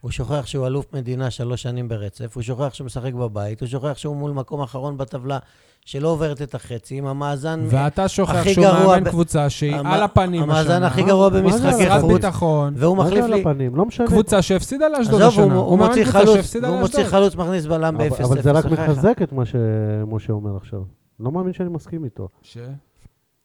הוא 0.00 0.10
שוכח 0.10 0.46
שהוא 0.46 0.66
אלוף 0.66 0.92
מדינה 0.94 1.30
שלוש 1.30 1.62
שנים 1.62 1.88
ברצף, 1.88 2.34
הוא 2.34 2.42
שוכח 2.42 2.74
שהוא 2.74 2.84
משחק 2.84 3.12
בבית, 3.14 3.60
הוא 3.60 3.68
שוכח 3.68 3.96
שהוא 3.96 4.16
מול 4.16 4.32
מקום 4.32 4.60
אחרון 4.62 4.96
בטבלה 4.96 5.38
שלא 5.84 6.08
עוברת 6.08 6.42
את 6.42 6.54
החצי, 6.54 6.98
עם 6.98 7.06
המאזן... 7.06 7.60
ואתה 7.70 8.08
שוכח 8.08 8.44
שהוא 8.48 8.64
גרוע 8.66 8.86
מאמן 8.86 9.04
ב- 9.04 9.08
קבוצה 9.08 9.50
שהיא 9.50 9.74
המ- 9.76 9.86
על 9.86 10.02
הפנים 10.02 10.42
השנה. 10.42 10.52
המאזן 10.60 10.82
הכי 10.82 11.02
גרוע 11.02 11.28
מה 11.28 11.34
זה 11.36 11.42
במשחקי 11.42 12.00
חוץ, 12.00 12.12
ביטחון. 12.12 12.74
והוא 12.76 12.96
מחליף 12.96 13.24
על 13.24 13.34
לי... 13.34 13.40
הפנים? 13.40 13.76
לא 13.76 13.84
משנה. 13.86 14.06
קבוצה 14.06 14.42
שהפסידה 14.42 14.88
לאשדוד 14.88 15.22
עזוב, 15.22 15.28
השנה. 15.44 15.54
הוא, 15.54 15.62
הוא 15.64 15.78
מאמן 15.78 15.88
מוציא 15.88 16.04
חלוץ, 16.04 16.56
והוא 16.62 16.78
מוציא. 16.80 17.04
חלוץ, 17.04 17.34
מכניס 17.36 17.66
בלם 17.66 17.94
אבל- 17.96 18.08
ב-0-0. 18.08 18.24
אבל 18.24 18.42
זה 18.42 18.50
רק. 18.50 18.64
מחזק 18.64 19.22
את 19.22 19.32
מה 19.32 19.42
שמשה 19.46 20.32
אומר 20.32 20.56
עכשיו. 20.56 20.80
לא 21.20 21.32
מאמין 21.32 21.52
שאני 21.52 21.68
מסכים 21.68 22.04
איתו. 22.04 22.28
ש? 22.42 22.58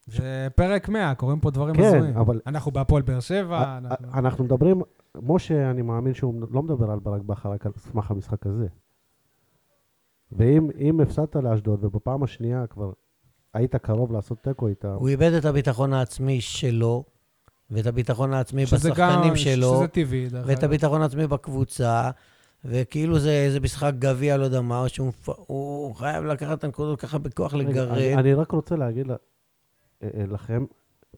זה 0.06 0.48
פרק 0.54 0.88
100, 0.88 1.14
קורים 1.14 1.40
פה 1.40 1.50
דברים 1.50 1.74
כן, 1.74 1.82
הזויים. 1.84 2.16
אבל- 2.16 2.40
אנחנו 2.46 2.70
בהפועל 2.72 3.02
באר 3.02 3.20
שבע. 3.20 3.78
אנחנו 4.14 4.44
מדברים, 4.44 4.82
משה, 5.22 5.70
אני 5.70 5.82
מאמין 5.82 6.14
שהוא 6.14 6.34
לא 6.50 6.62
מדבר 6.62 6.90
על 6.90 6.98
ברק 6.98 7.22
בכר 7.22 7.50
רק 7.50 7.66
על 7.66 7.72
סמך 7.76 8.10
המשחק 8.10 8.46
הזה. 8.46 8.66
ואם 10.32 10.68
אם 10.78 11.00
הפסדת 11.00 11.36
לאשדוד, 11.36 11.84
ובפעם 11.84 12.22
השנייה 12.22 12.66
כבר 12.66 12.92
היית 13.54 13.76
קרוב 13.76 14.12
לעשות 14.12 14.38
תיקו 14.42 14.68
איתם, 14.68 14.88
הוא 14.98 15.08
איבד 15.08 15.32
את 15.32 15.44
הביטחון 15.44 15.92
העצמי 15.92 16.40
שלו, 16.40 17.04
ואת 17.70 17.86
הביטחון 17.86 18.32
העצמי 18.32 18.64
בשחקנים 18.64 19.30
גם- 19.30 19.36
שלו, 19.36 19.74
שזה 19.76 19.88
טבעי, 19.88 20.28
דרך 20.28 20.46
ואת. 20.48 20.62
הביטחון 20.62 21.02
העצמי 21.02 21.26
בקבוצה, 21.26 22.10
וכאילו 22.64 23.18
זה 23.18 23.30
איזה 23.30 23.60
משחק 23.60 23.92
גביע, 23.98 24.36
לא 24.36 24.44
יודע 24.44 24.60
מה, 24.60 24.80
או 24.80 24.88
שהוא 24.88 25.94
חייב 25.94 26.24
לקחת 26.24 26.58
את 26.58 26.64
הנקודות 26.64 27.00
ככה 27.00 27.18
בכוח 27.18 27.54
לגרד. 27.54 27.88
אני, 27.88 28.14
אני 28.14 28.34
רק 28.34 28.50
רוצה 28.50 28.76
להגיד 28.76 29.10
אה, 29.10 29.16
אה, 30.02 30.24
לכם, 30.26 30.64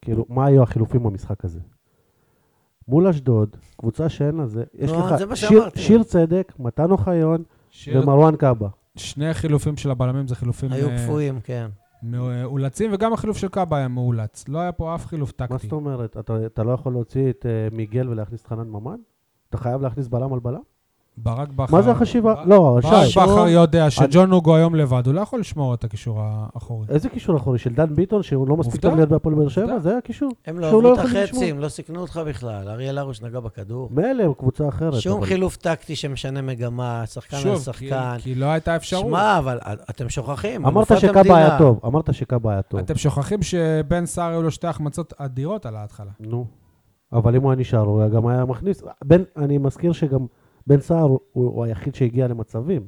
כאילו, 0.01 0.25
מה 0.29 0.45
היו 0.45 0.63
החילופים 0.63 1.03
במשחק 1.03 1.45
הזה? 1.45 1.59
מול 2.89 3.07
אשדוד, 3.07 3.55
קבוצה 3.77 4.09
שאין 4.09 4.35
לה 4.35 4.47
זה, 4.47 4.63
יש 4.73 4.91
נו, 4.91 4.99
לך 4.99 5.15
זה 5.15 5.25
מה 5.25 5.35
שיר, 5.35 5.49
שאמרתי. 5.49 5.79
שיר 5.79 6.03
צדק, 6.03 6.53
מתן 6.59 6.91
אוחיון 6.91 7.43
שיר- 7.69 8.01
ומרואן 8.03 8.35
קאבה. 8.35 8.67
שני 8.95 9.29
החילופים 9.29 9.77
של 9.77 9.91
הבלמים 9.91 10.27
זה 10.27 10.35
חילופים 10.35 10.71
היו 10.71 10.89
אה, 10.89 10.97
קפואים, 10.97 11.39
כן. 11.43 11.67
מאולצים, 12.03 12.91
וגם 12.93 13.13
החילוף 13.13 13.37
של 13.37 13.47
קאבה 13.47 13.77
היה 13.77 13.87
מאולץ. 13.87 14.47
לא 14.47 14.59
היה 14.59 14.71
פה 14.71 14.95
אף 14.95 15.05
חילוף 15.05 15.33
מה 15.39 15.47
טקטי. 15.47 15.63
זאת 15.67 15.71
אומרת? 15.71 16.17
אתה, 16.17 16.45
אתה 16.45 16.63
לא 16.63 16.71
יכול 16.71 16.91
להוציא 16.93 17.29
את 17.29 17.45
uh, 17.71 17.75
מיגל 17.75 18.09
ולהכניס 18.09 18.41
את 18.41 18.47
חנן 18.47 18.67
ממן? 18.69 18.95
אתה 19.49 19.57
חייב 19.57 19.81
להכניס 19.81 20.07
בלם 20.07 20.33
על 20.33 20.39
בלם? 20.39 20.59
ברק 21.23 21.49
בכר... 21.49 21.75
מה 21.75 21.81
זה 21.81 21.91
החשיבה? 21.91 22.33
בר- 22.33 22.43
לא, 22.45 22.79
ברק 22.83 23.05
שי, 23.05 23.19
בכר 23.19 23.47
יודע 23.47 23.89
שג'ון 23.89 24.29
נוגו 24.29 24.55
היום 24.55 24.75
לבד, 24.75 25.05
הוא 25.05 25.13
לא 25.13 25.21
יכול 25.21 25.39
לשמור 25.39 25.73
את 25.73 25.83
הקישור 25.83 26.19
האחורי. 26.21 26.87
איזה 26.89 27.09
קישור 27.09 27.37
אחורי? 27.37 27.57
של 27.59 27.73
דן 27.73 27.95
ביטון, 27.95 28.23
שהוא 28.23 28.47
לא 28.47 28.57
מספיק. 28.57 28.81
טוב 28.81 28.95
להיות 28.95 29.09
בהפועל 29.09 29.35
באר 29.35 29.47
שבע? 29.47 29.79
זה 29.79 29.97
הקישור. 29.97 30.31
הם 30.47 30.59
לא 30.59 30.67
עברו 30.67 30.79
את 30.79 30.83
לא 30.83 30.89
יכול 30.89 31.17
החצי. 31.17 31.49
הם 31.51 31.59
לא 31.59 31.69
סיכנו 31.69 31.99
אותך 32.01 32.21
בכלל. 32.27 32.69
אריאל 32.69 32.97
הרוש 32.97 33.21
נגע 33.21 33.39
בכדור. 33.39 33.89
מילא, 33.91 34.23
הוא 34.23 34.35
קבוצה 34.35 34.67
אחרת. 34.67 34.93
שום 35.01 35.23
חילוף 35.23 35.55
טקטי 35.55 35.95
שמשנה 35.95 36.41
מגמה, 36.41 37.03
שחקן 37.05 37.37
על 37.49 37.57
שחקן. 37.57 38.15
כי 38.19 38.35
לא 38.35 38.45
הייתה 38.45 38.75
אפשרות. 38.75 39.05
שמע, 39.05 39.37
אבל 39.37 39.59
אתם 39.89 40.09
שוכחים, 40.09 40.65
אמרת 40.65 40.99
שקאבה 40.99 41.37
היה. 41.37 41.57
טוב, 41.57 41.79
אמרת 41.85 42.13
שקאבה 42.13 42.51
היה 42.51 42.61
טוב. 42.61 42.79
אתם 42.79 42.95
שוכחים 42.95 43.41
שבן 43.41 44.05
סער 44.05 44.31
היו 44.31 44.41
לו 44.41 44.51
שתי 44.51 44.67
החמצות 44.67 45.13
אדירות 45.17 45.65
על 45.65 45.75
ההתחלה. 45.75 46.11
נו. 46.19 46.45
אבל 47.13 47.35
אם 47.35 47.41
הוא 47.41 47.51
היה 47.51 47.59
נשאר, 47.59 47.79
הוא 47.79 48.07
גם 48.07 48.27
היה 48.27 48.45
מכניס. 48.45 48.83
בן, 49.03 49.21
אני 49.37 49.57
מזכיר 49.57 49.91
שגם 49.91 50.25
בן 50.69 50.79
סער 50.79 51.01
הוא, 51.03 51.19
הוא 51.31 51.65
היחיד 51.65 51.95
שהגיע 51.95 52.27
למצבים. 52.27 52.87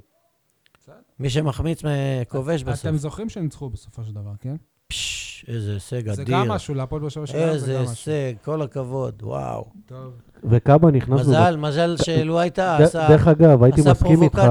מי 1.20 1.30
שמחמיץ 1.30 1.82
כובש 2.28 2.64
בסוף. 2.64 2.86
אתם 2.86 2.98
זוכרים 2.98 3.30
שניצחו 3.30 3.70
בסופו 3.70 4.04
של 4.04 4.14
דבר, 4.14 4.32
כן? 4.40 4.56
פשש, 4.88 5.46
איזה 5.48 5.74
הישג 5.74 6.14
זה 6.14 6.22
אדיר. 6.22 6.36
גם 6.36 6.48
משהו, 6.48 6.76
להפועל 6.76 7.02
באר 7.02 7.10
שבע 7.10 7.28
שלנו 7.28 7.46
זה 7.46 7.52
איזה 7.52 7.74
גם 7.74 7.82
משהו. 7.82 7.92
הישג, 8.14 8.34
כל 8.44 8.62
הכבוד, 8.62 9.24
וואו. 9.24 9.66
טוב. 9.86 10.14
וקאבה 10.44 10.92
נכנס... 10.92 11.20
מזל, 11.20 11.58
מזל 11.58 11.96
שלו 11.98 12.40
הייתה, 12.40 12.78
עשה 12.78 13.08
דרך 13.10 13.28
אגב, 13.28 13.64
הייתי 13.64 13.82
מסכים 13.92 14.24
איתך, 14.24 14.42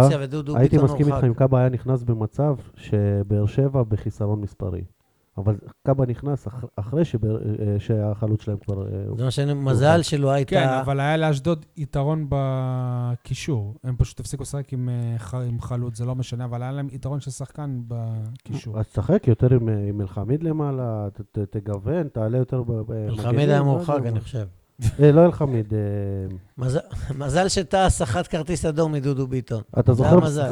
הייתי 0.55 0.79
מסכים 0.79 1.13
איתך. 1.13 1.25
אם 1.25 1.35
קאבה 1.35 1.59
היה 1.61 1.69
נכנס 1.69 2.03
במצב 2.03 2.55
שבאר 2.77 3.47
שבע 3.47 3.83
בחיסרון 3.83 4.41
מספרי. 4.41 4.85
אבל 5.41 5.57
קאבה 5.87 6.07
נכנס 6.07 6.47
אח- 6.47 6.65
אחרי 6.77 7.05
שבאר- 7.05 7.37
אה, 7.43 7.77
שהחלוץ 7.79 8.43
שלהם 8.43 8.59
כבר... 8.59 8.83
אה, 8.87 8.89
זה 9.19 9.25
מה 9.25 9.31
שאני, 9.31 9.55
מזל 9.55 10.03
שלו 10.03 10.29
כן, 10.29 10.35
הייתה... 10.35 10.81
אבל 10.81 11.01
היה 11.01 11.17
לאשדוד 11.17 11.67
יתרון 11.77 12.27
בקישור. 12.29 13.75
הם 13.85 13.97
פשוט 13.99 14.21
הפסיקו 14.21 14.43
לשחק 14.43 14.73
עם, 14.73 14.89
אה, 15.33 15.41
עם 15.43 15.61
חלוץ, 15.61 15.99
זה 15.99 16.05
לא 16.05 16.15
משנה, 16.15 16.45
אבל 16.45 16.63
היה 16.63 16.73
להם 16.73 16.89
יתרון 16.93 17.21
של 17.21 17.31
שחקן 17.31 17.81
בקישור. 17.89 18.79
אז 18.79 18.87
תשחק 18.89 19.29
יותר 19.29 19.55
עם, 19.55 19.69
עם 19.69 20.01
אלחמיד 20.01 20.43
למעלה, 20.43 21.09
ת- 21.13 21.39
ת- 21.39 21.57
תגוון, 21.57 22.09
תעלה 22.09 22.39
יותר 22.39 22.63
אלחמיד 23.09 23.49
היה 23.49 23.59
לא 23.59 23.65
מורחק. 23.65 24.01
אני 24.07 24.21
חושב. 24.21 24.47
לא 25.01 25.27
אלחמיד, 25.27 25.73
מזל- 27.19 27.49
שטס 27.49 27.89
סחט 27.99 28.27
כרטיס 28.31 28.65
אדום 28.65 28.93
מדודו 28.93 29.27
ביטון. 29.27 29.63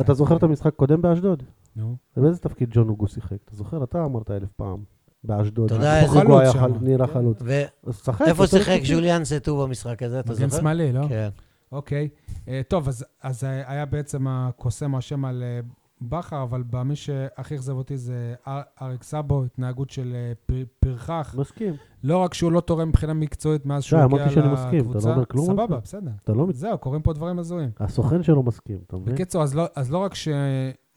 אתה 0.00 0.14
זוכר 0.14 0.36
את 0.36 0.42
המשחק 0.42 0.74
קודם 0.74 1.02
באשדוד? 1.02 1.42
נו. 1.78 1.96
באיזה 2.16 2.38
תפקיד 2.38 2.68
ג'ון 2.72 2.88
אוגו 2.88 3.08
שיחק? 3.08 3.36
אתה 3.44 3.56
זוכר? 3.56 3.84
אתה 3.84 4.04
אמרת 4.04 4.30
אלף 4.30 4.52
פעם. 4.56 4.82
באשדוד. 5.24 5.64
אתה 5.66 5.74
יודע 5.74 6.00
איזה- 6.00 6.20
חלוץ 6.20 6.40
היה 6.54 6.66
נראה. 6.80 7.06
חלוץ. 7.06 7.38
ואיפה 7.42 8.46
שיחק. 8.46 8.80
ג'וליאן 8.88 9.24
סטו 9.24 9.62
במשחק 9.62 10.02
הזה, 10.02 10.20
אתה 10.20 10.32
מגן 10.32 10.48
זוכר? 10.48 10.60
שמאלי, 10.60 10.92
לא? 10.92 11.08
כן. 11.08 11.28
אוקיי. 11.72 12.08
אה, 12.48 12.60
טוב, 12.68 12.88
אז, 12.88 13.04
אז 13.22 13.44
אה, 13.44 13.72
היה 13.72 13.86
בעצם 13.86 14.26
הקוסם 14.28 14.94
האשם 14.94 15.24
על 15.24 15.42
אה, 15.42 15.60
בכר, 16.00 16.42
אבל 16.42 16.62
מי 16.84 16.96
שהכי 16.96 17.54
אכזב 17.54 17.72
אותי 17.72 17.96
זה 17.96 18.34
אר- 18.48 18.60
אריק 18.82 19.02
סאבו, 19.02 19.44
התנהגות 19.44 19.90
של 19.90 20.16
פר, 20.46 20.54
פרחח. 20.80 21.34
מסכים. 21.38 21.74
לא 22.04 22.18
רק 22.18 22.34
שהוא 22.34 22.52
לא 22.52 22.60
תורם 22.60 22.88
מבחינה 22.88 23.14
מקצועית 23.14 23.66
מאז 23.66 23.84
שהוא 23.84 24.00
הגיע 24.00 24.16
אמרתי 24.18 24.34
שאני 24.34 24.52
מסכים, 24.52 24.68
אתה 24.80 24.88
לא 24.88 24.88
לקבוצה, 24.90 25.10
אומר 25.12 25.24
כלום 25.24 25.46
סבבה, 25.46 25.66
זה? 25.76 25.80
בסדר. 25.82 26.10
אתה 26.24 26.32
לא... 26.32 26.46
זהו, 26.52 26.78
קורים 26.78 27.02
פה 27.02 27.12
דברים 27.12 27.38
הזויים. 27.38 27.70
הסוכן 27.80 28.22
שלו 28.22 28.42
מסכים, 28.42 28.78
אתה 28.86 28.96
מבין? 28.96 29.14
בקיצור, 29.14 29.42
אז 29.42 29.54
לא, 29.54 29.64
אז 29.76 29.90
לא 29.92 29.98
רק 29.98 30.14
ש, 30.14 30.28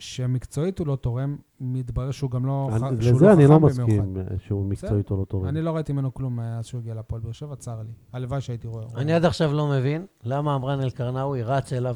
שמקצועית 0.01 0.79
הוא 0.79 0.87
לא 0.87 0.95
תורם, 0.95 1.35
מתברר 1.59 2.11
שהוא 2.11 2.31
גם 2.31 2.45
לא, 2.45 2.69
אני- 2.71 2.79
ח- 2.79 3.03
שהוא 3.03 3.15
לזה 3.15 3.25
לא 3.25 3.33
אני 3.33 3.47
לא 3.47 3.55
חכם 3.55 3.65
מסכים 3.65 3.85
במיוחד. 4.13 4.31
אה, 4.31 4.37
שהוא 4.47 4.65
מקצועית 4.65 5.11
או 5.11 5.17
לא 5.17 5.25
טוב. 5.25 5.45
אני 5.45 5.61
לא 5.61 5.71
ראיתי 5.71 5.93
ממנו 5.93 6.13
כלום 6.13 6.35
מאז 6.35 6.65
שהוא 6.65 6.79
הגיע 6.79 6.93
לפועל 6.93 7.21
באר 7.21 7.31
שבע, 7.31 7.55
צר 7.55 7.77
לי. 7.81 7.91
הלוואי 8.13 8.41
שהייתי 8.41 8.67
רואה. 8.67 8.83
אני 8.95 9.13
עד 9.13 9.25
עכשיו 9.25 9.53
לא 9.53 9.67
מבין 9.67 10.05
למה 10.23 10.55
עמראן 10.55 10.81
אלקרינאווי 10.81 11.43
רץ 11.43 11.73
אליו 11.73 11.95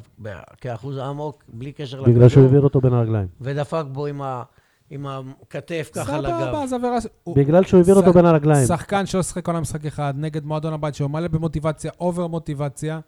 כאחוז 0.62 0.98
אמוק, 0.98 1.44
בלי 1.54 1.72
קשר 1.72 2.04
בגלל 2.04 2.30
שהוא 2.30 2.44
העביר 2.44 2.62
אותו 2.62 2.82
בין 2.82 2.94
הרגליים. 2.94 3.28
ודפק 3.42 3.84
בו 3.92 4.06
עם 4.06 4.22
ה- 4.22 4.44
עם 4.90 5.06
הכתף 5.08 5.90
ככה 5.94 6.06
סבבה, 6.06 6.20
לגב. 6.22 6.56
אז 6.56 6.74
עבירה... 6.74 6.98
הוא- 7.24 7.36
בגלל 7.36 7.64
שהוא 7.64 7.78
העביר 7.78 7.96
אותו 7.96 8.14
בין 8.14 8.26
הרגליים. 8.26 8.68
שחקן 8.68 9.06
שלא 9.06 9.24
שיחק 9.24 9.48
עונה, 9.48 9.60
משחק 9.60 9.86
אחד, 9.86 10.14
נגד 10.18 10.46
מועדון 10.46 10.74
הבית 10.74 10.96
שלו, 10.96 11.10
מלא 11.10 11.28
במוטיבציה, 11.28 11.92
over 12.00 12.28
מוטיבציה, 12.28 13.00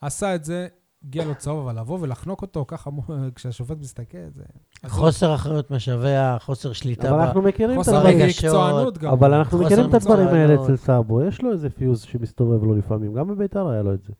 עשה 0.00 0.34
את 0.34 0.44
זה, 0.44 0.66
הגיע 1.04 1.24
לו 1.24 1.34
צהוב, 1.34 1.68
אבל 1.68 1.80
לבוא 1.80 1.98
ולחנוק 2.00 2.42
אותו 2.42 2.64
ככה, 2.68 2.90
כשהשופט 3.34 3.76
מסתכל, 3.80 4.18
זה... 4.34 4.42
חוסר 4.86 5.34
אחריות 5.34 5.70
משווע, 5.70 6.36
חוסר 6.40 6.72
שליטה 6.72 7.10
אבל. 7.10 7.20
אנחנו 7.20 7.42
מכירים 7.42 7.80
את 7.80 7.84
חוסר 7.84 7.96
הדברים. 7.96 8.30
ש- 8.30 8.44
מקצוענות 8.44 8.98
גם. 8.98 9.12
אבל 9.12 9.34
אנחנו 9.34 9.58
חוסר 9.58 9.66
מכירים 9.66 9.88
את 9.88 9.94
הדברים 9.94 10.28
האלה. 10.28 10.54
אצל 10.64 10.76
סאבו. 10.76 11.22
יש 11.22 11.42
לו 11.42 11.52
איזה 11.52 11.70
פיוז 11.70 12.00
שמסתובב 12.02 12.64
לו 12.64 12.74
לפעמים. 12.74 13.14
גם 13.14 13.28
בביתר 13.28 13.68
היה 13.68 13.82
לו 13.82 13.94
את 13.94 14.02
זה. 14.02 14.12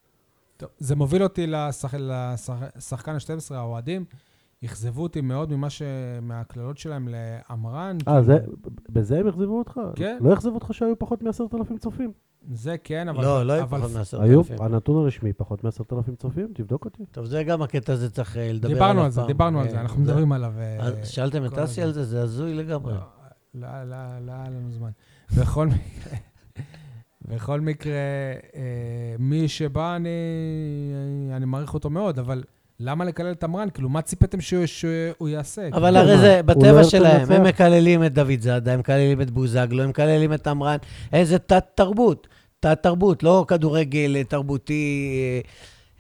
טוב, 0.56 0.68
זה 0.78 0.96
מוביל 0.96 1.22
אותי 1.22 1.46
לשח... 1.46 1.94
לשחקן 2.76 3.12
ה-12, 3.12 3.54
האוהדים. 3.54 4.04
אכזבו 4.64 5.02
אותי 5.02 5.20
מאוד 5.20 5.52
ממה 5.52 5.70
ש... 5.70 5.82
מהקללות 6.22 6.78
שלהם 6.78 7.08
לעמרן. 7.10 7.96
אה, 8.08 8.12
כאילו, 8.12 8.22
זה- 8.24 8.38
בזה 8.88 9.18
הם 9.18 9.28
אכזבו 9.28 9.58
אותך? 9.58 9.80
כן. 9.94 10.18
לא 10.20 10.34
אכזבו 10.34 10.54
אותך 10.54 10.74
שהיו 10.74 10.98
פחות 10.98 11.22
מ-10,000 11.22 11.78
צופים? 11.78 12.12
זה 12.52 12.76
כן, 12.84 13.08
אבל... 13.08 13.24
לא, 13.24 13.42
לא 13.46 13.52
היו 13.52 13.62
אבל... 13.62 13.78
פחות 13.78 13.92
מעשרת 13.92 14.20
היו, 14.20 14.38
אלפים. 14.38 14.56
הנתון 14.60 14.96
הרשמי 15.04 15.32
פחות 15.32 15.64
מ-10,000 15.64 16.16
צופים? 16.18 16.48
תבדוק 16.54 16.84
אותי. 16.84 17.04
טוב, 17.10 17.24
זה 17.24 17.42
גם 17.44 17.62
הקטע 17.62 17.92
הזה 17.92 18.10
צריך 18.10 18.36
אה, 18.36 18.52
לדבר 18.52 18.66
עליו 18.68 18.76
דיברנו 18.76 19.04
על 19.04 19.10
זה, 19.10 19.20
פעם. 19.20 19.26
דיברנו 19.26 19.60
על 19.60 19.66
אה, 19.66 19.70
זה, 19.72 19.80
אנחנו 19.80 20.02
מדברים 20.02 20.32
עליו. 20.32 20.52
אה, 20.58 20.76
אז 20.80 21.08
שאלתם 21.08 21.44
את 21.44 21.58
אסי. 21.58 21.82
על 21.82 21.92
זה? 21.92 22.04
זה 22.04 22.22
הזוי 22.22 22.54
לגמרי. 22.54 22.94
לא, 22.94 23.00
לא, 23.54 23.84
לא, 23.84 23.96
לא 24.26 24.32
היה 24.32 24.44
לנו 24.50 24.70
זמן. 24.70 24.90
בכל 25.38 25.66
מקרה, 25.66 26.18
בכל 27.28 27.60
מקרה, 27.60 27.92
אה, 28.54 28.60
מי 29.18 29.48
שבא, 29.48 29.96
אני, 29.96 30.08
אני 31.32 31.44
מעריך 31.46 31.74
אותו 31.74 31.90
מאוד, 31.90 32.18
אבל 32.18 32.44
למה 32.80 33.04
לקלל 33.04 33.32
את 33.32 33.44
עמרן? 33.44 33.68
כאילו, 33.74 33.88
מה 33.88 34.02
ציפיתם 34.02 34.40
שהוא, 34.40 34.66
שהוא 34.66 35.28
יעשה? 35.28 35.68
אבל 35.72 35.90
כן, 35.90 35.96
הרי 35.96 36.18
זה 36.18 36.36
לא 36.36 36.42
בטבע 36.42 36.66
ירצה 36.66 36.90
שלהם? 36.90 37.32
הם 37.32 37.42
מקללים 37.42 38.04
את 38.04 38.14
דוד 38.14 38.40
זאדה, 38.40 38.72
הם 38.72 38.80
מקללים 38.80 39.20
את 39.20 39.30
בוזגלו, 39.30 39.82
הם 39.82 39.88
מקללים 39.88 40.32
את 40.32 40.46
עמרן. 40.46 40.76
איזה 41.12 41.38
תת-תרבות, 41.38 42.28
תת-תרבות, 42.60 43.22
לא 43.22 43.44
כדורגל 43.48 44.16
אה, 44.16 44.24
תרבותי, 44.24 45.10
אה, 45.14 45.50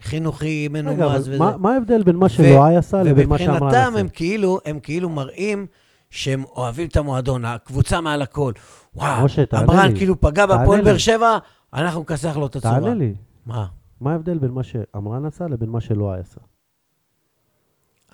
חינוכי, 0.02 0.68
מנומס 0.70 1.00
אבל 1.00 1.16
וזה. 1.18 1.38
מה- 1.38 1.56
מה 1.56 1.74
ההבדל 1.74 2.02
בין 2.02 2.16
מה 2.16 2.28
שלואי 2.28 2.76
עשה 2.76 3.02
לבין 3.02 3.28
מה 3.28 3.38
שאמרן 3.38 3.68
עשה? 3.68 4.00
הם 4.00 4.08
כאילו, 4.08 4.58
הם 4.66 4.78
כאילו 4.80 5.08
מראים 5.10 5.66
שהם 6.10 6.44
אוהבים 6.56 6.88
את 6.88 6.96
המועדון, 6.96 7.44
הקבוצה 7.44 8.00
מעל 8.00 8.22
הכל. 8.22 8.52
וואו, 8.96 9.28
לי. 9.88 9.96
כאילו 9.96 10.20
פגע 10.20 10.46
בהפועל 10.46 10.78
לי. 10.78 10.84
באר 10.84 10.98
שבע, 10.98 11.38
אנחנו 11.74 12.00
נכסח 12.00 12.36
לו 12.36 12.46
את 12.46 12.56
הצורה. 12.56 12.80
תענה 12.80 12.94
לי. 12.94 13.14
מה? 13.46 13.66
מה 14.00 14.12
ההבדל 14.12 14.38
בין 14.38 14.50
מה 14.50 14.62
שעמרן 14.62 15.24
עשה 15.24 15.46
לבין 15.48 15.68
מה 15.68 15.80
שלואי 15.80 16.20
עשה? 16.20 16.40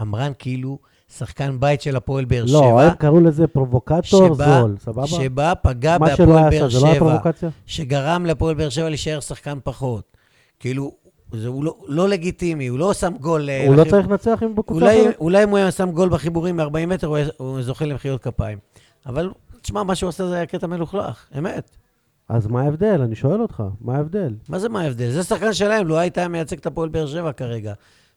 עמרן 0.00 0.32
כאילו 0.38 0.78
שחקן 1.16 1.60
בית 1.60 1.82
של 1.82 1.96
הפועל 1.96 2.24
באר 2.24 2.46
שבע. 2.46 2.58
לא, 2.60 2.80
הם 2.80 2.94
קראו 2.94 3.20
לזה 3.20 3.46
פרובוקטור 3.46 4.02
שבא- 4.34 4.60
זול, 4.60 4.76
סבבה? 4.78 5.06
שבא, 5.06 5.52
פגע 5.62 5.96
מה 6.00 6.06
בהפועל 6.06 6.28
באר 6.50 6.64
עשה 6.66 6.68
זה 6.68 6.80
לא 6.80 6.86
היה 6.86 6.94
שבע, 6.94 7.08
פרובוקציה? 7.08 7.48
שגרם 7.66 8.26
להפועל 8.26 8.54
באר 8.54 8.68
שבע 8.68 8.88
להישאר 8.88 9.20
שחקן 9.20 9.58
פחות. 9.64 10.16
כאילו, 10.60 10.92
זה 11.32 11.48
הוא 11.48 11.64
לא, 11.64 11.76
לא 11.88 12.08
לגיטימי, 12.08 12.66
הוא 12.66 12.78
לא 12.78 12.92
שם 12.94 13.12
גול... 13.20 13.50
אה, 13.50 13.66
הוא 13.66 13.74
לא 13.76 13.80
לחיב- 13.82 13.90
צריך 13.90 14.08
לנצח 14.08 14.38
עם 14.42 14.54
בקבוצה 14.54 14.86
אחרת? 14.86 15.16
אולי 15.20 15.44
אם 15.44 15.48
הוא 15.48 15.58
היה 15.58 15.70
שם 15.70 15.90
גול 15.90 16.08
בחיבורים 16.08 16.56
מ-40 16.56 16.86
מטר, 16.86 17.06
הוא, 17.06 17.16
היה, 17.16 17.26
הוא 17.36 17.62
זוכה 17.62 17.84
למחיאות 17.84 18.22
כפיים. 18.22 18.58
אבל, 19.06 19.30
תשמע, 19.62 19.82
מה 19.82 19.94
שהוא 19.94 20.08
עשה 20.08 20.28
זה 20.28 20.34
היה 20.34 20.46
קטע 20.46 20.66
מלוכלך, 20.66 21.24
אמת. 21.38 21.70
אז 22.28 22.46
מה 22.46 22.62
ההבדל? 22.62 23.00
אני 23.02 23.14
שואל 23.16 23.40
אותך, 23.42 23.62
מה 23.80 23.96
ההבדל? 23.96 24.34
מה 24.48 24.58
זה 24.58 24.68
מה 24.68 24.80
ההבדל? 24.82 25.10
זה 25.10 25.22
שחקן 25.24 25.52
שלהם, 25.52 25.86
לו 25.86 25.98
היית 25.98 26.18
מייצג 26.18 26.56
את 26.58 26.66
הפועל 26.66 26.88
באר 26.88 27.06
שבע 27.06 27.32
כרגע. 27.32 27.72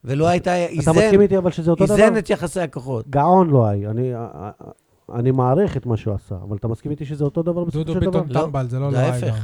ולו 0.06 0.28
הייתה 0.28 0.66
אתה 0.66 0.72
איזן, 0.72 0.92
מסכים 0.92 1.22
איתי 1.22 1.38
אבל 1.38 1.52
שזה 1.52 1.72
אותו 1.72 1.86
דבר? 1.86 1.94
איזן 1.96 2.18
את 2.18 2.30
יחסי 2.30 2.60
הכוחות. 2.62 3.08
גאון 3.10 3.50
לא 3.50 3.66
היה. 3.66 3.90
אני- 3.90 4.12
אני 5.14 5.32
מעריך 5.32 5.78
את 5.78 5.86
מה 5.86 5.98
שהוא 5.98 6.14
עשה, 6.14 6.36
אבל 6.36 6.58
אתה 6.58 6.68
מסכים 6.68 6.92
איתי 6.92 7.06
שזה 7.06 7.24
אותו 7.24 7.44
דבר 7.44 7.64
בסופו 7.64 7.84
דודו 7.84 7.94
של 7.94 8.00
דבר? 8.00 8.22
ביטון 8.22 8.36
לא, 8.42 8.46
טמבל, 8.46 8.68
זה 8.70 8.80
לא 8.80 8.92
זה 8.92 8.98
לא 8.98 9.02
ההפך. 9.02 9.24
היה. 9.24 9.44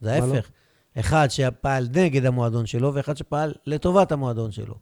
זה 0.00 0.20
מה 0.20 0.26
לא? 0.26 0.34
ההפך. 0.34 0.50
אחד 0.98 1.26
שפעל 1.30 1.88
נגד 1.94 2.26
המועדון 2.26 2.66
שלו, 2.66 2.94
ואחד 2.94 3.16
שפעל 3.16 3.52
לטובת 3.66 4.12
המועדון 4.12 4.50
שלו. 4.50 4.74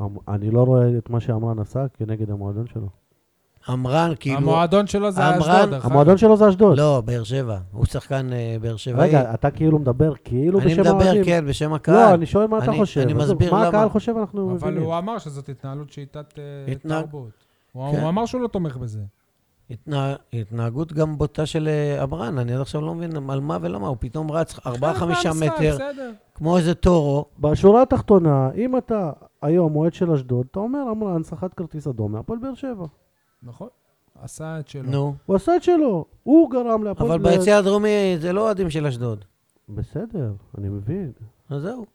אמ- 0.00 0.06
אני 0.28 0.50
לא 0.50 0.62
רואה 0.62 0.98
את 0.98 1.10
מה 1.10 1.20
שעמרן 1.20 1.58
עשה 1.58 1.84
כנגד 1.94 2.30
המועדון 2.30 2.66
שלו. 2.66 2.88
עמרן, 3.68 4.12
כאילו... 4.20 4.36
המועדון 4.36 4.86
שלו 4.86 5.10
זה 5.10 5.38
אשדוד. 5.38 5.74
המועדון 5.82 6.16
שלו 6.18 6.36
זה 6.36 6.48
אשדוד. 6.48 6.78
לא, 6.78 7.02
באר 7.04 7.24
שבע. 7.24 7.58
הוא 7.72 7.86
שחקן 7.86 8.32
אה, 8.32 8.56
באר 8.60 8.76
שבעי. 8.76 9.08
רגע, 9.08 9.34
אתה 9.34 9.50
כאילו 9.50 9.78
מדבר 9.78 10.12
כאילו 10.24 10.58
אני 10.60 10.66
בשם 10.66 10.80
מדבר, 10.82 10.90
האוהדים. 11.02 11.24
כן, 11.24 11.44
בשם 11.48 11.72
הקהל. 11.72 11.94
לא, 12.10 12.14
אני 12.14 12.26
שואל 12.26 12.46
מה 12.46 12.58
אתה 12.58 12.66
אני- 12.70 12.76
חושב. 12.78 13.00
אני 13.00 13.12
מסביר 13.12 13.52
מה 13.52 13.58
למה. 13.58 13.68
הקהל 13.68 13.88
חושב, 13.88 14.14
אנחנו 14.20 14.44
אבל 14.50 14.54
מבינים. 14.54 14.82
הוא 14.82 14.98
אמר 14.98 15.18
שזאת 15.18 15.48
התנהלות 15.48 15.90
שהיא 15.92 16.06
תת 16.10 16.34
אה, 16.38 16.72
התנהג- 16.72 17.00
תרבות. 17.00 17.30
הוא 17.72 17.92
כן. 17.92 18.00
הוא 18.00 18.08
אמר 18.08 18.26
שהוא 18.26 18.40
לא 18.40 18.48
תומך 18.48 18.76
בזה. 18.76 19.00
התנה... 19.70 20.14
התנהגות 20.32 20.92
גם 20.92 21.18
בוטה 21.18 21.46
של 21.46 21.68
אה, 21.68 22.02
עמרן, 22.02 22.38
אני 22.38 22.54
עד 22.54 22.60
עכשיו 22.60 22.80
לא 22.80 22.94
מבין 22.94 23.10
על 23.30 23.40
מה 23.40 23.58
ולמה, 23.60 23.86
הוא 23.88 23.96
פתאום 24.00 24.30
רץ 24.30 24.54
4-5 24.54 24.60
חלק 24.60 24.74
מהמשחק, 25.02 25.30
מטר, 25.36 25.74
בסדר. 25.74 26.10
כמו 26.34 26.56
איזה 26.56 26.74
טורו. 26.74 27.24
בשורה 27.38 27.82
התחתונה, 27.82 28.48
אם 28.56 28.76
אתה 28.76 29.10
היום 29.42 29.76
אוהד 29.76 29.94
של 29.94 30.10
אשדוד, 30.12 30.46
אתה 30.50 30.60
אומר, 30.60 30.78
עמרן 30.90 31.22
סחט 31.22 31.50
כרטיס 31.56 31.86
אדום 31.86 32.12
מהפועל 32.12 32.38
באר 32.38 32.54
שבע. 32.54 32.84
נכון. 33.44 33.68
עשה 34.20 34.60
את 34.60 34.68
שלו. 34.68 34.90
נו. 34.90 35.14
הוא 35.26 35.36
עשה 35.36 35.56
את 35.56 35.62
שלו, 35.62 36.04
הוא 36.22 36.50
גרם 36.50 36.84
להפועל 36.84 37.12
אבל 37.12 37.30
ביציע 37.30 37.56
הדרומי 37.56 38.16
זה 38.20 38.32
לא 38.32 38.40
אוהדים 38.40 38.70
של 38.70 38.86
אשדוד. 38.86 39.24
בסדר, 39.68 40.34
אני 40.58 40.68
מבין. 40.68 41.12
אז 41.50 41.62
זהו. 41.62 41.86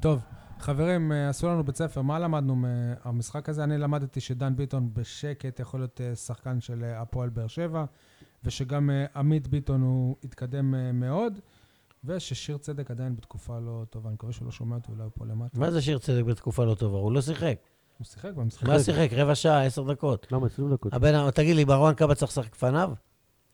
טוב, 0.00 0.20
חברים, 0.58 1.12
אה, 1.12 1.28
עשו 1.28 1.48
לנו 1.48 1.64
בית 1.64 1.76
ספר, 1.76 2.02
מה 2.02 2.18
למדנו 2.18 2.56
מהמשחק 2.56 3.48
הזה? 3.48 3.64
אני 3.64 3.78
למדתי 3.78 4.20
שדן 4.20 4.56
ביטון 4.56 4.90
בשקט 4.94 5.60
יכול 5.60 5.80
להיות 5.80 6.00
אה, 6.00 6.14
שחקן 6.14 6.60
של 6.60 6.84
אה, 6.84 7.00
הפועל 7.00 7.28
באר 7.28 7.46
שבע, 7.46 7.84
ושגם 8.44 8.90
עמית 9.16 9.48
ביטון 9.48 9.82
הוא 9.82 10.16
התקדם 10.24 10.98
מאוד, 11.00 11.38
וששיר 12.04 12.58
צדק 12.58 12.90
עדיין 12.90 13.16
בתקופה 13.16 13.58
לא 13.58 13.84
טובה. 13.90 14.08
אני 14.08 14.14
מקווה 14.14 14.32
שהוא 14.32 14.46
לא 14.46 14.52
שומע 14.52 14.76
אותי, 14.76 14.92
אולי 14.92 15.02
הוא 15.02 15.10
פה 15.14 15.26
למטה. 15.26 15.58
מה 15.58 15.70
זה 15.70 15.82
שיר 15.82 15.98
צדק 15.98 16.24
בתקופה 16.24 16.64
לא 16.64 16.74
טובה? 16.74 16.98
הוא 16.98 17.12
לא 17.12 17.20
שיחק. 17.20 17.58
הוא 17.98 18.04
שיחק 18.04 18.32
במשחק. 18.34 18.68
מה 18.68 18.78
שיחק? 18.78 19.08
רבע 19.12 19.34
שעה, 19.34 19.64
עשר 19.64 19.82
דקות. 19.82 20.32
למה 20.32 20.46
20 20.46 20.72
דקות? 20.72 20.92
הבן, 20.94 21.30
תגיד 21.30 21.56
לי, 21.56 21.64
ברואן 21.64 21.94
קאבה 21.94 22.14
צריך 22.14 22.32
לשחק 22.32 22.52
לפניו? 22.54 22.92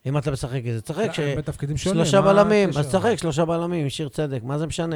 אם 0.05 0.17
אתה 0.17 0.31
משחק 0.31 0.61
את 0.67 0.73
זה, 0.73 0.81
תשחק. 0.81 1.09
ש- 1.13 1.19
בתפקידים 1.19 1.77
שונים. 1.77 2.05
שלושה 2.05 2.21
בלמים? 2.21 2.69
אז 2.69 2.87
תשחק 2.87 3.15
שלושה 3.15 3.45
בלמים, 3.45 3.89
שיר 3.89 4.09
צדק, 4.09 4.43
מה 4.43 4.57
זה 4.57 4.67
משנה? 4.67 4.95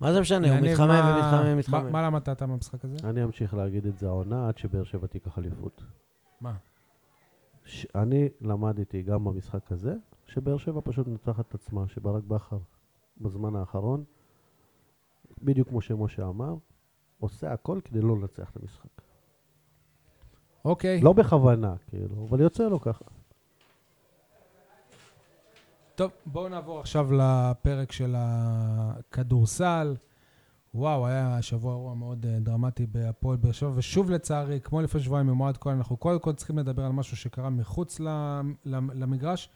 מה 0.00 0.12
זה 0.12 0.20
משנה? 0.20 0.58
הוא 0.58 0.66
מתחמם 0.66 0.88
מה- 0.88 1.14
ומתחמם 1.16 1.52
ומתחמם. 1.52 1.92
מה 1.92 2.02
למדת 2.02 2.28
אתה 2.28 2.46
מהמשחק 2.46 2.84
הזה? 2.84 2.96
אני 3.04 3.24
אמשיך 3.24 3.54
להגיד 3.54 3.86
את 3.86 3.98
זה 3.98 4.06
העונה 4.06 4.48
עד 4.48 4.58
שבאר 4.58 4.84
שבע 4.84 5.06
תיקח 5.06 5.38
אליפות. 5.38 5.82
מה? 6.40 6.54
אני 7.94 8.28
למדתי 8.40 9.02
גם 9.02 9.24
במשחק 9.24 9.72
הזה, 9.72 9.94
שבאר 10.26 10.56
שבע 10.56 10.80
פשוט 10.84 11.06
מנצחת 11.08 11.48
את 11.48 11.54
עצמה, 11.54 11.84
שברק 11.88 12.22
בכר 12.24 12.58
בזמן 13.20 13.56
האחרון, 13.56 14.04
בדיוק 15.42 15.68
כמו 15.68 15.80
שמשה 15.80 16.28
אמר, 16.28 16.54
עושה 17.22 17.52
הכל 17.52 17.80
כדי 17.84 18.00
לא 18.00 18.16
לנצח 18.16 18.50
את 18.50 18.56
המשחק. 18.62 19.02
אוקיי. 20.64 21.00
לא 21.00 21.12
בכוונה, 21.12 21.74
כאילו, 21.88 22.26
אבל 22.28 22.40
יוצא 22.40 22.68
לו 22.68 22.80
ככה. 22.80 23.04
טוב, 25.94 26.10
בואו 26.26 26.48
נעבור 26.48 26.80
עכשיו 26.80 27.08
לפרק 27.12 27.92
של 27.92 28.14
הכדורסל. 28.18 29.96
וואו, 30.74 31.06
היה 31.06 31.42
שבוע 31.42 31.72
אירוע 31.72 31.94
מאוד 31.94 32.26
אה, 32.26 32.38
דרמטי 32.40 32.86
בהפועל 32.86 33.36
באר 33.36 33.52
שבע, 33.52 33.70
ושוב 33.74 34.10
לצערי, 34.10 34.60
כמו 34.60 34.80
לפני 34.80 35.00
שבועיים 35.00 35.28
עם 35.28 35.40
אוהד 35.40 35.56
כהן, 35.56 35.76
אנחנו 35.76 35.96
קודם 35.96 36.18
כל 36.18 36.32
צריכים 36.32 36.58
לדבר 36.58 36.84
על 36.84 36.92
משהו 36.92 37.16
שקרה 37.16 37.50
מחוץ 37.50 38.00
למגרש, 38.94 39.48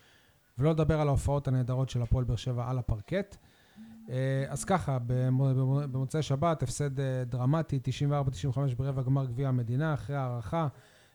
ולא 0.59 0.71
לדבר 0.71 1.01
על 1.01 1.09
ההופעות 1.09 1.49
הנהדרות 1.49 1.91
של 1.91 2.03
הפועל 2.03 2.25
באר 2.25 2.37
שבע 2.37 2.71
על 2.71 2.79
הפרקט. 2.79 3.37
אה, 4.11 4.15
אז 4.49 4.65
ככה, 4.65 4.99
במו- 5.07 5.55
במו- 5.55 5.81
במוצאי 5.93 6.23
שבת, 6.23 6.63
הפסד 6.63 7.01
אה, 7.01 7.25
דרמטי, 7.27 7.79
94-95 7.79 7.89
ברבע 8.77 9.03
גמר 9.03 9.25
גביע 9.27 9.49
המדינה, 9.49 9.95
אחרי 9.95 10.17
הערכה 10.17 10.69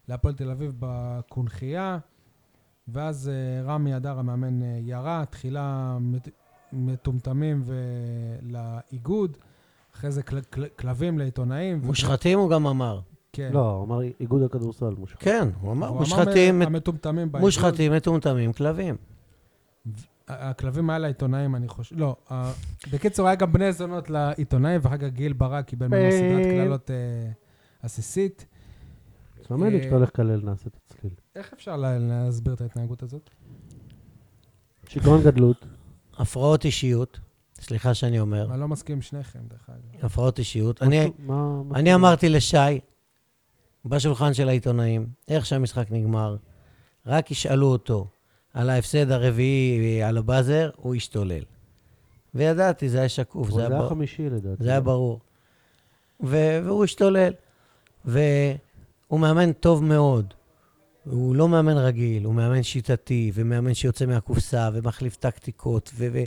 להפועל 0.08 0.34
תל 0.34 0.52
אביב 0.52 0.74
בקונכייה. 0.80 1.98
ואז 2.88 3.30
אה, 3.34 3.64
רמי 3.74 3.96
אדר, 3.98 4.20
המאמן, 4.20 4.60
ירה, 4.82 5.24
תחילה 5.30 5.98
מטומטמים 6.74 7.64
לאיגוד, 8.42 9.38
אחרי 9.96 10.12
זה 10.12 10.24
כל- 10.24 10.42
כל- 10.42 10.68
כלבים 10.80 11.20
לעיתונאים. 11.20 11.80
ו- 11.84 11.86
מושחתים 11.86 12.40
הוא 12.40 12.50
גם 12.50 12.68
אמר. 12.68 13.00
כן. 13.34 13.50
לא, 13.54 13.72
הוא 13.72 13.84
אמר 13.86 14.02
איגוד 14.20 14.42
הכדורסל 14.44 14.94
מושחת. 14.98 15.20
כן, 15.20 15.48
הוא 15.62 15.72
אמר 15.72 15.88
הוא 15.88 15.98
מושחתים, 16.00 16.56
אמר 16.56 16.66
המטומטמים 16.68 17.32
באיגוד. 17.32 17.48
מושחתים, 17.48 17.92
מטומטמים, 17.94 18.54
כלבים. 18.54 18.96
הכלבים 20.40 20.90
היה 20.90 21.00
לעיתונאים, 21.00 21.56
אני 21.56 21.68
חושב, 21.68 21.96
לא. 22.00 22.16
בקיצור, 22.94 23.28
היה 23.28 23.36
גם 23.36 23.54
בני 23.54 23.74
זונות 23.74 24.10
לעיתונאים, 24.10 24.80
ואחר 24.84 24.98
כך 24.98 25.08
גיל 25.08 25.34
ברק 25.34 25.66
קיבל 25.66 25.88
ממנו 25.88 26.12
סדרת 26.12 26.46
ב- 26.46 26.50
קללות 26.50 26.92
אה, 26.92 26.96
עסיסית. 27.82 28.46
תסמן 29.42 29.68
לי 29.70 29.76
אה, 29.76 29.82
כשאתה 29.82 29.96
הולך 29.96 30.10
לקלל, 30.10 30.42
נעשה 30.44 30.68
את 30.70 30.78
הצליל. 30.86 31.14
איך 31.36 31.54
אפשר 31.54 31.78
לה- 31.78 31.98
להסביר 32.00 32.54
את 32.54 32.62
ההתנהגות 32.62 33.04
הזאת? 33.04 33.30
שיגעון 34.88 35.22
גדלות. 35.24 35.66
הפרעות 36.18 36.66
אישיות, 36.66 37.20
סליחה 37.56 37.94
שאני 37.94 38.20
אומר, 38.20 38.52
אני 38.54 38.60
לא 38.62 38.68
מסכים 38.68 38.96
עם 38.96 39.02
שניכם, 39.02 39.40
דרך 39.50 39.70
אגב. 39.70 40.06
הפרעות 40.06 40.40
אישיות. 40.40 40.84
אני 41.76 41.96
אמרתי 41.96 42.30
לשי, 42.30 42.58
בשולחן 43.86 44.34
של 44.34 44.50
העיתונאים, 44.50 45.08
איך 45.28 45.46
שהמשחק 45.46 45.92
נגמר, 45.92 46.38
רק 47.06 47.32
ישאלו 47.32 47.68
אותו 47.68 48.08
על 48.54 48.70
ההפסד 48.70 49.12
הרביעי 49.12 50.04
על 50.04 50.18
הבאזר, 50.18 50.70
הוא 50.76 50.96
ישתולל. 50.96 51.44
וידעתי, 52.36 52.90
זה 52.90 53.00
היה 53.00 53.10
שקוף, 53.10 53.50
זה 53.50 53.60
היה, 53.60 53.70
זה 53.70 53.74
היה 53.76 53.84
בר... 53.84 53.90
חמישי 53.90 54.30
לדעתי. 54.30 54.64
זה 54.64 54.70
היה 54.70 54.80
ברור. 54.82 55.20
ו... 56.24 56.60
והוא 56.66 56.84
השתולל. 56.84 57.34
והוא 58.06 59.20
מאמן 59.20 59.52
טוב 59.52 59.84
מאוד. 59.84 60.34
הוא 61.06 61.36
לא 61.36 61.48
מאמן 61.50 61.78
רגיל, 61.78 62.26
הוא 62.26 62.34
מאמן 62.34 62.64
שיטתי, 62.64 63.32
ומאמן 63.34 63.74
שיוצא 63.74 64.06
מהקופסה, 64.06 64.70
ומחליף 64.74 65.16
טקטיקות, 65.16 65.92
ו... 65.96 66.08
ו... 66.14 66.20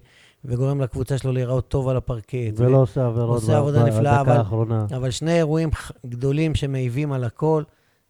וגורם 0.45 0.81
לקבוצה 0.81 1.18
שלו 1.18 1.33
להיראות 1.33 1.68
טוב 1.68 1.89
על 1.89 1.97
הפרקט. 1.97 2.55
ולא 2.57 2.77
עושה 2.77 3.07
עבירות 3.07 3.41
עושה 3.41 3.59
עבודה 3.59 3.85
נפלאה, 3.85 4.20
אבל- 4.20 4.37
האחרונה. 4.37 4.87
אבל 4.97 5.11
שני 5.11 5.37
אירועים 5.37 5.70
גדולים 6.07 6.55
שמעיבים 6.55 7.12
על 7.12 7.25
הכל, 7.25 7.62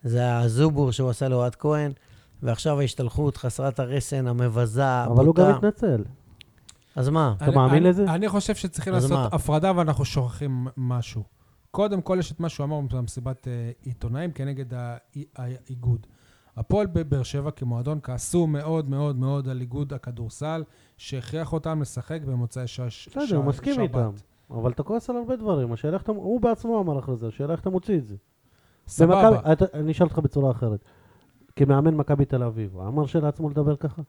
זה 0.04 0.38
הזובור 0.38 0.92
שהוא 0.92 1.10
עשה 1.10 1.28
לאוהד 1.28 1.54
כהן, 1.54 1.92
ועכשיו 2.44 2.80
ההשתלחות 2.80 3.36
חסרת 3.36 3.80
הרסן, 3.80 4.26
המבזה, 4.26 4.86
הבוטה. 4.86 5.14
אבל 5.20 5.26
הוא 5.26 5.34
גם 5.34 5.50
התנצל. 5.50 6.04
אז 6.96 7.08
מה? 7.08 7.34
אתה 7.36 7.44
אני- 7.44 7.54
מאמין 7.54 7.82
לזה? 7.82 8.04
אני 8.14 8.28
חושב 8.28 8.54
שצריכים 8.54 8.92
לעשות 8.92 9.10
מה? 9.10 9.28
הפרדה 9.32 9.72
ואנחנו 9.76 10.04
שוכחים 10.04 10.66
משהו. 10.76 11.22
קודם 11.70 12.02
כל, 12.02 12.16
יש 12.20 12.32
את 12.32 12.40
מה 12.40 12.48
שהוא 12.48 12.64
אמר 12.64 12.80
במסיבת 12.80 13.48
אה, 13.48 13.70
עיתונאים 13.82 14.30
כנגד 14.32 14.74
האי- 14.74 15.24
האיגוד. 15.36 16.06
הפועל 16.56 16.86
בבאר 16.86 17.22
שבע 17.22 17.50
כמועדון 17.50 17.98
כעסו 18.02 18.46
מאוד 18.46 18.88
מאוד 18.90 19.16
מאוד 19.16 19.48
על 19.48 19.60
איגוד 19.60 19.92
הכדורסל, 19.92 20.64
שהכריח 20.96 21.52
אותם 21.52 21.80
לשחק 21.82 22.20
במוצאי 22.26 22.66
ש- 22.66 22.80
ש- 22.80 23.08
בסדר, 23.08 23.36
הוא 23.36 23.44
מסכים 23.44 23.74
שבת. 23.74 23.82
איתם. 23.82 24.10
אבל 24.50 24.70
אתה 24.70 24.82
כועס 24.82 25.10
על 25.10 25.16
הרבה 25.16 25.36
דברים. 25.36 25.72
השאלה 25.72 25.94
איך 25.94 26.02
אתה... 26.02 26.12
הוא 26.12 26.40
בעצמו 26.40 26.80
אמר 26.80 26.98
אחרי 26.98 27.16
זה, 27.16 27.26
השאלה 27.28 27.52
איך 27.52 27.60
אתה 27.60 27.70
מוציא 27.70 27.98
את 27.98 28.06
זה. 28.06 28.16
סבבה. 28.88 29.40
אני 29.74 29.92
אשאל 29.92 30.06
אותך 30.06 30.18
בצורה 30.18 30.50
אחרת. 30.50 30.84
כמאמן 31.56 31.94
מכבי 31.94 32.24
תל 32.24 32.42
אביב, 32.42 32.74
הוא 32.74 32.88
אמר 32.88 33.04
לעצמו 33.22 33.50
לדבר 33.50 33.76
ככה? 33.76 34.02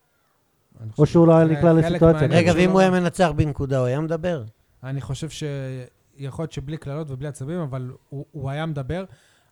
או 0.98 1.06
שהוא 1.06 1.28
לא 1.28 1.36
היה 1.36 1.46
נקלע 1.46 1.74
לסיטואציה 1.74 2.28
רגע. 2.28 2.52
ואם 2.56 2.72
הוא 2.72 2.80
היה 2.80 2.90
מנצח 2.90 3.32
בנקודה, 3.36 3.78
הוא 3.78 3.86
היה 3.86 4.02
מדבר? 4.02 4.44
אני 4.84 5.02
חושב 5.02 5.30
שיכול 5.30 6.44
להיות 6.44 6.52
שבלי 6.52 6.78
קללות 6.78 7.12
ובלי 7.12 7.28
עצבים, 7.28 7.60
אבל 7.60 7.92
הוא, 8.10 8.26
הוא 8.32 8.50
היה 8.50 8.66
מדבר. 8.66 9.06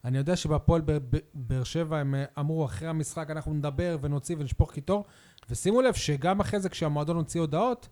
אני 0.06 0.18
יודע 0.18 0.34
ב- 0.86 1.18
באר 1.34 1.64
שבע 1.64 1.98
הם 1.98 2.16
אה, 2.16 2.26
אמרו, 2.40 2.66
אחרי 2.66 2.88
המשחק 2.88 3.32
אנחנו 3.32 3.54
נדבר 3.54 3.98
ונוציא 4.02 4.36
ונשפוך 4.40 4.72
קיטור. 4.72 5.06
ושימו 5.50 5.82
לב 5.82 5.94
שגם 5.94 6.40
אחרי 6.40 6.60
זה, 6.60 6.70
כשהמועדון 6.70 7.16
הוציא 7.16 7.42
הודעות, 7.42 7.90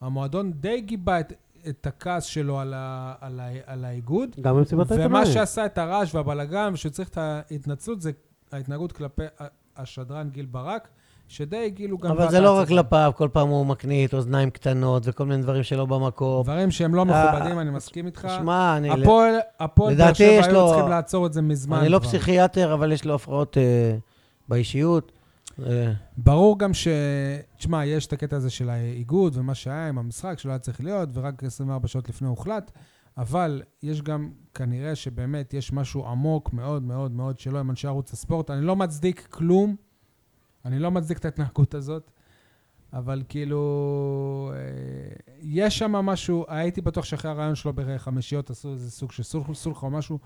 המועדון 0.00 0.52
די 0.52 0.80
גיבה 0.80 1.20
את, 1.20 1.32
את 1.68 1.86
הכעס 1.86 2.24
שלו 2.24 2.60
על, 2.60 2.74
ה, 2.76 3.14
על, 3.20 3.40
ה, 3.40 3.48
על 3.66 3.84
האיגוד. 3.84 4.36
גם 4.40 4.56
במסיבת 4.56 4.90
העיתונאים. 4.90 5.10
ומה 5.10 5.26
שעשה 5.26 5.66
את 5.66 5.78
הרעש 5.78 6.14
והבלגן, 6.14 6.70
ושהוא 6.74 6.92
צריך 6.92 7.08
את 7.08 7.18
ההתנצלות, 7.18 8.00
זה 8.00 8.10
ההתנהגות 8.56 8.92
כלפי 8.92 9.22
השדרן 9.76 10.30
גיל 10.30 10.46
ברק, 10.46 10.88
שדי 11.28 11.70
גילו 11.70 11.98
גם... 11.98 12.10
אבל 12.10 12.30
זה 12.30 12.40
לא 12.40 12.58
רק. 12.58 12.68
כלפיו, 12.68 13.12
כל 13.16 13.28
פעם 13.32 13.48
הוא 13.48 13.66
מקנית 13.66 14.14
אוזניים 14.14 14.50
קטנות 14.50 15.02
וכל 15.06 15.26
מיני 15.26 15.42
דברים 15.42 15.62
שלא 15.62 15.86
במקום. 15.86 16.42
דברים 16.42 16.70
שהם 16.70 16.94
לא 16.94 17.04
אה, 17.08 17.30
מכובדים, 17.32 17.58
אני 17.58 17.70
מסכים 17.70 18.06
איתך. 18.06 18.28
שמע, 18.36 18.76
אני... 18.76 18.90
הפועל, 18.90 19.34
הפועל 19.60 19.94
באר 19.94 20.12
שבע 20.12 20.44
היו 20.46 20.68
צריכים 20.68 20.88
לעצור 20.88 21.26
את 21.26 21.32
זה 21.32 21.42
מזמן 21.42 21.78
אני 21.78 21.88
לא. 21.88 21.98
פסיכיאטר, 21.98 22.74
אבל 22.74 22.92
יש 22.92 23.04
לו 23.04 23.14
הפרעות 23.14 23.58
אה, 23.58 23.96
באישיות. 24.48 25.12
אה, 25.66 25.92
ברור 26.16 26.58
גם 26.58 26.74
ש... 26.74 26.88
תשמע, 27.56 27.84
יש 27.84 28.06
את 28.06 28.12
הקטע 28.12 28.36
הזה 28.36 28.50
של 28.50 28.70
האיגוד 28.70 29.36
ומה 29.36 29.54
שהיה 29.54 29.88
עם 29.88 29.98
המשחק, 29.98 30.38
שלא 30.38 30.50
היה 30.50 30.58
צריך 30.58 30.80
להיות, 30.80 31.08
ורק 31.12 31.44
24 31.44 31.88
שעות 31.88 32.08
לפני 32.08 32.28
הוחלט, 32.28 32.70
אבל 33.18 33.62
יש 33.82 34.02
גם, 34.02 34.30
כנראה 34.54 34.94
שבאמת 34.94 35.54
יש 35.54 35.72
משהו 35.72 36.06
עמוק 36.06 36.52
מאוד 36.52 36.82
מאוד 36.82 37.12
מאוד 37.12 37.38
שלא 37.38 37.58
עם 37.58 37.70
אנשי 37.70 37.86
ערוץ 37.86 38.12
הספורט. 38.12 38.50
אני 38.50 38.60
לא 38.60 38.76
מצדיק 38.76 39.26
כלום, 39.30 39.76
אני 40.64 40.78
לא 40.78 40.90
מצדיק 40.90 41.18
את 41.18 41.24
ההתנהגות 41.24 41.74
הזאת, 41.74 42.10
אבל 42.92 43.22
כאילו, 43.28 44.52
אה, 44.54 44.58
יש 45.40 45.78
שם 45.78 45.92
משהו, 45.92 46.44
הייתי 46.48 46.80
בטוח 46.80 47.04
שאחרי 47.04 47.30
הרעיון 47.30 47.54
שלו 47.54 47.72
בחמישיות 47.74 48.50
עשו 48.50 48.72
איזה 48.72 48.90
סוג 48.90 49.12
של 49.12 49.22
סולחה 49.54 49.86
או 49.86 49.90
משהו, 49.90 50.18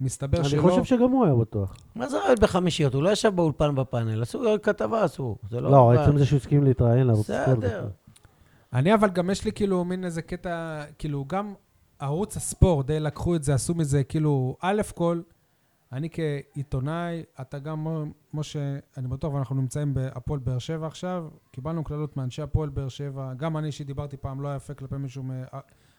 מסתבר 0.00 0.40
אני 0.40 0.48
שלא. 0.48 0.62
חושב 0.62 0.84
שגם 0.84 1.10
הוא 1.10 1.24
היה 1.24 1.34
בטוח. 1.34 1.76
מה 1.94 2.08
זה 2.08 2.18
רעיון 2.18 2.36
בחמישיות? 2.40 2.94
הוא 2.94 3.02
לא 3.02 3.10
ישב 3.10 3.32
באולפן 3.34 3.74
בפאנל, 3.74 4.22
עשו 4.22 4.42
כתבה 4.62 5.04
עשו. 5.04 5.36
זה 5.50 5.60
לא... 5.60 5.70
לא, 5.70 5.92
עצם 5.92 6.18
זה 6.18 6.26
שהוא 6.26 6.36
הסכים 6.36 6.64
להתראיין 6.64 7.06
לערוץ 7.06 7.26
ספורט. 7.26 7.58
בסדר. 7.58 7.88
אני 8.72 8.94
אבל 8.94 9.10
גם 9.10 9.30
יש 9.30 9.44
לי 9.44 9.52
כאילו 9.52 9.84
מין 9.84 10.04
איזה 10.04 10.22
קטע, 10.22 10.82
כאילו 10.98 11.24
גם 11.28 11.54
ערוץ 11.98 12.36
הספורט, 12.36 12.86
די 12.86 13.00
לקחו 13.00 13.36
את 13.36 13.42
זה, 13.42 13.54
עשו 13.54 13.74
מזה 13.74 14.04
כאילו, 14.04 14.56
א' 14.60 14.82
כל, 14.94 15.20
אני 15.92 16.08
כעיתונאי, 16.12 17.22
אתה 17.40 17.58
גם, 17.58 17.86
משה, 18.34 18.58
אני 18.96 19.08
בטוח, 19.08 19.34
ואנחנו 19.34 19.56
נמצאים 19.56 19.94
בהפועל 19.94 20.40
באר 20.40 20.58
שבע 20.58 20.86
עכשיו, 20.86 21.24
קיבלנו 21.50 21.84
קללות 21.84 22.16
מאנשי 22.16 22.42
הפועל 22.42 22.68
באר 22.68 22.88
שבע, 22.88 23.32
גם 23.36 23.56
אני 23.56 23.72
שדיברתי 23.72 24.16
פעם 24.16 24.40
לא 24.40 24.56
יפה 24.56 24.74
כלפי 24.74 24.94
מישהו 24.96 25.22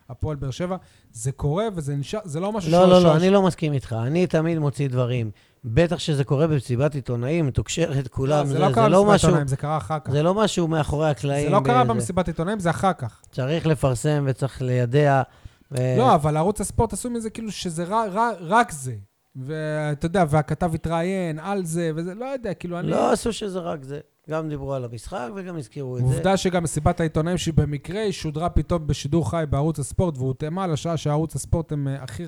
מהפועל 0.09 0.35
באר 0.37 0.51
שבע, 0.51 0.77
זה 1.11 1.31
קורה 1.31 1.65
וזה 1.75 1.95
נשאר, 1.95 2.19
זה 2.23 2.39
לא 2.39 2.51
משהו 2.51 2.71
לא, 2.71 2.81
לא, 2.81 2.89
לא, 2.89 3.01
שורש- 3.01 3.17
אני 3.21 3.29
לא 3.29 3.41
מסכים 3.41 3.73
איתך. 3.73 3.95
אני 4.03 4.27
תמיד 4.27 4.59
מוציא 4.59 4.89
דברים. 4.89 5.31
בטח 5.65 5.99
שזה 5.99 6.23
קורה 6.23 6.47
במסיבת 6.47 6.95
עיתונאים, 6.95 7.47
מתוקשרת 7.47 8.07
כולם. 8.07 8.39
לא, 8.39 8.51
זה 8.51 8.59
לא 8.59 8.71
קרה 8.73 8.87
לא 8.87 8.97
במסיבת 9.01 9.15
משהו- 9.15 9.27
עיתונאים, 9.27 9.47
זה 9.47 9.57
קרה 9.57 9.77
אחר 9.77 9.99
כך. 9.99 10.11
זה 10.11 10.23
לא 10.23 10.33
משהו 10.33 10.67
מאחורי 10.67 11.09
הקלעים. 11.09 11.45
זה 11.45 11.55
לא 11.55 11.59
קרה 11.65 11.77
באיזה- 11.83 11.93
במסיבת 11.93 12.27
עיתונאים, 12.27 12.59
זה 12.59 12.69
אחר 12.69 12.93
כך. 12.93 13.21
צריך 13.31 13.67
לפרסם 13.67 14.23
וצריך 14.27 14.61
לידע. 14.61 15.21
ו- 15.71 15.95
לא, 15.97 16.15
אבל 16.15 16.37
ערוץ 16.37 16.61
הספורט 16.61 16.93
עשו 16.93 17.09
מזה 17.09 17.29
כאילו 17.29 17.51
שזה 17.51 17.85
רק 18.39 18.71
זה. 18.71 18.95
ואתה 19.35 20.05
יודע, 20.05 20.25
והכתב 20.29 20.71
התראיין 20.73 21.39
על 21.39 21.65
זה, 21.65 21.91
וזה, 21.95 22.15
לא 22.15 22.25
יודע, 22.25 22.53
כאילו 22.53 22.79
אני... 22.79 22.87
לא 22.87 23.11
עשו 23.11 23.33
שזה 23.33 23.59
רק 23.59 23.83
זה. 23.83 23.99
גם 24.29 24.49
דיברו 24.49 24.73
על 24.73 24.85
המשחק 24.85 25.29
וגם 25.35 25.57
הזכירו 25.57 25.97
את 25.97 26.01
זה. 26.07 26.13
עובדה 26.15 26.37
שגם 26.37 26.63
מסיבת 26.63 26.99
העיתונאים 26.99 27.37
שבמקרה 27.37 28.01
היא 28.01 28.11
שודרה 28.11 28.49
פתאום 28.49 28.87
בשידור 28.87 29.29
חי 29.29 29.43
בערוץ 29.49 29.79
הספורט, 29.79 30.17
והותאמה 30.17 30.67
לשעה 30.67 30.97
שערוץ 30.97 31.35
הספורט 31.35 31.71
הם 31.71 31.87
אה, 31.87 32.03
הכי 32.03 32.23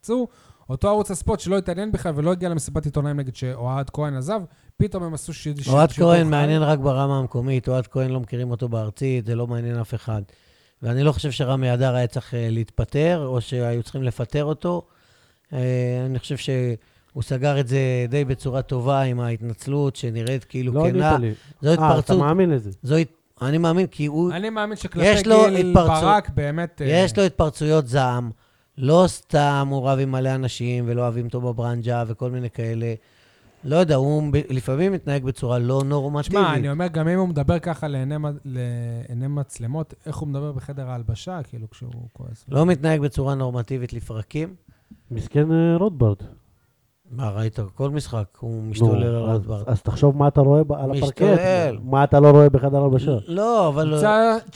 רצו, 0.00 0.26
אותו 0.70 0.88
ערוץ 0.88 1.10
הספורט 1.10 1.40
שלא 1.40 1.58
התעניין 1.58 1.92
בכלל 1.92 2.12
ולא 2.16 2.32
הגיע 2.32 2.48
למסיבת 2.48 2.84
עיתונאים 2.84 3.16
נגיד 3.16 3.36
שאוהד 3.36 3.90
כהן 3.90 4.14
עזב, 4.16 4.40
פתאום 4.76 5.02
הם 5.02 5.14
עשו 5.14 5.34
שיד- 5.34 5.58
שידור 5.60 5.74
אוהד 5.78 5.90
חי. 5.90 6.00
כהן 6.02 6.30
מעניין 6.30 6.62
רק 6.62 6.78
ברמה 6.78 7.18
המקומית, 7.18 7.68
אוהד 7.68 7.86
כהן 7.86 8.10
לא 8.10 8.20
מכירים 8.20 8.50
אותו 8.50 8.68
בארצית, 8.68 9.26
זה 9.26 9.34
לא 9.34 9.46
מעניין 9.46 9.76
אף 9.78 9.94
אחד. 9.94 10.22
ואני 10.82 11.02
לא 11.02 11.12
חושב 11.12 11.30
שרמי 11.30 11.74
אדר 11.74 11.94
היה 11.94 12.06
צריך 12.06 12.34
אה, 12.34 12.48
להתפטר, 12.50 13.22
או 13.26 13.40
שהיו 13.40 13.82
צריכים 13.82 14.02
לפטר 14.02 14.44
אותו. 14.44 14.82
אה, 15.52 15.58
אני 16.06 16.18
חושב 16.18 16.36
שהוא 16.36 17.22
סגר 17.22 17.60
את 17.60 17.68
זה 17.68 17.78
די 18.08 18.24
בצורה 18.24 18.62
טובה 18.62 19.00
עם 19.00 19.20
ההתנצלות, 19.20 19.96
שנראית 19.96 20.44
כאילו 20.44 20.72
לא 20.72 20.80
כנה. 20.90 21.10
ענית 21.14 21.20
לי. 21.20 21.68
אה, 21.68 21.98
אתה 21.98 22.14
מאמין 22.16 22.50
לזה. 22.50 22.70
זו 22.82 22.96
הת- 22.96 23.08
אני 23.42 23.58
מאמין, 23.58 23.86
כי 23.86 24.06
הוא, 24.06 24.32
אני 24.32 24.50
מאמין 24.50 24.76
שכלפי 24.76 25.06
גיל 25.22 25.56
התפרצות- 25.56 26.02
ברק 26.02 26.30
באמת... 26.34 26.82
אה, 26.82 26.86
יש 27.04 27.18
לו 27.18 27.24
התפרצויות 27.24 27.88
זעם. 27.88 28.30
לא 28.78 29.04
סתם 29.06 29.68
הוא 29.70 29.88
רב 29.90 29.98
עם 29.98 30.12
מלא 30.12 30.34
אנשים 30.34 30.84
ולא 30.88 31.02
אוהבים 31.02 31.26
אותו 31.26 31.40
בברנג'ה 31.40 32.04
וכל 32.06 32.30
מיני 32.30 32.50
כאלה. 32.50 32.94
לא 33.66 33.76
יודע, 33.76 33.94
הוא 33.94 34.22
לפעמים 34.50 34.92
מתנהג 34.92 35.24
בצורה 35.24 35.58
לא 35.58 35.82
נורמטיבית. 35.84 36.38
תשמע, 36.38 36.54
אני 36.54 36.70
אומר, 36.70 36.86
גם 36.86 37.08
אם 37.08 37.18
הוא 37.18 37.28
מדבר 37.28 37.58
ככה 37.58 37.88
לעיני 37.88 38.14
לעיני 38.44 39.26
מצלמות, 39.26 39.94
איך 40.06 40.16
הוא 40.16 40.28
מדבר 40.28 40.52
בחדר 40.52 40.90
ההלבשה, 40.90 41.40
כאילו, 41.42 41.70
כשהוא 41.70 42.08
כועס. 42.12 42.44
לא 42.48 42.66
מתנהג 42.66 43.00
בצורה 43.00 43.34
נורמטיבית 43.34 43.92
לפרקים. 43.92 44.54
מסכן 45.10 45.52
אה, 45.52 45.76
רוטברד. 45.76 46.16
מה, 47.10 47.30
ראית? 47.30 47.58
כל 47.74 47.90
משחק 47.90 48.24
הוא 48.40 48.62
משתולל 48.62 49.02
על 49.04 49.38
נו, 49.46 49.54
אז- 49.66 49.82
תחשוב 49.82 50.16
מה 50.16 50.28
אתה 50.28 50.40
רואה 50.40 50.60
על 50.74 50.90
הפרקט. 50.90 51.22
משתולל. 51.22 51.78
מה 51.84 52.04
אתה 52.04 52.20
לא 52.20 52.30
רואה 52.30 52.48
בחדר 52.50 52.82
הלבשה. 52.84 53.16
לא, 53.26 53.68
אבל 53.68 53.94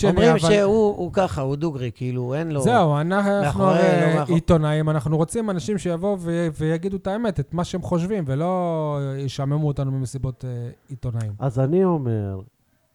אומרים 0.05 0.39
שהוא 0.39 0.97
הוא 0.97 1.11
ככה, 1.13 1.41
הוא 1.41 1.57
דוגרי, 1.57 1.91
כאילו, 1.95 2.35
אין 2.35 2.53
לו... 2.53 2.61
זהו, 2.61 2.97
אנחנו 3.01 3.65
הרי 3.65 4.17
לא. 4.17 4.35
עיתונאים, 4.35 4.91
אנחנו 4.91 5.17
רוצים 5.17 5.51
אנשים 5.51 5.79
שיבואו 5.79 6.17
ויגידו 6.59 6.97
את 6.97 7.07
האמת, 7.07 7.41
את 7.41 7.55
מה 7.55 7.65
שהם 7.65 7.83
חושבים, 7.83 8.25
ולא 8.27 8.99
ישעממו 9.19 9.67
אותנו 9.69 9.93
במסיבות 9.93 10.45
אה, 10.45 10.71
עיתונאים. 10.89 11.33
אז 11.39 11.61
אני 11.61 11.85
אומר 11.85 12.41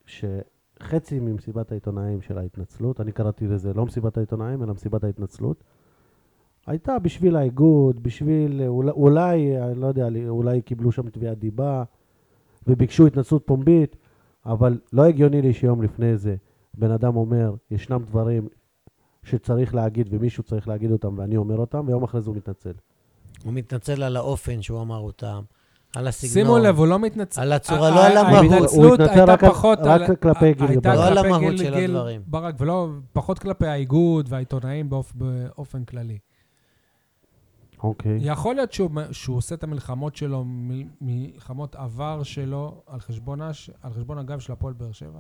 שחצי 0.06 1.20
ממסיבת 1.20 1.72
העיתונאים 1.72 2.22
של 2.22 2.38
ההתנצלות, 2.38 3.02
אני 3.02 3.12
קראתי 3.12 3.48
לזה 3.48 3.74
לא 3.74 3.86
מסיבת 3.86 4.18
העיתונאים, 4.18 4.64
אלא 4.64 4.74
מסיבת 4.74 5.04
ההתנצלות, 5.04 5.64
הייתה 6.68 7.00
בשביל 7.00 7.36
האיגוד, 7.36 8.04
בשביל, 8.04 8.62
אולי, 8.90 9.62
אני 9.62 9.82
לא 9.82 9.88
יודע, 9.88 10.08
אולי 10.30 10.62
קיבלו 10.62 10.92
שם 10.92 11.10
תביעת 11.10 11.40
דיבה 11.40 11.84
וביקשו 12.68 13.08
התנצלות 13.08 13.44
פומבית, 13.46 13.96
אבל 14.46 14.80
לא 14.94 15.04
הגיוני 15.06 15.42
לי 15.42 15.54
שיום 15.54 15.82
לפני 15.82 16.18
זה 16.18 16.36
בן 16.74 16.92
אדם 16.92 17.16
אומר, 17.16 17.54
ישנם 17.72 18.02
דברים 18.08 18.48
שצריך 19.24 19.76
להגיד 19.76 20.08
ומישהו 20.12 20.44
צריך 20.44 20.68
להגיד 20.68 20.92
אותם 20.92 21.18
ואני 21.20 21.38
אומר 21.38 21.58
אותם, 21.58 21.84
ויום 21.88 22.04
אחרי 22.04 22.22
זה 22.22 22.30
הוא 22.30 22.38
מתנצל. 22.38 22.72
הוא 23.44 23.54
מתנצל 23.54 24.04
על 24.04 24.16
האופן 24.18 24.62
שהוא 24.62 24.82
אמר 24.82 24.98
אותם, 25.00 25.42
על 25.96 26.08
הסגנון. 26.08 26.34
שימו 26.34 26.58
לב, 26.58 26.78
הוא 26.78 26.88
לא 26.88 27.00
מתנצל. 27.00 27.42
על 27.42 27.52
הצורה, 27.54 27.90
לא 27.90 28.06
על 28.08 28.18
המהות. 28.18 28.52
ההתנצלות 28.52 28.74
הוא 28.74 28.94
התנצל 29.06 29.30
הייתה 29.30 29.48
פחות 29.50 29.80
רק 29.80 30.02
על- 30.10 30.16
כלפי 30.16 30.54
גיל 30.54 30.80
ברק. 30.80 30.86
לא 30.86 31.08
על 31.08 31.18
המהות 31.18 31.58
של 31.58 31.74
הדברים. 31.74 32.22
ברק, 32.28 32.56
ולא, 32.60 32.88
פחות 33.14 33.40
כלפי 33.40 33.68
האיגוד 33.68 34.26
והעיתונאים 34.30 34.90
באופ- 34.90 35.14
באופן 35.16 35.84
כללי. 35.84 36.18
אוקיי. 37.86 38.18
יכול 38.22 38.56
להיות 38.56 38.74
שהוא, 38.74 38.90
שהוא 39.12 39.38
עושה 39.38 39.56
את 39.56 39.64
המלחמות 39.64 40.16
שלו, 40.16 40.44
מ- 40.46 40.90
מלחמות 41.02 41.76
עבר 41.76 42.24
שלו, 42.24 42.82
על 42.88 43.00
חשבון, 43.00 43.42
הש, 43.42 43.70
על 43.82 43.94
חשבון 43.94 44.18
הגב 44.18 44.40
של 44.40 44.54
הפועל 44.54 44.74
באר 44.74 44.92
שבע? 44.92 45.20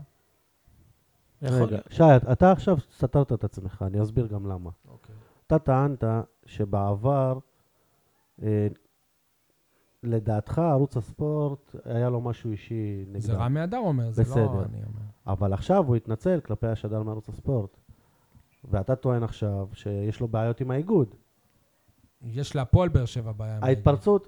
רגע. 1.41 1.77
שי, 1.89 2.03
אתה 2.31 2.51
עכשיו 2.51 2.77
סתרת 2.97 3.33
את 3.33 3.43
עצמך, 3.43 3.83
אני 3.87 4.01
אסביר 4.01 4.27
גם 4.27 4.45
למה. 4.45 4.69
אוקיי. 4.87 5.15
אתה 5.47 5.59
טענת 5.59 6.03
שבעבר, 6.45 7.39
אה, 8.43 8.67
לדעתך, 10.03 10.59
ערוץ 10.59 10.97
הספורט, 10.97 11.75
היה 11.85 12.09
לו 12.09 12.21
משהו 12.21 12.51
אישי 12.51 13.05
נגדם. 13.07 13.19
זה 13.19 13.33
רמי 13.33 13.63
אדר 13.63 13.77
אומר, 13.77 14.11
זה 14.11 14.21
בסדר. 14.21 14.45
לא 14.45 14.63
אני 14.63 14.77
אומר. 14.77 15.01
אבל 15.27 15.53
עכשיו 15.53 15.87
הוא 15.87 15.95
התנצל 15.95 16.39
כלפי 16.39 16.67
השדר 16.67 17.03
מערוץ 17.03 17.29
הספורט. 17.29 17.77
ואתה 18.63 18.95
טוען 18.95 19.23
עכשיו 19.23 19.67
שיש 19.73 20.19
לו 20.19 20.27
בעיות 20.27 20.61
עם 20.61 20.71
האיגוד. 20.71 21.15
יש 22.33 22.55
להפועל 22.55 22.89
באר 22.89 23.05
שבע 23.05 23.31
בעיה. 23.31 23.59
ההתפרצות, 23.61 24.27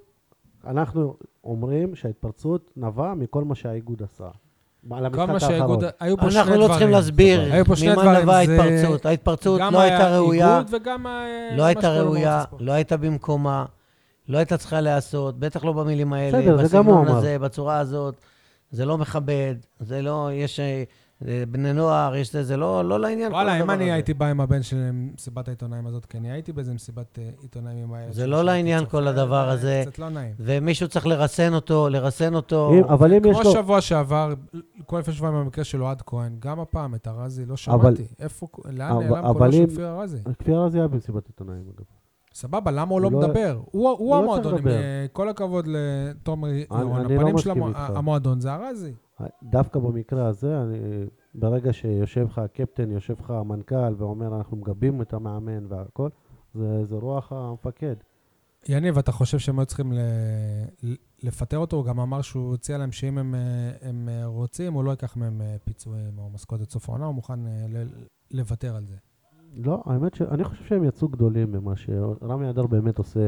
אנחנו 0.68 1.16
אומרים 1.44 1.96
שההתפרצות 1.96 2.72
נבעה 2.78 3.16
מכל 3.16 3.44
מה 3.44 3.56
שהאיגוד 3.56 4.04
עשה. 4.04 4.28
על 4.92 5.06
המשחק 5.06 5.38
שהאיגוד, 5.38 5.84
האחרון. 5.84 5.92
היו 6.00 6.18
פה 6.18 6.30
שני 6.32 6.40
אנחנו 6.40 6.52
דברים. 6.54 6.62
לא 6.62 6.68
צריכים 6.74 6.90
להסביר 6.90 7.42
ממה 7.86 8.22
נבעה 8.22 8.38
ההתפרצות. 8.38 9.06
ההתפרצות 9.06 9.62
לא 9.72 9.82
הייתה 9.82 10.18
ראויה, 10.18 10.48
האיגוד 10.56 10.74
וגם 10.82 11.06
ה- 11.08 11.26
לא 11.58 11.64
הייתה 11.64 11.90
ראויה. 11.94 12.44
לא 12.60 12.72
הייתה 12.72 12.98
במקומה, 12.98 13.66
לא 14.28 14.38
הייתה 14.38 14.58
צריכה 14.58 14.82
להיעשות, 14.82 15.40
בטח 15.40 15.64
לא 15.64 15.74
במילים 15.74 16.14
האלה, 16.14 16.38
בסדר, 16.40 16.68
זה 16.68 16.78
גם 16.78 16.86
הוא 16.86 16.96
בסגנון. 17.02 17.18
הזה, 17.18 17.40
בצורה 17.40 17.78
הזאת. 17.80 18.16
זה 18.72 18.86
לא 18.86 18.98
מכבד, 18.98 19.56
זה 19.80 20.02
לא, 20.02 20.30
יש 20.34 20.60
אה, 20.60 20.66
אה, 20.66 20.84
בני 21.22 21.74
נוער, 21.74 22.16
יש 22.16 22.32
זה, 22.34 22.44
זה 22.44 22.58
לא, 22.58 22.86
לא 22.86 23.00
לעניין. 23.00 23.32
וואלה, 23.32 23.60
אם 23.62 23.70
אני 23.72 23.84
הזה. 23.84 23.94
הייתי 23.94 24.14
בא 24.14 24.26
עם 24.26 24.42
הבן 24.42 24.64
שלי 24.64 24.80
למסיבת 24.90 25.48
העיתונאים 25.48 25.88
הזאת, 25.88 26.06
כי 26.06 26.18
אני 26.18 26.32
הייתי 26.32 26.54
באיזה 26.54 26.74
מסיבת 26.74 27.20
אה, 27.20 27.30
עיתונאים 27.42 27.78
עם 27.84 27.94
הילד 27.94 28.12
זה 28.14 28.28
לא 28.28 28.44
לעניין 28.44 28.86
כל 28.86 29.08
הדבר 29.08 29.46
זה 29.48 29.52
הזה. 29.54 29.84
קצת 29.86 30.00
לא 30.00 30.10
נעים. 30.10 30.34
ומישהו 30.40 30.88
צריך 30.88 31.08
לרסן 31.08 31.54
אותו, 31.54 31.90
לרסן 31.90 32.36
אותו. 32.36 32.72
אם- 32.74 32.84
אבל 32.84 33.14
אם 33.14 33.22
יש 33.26 33.36
כמו 33.36 33.44
לו... 33.44 33.52
שבוע 33.52 33.82
שעבר, 33.82 34.34
כל 34.86 35.00
לפני 35.00 35.14
שבועיים 35.14 35.38
במקרה 35.40 35.64
של 35.64 35.84
אוהד 35.84 36.02
כהן, 36.06 36.36
גם 36.40 36.60
הפעם 36.60 36.96
את 36.96 37.08
ארזי 37.08 37.46
לא 37.46 37.56
אבל- 37.68 37.82
שמעתי. 37.96 38.04
איפה, 38.20 38.48
לאן 38.66 38.92
אבל- 38.92 39.04
נעלם 39.04 39.26
אבל 39.26 39.38
קולו 39.40 39.52
של 39.52 39.60
אם- 39.62 39.68
כפיר 39.68 39.88
ארזי? 40.00 40.18
כפיר 40.40 40.64
ארזי 40.64 40.80
היה 40.80 40.88
במסיבת 40.88 41.28
עיתונאים, 41.28 41.64
אגב. 41.76 41.86
סבבה, 42.34 42.72
למה 42.72 42.92
הוא 42.92 43.02
לא 43.02 43.08
הוא 43.08 43.22
לא- 43.22 43.28
מדבר? 43.28 43.60
הוא 43.72 43.84
לא 44.16 44.18
המועדון. 44.18 44.68
אה, 44.68 45.06
כל 45.14 45.30
הכבוד 45.30 45.68
לתומר 45.68 46.50
אני 46.50 46.64
לא 46.90 47.16
הפנים 47.22 47.38
של. 47.38 47.50
המועדון 47.78 48.40
זה 48.40 48.54
ארזי. 48.54 48.94
דוווקא 49.44 49.80
במקרה 49.80 50.28
הזה, 50.28 50.62
אני, 50.62 50.78
ברגע 51.36 51.74
שיושב 51.74 52.26
לך 52.26 52.38
הקפטן, 52.38 52.92
יושב 52.92 53.16
לך 53.20 53.30
המנכ"ל 53.32 53.94
ואומר, 53.98 54.38
אנחנו 54.38 54.58
מגבים 54.58 55.02
את 55.02 55.14
המאמן 55.14 55.66
והכל, 55.70 56.10
זה, 56.54 56.86
זה 56.86 56.96
רוח 56.96 57.32
המפקד. 57.32 57.96
יניב, 58.70 58.98
אתה 58.98 59.12
חושב 59.12 59.40
שהם 59.40 59.60
היו 59.60 59.66
צריכים 59.66 59.94
ל- 59.94 60.96
לפטר 61.24 61.58
אותו? 61.58 61.78
הוא 61.78 61.86
גם 61.86 62.00
אמר 62.00 62.22
שהוא 62.22 62.54
הציע 62.54 62.78
להם 62.78 62.92
שאם 62.92 63.18
הם, 63.18 63.36
הם 63.82 64.10
רוצים, 64.26 64.74
הוא 64.74 64.84
לא 64.84 64.92
ייקח 64.92 65.18
מהם 65.18 65.42
אה, 65.42 65.56
פיצויים 65.66 66.20
או 66.20 66.30
משכורת 66.30 66.62
עד 66.62 66.70
סוף 66.70 66.90
העונה, 66.90 67.06
הוא 67.06 67.16
מוכן 67.16 67.48
אה, 67.48 67.66
ל- 67.70 67.88
לוותר 68.32 68.76
על 68.76 68.86
זה. 68.86 68.96
לא, 69.54 69.84
האמת 69.86 70.14
שאני 70.16 70.44
חושב 70.44 70.66
שהם 70.66 70.84
יצאו 70.84 71.08
גדולים 71.08 71.52
במה 71.52 71.76
ש... 71.76 71.90
רמי 72.22 72.50
אדר 72.50 72.68
באמת 72.68 72.98
עושה 72.98 73.20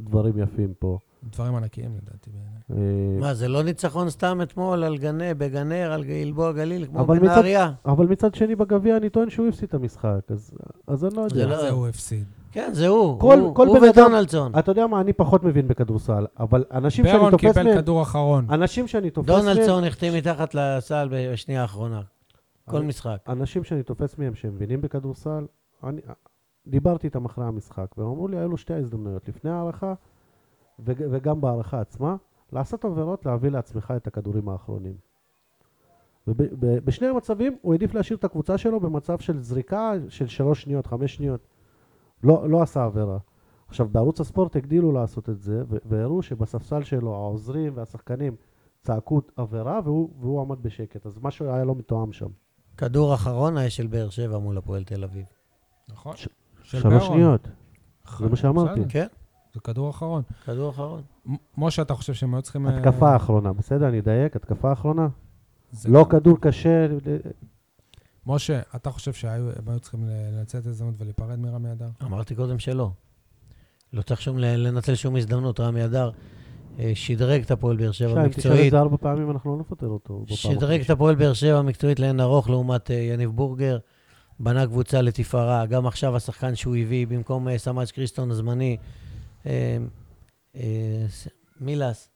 דברים 0.00 0.38
יפים 0.38 0.74
פה. 0.78 0.98
דברים 1.32 1.54
ענקיים 1.54 1.90
לדעתי 2.02 2.30
בעיניי. 2.30 2.84
אה, 3.14 3.20
מה, 3.20 3.34
זה 3.34 3.48
לא 3.48 3.62
ניצחון 3.62 4.10
סתם 4.10 4.38
אתמול 4.42 4.84
על 4.84 4.98
גנה, 4.98 5.34
בגנר, 5.34 5.92
על 5.92 6.04
גלבוע 6.04 6.52
גליל, 6.52 6.86
כמו 6.86 7.00
אבל 7.00 7.16
מצד- 7.16 7.24
בנהריה? 7.24 7.72
אבל 7.86 8.06
מצד 8.06 8.34
שני 8.34 8.56
בגביע 8.56 8.96
אני 8.96 9.10
טוען 9.10 9.30
שהוא 9.30 9.48
הפסיד 9.48 9.68
את 9.68 9.74
המשחק, 9.74 10.20
אז, 10.28 10.50
אז 10.86 11.04
אני 11.04 11.14
לא 11.16 11.28
זה 11.28 11.40
יודע. 11.42 11.54
לא- 11.56 11.60
זה 11.62 11.70
הוא 11.70 11.88
הפסיד. 11.88 12.24
כן, 12.52 12.70
זה 12.72 12.86
הוא. 12.88 13.20
כל- 13.20 13.38
הוא- 13.38 13.54
כל 13.54 13.66
הוא 13.66 13.78
ודונלדסון. 13.78 14.52
אתה 14.58 14.70
יודע 14.70 14.86
מה, 14.86 15.00
אני 15.00 15.12
פחות 15.12 15.44
מבין 15.44 15.68
בכדורסל, 15.68 16.26
אבל 16.40 16.64
אנשים 16.72 17.04
שאני 17.04 17.18
ברון 17.18 17.30
תופס 17.30 17.44
קיבל 17.46 17.62
מהם, 17.62 17.76
כדור 17.76 18.02
אחרון. 18.02 18.46
אנשים 18.50 18.86
שאני 18.86 19.10
תופס 19.10 19.28
מהם, 19.30 19.40
דונלדסון 19.40 19.84
החטיא 19.84 20.18
מתחת 20.18 20.54
לסל 20.54 21.08
בשנייה 21.12 21.62
האחרונה. 21.62 22.00
כל 22.68 22.82
משחק. 22.82 23.16
אנשים 23.28 23.64
שאני 23.64 23.82
תופס 23.82 24.18
מהם 24.18 24.34
שהם 24.34 24.54
מבינים 24.54 24.80
בכדורסל, 24.80 25.46
אני 25.84 26.00
דיברתי 26.68 27.06
איתם 27.06 27.24
אחרי 27.24 27.44
המשחק, 27.44 27.86
והם 27.98 28.06
אמרו 28.08 28.28
לי, 28.28 28.38
היו 28.38 28.48
לו 28.48 28.56
שתי 28.56 28.74
הזדמנויות, 28.74 29.28
לפני 29.28 29.50
ההערכה 29.50 29.94
וג- 30.80 31.06
וגם 31.10 31.40
בהערכה 31.40 31.80
עצמה, 31.80 32.16
לעשות 32.52 32.84
עבירות, 32.84 33.26
להביא 33.26 33.50
לעצמך 33.50 33.92
את 33.96 34.06
הכדורים 34.06 34.48
האחרונים. 34.48 34.94
ובשני 36.26 37.06
המצבים 37.06 37.56
הוא 37.62 37.72
העדיף 37.72 37.94
להשאיר 37.94 38.18
את 38.18 38.24
הקבוצה 38.24 38.58
שלו 38.58 38.80
במצב 38.80 39.18
של 39.18 39.38
זריקה 39.38 39.92
של 40.08 40.26
שלוש 40.26 40.62
שניות, 40.62 40.86
חמש 40.86 41.14
שניות. 41.14 41.40
לא, 42.24 42.48
לא 42.50 42.62
עשה 42.62 42.84
עבירה. 42.84 43.18
עכשיו, 43.68 43.88
בערוץ 43.88 44.20
הספורט 44.20 44.56
הגדילו 44.56 44.92
לעשות 44.92 45.28
את 45.28 45.40
זה, 45.40 45.62
והראו 45.68 46.22
שבספסל 46.22 46.82
שלו 46.82 47.14
העוזרים 47.14 47.72
והשחקנים 47.76 48.36
צעקו 48.80 49.20
עבירה, 49.36 49.80
והוא, 49.84 50.10
והוא 50.20 50.40
עמד 50.40 50.62
בשקט. 50.62 51.06
אז 51.06 51.18
משהו 51.22 51.46
היה 51.46 51.64
לא 51.64 51.74
מתואם 51.74 52.12
שם. 52.12 52.28
כדור 52.76 53.14
אחרון 53.14 53.56
היה 53.56 53.70
של 53.70 53.86
באר 53.86 54.08
שבע 54.08 54.38
מול 54.38 54.58
הפועל 54.58 54.84
תל 54.84 55.04
אביב. 55.04 55.24
נכון? 55.88 56.16
ש- 56.16 56.28
שלוש 56.68 56.84
ברון. 56.84 57.16
שניות. 57.16 57.48
זה 58.18 58.28
מה 58.28 58.36
שאמרתי. 58.36 58.80
כן, 58.88 59.06
זה 59.54 59.60
כדור 59.60 59.90
אחרון. 59.90 60.22
כדור 60.44 60.70
אחרון. 60.70 61.02
משה, 61.58 61.82
אתה 61.82 61.94
חושב 61.94 62.14
שהם 62.14 62.34
היו 62.34 62.42
צריכים... 62.42 62.66
אה, 62.66 62.78
התקפה 62.78 63.12
האחרונה, 63.12 63.52
בסדר? 63.52 63.88
אני 63.88 63.98
אדייק, 63.98 64.36
התקפה 64.36 64.70
האחרונה. 64.70 65.08
זה 65.72 65.88
לא 65.88 66.06
כדור 66.10 66.40
קשה. 66.40 66.86
משה, 68.26 68.60
אתה 68.76 68.90
חושב 68.90 69.12
שהם 69.12 69.50
היו 69.66 69.80
צריכים 69.80 70.08
לנצל 70.08 70.58
את 70.58 70.66
ההזדמנות 70.66 70.94
ולהיפרד 70.98 71.38
מרמי 71.38 71.72
אדר? 71.72 71.88
אמרתי 72.02 72.34
קודם 72.34 72.58
שלא. 72.58 72.90
לא 73.92 74.02
צריך 74.02 74.20
שום 74.20 74.38
לנצל 74.38 74.94
שום 74.94 75.16
הזדמנות. 75.16 75.60
רמי 75.60 75.84
אדר 75.84 76.10
אה, 76.78 76.92
שדרג 76.94 77.42
את 77.42 77.50
הפועל 77.50 77.76
באר 77.76 77.92
שבע 77.92 78.08
שי, 78.08 78.14
אם 78.14 78.28
תשאל 78.28 78.30
את 78.30 78.36
מקצועית. 78.36 78.70
זה 78.70 78.78
ארבע 78.78 78.96
פעמים, 78.96 79.30
אנחנו 79.30 79.56
לא 79.56 79.60
נפטר 79.60 79.86
אותו. 79.86 80.24
שדרג 80.26 80.80
את. 80.80 80.90
הפועל 80.90 81.14
באר 81.14 81.32
שבע 81.32 81.62
מקצועית 81.62 82.00
לאין 82.00 82.20
ארוך 82.20 82.50
לעומת 82.50 82.90
אה, 82.90 82.96
יניב 82.96 83.30
בורגר. 83.30 83.78
בנה 84.40 84.66
קבוצה 84.66 85.02
לתפארה. 85.02 85.66
גם 85.66 85.86
עכשיו 85.86 86.16
השחקן 86.16 86.54
שהוא 86.54 86.76
הביא 86.76 87.06
במקום 87.06 87.48
אה, 87.48 87.58
סמאג' 87.58 87.88
קריסטון 87.88 88.30
הזמני, 88.30 88.76
אה, 89.46 89.78
אה, 90.56 91.06
מילס, 91.60 92.08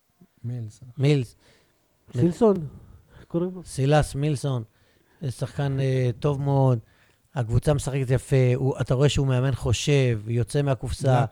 מילס. 0.44 0.80
מילס, 0.98 1.36
סילסון, 2.16 2.56
איך 3.16 3.24
קוראים 3.24 3.54
לו? 3.54 3.64
סילס 3.64 4.14
מילסון, 4.14 4.62
שחקן 5.28 5.76
טוב 6.20 6.42
מאוד. 6.42 6.78
הקבוצה 7.34 7.74
משחקת 7.74 8.10
יפה, 8.10 8.54
הוא, 8.54 8.74
אתה 8.80 8.94
רואה 8.94 9.08
שהוא 9.08 9.26
מאמן 9.26 9.54
חושב, 9.54 10.20
יוצא 10.26 10.62
מהקופסה, 10.62 11.24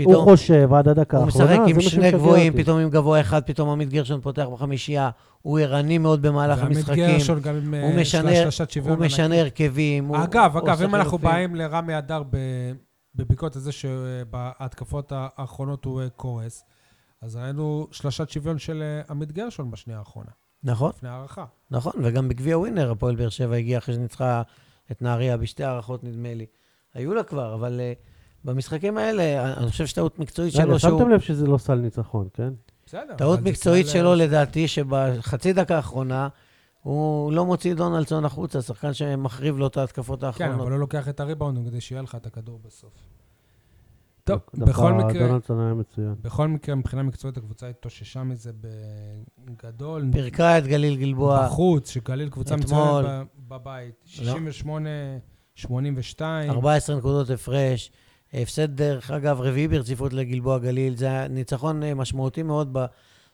הק- 0.00 0.06
הוא 0.06 0.12
פתאום 0.14 0.24
חושב 0.24 0.72
עד 0.74 0.88
הדקה 0.88 1.16
הוא 1.16 1.26
האחרונה, 1.26 1.46
משחק 1.46 1.64
זה 1.64 1.70
עם 1.70 1.76
מה 1.76 1.82
שני 1.82 1.90
שמשגע 1.90 2.10
גבוהים, 2.10 2.52
אותי. 2.52 2.62
פתאום 2.64 2.78
עם 2.78 2.90
גבוה 2.90 3.20
אחד, 3.20 3.42
פתאום 3.46 3.68
עמית 3.68 3.88
גרשון 3.88 4.20
פותח 4.20 4.46
בחמישייה, 4.52 5.10
הוא 5.42 5.58
ערני 5.58 5.98
מאוד 5.98 6.22
במהלך 6.22 6.62
המשחקים, 6.62 7.06
גרשון 7.06 7.40
גם 7.40 7.54
עם 7.56 7.74
הוא 7.74 7.90
אה, 7.92 8.00
משנה- 8.00 8.30
של- 8.34 8.42
שלשת 8.44 8.70
שוויון. 8.70 8.96
הוא 8.98 9.06
משנה. 9.06 9.40
הרכבים. 9.40 10.04
הוא- 10.06 10.16
אגב, 10.24 10.56
הוא 10.56 10.62
אגב, 10.68 10.82
אם 10.82 10.94
אנחנו. 10.94 11.18
באים 11.18 11.54
לרמי 11.54 11.98
אדר 11.98 12.22
ב- 12.30 12.72
בבדיקות 13.14 13.56
הזה 13.56 13.72
שבהתקפות 13.72 15.12
האחרונות 15.14 15.84
הוא 15.84 16.00
אה, 16.02 16.08
קורס, 16.08 16.64
אז 17.22 17.36
ראינו 17.36 17.86
שלשת 17.90 18.30
שוויון 18.30 18.58
של 18.58 18.82
אה, 18.82 19.02
עמית 19.10 19.32
גרשון 19.32 19.70
בשנייה 19.70 19.98
האחרונה, 19.98 20.30
נכון, 20.64 20.90
לפני 20.96 21.08
הערכה. 21.08 21.44
נכון, 21.70 21.92
וגם 22.02 22.28
בגביע 22.28 22.58
ווינר 22.58 22.90
הפועל 22.90 23.14
באר 23.16 23.28
שבע 23.28 23.56
הגיע 23.56 23.78
אחרי 23.78 23.94
שניצחה 23.94 24.42
את 24.92 25.02
נהריה 25.02 25.36
בשתי 25.36 25.64
הערכות, 25.64 26.04
נדמה 26.04 26.34
לי. 26.34 26.46
היו 26.94 27.14
לה 27.14 27.22
כבר, 27.22 27.54
אבל 27.54 27.80
uh, 27.80 28.06
במשחקים 28.44 28.98
האלה, 28.98 29.54
אני 29.56 29.70
חושב 29.70 29.86
שטעות 29.86 30.18
מקצועית 30.18 30.52
שלו, 30.52 30.78
שהוא... 30.78 30.98
שמתם 30.98 31.10
לב 31.10 31.20
שזה 31.20 31.46
לא 31.46 31.58
סל 31.58 31.74
ניצחון, 31.74 32.28
כן? 32.34 32.52
בסדר. 32.86 33.14
טעות 33.18 33.40
מקצועית 33.40 33.86
שלו, 33.88 34.10
אה, 34.10 34.16
לדעתי, 34.16 34.68
שבחצי 34.68 35.52
דקה 35.52 35.76
האחרונה, 35.76 36.28
הוא 36.82 37.32
לא 37.32 37.46
מוציא 37.46 37.72
את 37.72 37.76
דונלדסון 37.76 38.24
החוצה, 38.24 38.62
שחקן 38.62 38.94
שמחריב 38.94 39.58
לו 39.58 39.66
את 39.66 39.76
ההתקפות 39.76 40.20
כן, 40.20 40.26
האחרונות. 40.26 40.60
אבל 40.60 40.70
הוא 40.70 40.80
לוקח 40.80 41.08
את 41.08 41.20
הריבאונד 41.20 41.68
כדי 41.68 41.80
שיהיה 41.80 42.02
לך 42.02 42.14
את 42.14 42.26
הכדור 42.26 42.60
בסוף. 42.64 42.92
טוב, 44.24 44.40
בכל 44.54 44.92
מקרה, 44.92 45.26
דונלדסון 45.26 45.60
היה 45.60 45.74
מצוין. 45.74 46.14
בכל 46.22 46.48
מקרה, 46.48 46.74
מבחינה 46.74 47.02
מקצועית, 47.02 47.36
הקבוצה 47.36 47.68
התאוששה 47.68 48.22
מזה 48.22 48.52
בגדול. 49.44 50.08
פירקה 50.12 50.58
את 50.58 50.66
גליל 50.66 50.96
גלבוע. 50.96 51.46
בחוץ, 51.46 51.90
שגליל 51.90 52.28
קבוצה. 52.28 52.56
מצוינת 52.56 53.26
בבית. 53.48 54.04
לא. 54.22 54.34
68-82. 55.58 55.66
14 56.48 56.96
נקודות 56.96 57.30
הפרש. 57.30 57.90
הפסד, 58.34 58.76
דרך 58.76 59.10
אגב, 59.10 59.40
רביעי 59.40 59.68
ברציפות 59.68 60.12
לגלבוע 60.12 60.58
גליל. 60.58 60.96
זה 60.96 61.26
ניצחון 61.28 61.82
אה, 61.82 61.94
משמעותי 61.94 62.42
מאוד 62.42 62.76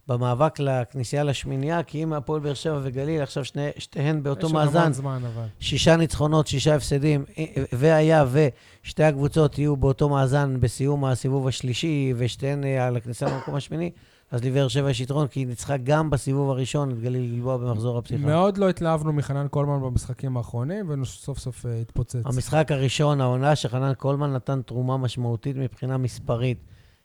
במאבק 0.08 0.58
לכניסה 0.58 1.22
לשמינייה, 1.22 1.82
כי 1.82 2.02
אם 2.02 2.12
הפועל 2.12 2.40
באר 2.40 2.54
שבע 2.54 2.80
וגליל, 2.82 3.22
עכשיו 3.22 3.44
שני, 3.44 3.68
שתיהן 3.78 4.22
באותו 4.22 4.46
יש 4.46 4.52
מאזן, 4.52 4.78
המון 4.78 4.92
זמן, 4.92 5.20
אבל. 5.34 5.46
שישה 5.60 5.96
ניצחונות, 5.96 6.46
שישה 6.46 6.74
הפסדים, 6.74 7.24
והיה 7.72 8.24
ושתי 8.32 9.02
הקבוצות 9.02 9.58
יהיו 9.58 9.76
באותו 9.76 10.08
מאזן 10.08 10.60
בסיום 10.60 11.04
הסיבוב 11.04 11.48
השלישי, 11.48 12.12
ושתיהן 12.16 12.64
אה, 12.64 12.86
על 12.86 12.96
הכניסה 12.96 13.26
למקום 13.26 13.54
השמיני, 13.54 13.90
אז 14.32 14.44
לבאר 14.44 14.68
שבע 14.68 14.90
יש 14.90 15.00
יתרון, 15.00 15.28
כי 15.28 15.40
היא 15.40 15.46
ניצחה 15.46 15.76
גם 15.76 16.10
בסיבוב 16.10 16.50
הראשון 16.50 16.90
את 16.90 17.00
גליל 17.00 17.34
גלבוע 17.34 17.56
במחזור 17.56 17.98
הפתיחה. 17.98 18.26
מאוד 18.26 18.58
לא 18.58 18.68
התלהבנו 18.68 19.12
מחנן 19.12 19.48
קולמן 19.48 19.80
במשחקים 19.82 20.36
האחרונים, 20.36 21.02
וסוף 21.02 21.38
סוף 21.38 21.66
אה, 21.66 21.80
התפוצץ. 21.80 22.22
המשחק 22.24 22.72
הראשון, 22.72 23.20
העונה 23.20 23.56
שחנן 23.56 23.94
קולמן 23.94 24.32
נתן 24.32 24.62
תרומה 24.62 24.96
משמעותית 24.96 25.56
מבחינה 25.56 25.96
מספרית. 25.96 26.58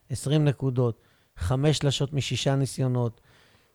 20 0.10 0.46
נקודות, 0.46 1.02
חמש 1.38 1.78
שלשות 1.78 2.14
משישה 2.14 2.56
ניסיונות. 2.56 3.22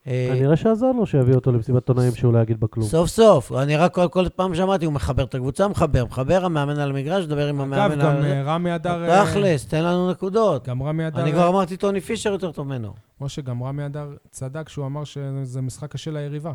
אה, 0.07 0.33
כנראה 0.37 0.57
שעזר 0.57 0.93
לו 0.93 1.07
שיביא 1.07 1.35
אותו 1.35 1.53
למסיבת 1.53 1.83
עיתונאים 1.83 2.15
שהוא 2.15 2.33
לא 2.33 2.39
יגיד 2.39 2.61
בה 2.61 2.67
כלום. 2.67 2.87
סוף 2.87 3.09
סוף, 3.09 3.53
אני 3.53 3.77
רק 3.77 3.95
כל, 3.95 4.09
כל 4.09 4.29
פעם 4.29 4.55
שמעתי, 4.55 4.85
הוא 4.85 4.93
מחבר 4.93 5.25
את 5.25 5.35
הקבוצה, 5.35 5.69
מחבר, 5.69 6.05
מחבר, 6.05 6.45
המאמן 6.45 6.79
על 6.79 6.91
המגרש, 6.91 7.25
מדבר 7.25 7.49
עם 7.49 7.61
אגב, 7.61 7.73
המאמן 7.73 8.05
גם 8.05 8.17
על... 8.17 8.25
אה, 8.25 8.43
רמי 8.43 8.75
אדר... 8.75 9.11
אה, 9.11 9.25
תכלס, 9.25 9.67
תן 9.67 9.85
לנו 9.85 10.11
נקודות. 10.11 10.69
גם 10.69 10.83
רמי 10.83 11.07
אדר... 11.07 11.23
אני 11.23 11.33
כבר 11.33 11.49
אמרתי, 11.49 11.77
טוני 11.77 12.01
פישר 12.01 12.33
יותר 12.33 12.53
טוב 12.53 12.67
ממנו. 12.67 12.95
משה, 13.21 13.43
גם 13.43 13.63
רמי 13.63 13.87
אדר 13.87 14.17
צדק 14.31 14.69
שהוא 14.69 14.87
אמר 14.87 15.05
שזה 15.05 15.61
משחק 15.63 15.93
קשה 15.93 16.11
ליריבה. 16.11 16.53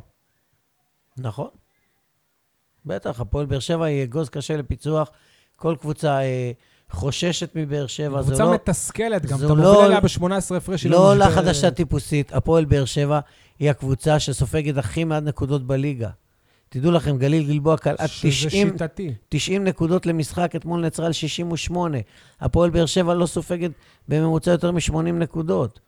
נכון. 1.17 1.49
בטח, 2.85 3.19
הפועל 3.19 3.45
באר 3.45 3.59
שבע 3.59 3.85
היא 3.85 4.03
אגוז 4.03 4.29
קשה 4.29 4.57
לפיצוח. 4.57 5.11
כל 5.55 5.75
קבוצה 5.79 6.21
אה, 6.21 6.51
חוששת 6.91 7.49
מבאר 7.55 7.87
שבע. 7.87 8.21
זה 8.21 8.27
קבוצה 8.29 8.43
לא, 8.43 8.53
מתסכלת, 8.53 9.25
גם 9.25 9.37
זו 9.37 9.45
אתה 9.45 9.53
לא- 9.53 9.71
מוביל 9.73 9.85
עליה 9.85 9.99
ב-18 10.01 10.55
הפרש. 10.57 10.85
לא 10.85 11.11
עולה 11.11 11.29
חדשה 11.31 11.71
טיפוסית. 11.71 12.33
הפועל 12.33 12.65
באר 12.65 12.85
שבע 12.85 13.19
היא 13.59 13.69
הקבוצה 13.69 14.19
שסופגת 14.19 14.77
הכי 14.77 15.03
מעט 15.03 15.23
נקודות 15.23 15.67
בליגה. 15.67 16.09
תדעו 16.69 16.91
לכם, 16.91 17.17
גליל 17.17 17.47
גלבוע 17.47 17.77
קלעה 17.77 18.07
שזה 18.07 18.47
90, 18.47 18.69
שיטתי. 18.69 19.13
90 19.29 19.63
נקודות 19.63 20.05
למשחק, 20.05 20.55
אתמול 20.55 20.81
נעצרה 20.81 21.05
על 21.05 21.11
68. 21.13 21.97
הפועל 22.41 22.69
באר 22.69 22.85
שבע 22.85 23.13
לא 23.13 23.25
סופגת 23.25 23.71
בממוצע 24.07 24.51
יותר 24.51 24.71
מ-80 24.71 24.93
נקודות. 25.11 25.79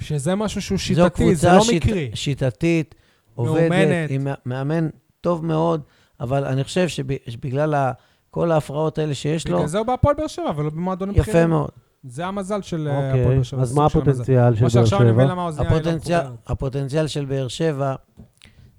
שזה 0.00 0.34
משהו 0.34 0.62
שהוא 0.62 0.78
זו 0.78 0.84
שיטתי, 0.84 1.10
קבוצה 1.10 1.34
זה 1.34 1.52
לא 1.52 1.60
שיט- 1.64 1.84
מקרי. 1.86 2.10
שיטתית, 2.14 2.94
עובדת, 3.34 3.54
מאומנת. 3.70 4.10
עם 4.10 4.24
מא- 4.24 4.32
מאמן 4.46 4.88
טוב 5.20 5.44
מאוד, 5.46 5.80
אבל 6.20 6.44
אני 6.44 6.64
חושב 6.64 6.88
שב- 6.88 7.02
שבגלל 7.28 7.74
ה- 7.74 7.92
כל 8.34 8.52
ההפרעות 8.52 8.98
האלה 8.98 9.14
שיש 9.14 9.48
לו, 9.48 9.56
בגלל 9.56 9.68
זה 9.68 9.78
הוא 9.78 9.86
בהפועל 9.86 10.14
באר 10.14 10.26
שבע, 10.26 10.52
ולא 10.56 10.70
במועדונים 10.70 11.14
יפה 11.14 11.30
בכירים. 11.30 11.50
מאוד. 11.50 11.70
זה 12.04 12.26
המזל 12.26 12.62
של 12.62 12.88
אה, 12.88 12.98
הפועל 12.98 13.10
אוקיי, 13.10 13.34
באר 13.34 13.42
שבע. 13.42 13.62
אז 13.62 13.68
זה 13.68 13.80
מה 13.80 13.88
של 13.90 13.98
המזל. 13.98 14.10
הפוטנציאל 14.10 14.54
של 14.54 14.60
באר 14.60 14.82
עכשיו 14.82 15.00
אני 15.02 15.12
מבין 15.12 15.24
שבע? 15.24 15.32
למה 15.32 15.42
האוזנייה 15.42 15.70
היא 15.72 15.82
לא 15.84 15.92
מחוברת. 15.96 16.30
הפוטנציאל 16.46 17.06
של 17.06 17.24
באר 17.24 17.48
שבע 17.48 17.94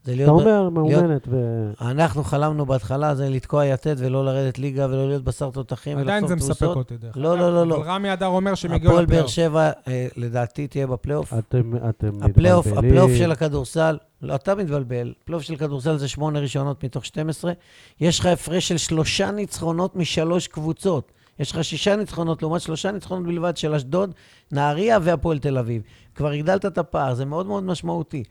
זה 0.05 0.13
אתה 0.13 0.21
להיות... 0.21 0.29
ב- 0.29 0.47
אומר 0.47 0.69
מאומנת 0.69 1.27
ו... 1.27 1.69
אנחנו 1.81 2.23
חלמנו 2.23 2.65
בהתחלה 2.65 3.15
זה 3.15 3.29
לתקוע 3.29 3.65
יתד 3.65 3.95
ולא 3.97 4.25
לרדת 4.25 4.59
ליגה 4.59 4.85
ולא 4.89 5.07
להיות 5.07 5.23
בשר 5.23 5.49
תותחים 5.49 5.97
עדיין 5.97 6.23
ולחטוף 6.23 6.39
זה 6.39 6.51
מספק. 6.51 6.67
אותי, 6.67 6.97
דרך 6.97 7.17
לא, 7.17 7.33
אגב. 7.33 7.41
לא, 7.41 7.53
לא, 7.53 7.67
לא. 7.67 7.75
אבל 7.75 7.89
רמי 7.89 8.13
אדר 8.13 8.25
אומר 8.25 8.55
שהם 8.55 8.73
יגיעו 8.73 8.91
הפועל 8.91 9.05
באר 9.05 9.25
לפלייאוף. 9.25 9.31
שבע, 9.31 9.71
אה, 9.87 10.07
לדעתי, 10.17 10.67
תהיה 10.67 10.87
בפלייאוף. 10.87 11.33
אתם 11.33 11.71
אתם 11.89 12.23
הפלייאוף, 12.23 12.67
מתבלבלים. 12.67 12.91
הפלייאוף 12.91 13.11
של 13.17 13.31
הכדורסל, 13.31 13.97
לא, 14.21 14.35
אתה 14.35 14.55
מתבלבל, 14.55 15.13
פלייאוף 15.25 15.43
של 15.43 15.55
כדורסל 15.55 15.97
זה 15.97 16.07
שמונה 16.07 16.39
ראשונות 16.39 16.83
מתוך 16.83 17.05
12. 17.05 17.53
יש 18.01 18.19
לך 18.19 18.25
הפרש 18.25 18.67
של 18.67 18.77
שלושה 18.77 19.31
ניצחונות 19.31 19.95
משלוש 19.95 20.47
קבוצות. 20.47 21.11
יש 21.39 21.51
לך 21.51 21.63
שישה 21.63 21.95
ניצחונות 21.95 22.41
לעומת 22.41 22.61
שלושה 22.61 22.91
ניצחונות 22.91 23.25
בלבד 23.25 23.57
של 23.57 23.73
אשדוד, 23.73 24.13
נהריה 24.51 24.97
והפועל 25.01 25.39
תל 25.39 25.57
אביב. 25.57 25.81
כבר 26.15 26.29
הגדלת 26.29 26.65
את 26.65 26.77
הפער, 26.77 27.13
זה 27.13 27.25
מאוד 27.25 27.45
מאוד 27.45 27.63
משמעותי. 27.63 28.23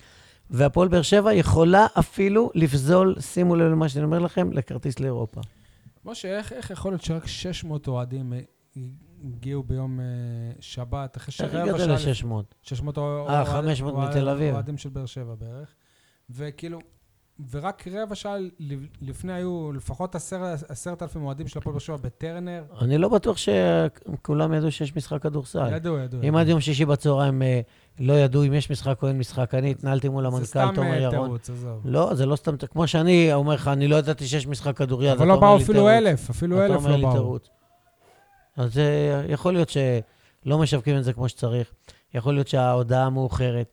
והפועל 0.50 0.88
באר 0.88 1.02
שבע 1.02 1.34
יכולה 1.34 1.86
אפילו 1.98 2.50
לפזול, 2.54 3.20
שימו 3.20 3.56
לב 3.56 3.66
למה 3.70 3.88
שאני 3.88 4.04
אומר 4.04 4.18
לכם, 4.18 4.52
לכרטיס 4.52 5.00
לאירופה. 5.00 5.40
משה, 6.04 6.38
איך, 6.38 6.52
איך 6.52 6.70
יכול 6.70 6.92
להיות 6.92 7.02
שרק 7.02 7.26
600 7.26 7.88
אוהדים 7.88 8.32
אה, 8.32 8.40
הגיעו 9.24 9.62
ביום 9.62 10.00
אה, 10.00 10.04
שבת, 10.60 11.16
אחרי 11.16 11.46
איך 11.46 11.52
שרבע 11.52 11.62
הגעת 11.62 12.00
שעה... 12.00 12.12
ל-600? 12.12 12.54
600 12.62 12.96
אוהדים. 12.98 13.34
אה, 13.34 13.44
500 13.44 13.94
מתל 13.94 14.28
אביב. 14.28 14.54
אוהדים 14.54 14.78
של 14.78 14.88
באר 14.88 15.06
שבע 15.06 15.34
בערך. 15.34 15.74
וכאילו, 16.30 16.78
ורק 17.50 17.84
רבע 17.92 18.14
שעה 18.14 18.36
לפני 19.02 19.32
היו 19.32 19.72
לפחות 19.72 20.14
עשר- 20.14 20.44
עשרת 20.68 21.02
אלפים 21.02 21.24
אוהדים 21.24 21.48
של 21.48 21.58
הפועל 21.58 21.72
באר 21.72 21.80
שבע 21.80 21.96
בטרנר. 21.96 22.64
אני 22.80 22.98
לא 22.98 23.08
בטוח 23.08 23.36
שכולם 23.36 24.52
ידעו 24.54 24.72
שיש 24.72 24.96
משחק 24.96 25.22
כדורסל. 25.22 25.72
ידעו, 25.72 25.98
ידעו. 25.98 26.22
אם. 26.22 26.36
עד 26.36 26.48
יום 26.48 26.60
שישי 26.60 26.84
בצהריים 26.84 27.42
אה, 27.42 27.60
לא 27.98 28.12
ידעו 28.12 28.44
אם 28.44 28.54
יש 28.54 28.70
משחק 28.70 29.02
או 29.02 29.08
אין 29.08 29.18
משחק, 29.18 29.54
אני 29.54 29.70
התנהלתי 29.70 30.08
מול 30.08 30.22
זה 30.22 30.28
המנכ"ל 30.28 30.44
סתם 30.44 30.70
תומר 30.74 30.90
אה, 30.92 30.96
ירון. 30.96 31.10
תירוץ, 31.26 31.50
עזוב. 31.50 31.80
לא, 31.84 32.14
זה 32.14 32.26
לא 32.26 32.36
סתם, 32.36 32.56
כמו 32.56 32.86
שאני 32.86 33.32
אומר 33.32 33.54
לך, 33.54 33.68
אני 33.68 33.88
לא 33.88 33.96
ידעתי 33.96 34.26
שיש 34.26 34.46
משחק 34.46 34.76
כדוריד, 34.76 35.10
אבל 35.10 35.26
לא 35.26 35.40
באו 35.40 35.56
אפילו. 35.56 35.88
אלף, 35.88 36.30
אפילו 36.30 36.62
אלף 36.64 36.84
לא 36.84 36.96
באו. 36.96 37.38
אז 38.56 38.78
אה, 38.78 39.22
יכול 39.28 39.52
להיות 39.52 39.68
שלא 39.68 40.58
משווקים 40.58 40.98
את 40.98 41.04
זה 41.04 41.12
כמו 41.12 41.28
שצריך, 41.28 41.72
יכול 42.14 42.34
להיות 42.34 42.48
שההודעה 42.48 43.10
מאוחרת, 43.10 43.72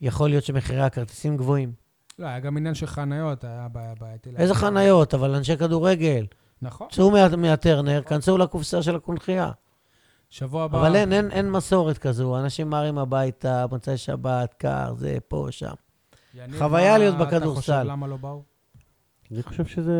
יכול 0.00 0.28
להיות 0.28 0.44
שמחירי 0.44 0.80
הכרטיסים 0.82 1.36
גבוהים. 1.36 1.87
לא, 2.18 2.26
היה 2.26 2.40
גם 2.40 2.56
עניין 2.56 2.74
של 2.74 2.86
חניות, 2.86 3.44
היה 3.44 3.68
בעיה 3.72 3.94
בעייתי. 4.00 4.30
איזה. 4.36 4.54
חניות, 4.54 5.14
אבל 5.14 5.34
אנשי 5.34 5.56
כדורגל. 5.56 6.26
נכון. 6.62 6.88
צאו 6.90 7.10
מה- 7.10 7.36
מהטרנר, 7.36 8.02
כנסו 8.02 8.38
לקופסה 8.38 8.82
של 8.82 8.96
הקונכייה. 8.96 9.50
שבוע 10.30 10.64
הבא... 10.64 10.78
אבל 10.80 10.96
אין, 10.96 11.12
אין, 11.12 11.30
אין 11.30 11.50
מסורת 11.50 11.98
כזו, 11.98 12.38
אנשים 12.38 12.70
מהרים 12.70 12.98
הביתה, 12.98 13.66
מוצאי 13.70 13.96
שבת, 13.96 14.54
קר, 14.54 14.94
זה, 14.96 15.18
פה, 15.28 15.46
שם. 15.50 15.72
חוויה 16.58 16.98
להיות 16.98 17.14
אתה 17.16 17.24
בכדורסל. 17.24 17.60
חושב 17.60 17.72
למה 17.72 18.06
לא 18.06 18.16
באו? 18.16 18.42
אני 19.32 19.42
חושב 19.42 19.64
שזה... 19.66 19.92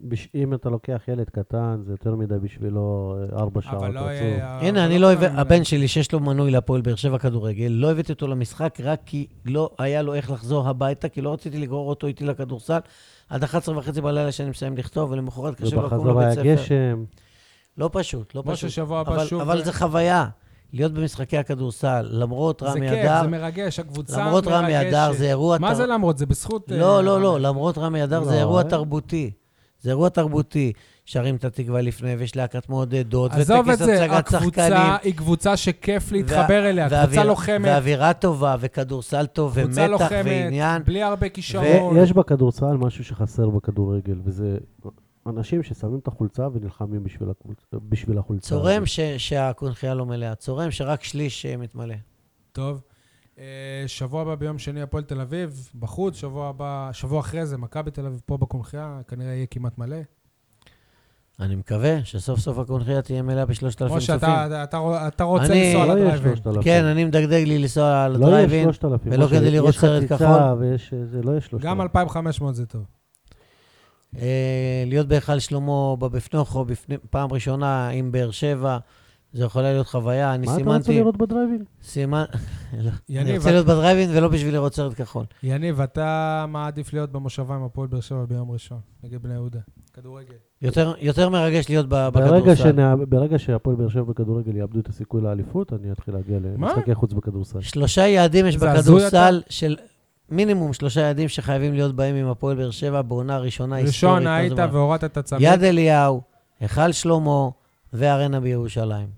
בש- 0.00 0.28
אם 0.34 0.54
אתה 0.54 0.68
לוקח 0.70 1.02
ילד 1.08 1.30
קטן, 1.30 1.80
זה 1.86 1.92
יותר 1.92 2.14
מדי 2.14 2.34
בשבילו 2.42 3.16
אה, 3.32 3.38
ארבע 3.38 3.62
שעות 3.62 3.74
אבל 3.74 3.94
לא... 3.94 4.00
הנה, 4.40 4.86
אני 4.86 4.98
לא 4.98 5.10
לא 5.10 5.16
כולם 5.16 5.18
הבאתי, 5.28 5.34
עם- 5.34 5.38
הבן 5.40 5.64
שלי 5.64 5.88
שיש 5.88 6.12
לו 6.12 6.20
מנוי 6.20 6.50
להפועל 6.50 6.80
באר 6.80 6.94
שבע 6.94 7.18
כדורגל, 7.18 7.66
לא 7.70 7.90
הבאתי 7.90 8.12
אותו 8.12 8.26
למשחק 8.26 8.78
רק 8.82 9.00
כי 9.06 9.26
לא 9.44 9.70
היה 9.78 10.02
לו 10.02 10.14
איך 10.14 10.30
לחזור 10.30 10.68
הביתה, 10.68 11.08
כי 11.08 11.20
לא 11.20 11.32
רציתי 11.32 11.58
לגרור 11.58 11.88
אותו 11.88 12.06
איתי 12.06 12.24
לכדורסל 12.24 12.78
עד 13.28 13.42
11 13.44 13.78
וחצי 13.78 14.00
בלילה 14.00 14.32
שאני 14.32 14.50
מסיים 14.50 14.76
לכתוב, 14.76 15.10
ולמחרת 15.10 15.54
קשה 15.54 15.76
לו 15.76 15.86
לקום 15.86 15.98
ובחזור 15.98 16.20
היה 16.20 16.30
לבית 16.30 16.38
ספר. 16.58 16.62
גשם. 16.64 17.04
לא 17.78 17.90
פשוט, 17.92 18.34
לא 18.34 18.42
פשוט. 18.46 18.70
שבוע 18.70 19.00
הבא 19.00 19.12
אבל, 19.14 19.24
שוב... 19.26 19.40
אבל 19.40 19.64
זה 19.64 19.72
חוויה, 19.72 20.26
להיות 20.72 20.92
במשחקי 20.92 21.38
הכדורסל, 21.38 22.06
למרות 22.10 22.60
זה 22.66 22.70
רמי 22.72 22.88
כיף, 22.90 22.98
אדר, 23.04 23.22
זה 23.22 23.28
מרגש, 23.28 23.78
הקבוצה 23.78 24.12
מרגשת. 24.16 24.26
למרות 24.26 24.46
רמי 24.46 24.80
אדר 24.80 25.12
זה 25.12 25.28
אירוע... 25.28 25.58
מה 25.58 25.68
תר- 25.68 25.74
זה 25.74 25.86
למרות? 25.86 26.18
זה 26.18 26.26
בזכות... 26.26 26.72
אה, 26.72 26.76
לא, 26.78 27.04
לא, 27.04 27.20
לא, 27.20 27.34
רמי. 27.34 27.42
למרות 27.44 27.78
רמי 27.78 28.04
אדר 28.04 28.24
זה 28.24 28.30
לא, 28.30 28.36
אירוע 28.38 28.62
אה? 28.62 28.68
תרבותי. 28.68 29.30
זה 29.80 29.90
אירוע 29.90 30.08
תרבותי. 30.08 30.72
שרים 31.04 31.36
את 31.36 31.44
התקווה 31.44 31.80
לפני, 31.82 32.14
ויש 32.14 32.36
להקת 32.36 32.68
מעודדות, 32.68 33.32
עזוב 33.32 33.56
את 33.68 33.74
וטקס 33.74 33.78
זה, 33.86 34.04
הצגת 34.04 34.28
שחקנים. 34.30 34.48
הקבוצה 34.48 34.96
היא 35.02 35.14
קבוצה 35.14 35.56
שכיף 35.56 36.12
להתחבר 36.12 36.70
אליה, 36.70 36.86
קבוצה 36.88 37.00
ואוויר- 37.02 37.22
לוחמת, 37.22 37.60
ואווירה 37.68 38.12
טובה, 38.12 38.56
וכדורסל 38.60 39.26
טוב, 39.26 39.60
קבוצה 39.62 39.80
ומתח, 39.80 39.90
לוחמת, 39.92 40.24
ועניין. 40.26 40.82
בלי 40.84 41.02
הרבה 41.02 41.28
כישרון. 41.28 41.96
יש 41.98 42.12
בכדורסל 42.12 42.76
משהו 42.76 43.04
שחסר 43.04 43.48
בכדורגל, 43.48 44.14
וזה 44.24 44.56
אנשים 45.30 45.62
ששמים 45.62 45.98
את 45.98 46.08
החולצה 46.08 46.48
ונלחמים 46.52 47.04
בשביל 47.04 47.28
הקבוצ- 47.30 47.76
בשביל 47.88 48.18
החולצה. 48.18 48.48
צורם. 48.48 48.86
ש- 48.86 49.00
שהקונכייה 49.00 49.94
לא 49.94 50.06
מלאה, 50.06 50.34
צורם 50.34 50.70
שרק 50.70 51.02
שליש 51.04 51.46
אה, 51.46 51.56
מתמלא. 51.56 51.94
טוב. 52.52 52.82
אה, 53.38 53.44
שבוע 53.86 54.22
הבא 54.22 54.34
ביום 54.34 54.58
שני 54.58 54.82
הפועל 54.82 55.04
תל 55.04 55.20
אביב, 55.20 55.70
בחוץ, 55.78 56.16
שבוע 56.16 56.48
הבא, 56.48 56.90
שבוע 56.92 57.20
אחרי 57.20 57.46
זה, 57.46 57.56
מכבי 57.58 57.90
תל 57.90 58.06
אביב 58.06 58.20
פה 58.26 58.36
בקונחייה, 58.36 59.00
כנראה 59.08 59.32
יהיה 59.32 59.46
כמעט 59.46 59.78
מלא. 59.78 59.96
אני 61.40 61.54
מקווה 61.56 62.04
שסוף 62.04 62.40
סוף 62.40 62.58
הקונכייה 62.58 63.02
תהיה 63.02 63.22
מלאה 63.22 63.46
בשלושת 63.46 63.78
כמו 63.78 63.86
אלפים 63.86 64.00
צופים. 64.00 64.18
שאתה 64.20 64.46
אתה- 64.46 64.62
אתה- 64.64 65.08
אתה 65.08 65.24
רוצה 65.24 65.46
אני- 65.46 65.66
לנסוע 65.74 65.86
לא 65.86 65.92
יהיה 65.92 66.04
לדרייבין. 66.14 66.36
3,000. 66.36 66.62
כן, 66.64 66.84
אני 66.84 67.04
מדגדג 67.04 67.42
לי 67.46 67.58
לנסוע 67.58 67.82
לא 67.84 67.88
יהיה 67.88 68.08
לדרייבין. 68.08 68.62
3,000. 68.64 69.12
ולא 69.12 69.26
כדי 69.26 69.50
לראות 69.50 69.74
סרט 69.74 70.02
יש 70.02 70.12
חציצה 70.12 70.16
כחול. 70.38 70.58
ויש... 70.58 70.94
זה 71.04 71.22
לא 71.22 71.30
יהיה 71.30 71.40
3,000. 71.40 71.70
גם 71.70 71.80
2,500 71.80 72.54
זה 72.54 72.66
טוב. 72.66 72.84
אה, 74.18 74.84
להיות 74.86 75.08
בהיכל 75.08 75.38
שלמה 75.38 75.96
בבפנוכו, 75.98 76.64
בפני- 76.64 76.96
פעם 77.10 77.32
ראשונה 77.32 77.88
עם 77.88 78.12
באר 78.12 78.30
שבע, 78.30 78.78
זו 79.32 79.44
יכולה 79.44 79.72
להיות 79.72 79.86
חוויה. 79.86 80.34
אני 80.34 80.46
מה 80.46 80.52
אתה 80.52 80.62
רוצה 80.64 80.72
סימנתי... 80.84 80.98
לראות 81.00 81.16
בדרייבין? 81.16 81.64
סימן... 81.82 82.24
לא. 82.84 82.90
אני 83.20 83.36
רוצה 83.38 83.50
להיות 83.50 83.66
בדרייבין 83.66 84.16
ולא 84.16 84.28
בשביל 84.28 84.54
לראות 84.54 84.74
סרט 84.74 84.94
כחול. 84.94 85.24
יניב, 85.42 85.80
אתה 85.80 86.44
מעדיף 86.48 86.92
להיות 86.92 87.12
במושבה 87.12 87.54
עם 87.54 87.62
הפועל 87.62 87.88
באר 87.88 88.00
שבע 88.00 88.24
ביום 88.24 88.50
ראשון, 88.50 88.78
נגד 89.04 89.22
בני 89.22 89.34
יהודה. 89.34 89.58
כדורגל. 89.94 90.34
יותר, 90.62 90.94
יותר 91.00 91.28
מרגש 91.28 91.68
להיות 91.68 91.86
בכדורסל. 91.88 92.72
ברגע 93.08 93.38
שהפועל 93.38 93.76
באר 93.76 93.88
שבע 93.88 94.02
בכדורגל 94.02 94.56
יאבדו 94.56 94.80
את 94.80 94.88
הסיכוי 94.88 95.22
לאליפות, 95.22 95.72
אני 95.72 95.92
אתחיל 95.92 96.14
להגיע 96.14 96.38
למשחקי 96.38 96.94
חוץ 96.94 97.12
בכדורסל. 97.12 97.60
שלושה 97.60 98.06
יעדים 98.06 98.46
יש 98.46 98.56
זה 98.56 98.66
בכדורסל 98.66 99.42
של 99.48 99.76
מינימום 100.30 100.72
שלושה 100.72 101.00
יעדים 101.00 101.28
שחייבים 101.28 101.74
להיות 101.74 101.96
בהם 101.96 102.14
עם 102.14 102.26
הפועל 102.26 102.56
באר 102.56 102.70
שבע 102.70 103.02
בעונה 103.02 103.38
ראשונה 103.38 103.76
היסטורית. 103.76 104.16
ראשון 104.16 104.26
היית. 104.26 104.58
והורדת 104.72 105.04
את 105.04 105.16
הצמיד. 105.16 105.42
יד 105.42 105.64
אליהו, 105.64 106.22
היכל 106.60 106.92
שלמה 106.92 107.48
וארנה 107.92 108.40
בירושלים. 108.40 109.08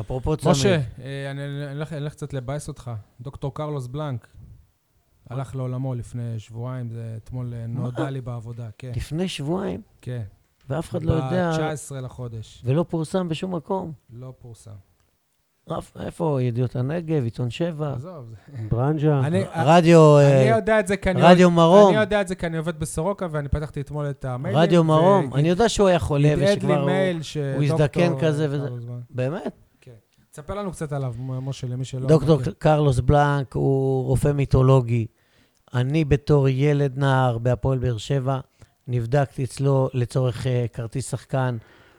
אפרופו 0.00 0.36
צמיד. 0.36 0.52
משה, 0.52 0.80
אה, 1.02 1.30
אני 1.30 1.44
אני 1.44 1.72
אלך 1.72 1.92
אני 1.92 2.00
אלך 2.00 2.12
קצת 2.12 2.32
לבאס 2.32 2.68
אותך. 2.68 2.90
דוקטור 3.20 3.54
קרלוס 3.54 3.86
בלנק 3.86 4.28
הלך 5.30 5.56
לעולמו 5.56 5.94
לפני 5.94 6.38
שבועיים, 6.38 6.90
זה 6.90 7.14
אתמול 7.16 7.54
אה, 7.54 7.66
נודע 7.66 8.10
לי 8.10 8.20
בעבודה, 8.20 8.68
כן, 8.78 8.92
לפני 8.96 9.28
שבועיים, 9.28 9.82
כן. 10.00 10.22
ואף 10.68 10.90
אחד 10.90 11.02
לא 11.02 11.12
יודע, 11.12 11.50
ב-19 11.52 12.00
לחודש, 12.00 12.62
ולא 12.64 12.84
פורסם 12.88 13.28
בשום 13.28 13.54
מקום. 13.54 13.92
לא 14.12 14.32
פורסם. 14.38 14.70
איפה? 16.00 16.38
ידיעות 16.42 16.76
הנגב, 16.76 17.24
עיתון 17.24 17.50
שבע, 17.50 17.92
עזוב, 17.92 18.24
זה- 18.30 18.68
ברנז'ה. 18.70 19.20
אני- 19.20 19.44
רדיו, 19.56 20.18
אני 20.18 20.50
אה, 20.50 20.56
יודע 20.56 20.80
את 20.80 20.86
זה 20.86 20.96
כי 20.96 21.10
אני... 21.10 21.22
רדיו 21.22 21.50
מרום. 21.50 21.88
אני 21.92 22.00
יודע 22.00 22.20
את 22.20 22.28
זה 22.28 22.34
כי 22.34 22.46
אני 22.46 22.56
עובד 22.58 22.80
בסורוקה, 22.80 23.26
ואני 23.30 23.48
פתחתי 23.48 23.80
אתמול 23.80 24.10
את 24.10 24.24
המיילים. 24.24 24.62
רדיו 24.62 24.84
מרום. 24.84 25.34
אני 25.34 25.48
יודע 25.48 25.68
שהוא 25.68 25.88
היה 25.88 25.98
חולה, 25.98 26.28
הדהד 26.32 26.48
לי 26.48 26.52
ושכבר 26.54 26.78
הוא... 26.80 26.86
מייל. 26.86 27.20
הזדקן 27.62 28.08
דוקטור 28.08 28.20
כזה 28.28 28.46
וזה. 28.50 28.66
קרלוס 28.66 28.84
בלנק. 28.84 29.02
באמת? 29.10 29.52
תספר 30.30 30.54
לנו 30.54 30.72
קצת 30.72 30.92
עליו, 30.92 31.14
מ- 31.18 31.48
משה, 31.48 31.66
למי 31.66 31.84
שלא... 31.84 32.08
דוקטור 32.08 32.40
מכיר. 32.40 32.52
קרלוס 32.58 33.00
בלנק 33.00 33.54
הוא 33.54 34.04
רופא 34.06 34.28
מיתולוגי. 34.28 35.06
אני 35.74 36.04
בתור 36.04 36.48
ילד 36.48 36.98
נער 36.98 37.38
בהפועל 37.38 37.78
באר 37.78 37.96
שבע, 37.98 38.40
נבדקתי 38.88 39.44
אצלו 39.44 39.88
לצורך 39.94 40.46
אה, 40.46 40.66
כרטיס 40.72 41.10
שחקן. 41.10 41.56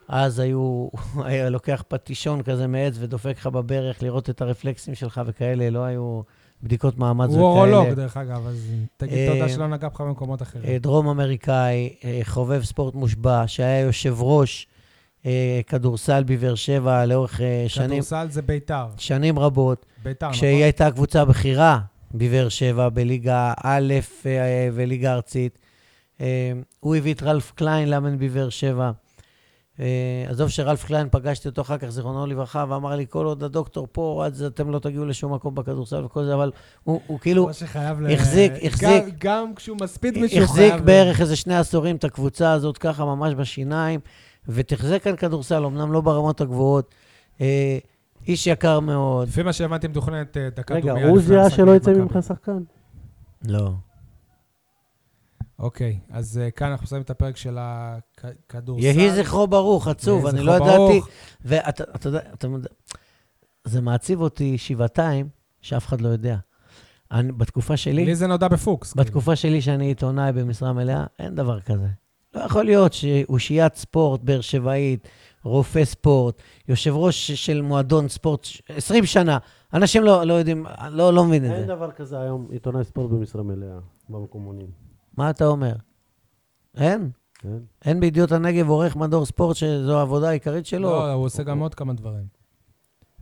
אז 0.09 0.39
היו, 0.39 0.87
היה 1.23 1.49
לוקח 1.49 1.83
פטישון 1.87 2.41
כזה 2.43 2.67
מעץ 2.67 2.93
ודופק 2.99 3.35
לך 3.37 3.47
בברך 3.47 4.03
לראות 4.03 4.29
את 4.29 4.41
הרפלקסים 4.41 4.95
שלך 4.95 5.21
וכאלה, 5.25 5.69
לא 5.69 5.83
היו 5.83 6.21
בדיקות 6.63 6.97
מאמץ 6.97 7.29
וכאלה. 7.29 7.41
הוא 7.41 7.49
אורולוג, 7.49 7.89
דרך 7.89 8.17
אגב, 8.17 8.47
אז 8.47 8.71
תגיד 8.97 9.17
אה, 9.17 9.33
תודה 9.33 9.49
שלא 9.49 9.67
נגע 9.67 9.87
בך 9.89 10.01
במקומות 10.01 10.41
אחרים. 10.41 10.65
אה, 10.65 10.77
דרום 10.79 11.07
אמריקאי, 11.07 11.95
אה, 12.03 12.19
חובב 12.23 12.63
ספורט 12.63 12.95
מושבע, 12.95 13.43
שהיה 13.47 13.79
יושב 13.79 14.15
ראש 14.19 14.67
אה, 15.25 15.61
כדורסל 15.67 16.23
בבאר 16.23 16.55
שבע 16.55 17.05
לאורך 17.05 17.41
אה, 17.41 17.65
שנים, 17.67 17.89
כדורסל 17.89 18.27
זה 18.29 18.41
ביתר. 18.41 18.85
שנים 18.97 19.39
רבות. 19.39 19.85
ביתר, 20.03 20.25
נכון? 20.25 20.37
כשהיא 20.37 20.63
הייתה 20.63 20.87
הקבוצה 20.87 21.21
הבכירה 21.21 21.79
בבאר 22.13 22.49
שבע, 22.49 22.89
בליגה 22.89 23.53
א' 23.63 23.93
אה, 24.25 24.69
וליגה 24.73 25.13
ארצית. 25.13 25.59
אה, 26.21 26.51
הוא 26.79 26.95
הביא 26.95 27.13
את 27.13 27.23
רלף 27.23 27.51
קליין 27.55 27.89
לאמן 27.89 28.17
בבאר 28.17 28.49
שבע. 28.49 28.91
אה, 29.79 29.85
עזוב 30.29 30.49
שרלף 30.49 30.85
קליין, 30.85 31.07
פגשתי 31.11 31.47
אותו 31.47 31.61
אחר 31.61 31.77
כך, 31.77 31.89
זיכרונו 31.89 32.25
לברכה, 32.25 32.65
ואמר 32.69 32.95
לי, 32.95 33.05
כל 33.09 33.25
עוד 33.25 33.43
הדוקטור 33.43 33.87
פה, 33.91 34.25
זה 34.31 34.47
אתם 34.47 34.71
לא 34.71 34.79
תגיעו 34.79 35.05
לשום 35.05 35.33
מקום 35.33 35.55
בכדורסל 35.55 36.05
וכל 36.05 36.25
זה, 36.25 36.33
אבל 36.33 36.51
הוא, 36.83 37.01
הוא 37.07 37.19
כאילו 37.19 37.49
חייב 37.65 38.01
ל... 38.01 38.07
החזיק- 38.13 38.51
גם- 38.53 38.59
החזיק- 38.67 39.15
גם 39.19 39.55
כשהוא 39.55 39.77
מספיד 39.81 40.17
מישהו, 40.17 40.43
החזיק 40.43 40.71
חייב... 40.71 40.85
בערך 40.85 41.21
איזה 41.21 41.35
שני 41.35 41.55
עשורים 41.57 41.95
את 41.95 42.03
הקבוצה 42.03 42.51
הזאת, 42.51 42.77
ככה 42.77 43.05
ממש 43.05 43.33
בשיניים, 43.33 43.99
ותחזק 44.49 45.03
כאן 45.03 45.15
כדורסל, 45.15 45.65
אמנם 45.65 45.91
לא 45.91 46.01
ברמות 46.01 46.41
הגבוהות. 46.41 46.95
אה, 47.41 47.77
איש 48.27 48.47
יקר 48.47 48.79
מאוד. 48.79 49.27
לפי 49.27 49.43
מה 49.43 49.53
שהבנתי, 49.53 49.87
מתוכננת 49.87 50.37
אה, 50.37 50.49
דקה 50.55 50.73
רגע, 50.73 50.89
דומיה. 50.93 51.07
הוא 51.07 51.17
לפני 51.17 51.27
זיהה 51.27 51.49
שלא 51.49 51.75
יצא. 51.75 51.91
ממך 51.93 52.17
שחקן? 52.27 52.57
לא. 53.47 53.71
אוקיי, 55.59 55.99
אז 56.09 56.37
אה, 56.37 56.51
כאן 56.51 56.71
אנחנו 56.71 56.87
שמים 56.87 57.01
את 57.01 57.09
הפרק 57.09 57.37
של 57.37 57.57
הכדורסל. 57.59 58.85
יהי 58.85 59.11
זכרו 59.11 59.47
ברוך, 59.47 59.87
עצוב, 59.87 60.25
אני 60.25 60.41
לא 60.41 60.51
ידעתי. 60.51 61.01
ואתה 61.41 61.83
אתה 61.95 62.07
יודע, 62.07 62.19
אתה 62.33 62.47
יודע, 62.47 62.69
זה 63.63 63.81
מעציב 63.81 64.21
אותי 64.21 64.57
שבעתיים, 64.57 65.29
שאף 65.61 65.87
אחד 65.87 66.01
לא 66.01 66.09
יודע. 66.09 66.37
אני, 67.11 67.31
בתקופה 67.31 67.77
שלי, 67.77 68.05
לי 68.05 68.15
זה 68.15 68.27
נודע 68.27 68.47
בפוקס. 68.47 68.93
כאילו. 68.93 69.05
בתקופה 69.05 69.35
שלי 69.35 69.61
שאני 69.61 69.85
עיתונאי 69.85 70.31
במשרה 70.31 70.73
מלאה, 70.73 71.05
אין 71.19 71.35
דבר 71.35 71.59
כזה. 71.59 71.87
לא 72.33 72.41
יכול 72.41 72.65
להיות 72.65 72.93
שאושיית 72.93 73.75
ספורט 73.75 74.21
באר 74.23 74.41
שבעית, 74.41 75.07
רופא 75.43 75.85
ספורט, 75.85 76.41
יושב 76.67 76.95
ראש 76.95 77.31
של 77.31 77.61
מועדון 77.61 78.07
ספורט, 78.07 78.47
20 78.69 79.05
שנה, 79.05 79.37
אנשים 79.73 80.03
לא, 80.03 80.23
לא 80.23 80.33
יודעים, 80.33 80.65
לא, 80.91 81.13
לא 81.13 81.25
מבין 81.25 81.45
את 81.45 81.51
אין 81.51 81.61
זה. 81.61 81.67
דבר 81.67 81.91
כזה 81.91 82.19
היום, 82.19 82.47
עיתונאי 82.51 82.83
ספורט 82.83 83.11
במשרה 83.11 83.43
מלאה, 83.43 83.77
במקומונים. 84.09 84.88
מה 85.19 85.29
אתה 85.29 85.45
אומר? 85.45 85.73
אין? 86.77 87.09
כן? 87.39 87.57
אין 87.85 87.99
בידיעות 87.99 88.31
הנגב 88.31 88.69
עורך 88.69 88.95
מדור 88.95 89.25
ספורט 89.25 89.55
שזו 89.55 89.99
העבודה 89.99 90.29
העיקרית 90.29 90.65
שלו? 90.65 90.89
לא, 90.89 91.13
הוא 91.13 91.25
עושה 91.25 91.43
גם 91.43 91.59
עוד 91.59 91.75
כמה 91.75 91.93
דברים. 91.93 92.23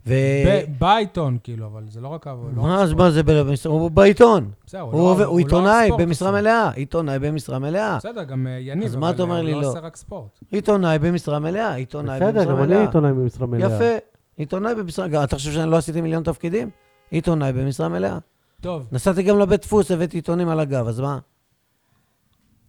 ו... 0.06 0.14
ב- 0.46 0.64
בעיתון, 0.78 1.38
כאילו, 1.42 1.66
אבל 1.66 1.84
זה 1.88 2.00
לא 2.00 2.08
רק... 2.08 2.26
לא 2.26 2.32
רק 2.32 2.56
מה, 2.56 2.82
אז. 2.82 2.92
מה 2.92 3.10
זה, 3.10 3.22
הוא 3.64 3.90
בעיתון. 3.90 4.50
בסדר, 4.66 4.80
הוא 4.80 5.18
לא- 5.18 5.24
לא 5.26 5.38
עיתונאי 5.38 5.90
במשרה. 5.98 6.32
מלאה. 6.32 6.70
עיתונאי 6.70 7.18
במשרה 7.18 7.58
מלאה. 7.58 7.96
בסדר, 7.96 8.24
גם 8.24 8.46
אה, 8.46 8.52
יניב, 8.60 8.84
אז 8.84 8.96
מה 8.96 9.06
אבל, 9.06 9.14
אתה 9.14 9.22
אומר 9.22 9.42
לי 9.42 9.52
הוא 9.52 9.60
לא? 9.60 9.66
לא 9.66 9.70
עושה 9.70 9.80
רק 9.80 9.96
ספורט. 9.96 10.40
עיתונאי 10.50 10.98
במשרה 10.98 11.38
מלאה. 11.38 11.74
עיתונאי 11.74 12.16
בסדר, 12.20 12.32
במשרה 12.32 12.44
גם 12.52 12.58
אני 12.58 12.66
מלאה. 12.66 12.80
עיתונאי 12.80 13.12
במשרה 13.12 13.46
מלאה. 13.46 13.74
יפה. 13.76 13.98
עיתונאי 14.36 14.74
במשרה... 14.74 15.08
גם, 15.08 15.24
אתה 15.24 15.36
חושב 15.36 15.52
שאני 15.52 15.70
לא 15.70 15.76
עשיתי 15.76 16.00
מיליון 16.00 16.22
תפקידים? 16.22 16.70
עיתונאי 17.10 17.52
במשרה 17.52 17.88
מלאה. 17.88 18.18
טוב, 18.60 18.86
נסעתי 18.92 19.22
גם 19.22 19.38
לבית 19.38 19.60
דפוס, 19.60 19.90
הבאתי 19.90 20.16
עיתונים 20.16 20.48
על 20.48 20.60
הגב, 20.60 20.86
אז 20.86 21.00
מה? 21.00 21.18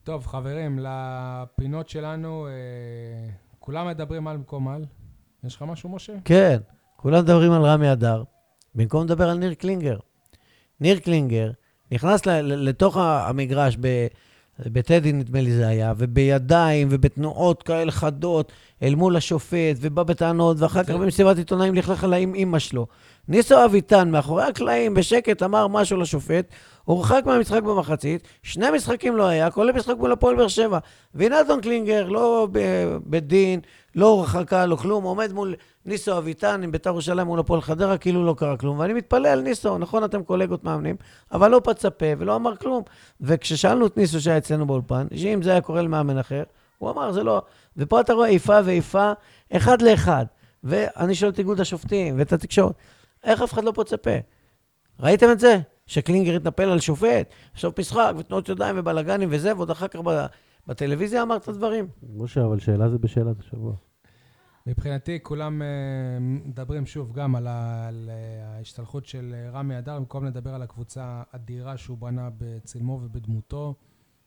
טוב, 0.03 0.27
חברים, 0.27 0.79
לפינות 0.81 1.89
שלנו, 1.89 2.47
אה, 2.47 2.51
כולם 3.59 3.87
מדברים 3.87 4.27
על 4.27 4.37
מקום 4.37 4.67
על. 4.67 4.85
יש 5.43 5.55
לך 5.55 5.61
משהו, 5.61 5.89
משה? 5.89 6.13
כן, 6.25 6.57
כולם 6.95 7.23
מדברים 7.23 7.51
על 7.51 7.65
רמי 7.65 7.91
אדר, 7.91 8.23
במקום 8.75 9.03
לדבר 9.03 9.29
על 9.29 9.37
ניר 9.37 9.53
קלינגר. 9.53 9.97
ניר 10.79 10.99
קלינגר 10.99 11.51
נכנס 11.91 12.25
לתוך 12.43 12.97
המגרש 12.97 13.77
ב... 13.81 14.07
בטדי 14.65 15.13
נדמה 15.13 15.41
לי 15.41 15.51
זה 15.51 15.67
היה, 15.67 15.93
ובידיים 15.97 16.87
ובתנועות 16.91 17.63
כאלה 17.63 17.91
חדות 17.91 18.51
אל 18.83 18.95
מול 18.95 19.15
השופט, 19.15 19.77
ובא 19.81 20.03
בטענות, 20.03 20.57
ואחר 20.59 20.83
כך 20.83 20.89
במסיבת 20.89 21.37
עיתונאים 21.37 21.75
לכלך 21.75 22.03
עליי 22.03 22.23
עם 22.23 22.35
אימא 22.35 22.59
שלו. 22.59 22.87
ניסו 23.27 23.65
אביטן, 23.65 24.11
מאחורי 24.11 24.43
הקלעים, 24.43 24.93
בשקט, 24.93 25.43
אמר 25.43 25.67
משהו 25.67 25.97
לשופט, 25.97 26.45
הורחק 26.89 27.23
מהמשחק 27.25 27.63
במחצית, 27.63 28.27
שני 28.43 28.65
משחקים 28.75 29.15
לא 29.15 29.23
היה, 29.27 29.51
כולל 29.51 29.71
משחק 29.71 29.95
מול 29.97 30.11
הפועל 30.11 30.35
באר 30.35 30.47
שבע. 30.47 30.79
אדון 31.31 31.61
קלינגר, 31.61 32.09
לא 32.09 32.47
בדין, 33.07 33.59
לא 33.95 34.05
הורחקה, 34.05 34.65
לא 34.65 34.75
כלום, 34.75 35.03
עומד 35.03 35.33
מול 35.33 35.55
ניסו 35.85 36.17
אביטן 36.17 36.63
עם 36.63 36.71
בית"ר 36.71 36.89
ירושלים 36.89 37.27
מול 37.27 37.39
הפועל 37.39 37.61
חדרה, 37.61 37.97
כאילו 37.97 38.25
לא 38.25 38.35
קרה 38.37 38.57
כלום. 38.57 38.79
ואני 38.79 38.93
מתפלא 38.93 39.27
על 39.27 39.41
ניסו, 39.41 39.77
נכון, 39.77 40.03
אתם 40.03 40.23
קולגות 40.23 40.63
מאמנים, 40.63 40.95
אבל 41.31 41.51
לא 41.51 41.61
פצה 41.63 41.89
פה 41.89 42.05
ולא 42.17 42.35
אמר 42.35 42.55
כלום. 42.55 42.83
וכששאלנו 43.21 43.85
את 43.87 43.97
ניסו 43.97 44.21
שהיה 44.21 44.37
אצלנו 44.37 44.67
באולפן, 44.67 45.07
שאם 45.15 45.41
זה 45.41 45.51
היה 45.51 45.61
קורה 45.61 45.81
למאמן 45.81 46.17
אחר, 46.17 46.43
הוא 46.77 46.91
אמר, 46.91 47.11
זה 47.11 47.23
לא... 47.23 47.41
ופה 47.77 48.01
אתה 48.01 48.13
רואה 48.13 48.29
איפה 48.29 48.59
ואיפה, 48.65 49.11
אחד 49.51 49.81
לאחד. 49.81 50.25
ואני 50.63 51.15
שואל 51.15 51.31
את 51.31 51.39
איגוד 51.39 51.59
השופטים 51.59 52.15
ואת 52.17 52.33
התקשורת, 52.33 52.75
איך 53.23 53.41
אף 53.41 53.53
אחד 53.53 53.63
לא 53.63 53.71
פוצה 53.71 53.97
פה? 53.97 54.11
ראיתם 54.99 55.31
את 55.31 55.39
זה? 55.39 55.59
שקלינגר 55.89 56.35
התנפל 56.35 56.63
על 56.69 56.79
שופט, 56.79 57.29
סוף 57.57 57.79
משחק, 57.79 58.13
ותנועות 58.17 58.49
ידיים 58.49 58.75
ובלאגנים 58.79 59.29
וזה, 59.31 59.55
ועוד 59.55 59.69
אחר 59.71 59.87
כך 59.87 59.99
ב- 59.99 60.25
בטלוויזיה 60.67 61.23
אמר 61.23 61.35
את 61.35 61.47
הדברים. 61.47 61.87
משה, 62.17 62.45
אבל 62.45 62.59
שאלה 62.59 62.89
זה 62.89 62.97
בשאלת 62.97 63.39
השבוע. 63.39 63.73
מבחינתי, 64.67 65.19
כולם 65.23 65.61
אה, 65.61 65.67
מדברים 66.19 66.85
שוב 66.85 67.13
גם 67.13 67.35
על, 67.35 67.47
ה, 67.47 67.87
על 67.87 68.09
אה, 68.09 68.55
ההשתלחות 68.55 69.05
של 69.05 69.35
אה, 69.35 69.49
רמי 69.49 69.77
אדר, 69.77 69.99
במקום 69.99 70.25
לדבר 70.25 70.53
על 70.53 70.61
הקבוצה 70.61 71.23
האדירה 71.31 71.77
שהוא 71.77 71.97
בנה 71.97 72.29
בצלמו 72.37 72.99
ובדמותו. 73.03 73.75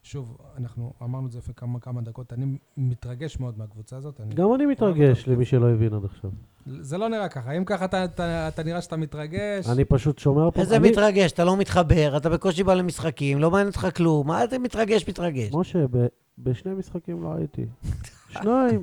שוב, 0.02 0.38
אנחנו 0.56 0.92
אמרנו 1.02 1.26
את 1.26 1.32
זה 1.32 1.38
לפני 1.38 1.54
כמה, 1.54 1.80
כמה 1.80 2.00
דקות, 2.00 2.32
אני 2.32 2.58
מתרגש 2.76 3.40
מאוד 3.40 3.58
מהקבוצה 3.58 3.96
הזאת. 3.96 4.20
אני, 4.20 4.34
גם 4.34 4.54
אני 4.54 4.66
מתרגש, 4.66 5.28
למי 5.28 5.44
שלא 5.44 5.70
הבין 5.70 5.94
עד 5.94 6.04
עכשיו. 6.04 6.30
זה 6.66 6.98
לא 6.98 7.08
נראה 7.08 7.28
ככה. 7.28 7.52
אם 7.52 7.64
ככה 7.64 7.84
אתה, 7.84 8.04
אתה, 8.04 8.48
אתה 8.48 8.62
נראה 8.62 8.80
שאתה 8.82 8.96
מתרגש, 8.96 9.68
אני 9.68 9.84
פשוט 9.84 10.18
שומע 10.18 10.50
פה... 10.50 10.60
איזה 10.60 10.76
אני- 10.76 10.90
מתרגש, 10.90 11.32
אתה 11.32 11.44
לא 11.44 11.56
מתחבר, 11.56 12.16
אתה 12.16 12.30
בקושי 12.30 12.64
בא 12.64 12.74
למשחקים, 12.74 13.38
לא 13.38 13.50
מעניין 13.50 13.68
אותך 13.68 13.86
כלום, 13.96 14.26
מה 14.26 14.44
אתה 14.44 14.58
מתרגש, 14.58 15.08
מתרגש? 15.08 15.52
משה, 15.52 15.84
ב- 15.90 16.06
בשני 16.38 16.72
משחקים 16.74 17.22
לא 17.22 17.34
הייתי. 17.34 17.66
שניים. 18.32 18.82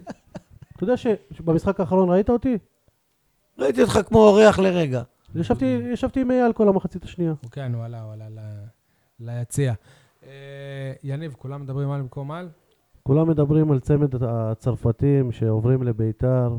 אתה 0.76 0.84
יודע 0.84 0.98
ש- 0.98 1.08
שבמשחק 1.32 1.80
האחרון 1.80 2.10
ראית 2.10 2.30
אותי? 2.30 2.58
ראיתי 3.60 3.82
אותך 3.82 4.00
כמו 4.08 4.20
אורח 4.20 4.60
לרגע. 4.60 5.02
ישבתי 5.36 5.66
ישבתי 5.66 6.22
עם 6.22 6.32
אייל 6.32 6.54
כל 6.54 6.68
המחצית 6.70 7.04
השנייה. 7.04 7.34
כן, 7.52 7.74
הוא 7.76 7.84
עלה, 7.84 8.02
הוא 8.02 8.14
עלה 8.14 8.26
ליציע. 9.20 9.74
אה, 10.24 10.30
יניב, 11.04 11.36
כולם 11.38 11.62
מדברים 11.62 11.92
על 11.92 12.02
במקום 12.02 12.32
על? 12.32 12.50
כולם 13.04 13.30
מדברים 13.30 13.72
על 13.72 13.80
צמד 13.80 14.24
הצרפתים 14.24 15.32
שעוברים 15.32 15.84
לביתר, 15.84 16.54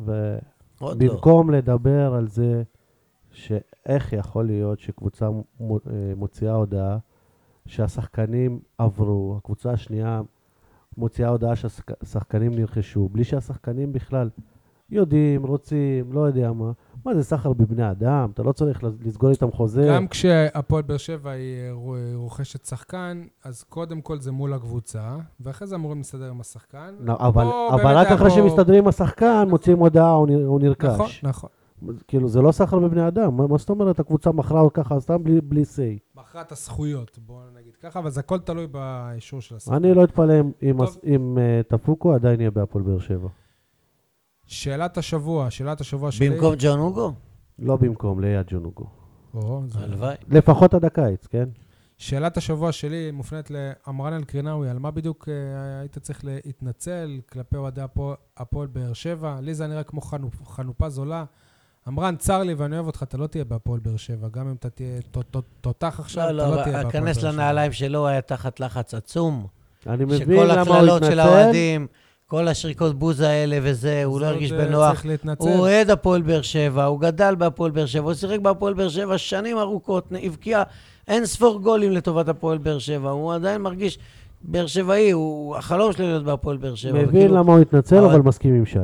עוד 0.81 1.02
לא. 1.02 1.11
ובמקום 1.11 1.51
לדבר 1.51 2.15
על 2.15 2.28
זה 2.28 2.62
שאיך 3.31 4.12
יכול 4.12 4.47
להיות 4.47 4.81
שקבוצה 4.81 5.27
אה, 5.27 5.69
מוציאה 6.16 6.52
הודעה 6.55 6.98
שהשחקנים 7.66 8.61
עברו, 8.78 9.35
הקבוצה 9.39 9.70
השנייה 9.70 10.23
מוציאה 10.97 11.28
הודעה 11.28 11.57
שהשחקנים 11.57 12.55
נרכשו, 12.55 13.09
בלי 13.09 13.24
שהשחקנים 13.24 13.93
בכלל 13.93 14.31
יודעים, 14.91 15.47
רוצים, 15.47 16.12
לא 16.12 16.21
יודע 16.21 16.53
מה. 16.53 16.73
מה 17.05 17.15
זה 17.15 17.23
סחר 17.25 17.53
בבני 17.53 17.91
אדם? 17.91 18.31
אתה 18.35 18.43
לא 18.43 18.53
צריך 18.53 18.81
לסגור 19.05 19.31
איתם 19.31 19.51
חוזה. 19.51 19.87
גם 19.91 20.09
כשהפועל 20.09 20.83
באר 20.83 20.97
שבע 20.97 21.31
היא 21.31 21.61
אה, 21.61 21.73
רו- 21.73 21.95
רוכשת 22.15 22.65
שחקן, 22.65 23.23
אז 23.45 23.62
קודם 23.62 24.01
כל 24.01 24.21
זה 24.21 24.33
מול 24.33 24.53
הקבוצה, 24.53 25.17
ואחרי 25.41 25.67
זה 25.69 25.75
אמורים 25.77 25.99
להסתדר 25.99 26.31
עם 26.31 26.41
השחקן. 26.41 26.95
לא, 27.01 27.17
אבל, 27.21 27.47
אבל 27.75 27.97
רק 27.97 28.07
אחרי 28.07 28.29
פה- 28.31 28.35
שמסתדרים 28.37 28.83
עם 28.83 28.89
השחקן, 28.89 29.47
מוציאים 29.51 29.79
הודעה, 29.79 30.12
הוא 30.12 30.61
נרכש. 30.61 30.85
נכון, 30.95 31.09
נכון. 31.23 31.51
כאילו, 32.09 32.29
זה 32.29 32.41
לא 32.43 32.53
סחר 32.53 32.79
בבני 32.79 33.09
אדם. 33.09 33.37
מה 33.37 33.47
מה 33.47 33.59
זאת 33.59 33.71
אומרת, 33.71 34.01
הקבוצה 34.01 34.33
מכרה 34.33 34.61
או 34.61 34.73
ככה, 34.73 35.01
סתם 35.01 35.25
בלי- 35.25 35.41
בלי 35.41 35.62
say. 35.62 36.21
מכרה 36.21 36.41
את 36.43 36.53
הזכויות, 36.53 37.19
בואו 37.27 37.39
נגיד 37.61 37.77
ככה, 37.77 37.99
אבל 37.99 38.11
זה 38.11 38.21
הכל 38.21 38.39
תלוי 38.39 38.67
באישור 38.67 39.41
של 39.41 39.57
השחקן. 39.57 39.75
אני 39.77 39.95
לא 39.95 40.05
אתפלא 40.05 40.41
אם- 40.41 40.51
אם 40.62 40.77
אם 41.07 41.39
אה, 41.39 41.61
טפוקו 41.69 42.12
עדיין 42.15 42.41
יהיה 42.41 42.51
בהפועל 42.51 42.85
באר 42.85 42.99
שבע. 42.99 43.29
שאלת 44.51 44.98
השבוע, 44.98 45.51
שאלת 45.51 45.81
השבוע 45.81 46.10
שלי. 46.12 46.31
במקום 46.31 46.55
ג'ון 46.59 46.78
הוגו? 46.78 47.12
לא 47.59 47.77
במקום, 47.77 48.20
ליד 48.20 48.47
ג'ונוגו. 48.51 48.85
או, 49.35 49.62
זה- 49.66 49.78
הלוואי. 49.78 50.14
לפחות 50.28 50.74
עד 50.74 50.85
הקיץ, 50.85 51.27
כן? 51.27 51.48
שאלת 51.98 52.36
השבוע 52.36 52.72
שלי 52.72 53.10
מופנית 53.10 53.51
לעמרן 53.51 54.12
אל-קרינאווי, 54.12 54.70
על 54.70 54.78
מה 54.78 54.90
בדיוק 54.90 55.28
אה, 55.28 55.35
היית 55.81 55.98
צריך 55.98 56.24
להתנצל 56.24 57.20
כלפי 57.32 57.56
אוהדי 57.56 57.81
הפועל- 58.36 58.66
באר 58.66 58.93
שבע? 58.93 59.36
לי 59.43 59.55
זה 59.55 59.66
נראה 59.66 59.82
כמו 59.82 60.01
חנופ- 60.01 60.44
חנופה 60.48 60.89
זולה. 60.89 61.24
עמרן, 61.86 62.16
צר 62.16 62.43
לי 62.43 62.55
ואני 62.55 62.74
אוהב 62.77 62.86
אותך, 62.86 63.02
אתה 63.02 63.16
לא 63.18 63.27
תהיה 63.27 63.44
בהפועל 63.44 63.81
באר 63.81 63.97
שבע. 63.97 64.28
גם 64.28 64.48
אם 64.48 64.55
אתה 64.55 64.70
תהיה 64.70 65.01
ת- 65.10 65.18
ת- 65.36 65.43
תותח 65.60 65.97
עכשיו, 66.01 66.32
לא, 66.32 66.43
אתה 66.43 66.51
לא, 66.51 66.56
לא 66.56 66.62
תהיה 66.62 66.74
בהפועל 66.77 66.93
באר 66.93 67.06
כנס 67.06 67.16
שבע. 67.16 67.32
לנעליים 67.32 67.72
שלו, 67.72 68.06
היה 68.06 68.20
תחת 68.20 68.60
לחץ 68.60 68.94
עצום. 68.94 69.47
אני 69.86 70.05
מבין 70.05 70.18
שכל 70.18 70.32
למה 70.32 70.52
הוא 70.62 70.74
הקללות 70.74 71.02
של 71.05 71.20
התנצל. 71.20 71.20
האוהדים, 71.20 71.86
כל 72.31 72.48
השריקות 72.48 72.98
בוז 72.98 73.20
האלה 73.20 73.59
וזה, 73.62 74.05
הוא 74.05 74.20
לא 74.20 74.27
הרגיש 74.27 74.52
בנוח. 74.52 74.90
צריך 74.93 75.07
להתנצל. 75.07 75.44
הוא 75.48 75.59
אוהד 75.59 75.90
הפועל 75.90 76.23
באר 76.23 76.43
שבע, 76.43 76.85
הוא 76.85 77.01
גדל 77.01 77.35
בהפועל 77.35 77.70
באר 77.70 77.86
שבע, 77.86 78.05
הוא 78.05 78.15
שיחק 78.15 78.39
בהפועל 78.40 78.74
באר 78.74 78.89
שבע 78.89 79.19
שנים 79.19 79.59
ארוכות, 79.59 80.12
הבקיע 80.23 80.62
אין 81.09 81.27
ספור 81.27 81.61
גולים 81.61 81.93
לטובת 81.93 82.28
הפועל 82.28 82.59
באר 82.59 82.78
שבע, 82.78 83.11
הוא 83.11 83.35
עדיין 83.35 83.62
מרגיש 83.62 83.98
באר 84.43 84.66
שבעי, 84.66 85.11
הוא 85.11 85.57
החלום 85.57 85.93
שלו 85.93 86.07
להיות 86.07 86.24
בהפועל 86.24 86.57
באר 86.57 86.74
שבע. 86.74 86.93
מבין 86.93 87.09
וכאילו- 87.09 87.36
למה 87.36 87.52
הוא 87.52 87.61
התנצל, 87.61 87.97
אבל- 87.98 88.07
אבל 88.15 88.20
מסכים 88.20 88.55
עם 88.55 88.66
שי. 88.66 88.78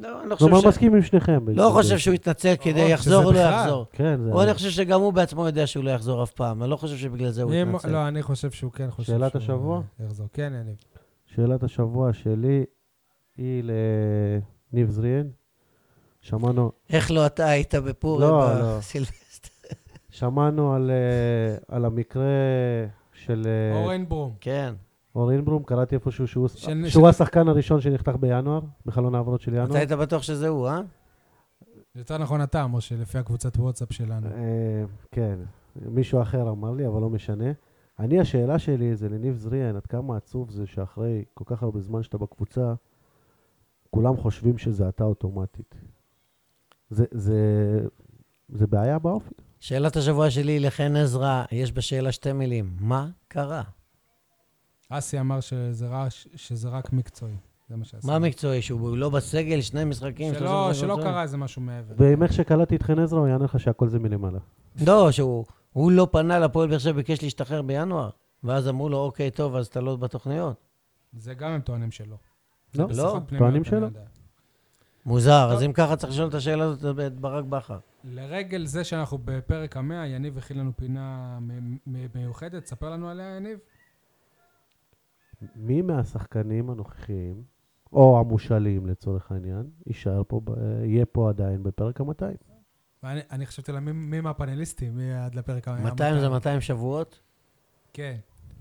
לא, 0.00 0.08
אני 0.22 0.30
לא 0.30 0.34
חושב 0.34 0.46
כלומר, 0.46 0.60
ש... 0.60 0.64
מסכים 0.66 0.94
עם 0.94 1.02
שניכם. 1.02 1.44
לא. 1.48 1.70
חושב 1.72 1.98
שהוא 1.98 2.14
יתנצל 2.14 2.54
כדי 2.60 2.80
יחזור 2.80 3.24
או 3.24 3.32
לא. 3.32 3.38
יחזור. 3.38 3.86
כן, 3.92 4.20
זה... 4.24 4.30
או 4.32 4.42
אני 4.42 4.54
חושב 4.54 4.70
שגם 4.70 5.00
הוא 5.00 5.12
בעצמו 5.12 5.46
יודע 5.46 5.66
שהוא 5.66 5.84
לא 5.84 5.90
יחזור 5.90 6.22
אף 6.22 6.30
פעם, 6.30 6.62
אני 6.62 6.70
לא 6.70 6.76
חושב 6.76 6.96
שבגלל 6.96 7.30
זה 7.30 7.42
הוא 7.42 7.54
יתנצל. 7.54 7.90
לא, 7.90 8.08
אני 8.08 8.22
חושב 8.22 8.50
שהוא 8.50 8.72
כן 8.72 8.90
חושב 8.90 9.12
שאלת 9.12 9.32
שהוא, 9.32 9.42
השבוע? 9.42 9.80
יחזור. 10.06 10.26
כן, 10.32 10.52
יניב. 10.60 10.76
שאלת 11.34 11.62
השבוע 11.62 12.12
שלי 12.12 12.64
היא 13.36 13.62
לניב 14.72 14.90
זריאן. 14.90 15.28
שמענו, 16.20 16.72
איך 16.90 17.10
לא 17.10 17.26
אתה 17.26 17.46
היית 17.48 17.74
בפורים 17.74 18.28
לא, 18.28 18.60
לא. 18.60 18.78
בסילבסטר? 18.78 19.48
שמענו 20.10 20.74
על, 20.74 20.90
אה, 20.90 21.76
על 21.76 21.84
המקרה 21.84 22.22
של 23.12 23.46
אה, 23.46 23.80
אורן 23.82 24.08
ברום. 24.08 24.34
כן. 24.40 24.74
אור 25.14 25.32
אינברום, 25.32 25.62
קראתי 25.62 25.94
איפשהו 25.94 26.26
שהוא, 26.28 26.48
של- 26.48 26.88
שהוא 26.88 27.08
השחקן 27.08 27.48
הראשון 27.48 27.80
שנחתך 27.80 28.12
בינואר, 28.20 28.60
בחלון 28.86 29.14
העברות 29.14 29.40
של 29.40 29.52
אתה 29.52 29.60
ינואר. 29.62 29.76
היית 29.76 29.92
בטוח 29.92 30.22
שזה 30.22 30.48
הוא, 30.48 30.68
אה? 30.68 30.80
יותר 31.94 32.18
נכון 32.18 32.42
אתה, 32.42 32.66
משה, 32.66 32.94
לפי 32.96 33.18
הקבוצת 33.18 33.56
וואטסאפ 33.56 33.92
שלנו. 33.92 34.26
אה, 34.26 34.84
כן, 35.10 35.38
מישהו 35.76 36.22
אחר 36.22 36.50
אמר 36.50 36.70
לי, 36.70 36.86
אבל 36.86 37.00
לא 37.00 37.10
משנה. 37.10 37.44
אני, 38.02 38.20
השאלה 38.20 38.58
שלי 38.58 38.96
זה 38.96 39.08
לניב 39.08 39.36
זריאן, 39.36 39.76
עד 39.76 39.86
כמה 39.86 40.16
עצוב 40.16 40.50
זה 40.50 40.66
שאחרי 40.66 41.24
כל 41.34 41.44
כך 41.46 41.62
הרבה 41.62 41.80
זמן 41.80 42.02
שאתה 42.02 42.18
בקבוצה, 42.18 42.74
כולם 43.90 44.16
חושבים 44.16 44.58
שזה 44.58 44.88
אתה 44.88 45.04
אוטומטית. 45.04 45.74
זה, 46.90 47.04
זה, 47.10 47.36
זה 48.48 48.66
בעיה 48.66 48.98
באופי. 48.98 49.34
שאלת 49.60 49.96
השבוע 49.96 50.30
שלי 50.30 50.60
לחן 50.60 50.96
עזרא, 50.96 51.44
יש 51.52 51.72
בשאלה 51.72 52.12
שתי 52.12 52.32
מילים. 52.32 52.76
מה 52.80 53.08
קרה? 53.28 53.62
אסי 54.88 55.20
אמר 55.20 55.40
שזה 55.40 55.86
רק- 55.88 56.12
שזה 56.36 56.68
רק 56.68 56.92
מקצועי. 56.92 57.36
זה 57.68 57.76
מה 57.76 57.84
שעשה. 57.84 58.06
מה 58.06 58.18
מקצועי? 58.18 58.62
שהוא 58.62 58.96
לא 58.96 59.10
בסגל, 59.10 59.60
שני 59.60 59.84
משחקים? 59.84 60.34
שלא, 60.34 60.70
שלא? 60.74 60.98
קרה 61.02 61.22
איזה 61.22 61.36
משהו 61.36 61.62
מעבר. 61.62 61.94
ועם 61.98 62.22
איך 62.22 62.32
שקלטתי 62.32 62.76
את 62.76 62.82
חן 62.82 62.98
עזרא, 62.98 63.18
הוא 63.18 63.28
יענה 63.28 63.44
לך 63.44 63.60
שהכל 63.60 63.88
זה 63.88 63.98
מלמעלה. 63.98 64.38
לא, 64.86 65.10
שהוא 65.12 65.44
הוא 65.72 65.92
לא 65.92 66.08
פנה 66.12 66.38
לפועל 66.38 66.68
באר 66.68 66.78
שבע, 66.78 66.92
ביקש 66.92 67.22
להשתחרר 67.22 67.62
בינואר. 67.62 68.10
ואז 68.44 68.68
אמרו 68.68 68.88
לו, 68.88 68.98
אוקיי, 68.98 69.30
טוב, 69.30 69.56
אז 69.56 69.66
אתה 69.66 69.80
לא 69.80 69.96
בתוכניות. 69.96 70.56
זה 71.12 71.34
גם 71.34 71.50
הם 71.50 71.60
טוענים 71.60 71.90
שלא. 71.90 72.16
לא, 72.74 72.86
לא, 72.96 73.20
טוענים 73.38 73.64
שלא. 73.64 73.88
מוזר, 75.06 75.44
טוב. 75.44 75.56
אז 75.56 75.62
אם 75.62 75.72
ככה 75.72 75.96
צריך 75.96 76.12
לשאול 76.12 76.28
את 76.28 76.34
השאלה 76.34 76.64
הזאת 76.64 76.98
את 77.06 77.20
ברק 77.20 77.44
בכר. 77.44 77.78
לרגל 78.04 78.66
זה 78.66 78.84
שאנחנו 78.84 79.18
בפרק 79.24 79.76
המאה, 79.76 80.06
יניב 80.06 80.38
הכין 80.38 80.58
לנו 80.58 80.72
פינה 80.76 81.38
מיוחדת, 82.14 82.66
ספר 82.66 82.90
לנו 82.90 83.08
עליה, 83.08 83.36
יניב. 83.36 83.58
מי 85.56 85.82
מהשחקנים 85.82 86.70
הנוכחיים, 86.70 87.42
או 87.92 88.20
המושאלים 88.20 88.86
לצורך 88.86 89.32
העניין, 89.32 89.70
יישאר 89.86 90.22
פה, 90.28 90.40
יהיה 90.84 91.06
פה 91.06 91.28
עדיין 91.28 91.62
בפרק 91.62 92.00
ה-200? 92.00 92.51
ואני 93.02 93.20
אני 93.30 93.46
חשבתי 93.46 93.72
לה, 93.72 93.80
מי- 93.80 93.92
מי 93.92 94.20
מהפאנליסטים, 94.20 94.96
מי 94.96 95.14
עד 95.14 95.34
לפרק 95.34 95.68
המאה? 95.68 95.80
200 95.82 96.20
זה 96.20 96.28
200 96.28 96.60
שבועות? 96.60 97.20
כן. 97.92 98.16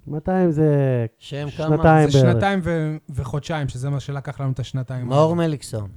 200 0.07 0.51
זה? 0.51 1.05
שנתיים 1.19 1.77
זה 2.09 2.21
בערך. 2.21 2.33
שנתיים 2.33 2.59
ו- 2.63 2.95
וחודשיים, 3.09 3.69
שזה 3.69 3.89
מה 3.89 3.99
שלקח 3.99 4.41
לנו 4.41 4.51
את 4.51 4.59
השנתיים. 4.59 5.07
מאור. 5.07 5.35
מליקסון. 5.35 5.89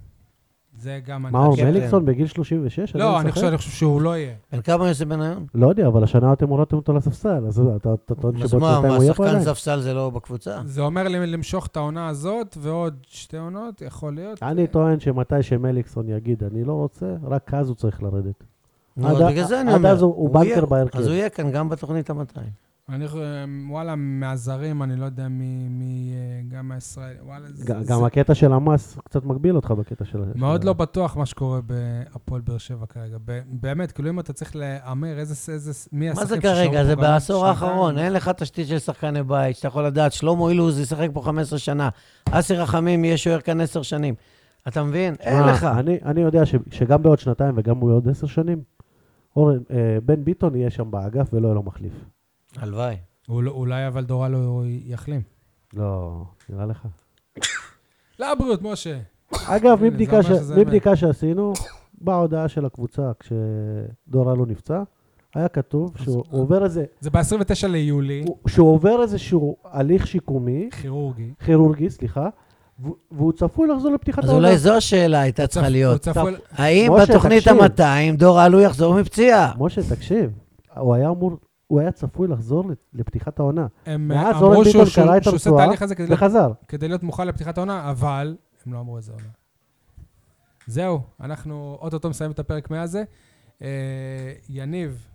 זה 0.78 1.01
גם... 1.06 1.26
מאור. 1.32 1.56
כן, 1.56 1.66
מליקסון 1.70 2.05
בגיל 2.05 2.26
36? 2.26 2.96
לא, 2.96 3.09
עדיין 3.10 3.20
אני? 3.22 3.32
חושב 3.32 3.46
אני 3.46 3.56
חושב 3.56 3.70
שהוא 3.70 4.01
לא 4.02 4.16
יהיה. 4.16 4.32
בן 4.52 4.60
כמה 4.60 4.88
יוסי 4.88 5.05
בניון? 5.05 5.46
לא 5.55 5.68
יודע, 5.68 5.86
אבל 5.86 6.05
השנה 6.05 6.32
אתם 6.32 6.48
הורדתם 6.48 6.76
אותו 6.76 6.92
לספסל, 6.92 7.46
אז 7.46 7.62
אתה 7.76 7.94
אתה 7.94 8.14
טוען 8.14 8.34
אז 8.42 8.51
שבעוד 8.51 8.62
מה, 8.62 8.68
שנתיים 8.74 8.88
מה, 8.88 8.94
הוא 8.96 9.02
יהיה 9.02 9.14
פה 9.14 9.24
שחקן 9.24 9.36
עדיין? 9.38 9.55
ספסל 9.55 9.80
זה 9.80 9.94
לא 9.94 10.10
בקבוצה? 10.10 10.59
זה 10.64 10.80
אומר 10.80 11.09
לי 11.09 11.26
למשוך 11.26 11.66
את 11.66 11.76
העונה 11.76 12.09
הזאת 12.09 12.56
ועוד 12.60 12.94
שתי 13.06 13.36
עונות, 13.38 13.82
יכול 13.82 14.14
להיות. 14.14 14.42
אני 14.42 14.66
טוען 14.66 15.01
שמתי 15.01 15.42
שמליקסון 15.42 16.09
יגיד, 16.09 16.42
אני 16.44 16.64
לא 16.64 16.72
רוצה, 16.72 17.06
רק 17.24 17.55
אז 17.55 17.68
הוא 17.68 17.76
צריך 17.76 18.02
לרדת. 18.02 18.44
עד 18.98 19.05
אז 19.05 19.20
ה- 19.20 19.28
בגלל 19.30 19.44
זה 19.44 19.60
אני 19.60 19.70
עד 19.70 19.76
אומר. 19.76 19.90
אז 19.90 20.02
הוא- 20.02 20.30
בנקר 20.34 20.66
בהרכב. 20.66 20.98
אז 20.98 21.06
הוא 21.06 21.14
יהיה 21.14 21.28
כאן 21.28 21.51
גם 21.51 21.68
בתוכנית 21.68 22.10
ה-200. 22.10 22.38
אני 22.89 23.09
חושב, 23.09 23.20
וואלה, 23.70 23.94
מהזרים, 23.97 24.82
אני 24.82 24.97
לא 24.97 25.05
יודע 25.05 25.28
מי, 25.28 25.69
מי 25.70 26.12
אה, 26.15 26.56
גם 26.56 26.73
הישראל, 26.73 27.16
וואלה, 27.23 27.47
זה, 27.52 27.65
ג- 27.74 27.81
זה 27.82 27.93
גם 27.93 28.05
הקטע 28.05 28.35
של 28.35 28.52
המס 28.52 28.98
קצת 29.05 29.24
מגביל 29.24 29.56
אותך 29.56 29.70
בקטע 29.70 30.05
של... 30.05 30.19
מאוד 30.36 30.61
של- 30.61 30.66
לא 30.66 30.73
בטוח 30.73 31.16
מה 31.16 31.27
שקורה 31.27 31.61
בהפועל 31.61 32.40
באר 32.40 32.59
שבע 32.59 32.86
כרגע. 32.86 33.16
ב- 33.24 33.40
באמת, 33.48 33.93
כאילו 33.93 34.11
אם 34.11 34.20
אתה 34.20 34.32
צריך 34.32 34.56
להמר 34.56 35.19
איזה, 35.19 35.52
איזה, 35.52 35.73
מי 35.93 36.06
מה 36.06 36.12
השחקנים 36.12 36.40
זה 36.40 36.48
שיישארו 36.48 36.66
כרגע? 36.73 36.81
פה 36.82 36.86
זה 36.86 36.94
גם 36.94 37.01
בעשור. 37.01 37.47
האחרון, 37.47 37.98
אין 37.98 38.12
לך 38.12 38.28
תשתית 38.28 38.69
של 38.69 38.78
שחקני 38.78 39.23
בית, 39.23 39.56
שאתה 39.56 39.69
יכול 39.69 39.86
לדעת, 39.86 40.12
שלמה 40.12 40.48
אילוז 40.51 40.78
ישחק 40.81 41.09
פה 41.12 41.23
15 41.23 41.59
שנה, 41.59 41.89
אסי 42.31 42.55
רחמים 42.55 43.05
יהיה 43.05 43.16
שוער 43.16 43.40
כאן 43.40 43.61
10 43.61 43.82
שנים. 43.82 44.15
אתה 44.69 44.82
מבין? 44.85 45.15
אין 45.20 45.40
מה, 45.40 45.52
לך. 45.52 45.65
אני, 45.65 45.98
אני 46.05 46.20
יודע 46.20 46.47
ש, 46.47 46.55
שגם 46.70 47.02
בעוד 47.02 47.19
שנתיים 47.19 47.55
וגם 47.59 47.81
בעוד 47.81 48.09
עשר 48.09 48.27
שנים, 48.27 48.62
אורן, 49.36 49.59
אה, 49.70 49.77
בן 50.05 50.24
ביטון 50.24 50.55
יהיה 50.55 50.70
שם 50.70 50.90
באגף 50.90 51.28
ולא 51.32 51.47
יהיה 51.47 51.55
לו 51.55 51.62
מחליף. 51.62 51.93
הלוואי. 52.59 52.97
אול- 53.28 53.48
אולי 53.48 53.86
אבל 53.89 54.05
דורלו 54.05 54.62
יחלים. 54.66 55.20
לא, 55.74 56.22
נראה 56.48 56.66
לך. 56.66 56.86
לבריאות, 58.18 58.62
משה. 58.62 58.98
אגב, 59.47 59.78
מבדיקה, 60.56 60.97
שעשינו, 60.97 61.52
בהודעה 62.01 62.48
של 62.48 62.64
הקבוצה, 62.66 63.10
כשדור 63.20 64.32
אלו 64.32 64.44
נפצע, 64.47 64.82
היה 65.35 65.48
כתוב 65.48 65.90
שהוא 66.02 66.24
עובר 66.31 66.64
איזה, 66.64 66.85
זה 67.01 67.10
ב-29 67.10 67.66
ליולי, 67.68 68.24
הוא- 68.26 68.36
שהוא 68.48 68.72
עובר 68.72 69.02
איזשהו 69.02 69.56
הליך 69.64 70.06
שיקומי, 70.06 70.68
כירורגי. 70.81 71.31
כירורגי, 71.44 71.90
סליחה, 71.90 72.28
והוא- 73.12 73.32
צפוי 73.32 73.68
לחזור 73.68 73.90
לפתיחת 73.93 74.24
אז 74.24 74.31
העונה. 74.31 74.47
אולי 74.48 74.59
זו 74.59 74.72
השאלה 74.76 75.20
הייתה 75.20 75.47
צריכה 75.47 75.68
להיות. 75.68 76.09
האם 76.51 76.93
בתוכנית 77.02 77.48
תקשיב. 77.48 77.62
ה-200 77.81 78.16
דור 78.16 78.47
אלו 78.47 78.60
יחזור 78.60 79.01
מפציעה? 79.01 79.52
משה, 79.59 79.81
תקשיב, 79.94 80.31
הוא 80.76 80.94
היה 80.94 81.09
אמור, 81.09 81.36
הוא 81.66 81.80
היה 81.80 81.92
צפוי 81.92 82.28
לחזור 82.28 82.64
לפתיחת 82.92 83.38
העונה, 83.38 83.66
הם 83.86 84.08
מאז 84.08 84.36
אמרו 84.36 84.64
שהוא 84.64 84.82
את 84.82 84.86
עושה 84.86 85.02
הרצועה 85.02 85.64
תהליך 85.66 85.82
הזה 85.82 85.94
כדי 85.94 86.06
להיות- 86.06 86.18
וחזר. 86.22 86.52
כדי 86.68 86.88
להיות 86.88 87.02
מוכן 87.02 87.26
לפתיחת 87.26 87.58
העונה, 87.58 87.90
אבל 87.90 88.36
הם 88.66 88.72
לא 88.72 88.80
אמרו 88.80 88.98
את 88.98 89.02
זה 89.02 89.12
עונה. 89.12 89.24
זהו, 90.66 91.00
אנחנו 91.20 91.78
אוטוטו 91.80 92.10
מסיימים 92.10 92.32
את 92.32 92.38
הפרק 92.38 92.70
מהזה. 92.70 93.04
אה, 93.62 93.68
יניב, 94.48 95.06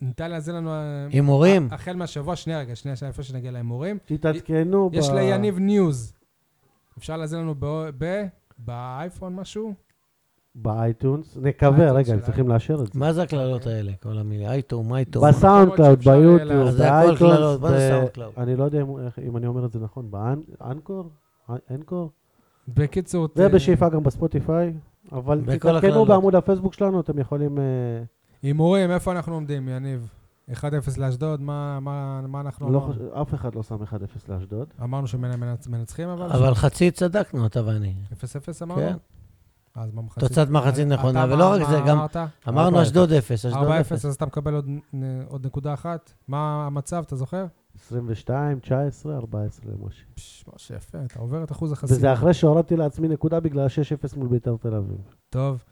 ניתן 0.00 0.30
להזין 0.30 0.54
לנו... 0.54 0.70
אה, 0.72 1.06
הימורים? 1.12 1.68
החל 1.70 1.96
מהשבוע, 1.96 2.36
שנייה 2.36 2.58
רגע, 2.58 2.76
שנייה, 2.76 2.96
שנייה, 2.96 3.08
איפה 3.08 3.22
שנגיע 3.22 3.50
להימורים. 3.50 3.98
תתעדכנו 4.04 4.90
ב... 4.90 4.94
יש 4.94 5.08
ליניב 5.10 5.58
ניוז. 5.58 6.12
אפשר 6.98 7.16
להזין 7.16 7.38
לנו 7.40 7.54
ב- 7.58 7.90
ב- 7.98 8.24
באייפון 8.58 9.34
משהו? 9.34 9.74
ב 10.54 10.64
iTunes, 10.64 11.36
נקווה, 11.42 11.92
רגע, 11.92 12.12
הם 12.12 12.20
צריכים 12.20 12.48
לאשר 12.48 12.74
את 12.74 12.92
זה. 12.92 12.98
מה 12.98 13.12
זה 13.12 13.22
הקללות 13.22 13.66
האלה? 13.66 13.92
כל 14.02 14.18
המילים? 14.18 14.46
אייטום, 14.48 14.94
אייטום. 14.94 15.28
ב 15.28 15.72
SoundCloud, 15.74 15.94
שאפשר, 15.94 16.10
אה, 16.10 16.16
ביוטיוב, 16.20 16.70
ב 16.78 16.88
iTunes, 16.88 17.60
מה 17.60 17.68
זה 17.68 17.76
ב- 17.76 17.90
SoundCloud? 17.90 18.32
אני 18.38 18.56
לא 18.56 18.64
יודע 18.64 18.80
אם- 19.28 19.36
אני 19.36 19.46
אומר 19.46 19.64
את 19.66 19.72
זה 19.72 19.78
נכון, 19.78 20.10
באנקור? 20.10 21.10
אנקור? 21.70 22.10
בקיצור... 22.68 23.28
ובשאיפה 23.36 23.88
גם 23.88 24.02
בספוטיפיי, 24.02 24.74
אבל 25.12 25.40
תתעדכנו 25.40 25.70
הקללות. 25.78 26.08
בעמוד 26.08 26.34
הפייסבוק 26.34 26.74
שלנו, 26.74 27.00
אתם 27.00 27.18
יכולים... 27.18 27.58
אה, 27.58 27.64
הימורים, 28.42 28.90
איפה 28.90 29.12
אנחנו 29.12 29.34
עומדים, 29.34 29.68
יניב? 29.68 30.08
1-0 30.52 30.54
לאשדוד, 30.98 31.40
מה, 31.40 31.80
מה, 31.80 32.20
מה 32.28 32.40
אנחנו 32.40 32.70
לא 32.72 32.78
אמרנו? 32.78 33.22
אף 33.22 33.34
אחד 33.34 33.54
לא 33.54 33.62
שם 33.62 33.76
1-0 33.82 33.86
לאשדוד. 34.28 34.66
אמרנו 34.82 35.06
שמנצחים, 35.06 36.08
אבל... 36.08 36.26
אבל 36.32 36.54
חצי 36.54 36.90
צדקנו, 36.90 37.46
אתה 37.46 37.60
ואני. 37.66 37.94
0-0 38.12 38.14
אמרנו? 38.62 38.80
כן. 38.80 38.96
אז 39.74 39.90
במחצית... 39.90 40.24
תוצאת 40.24 40.48
מחצית 40.50 40.86
נכונה, 40.88 41.26
ולא 41.28 41.52
רק 41.52 41.68
זה, 41.68 41.80
גם-? 41.86 42.06
אמרנו 42.48 42.78
4-0. 42.78 42.82
אשדוד 42.82 43.12
אפס, 43.12 43.46
אשדוד 43.46 43.68
4-0, 43.68 43.70
אפס. 43.80 44.04
אז 44.04 44.14
אתה 44.14 44.26
מקבל 44.26 44.54
עוד 45.28 45.46
נקודה 45.46 45.74
אחת. 45.74 46.12
מה 46.28 46.66
המצב, 46.66 47.02
אתה 47.06 47.16
זוכר? 47.16 47.46
22, 47.84 48.60
19, 48.60 49.16
14 49.16 49.72
למשה. 49.72 50.02
פש, 50.14 50.44
משה, 50.54 50.74
יפה, 50.74 50.98
אתה 51.04 51.18
עובר 51.18 51.44
את 51.44 51.52
אחוז 51.52 51.72
החסימה. 51.72 51.98
וזה 51.98 52.12
אחרי 52.12 52.34
שהורדתי 52.34 52.76
לעצמי 52.76 53.08
נקודה 53.08 53.40
בגלל 53.40 53.66
6-0 54.14 54.18
מול 54.18 54.28
בית"ר 54.28 54.56
תל 54.60 54.74
אביב. 54.74 54.98
טוב. 55.30 55.64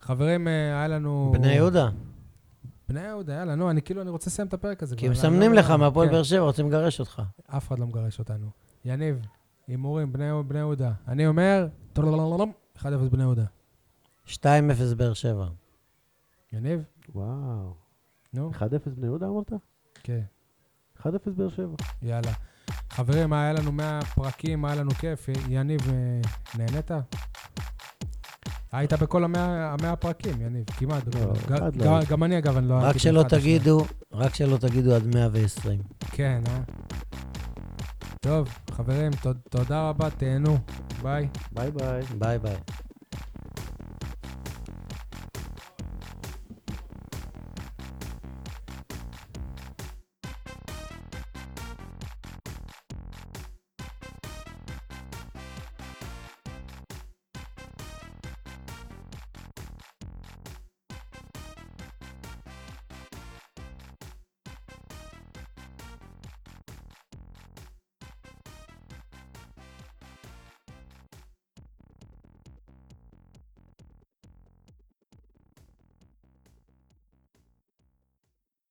חברים, 0.00 0.48
אה, 0.48 0.52
היה 0.52 0.88
לנו... 0.88 1.30
בני 1.34 1.52
יהודה, 1.52 1.88
בני 2.88 3.00
יהודה, 3.00 3.34
יאללה, 3.34 3.54
נו, 3.54 3.70
אני 3.70 3.82
כאילו, 3.82 4.02
אני 4.02 4.10
רוצה 4.10 4.30
לסיים 4.30 4.48
את 4.48 4.54
הפרק 4.54 4.82
הזה. 4.82 4.96
כי 4.96 5.06
הם 5.06 5.12
מסמנים 5.12 5.52
לא- 5.52 5.58
לך 5.58 5.70
מהפועל 5.70 6.08
כן, 6.08 6.12
באר 6.14 6.22
שבע, 6.22 6.40
רוצים 6.40 6.68
לגרש 6.68 7.00
אותך. 7.00 7.22
אף 7.46 7.68
אחד 7.68 7.78
לא 7.78 7.86
מגרש 7.86 8.18
אותנו. 8.18 8.46
יניב, 8.84 9.20
הימורים, 9.66 10.12
בני 10.12 10.58
יהודה. 10.58 10.92
אני 11.08 11.26
אומר, 11.26 11.66
1-0 12.78 12.84
בני 13.10 13.22
יהודה. 13.22 13.44
2-0 14.26 14.36
באר 14.96 15.12
שבע. 15.14 15.46
יניב? 16.52 16.80
וואו. 17.14 17.74
נו, 18.34 18.50
1-0 18.54 18.58
בני 18.96 19.06
יהודה 19.06 19.26
אמרת? 19.26 19.52
כן, 20.02 20.20
1-0 21.00 21.06
באר 21.36 21.48
שבע. 21.48 21.74
יאללה. 22.02 22.32
חברים, 22.90 23.32
היה 23.32 23.52
לנו 23.52 23.72
100 23.72 24.00
פרקים, 24.14 24.64
היה 24.64 24.74
לנו 24.74 24.90
כיף. 24.90 25.28
יניב, 25.48 25.80
אה, 25.90 26.20
נהנית? 26.58 26.90
היית 28.72 28.92
בכל 28.92 29.24
המאה 29.24 29.72
המאה 29.72 29.92
הפרקים, 29.92 30.40
יניב, 30.40 30.64
כמעט. 30.76 31.14
לא. 31.14 31.20
ג- 31.48 31.52
לא 31.52 31.58
ג- 31.70 31.86
הייתי. 31.86 32.12
גם 32.12 32.24
אני, 32.24 32.38
אגב, 32.38 32.56
אני 32.56 32.68
לא 32.68 32.74
רק 32.82 32.96
שלא. 32.98 33.22
תגידו, 33.22 33.84
רק 34.12 34.34
שלא 34.34 34.56
תגידו 34.56 34.94
עד 34.94 35.06
120. 35.14 35.80
כן, 36.10 36.42
אה? 36.48 36.60
טוב, 38.20 38.48
חברים, 38.70 39.10
ת- 39.12 39.26
תודה 39.50 39.88
רבה, 39.88 40.10
תהנו. 40.10 40.58
ביי. 41.02 41.28
ביי 41.54 41.70
ביי. 41.70 42.02
ביי 42.18 42.38
ביי. 42.38 42.56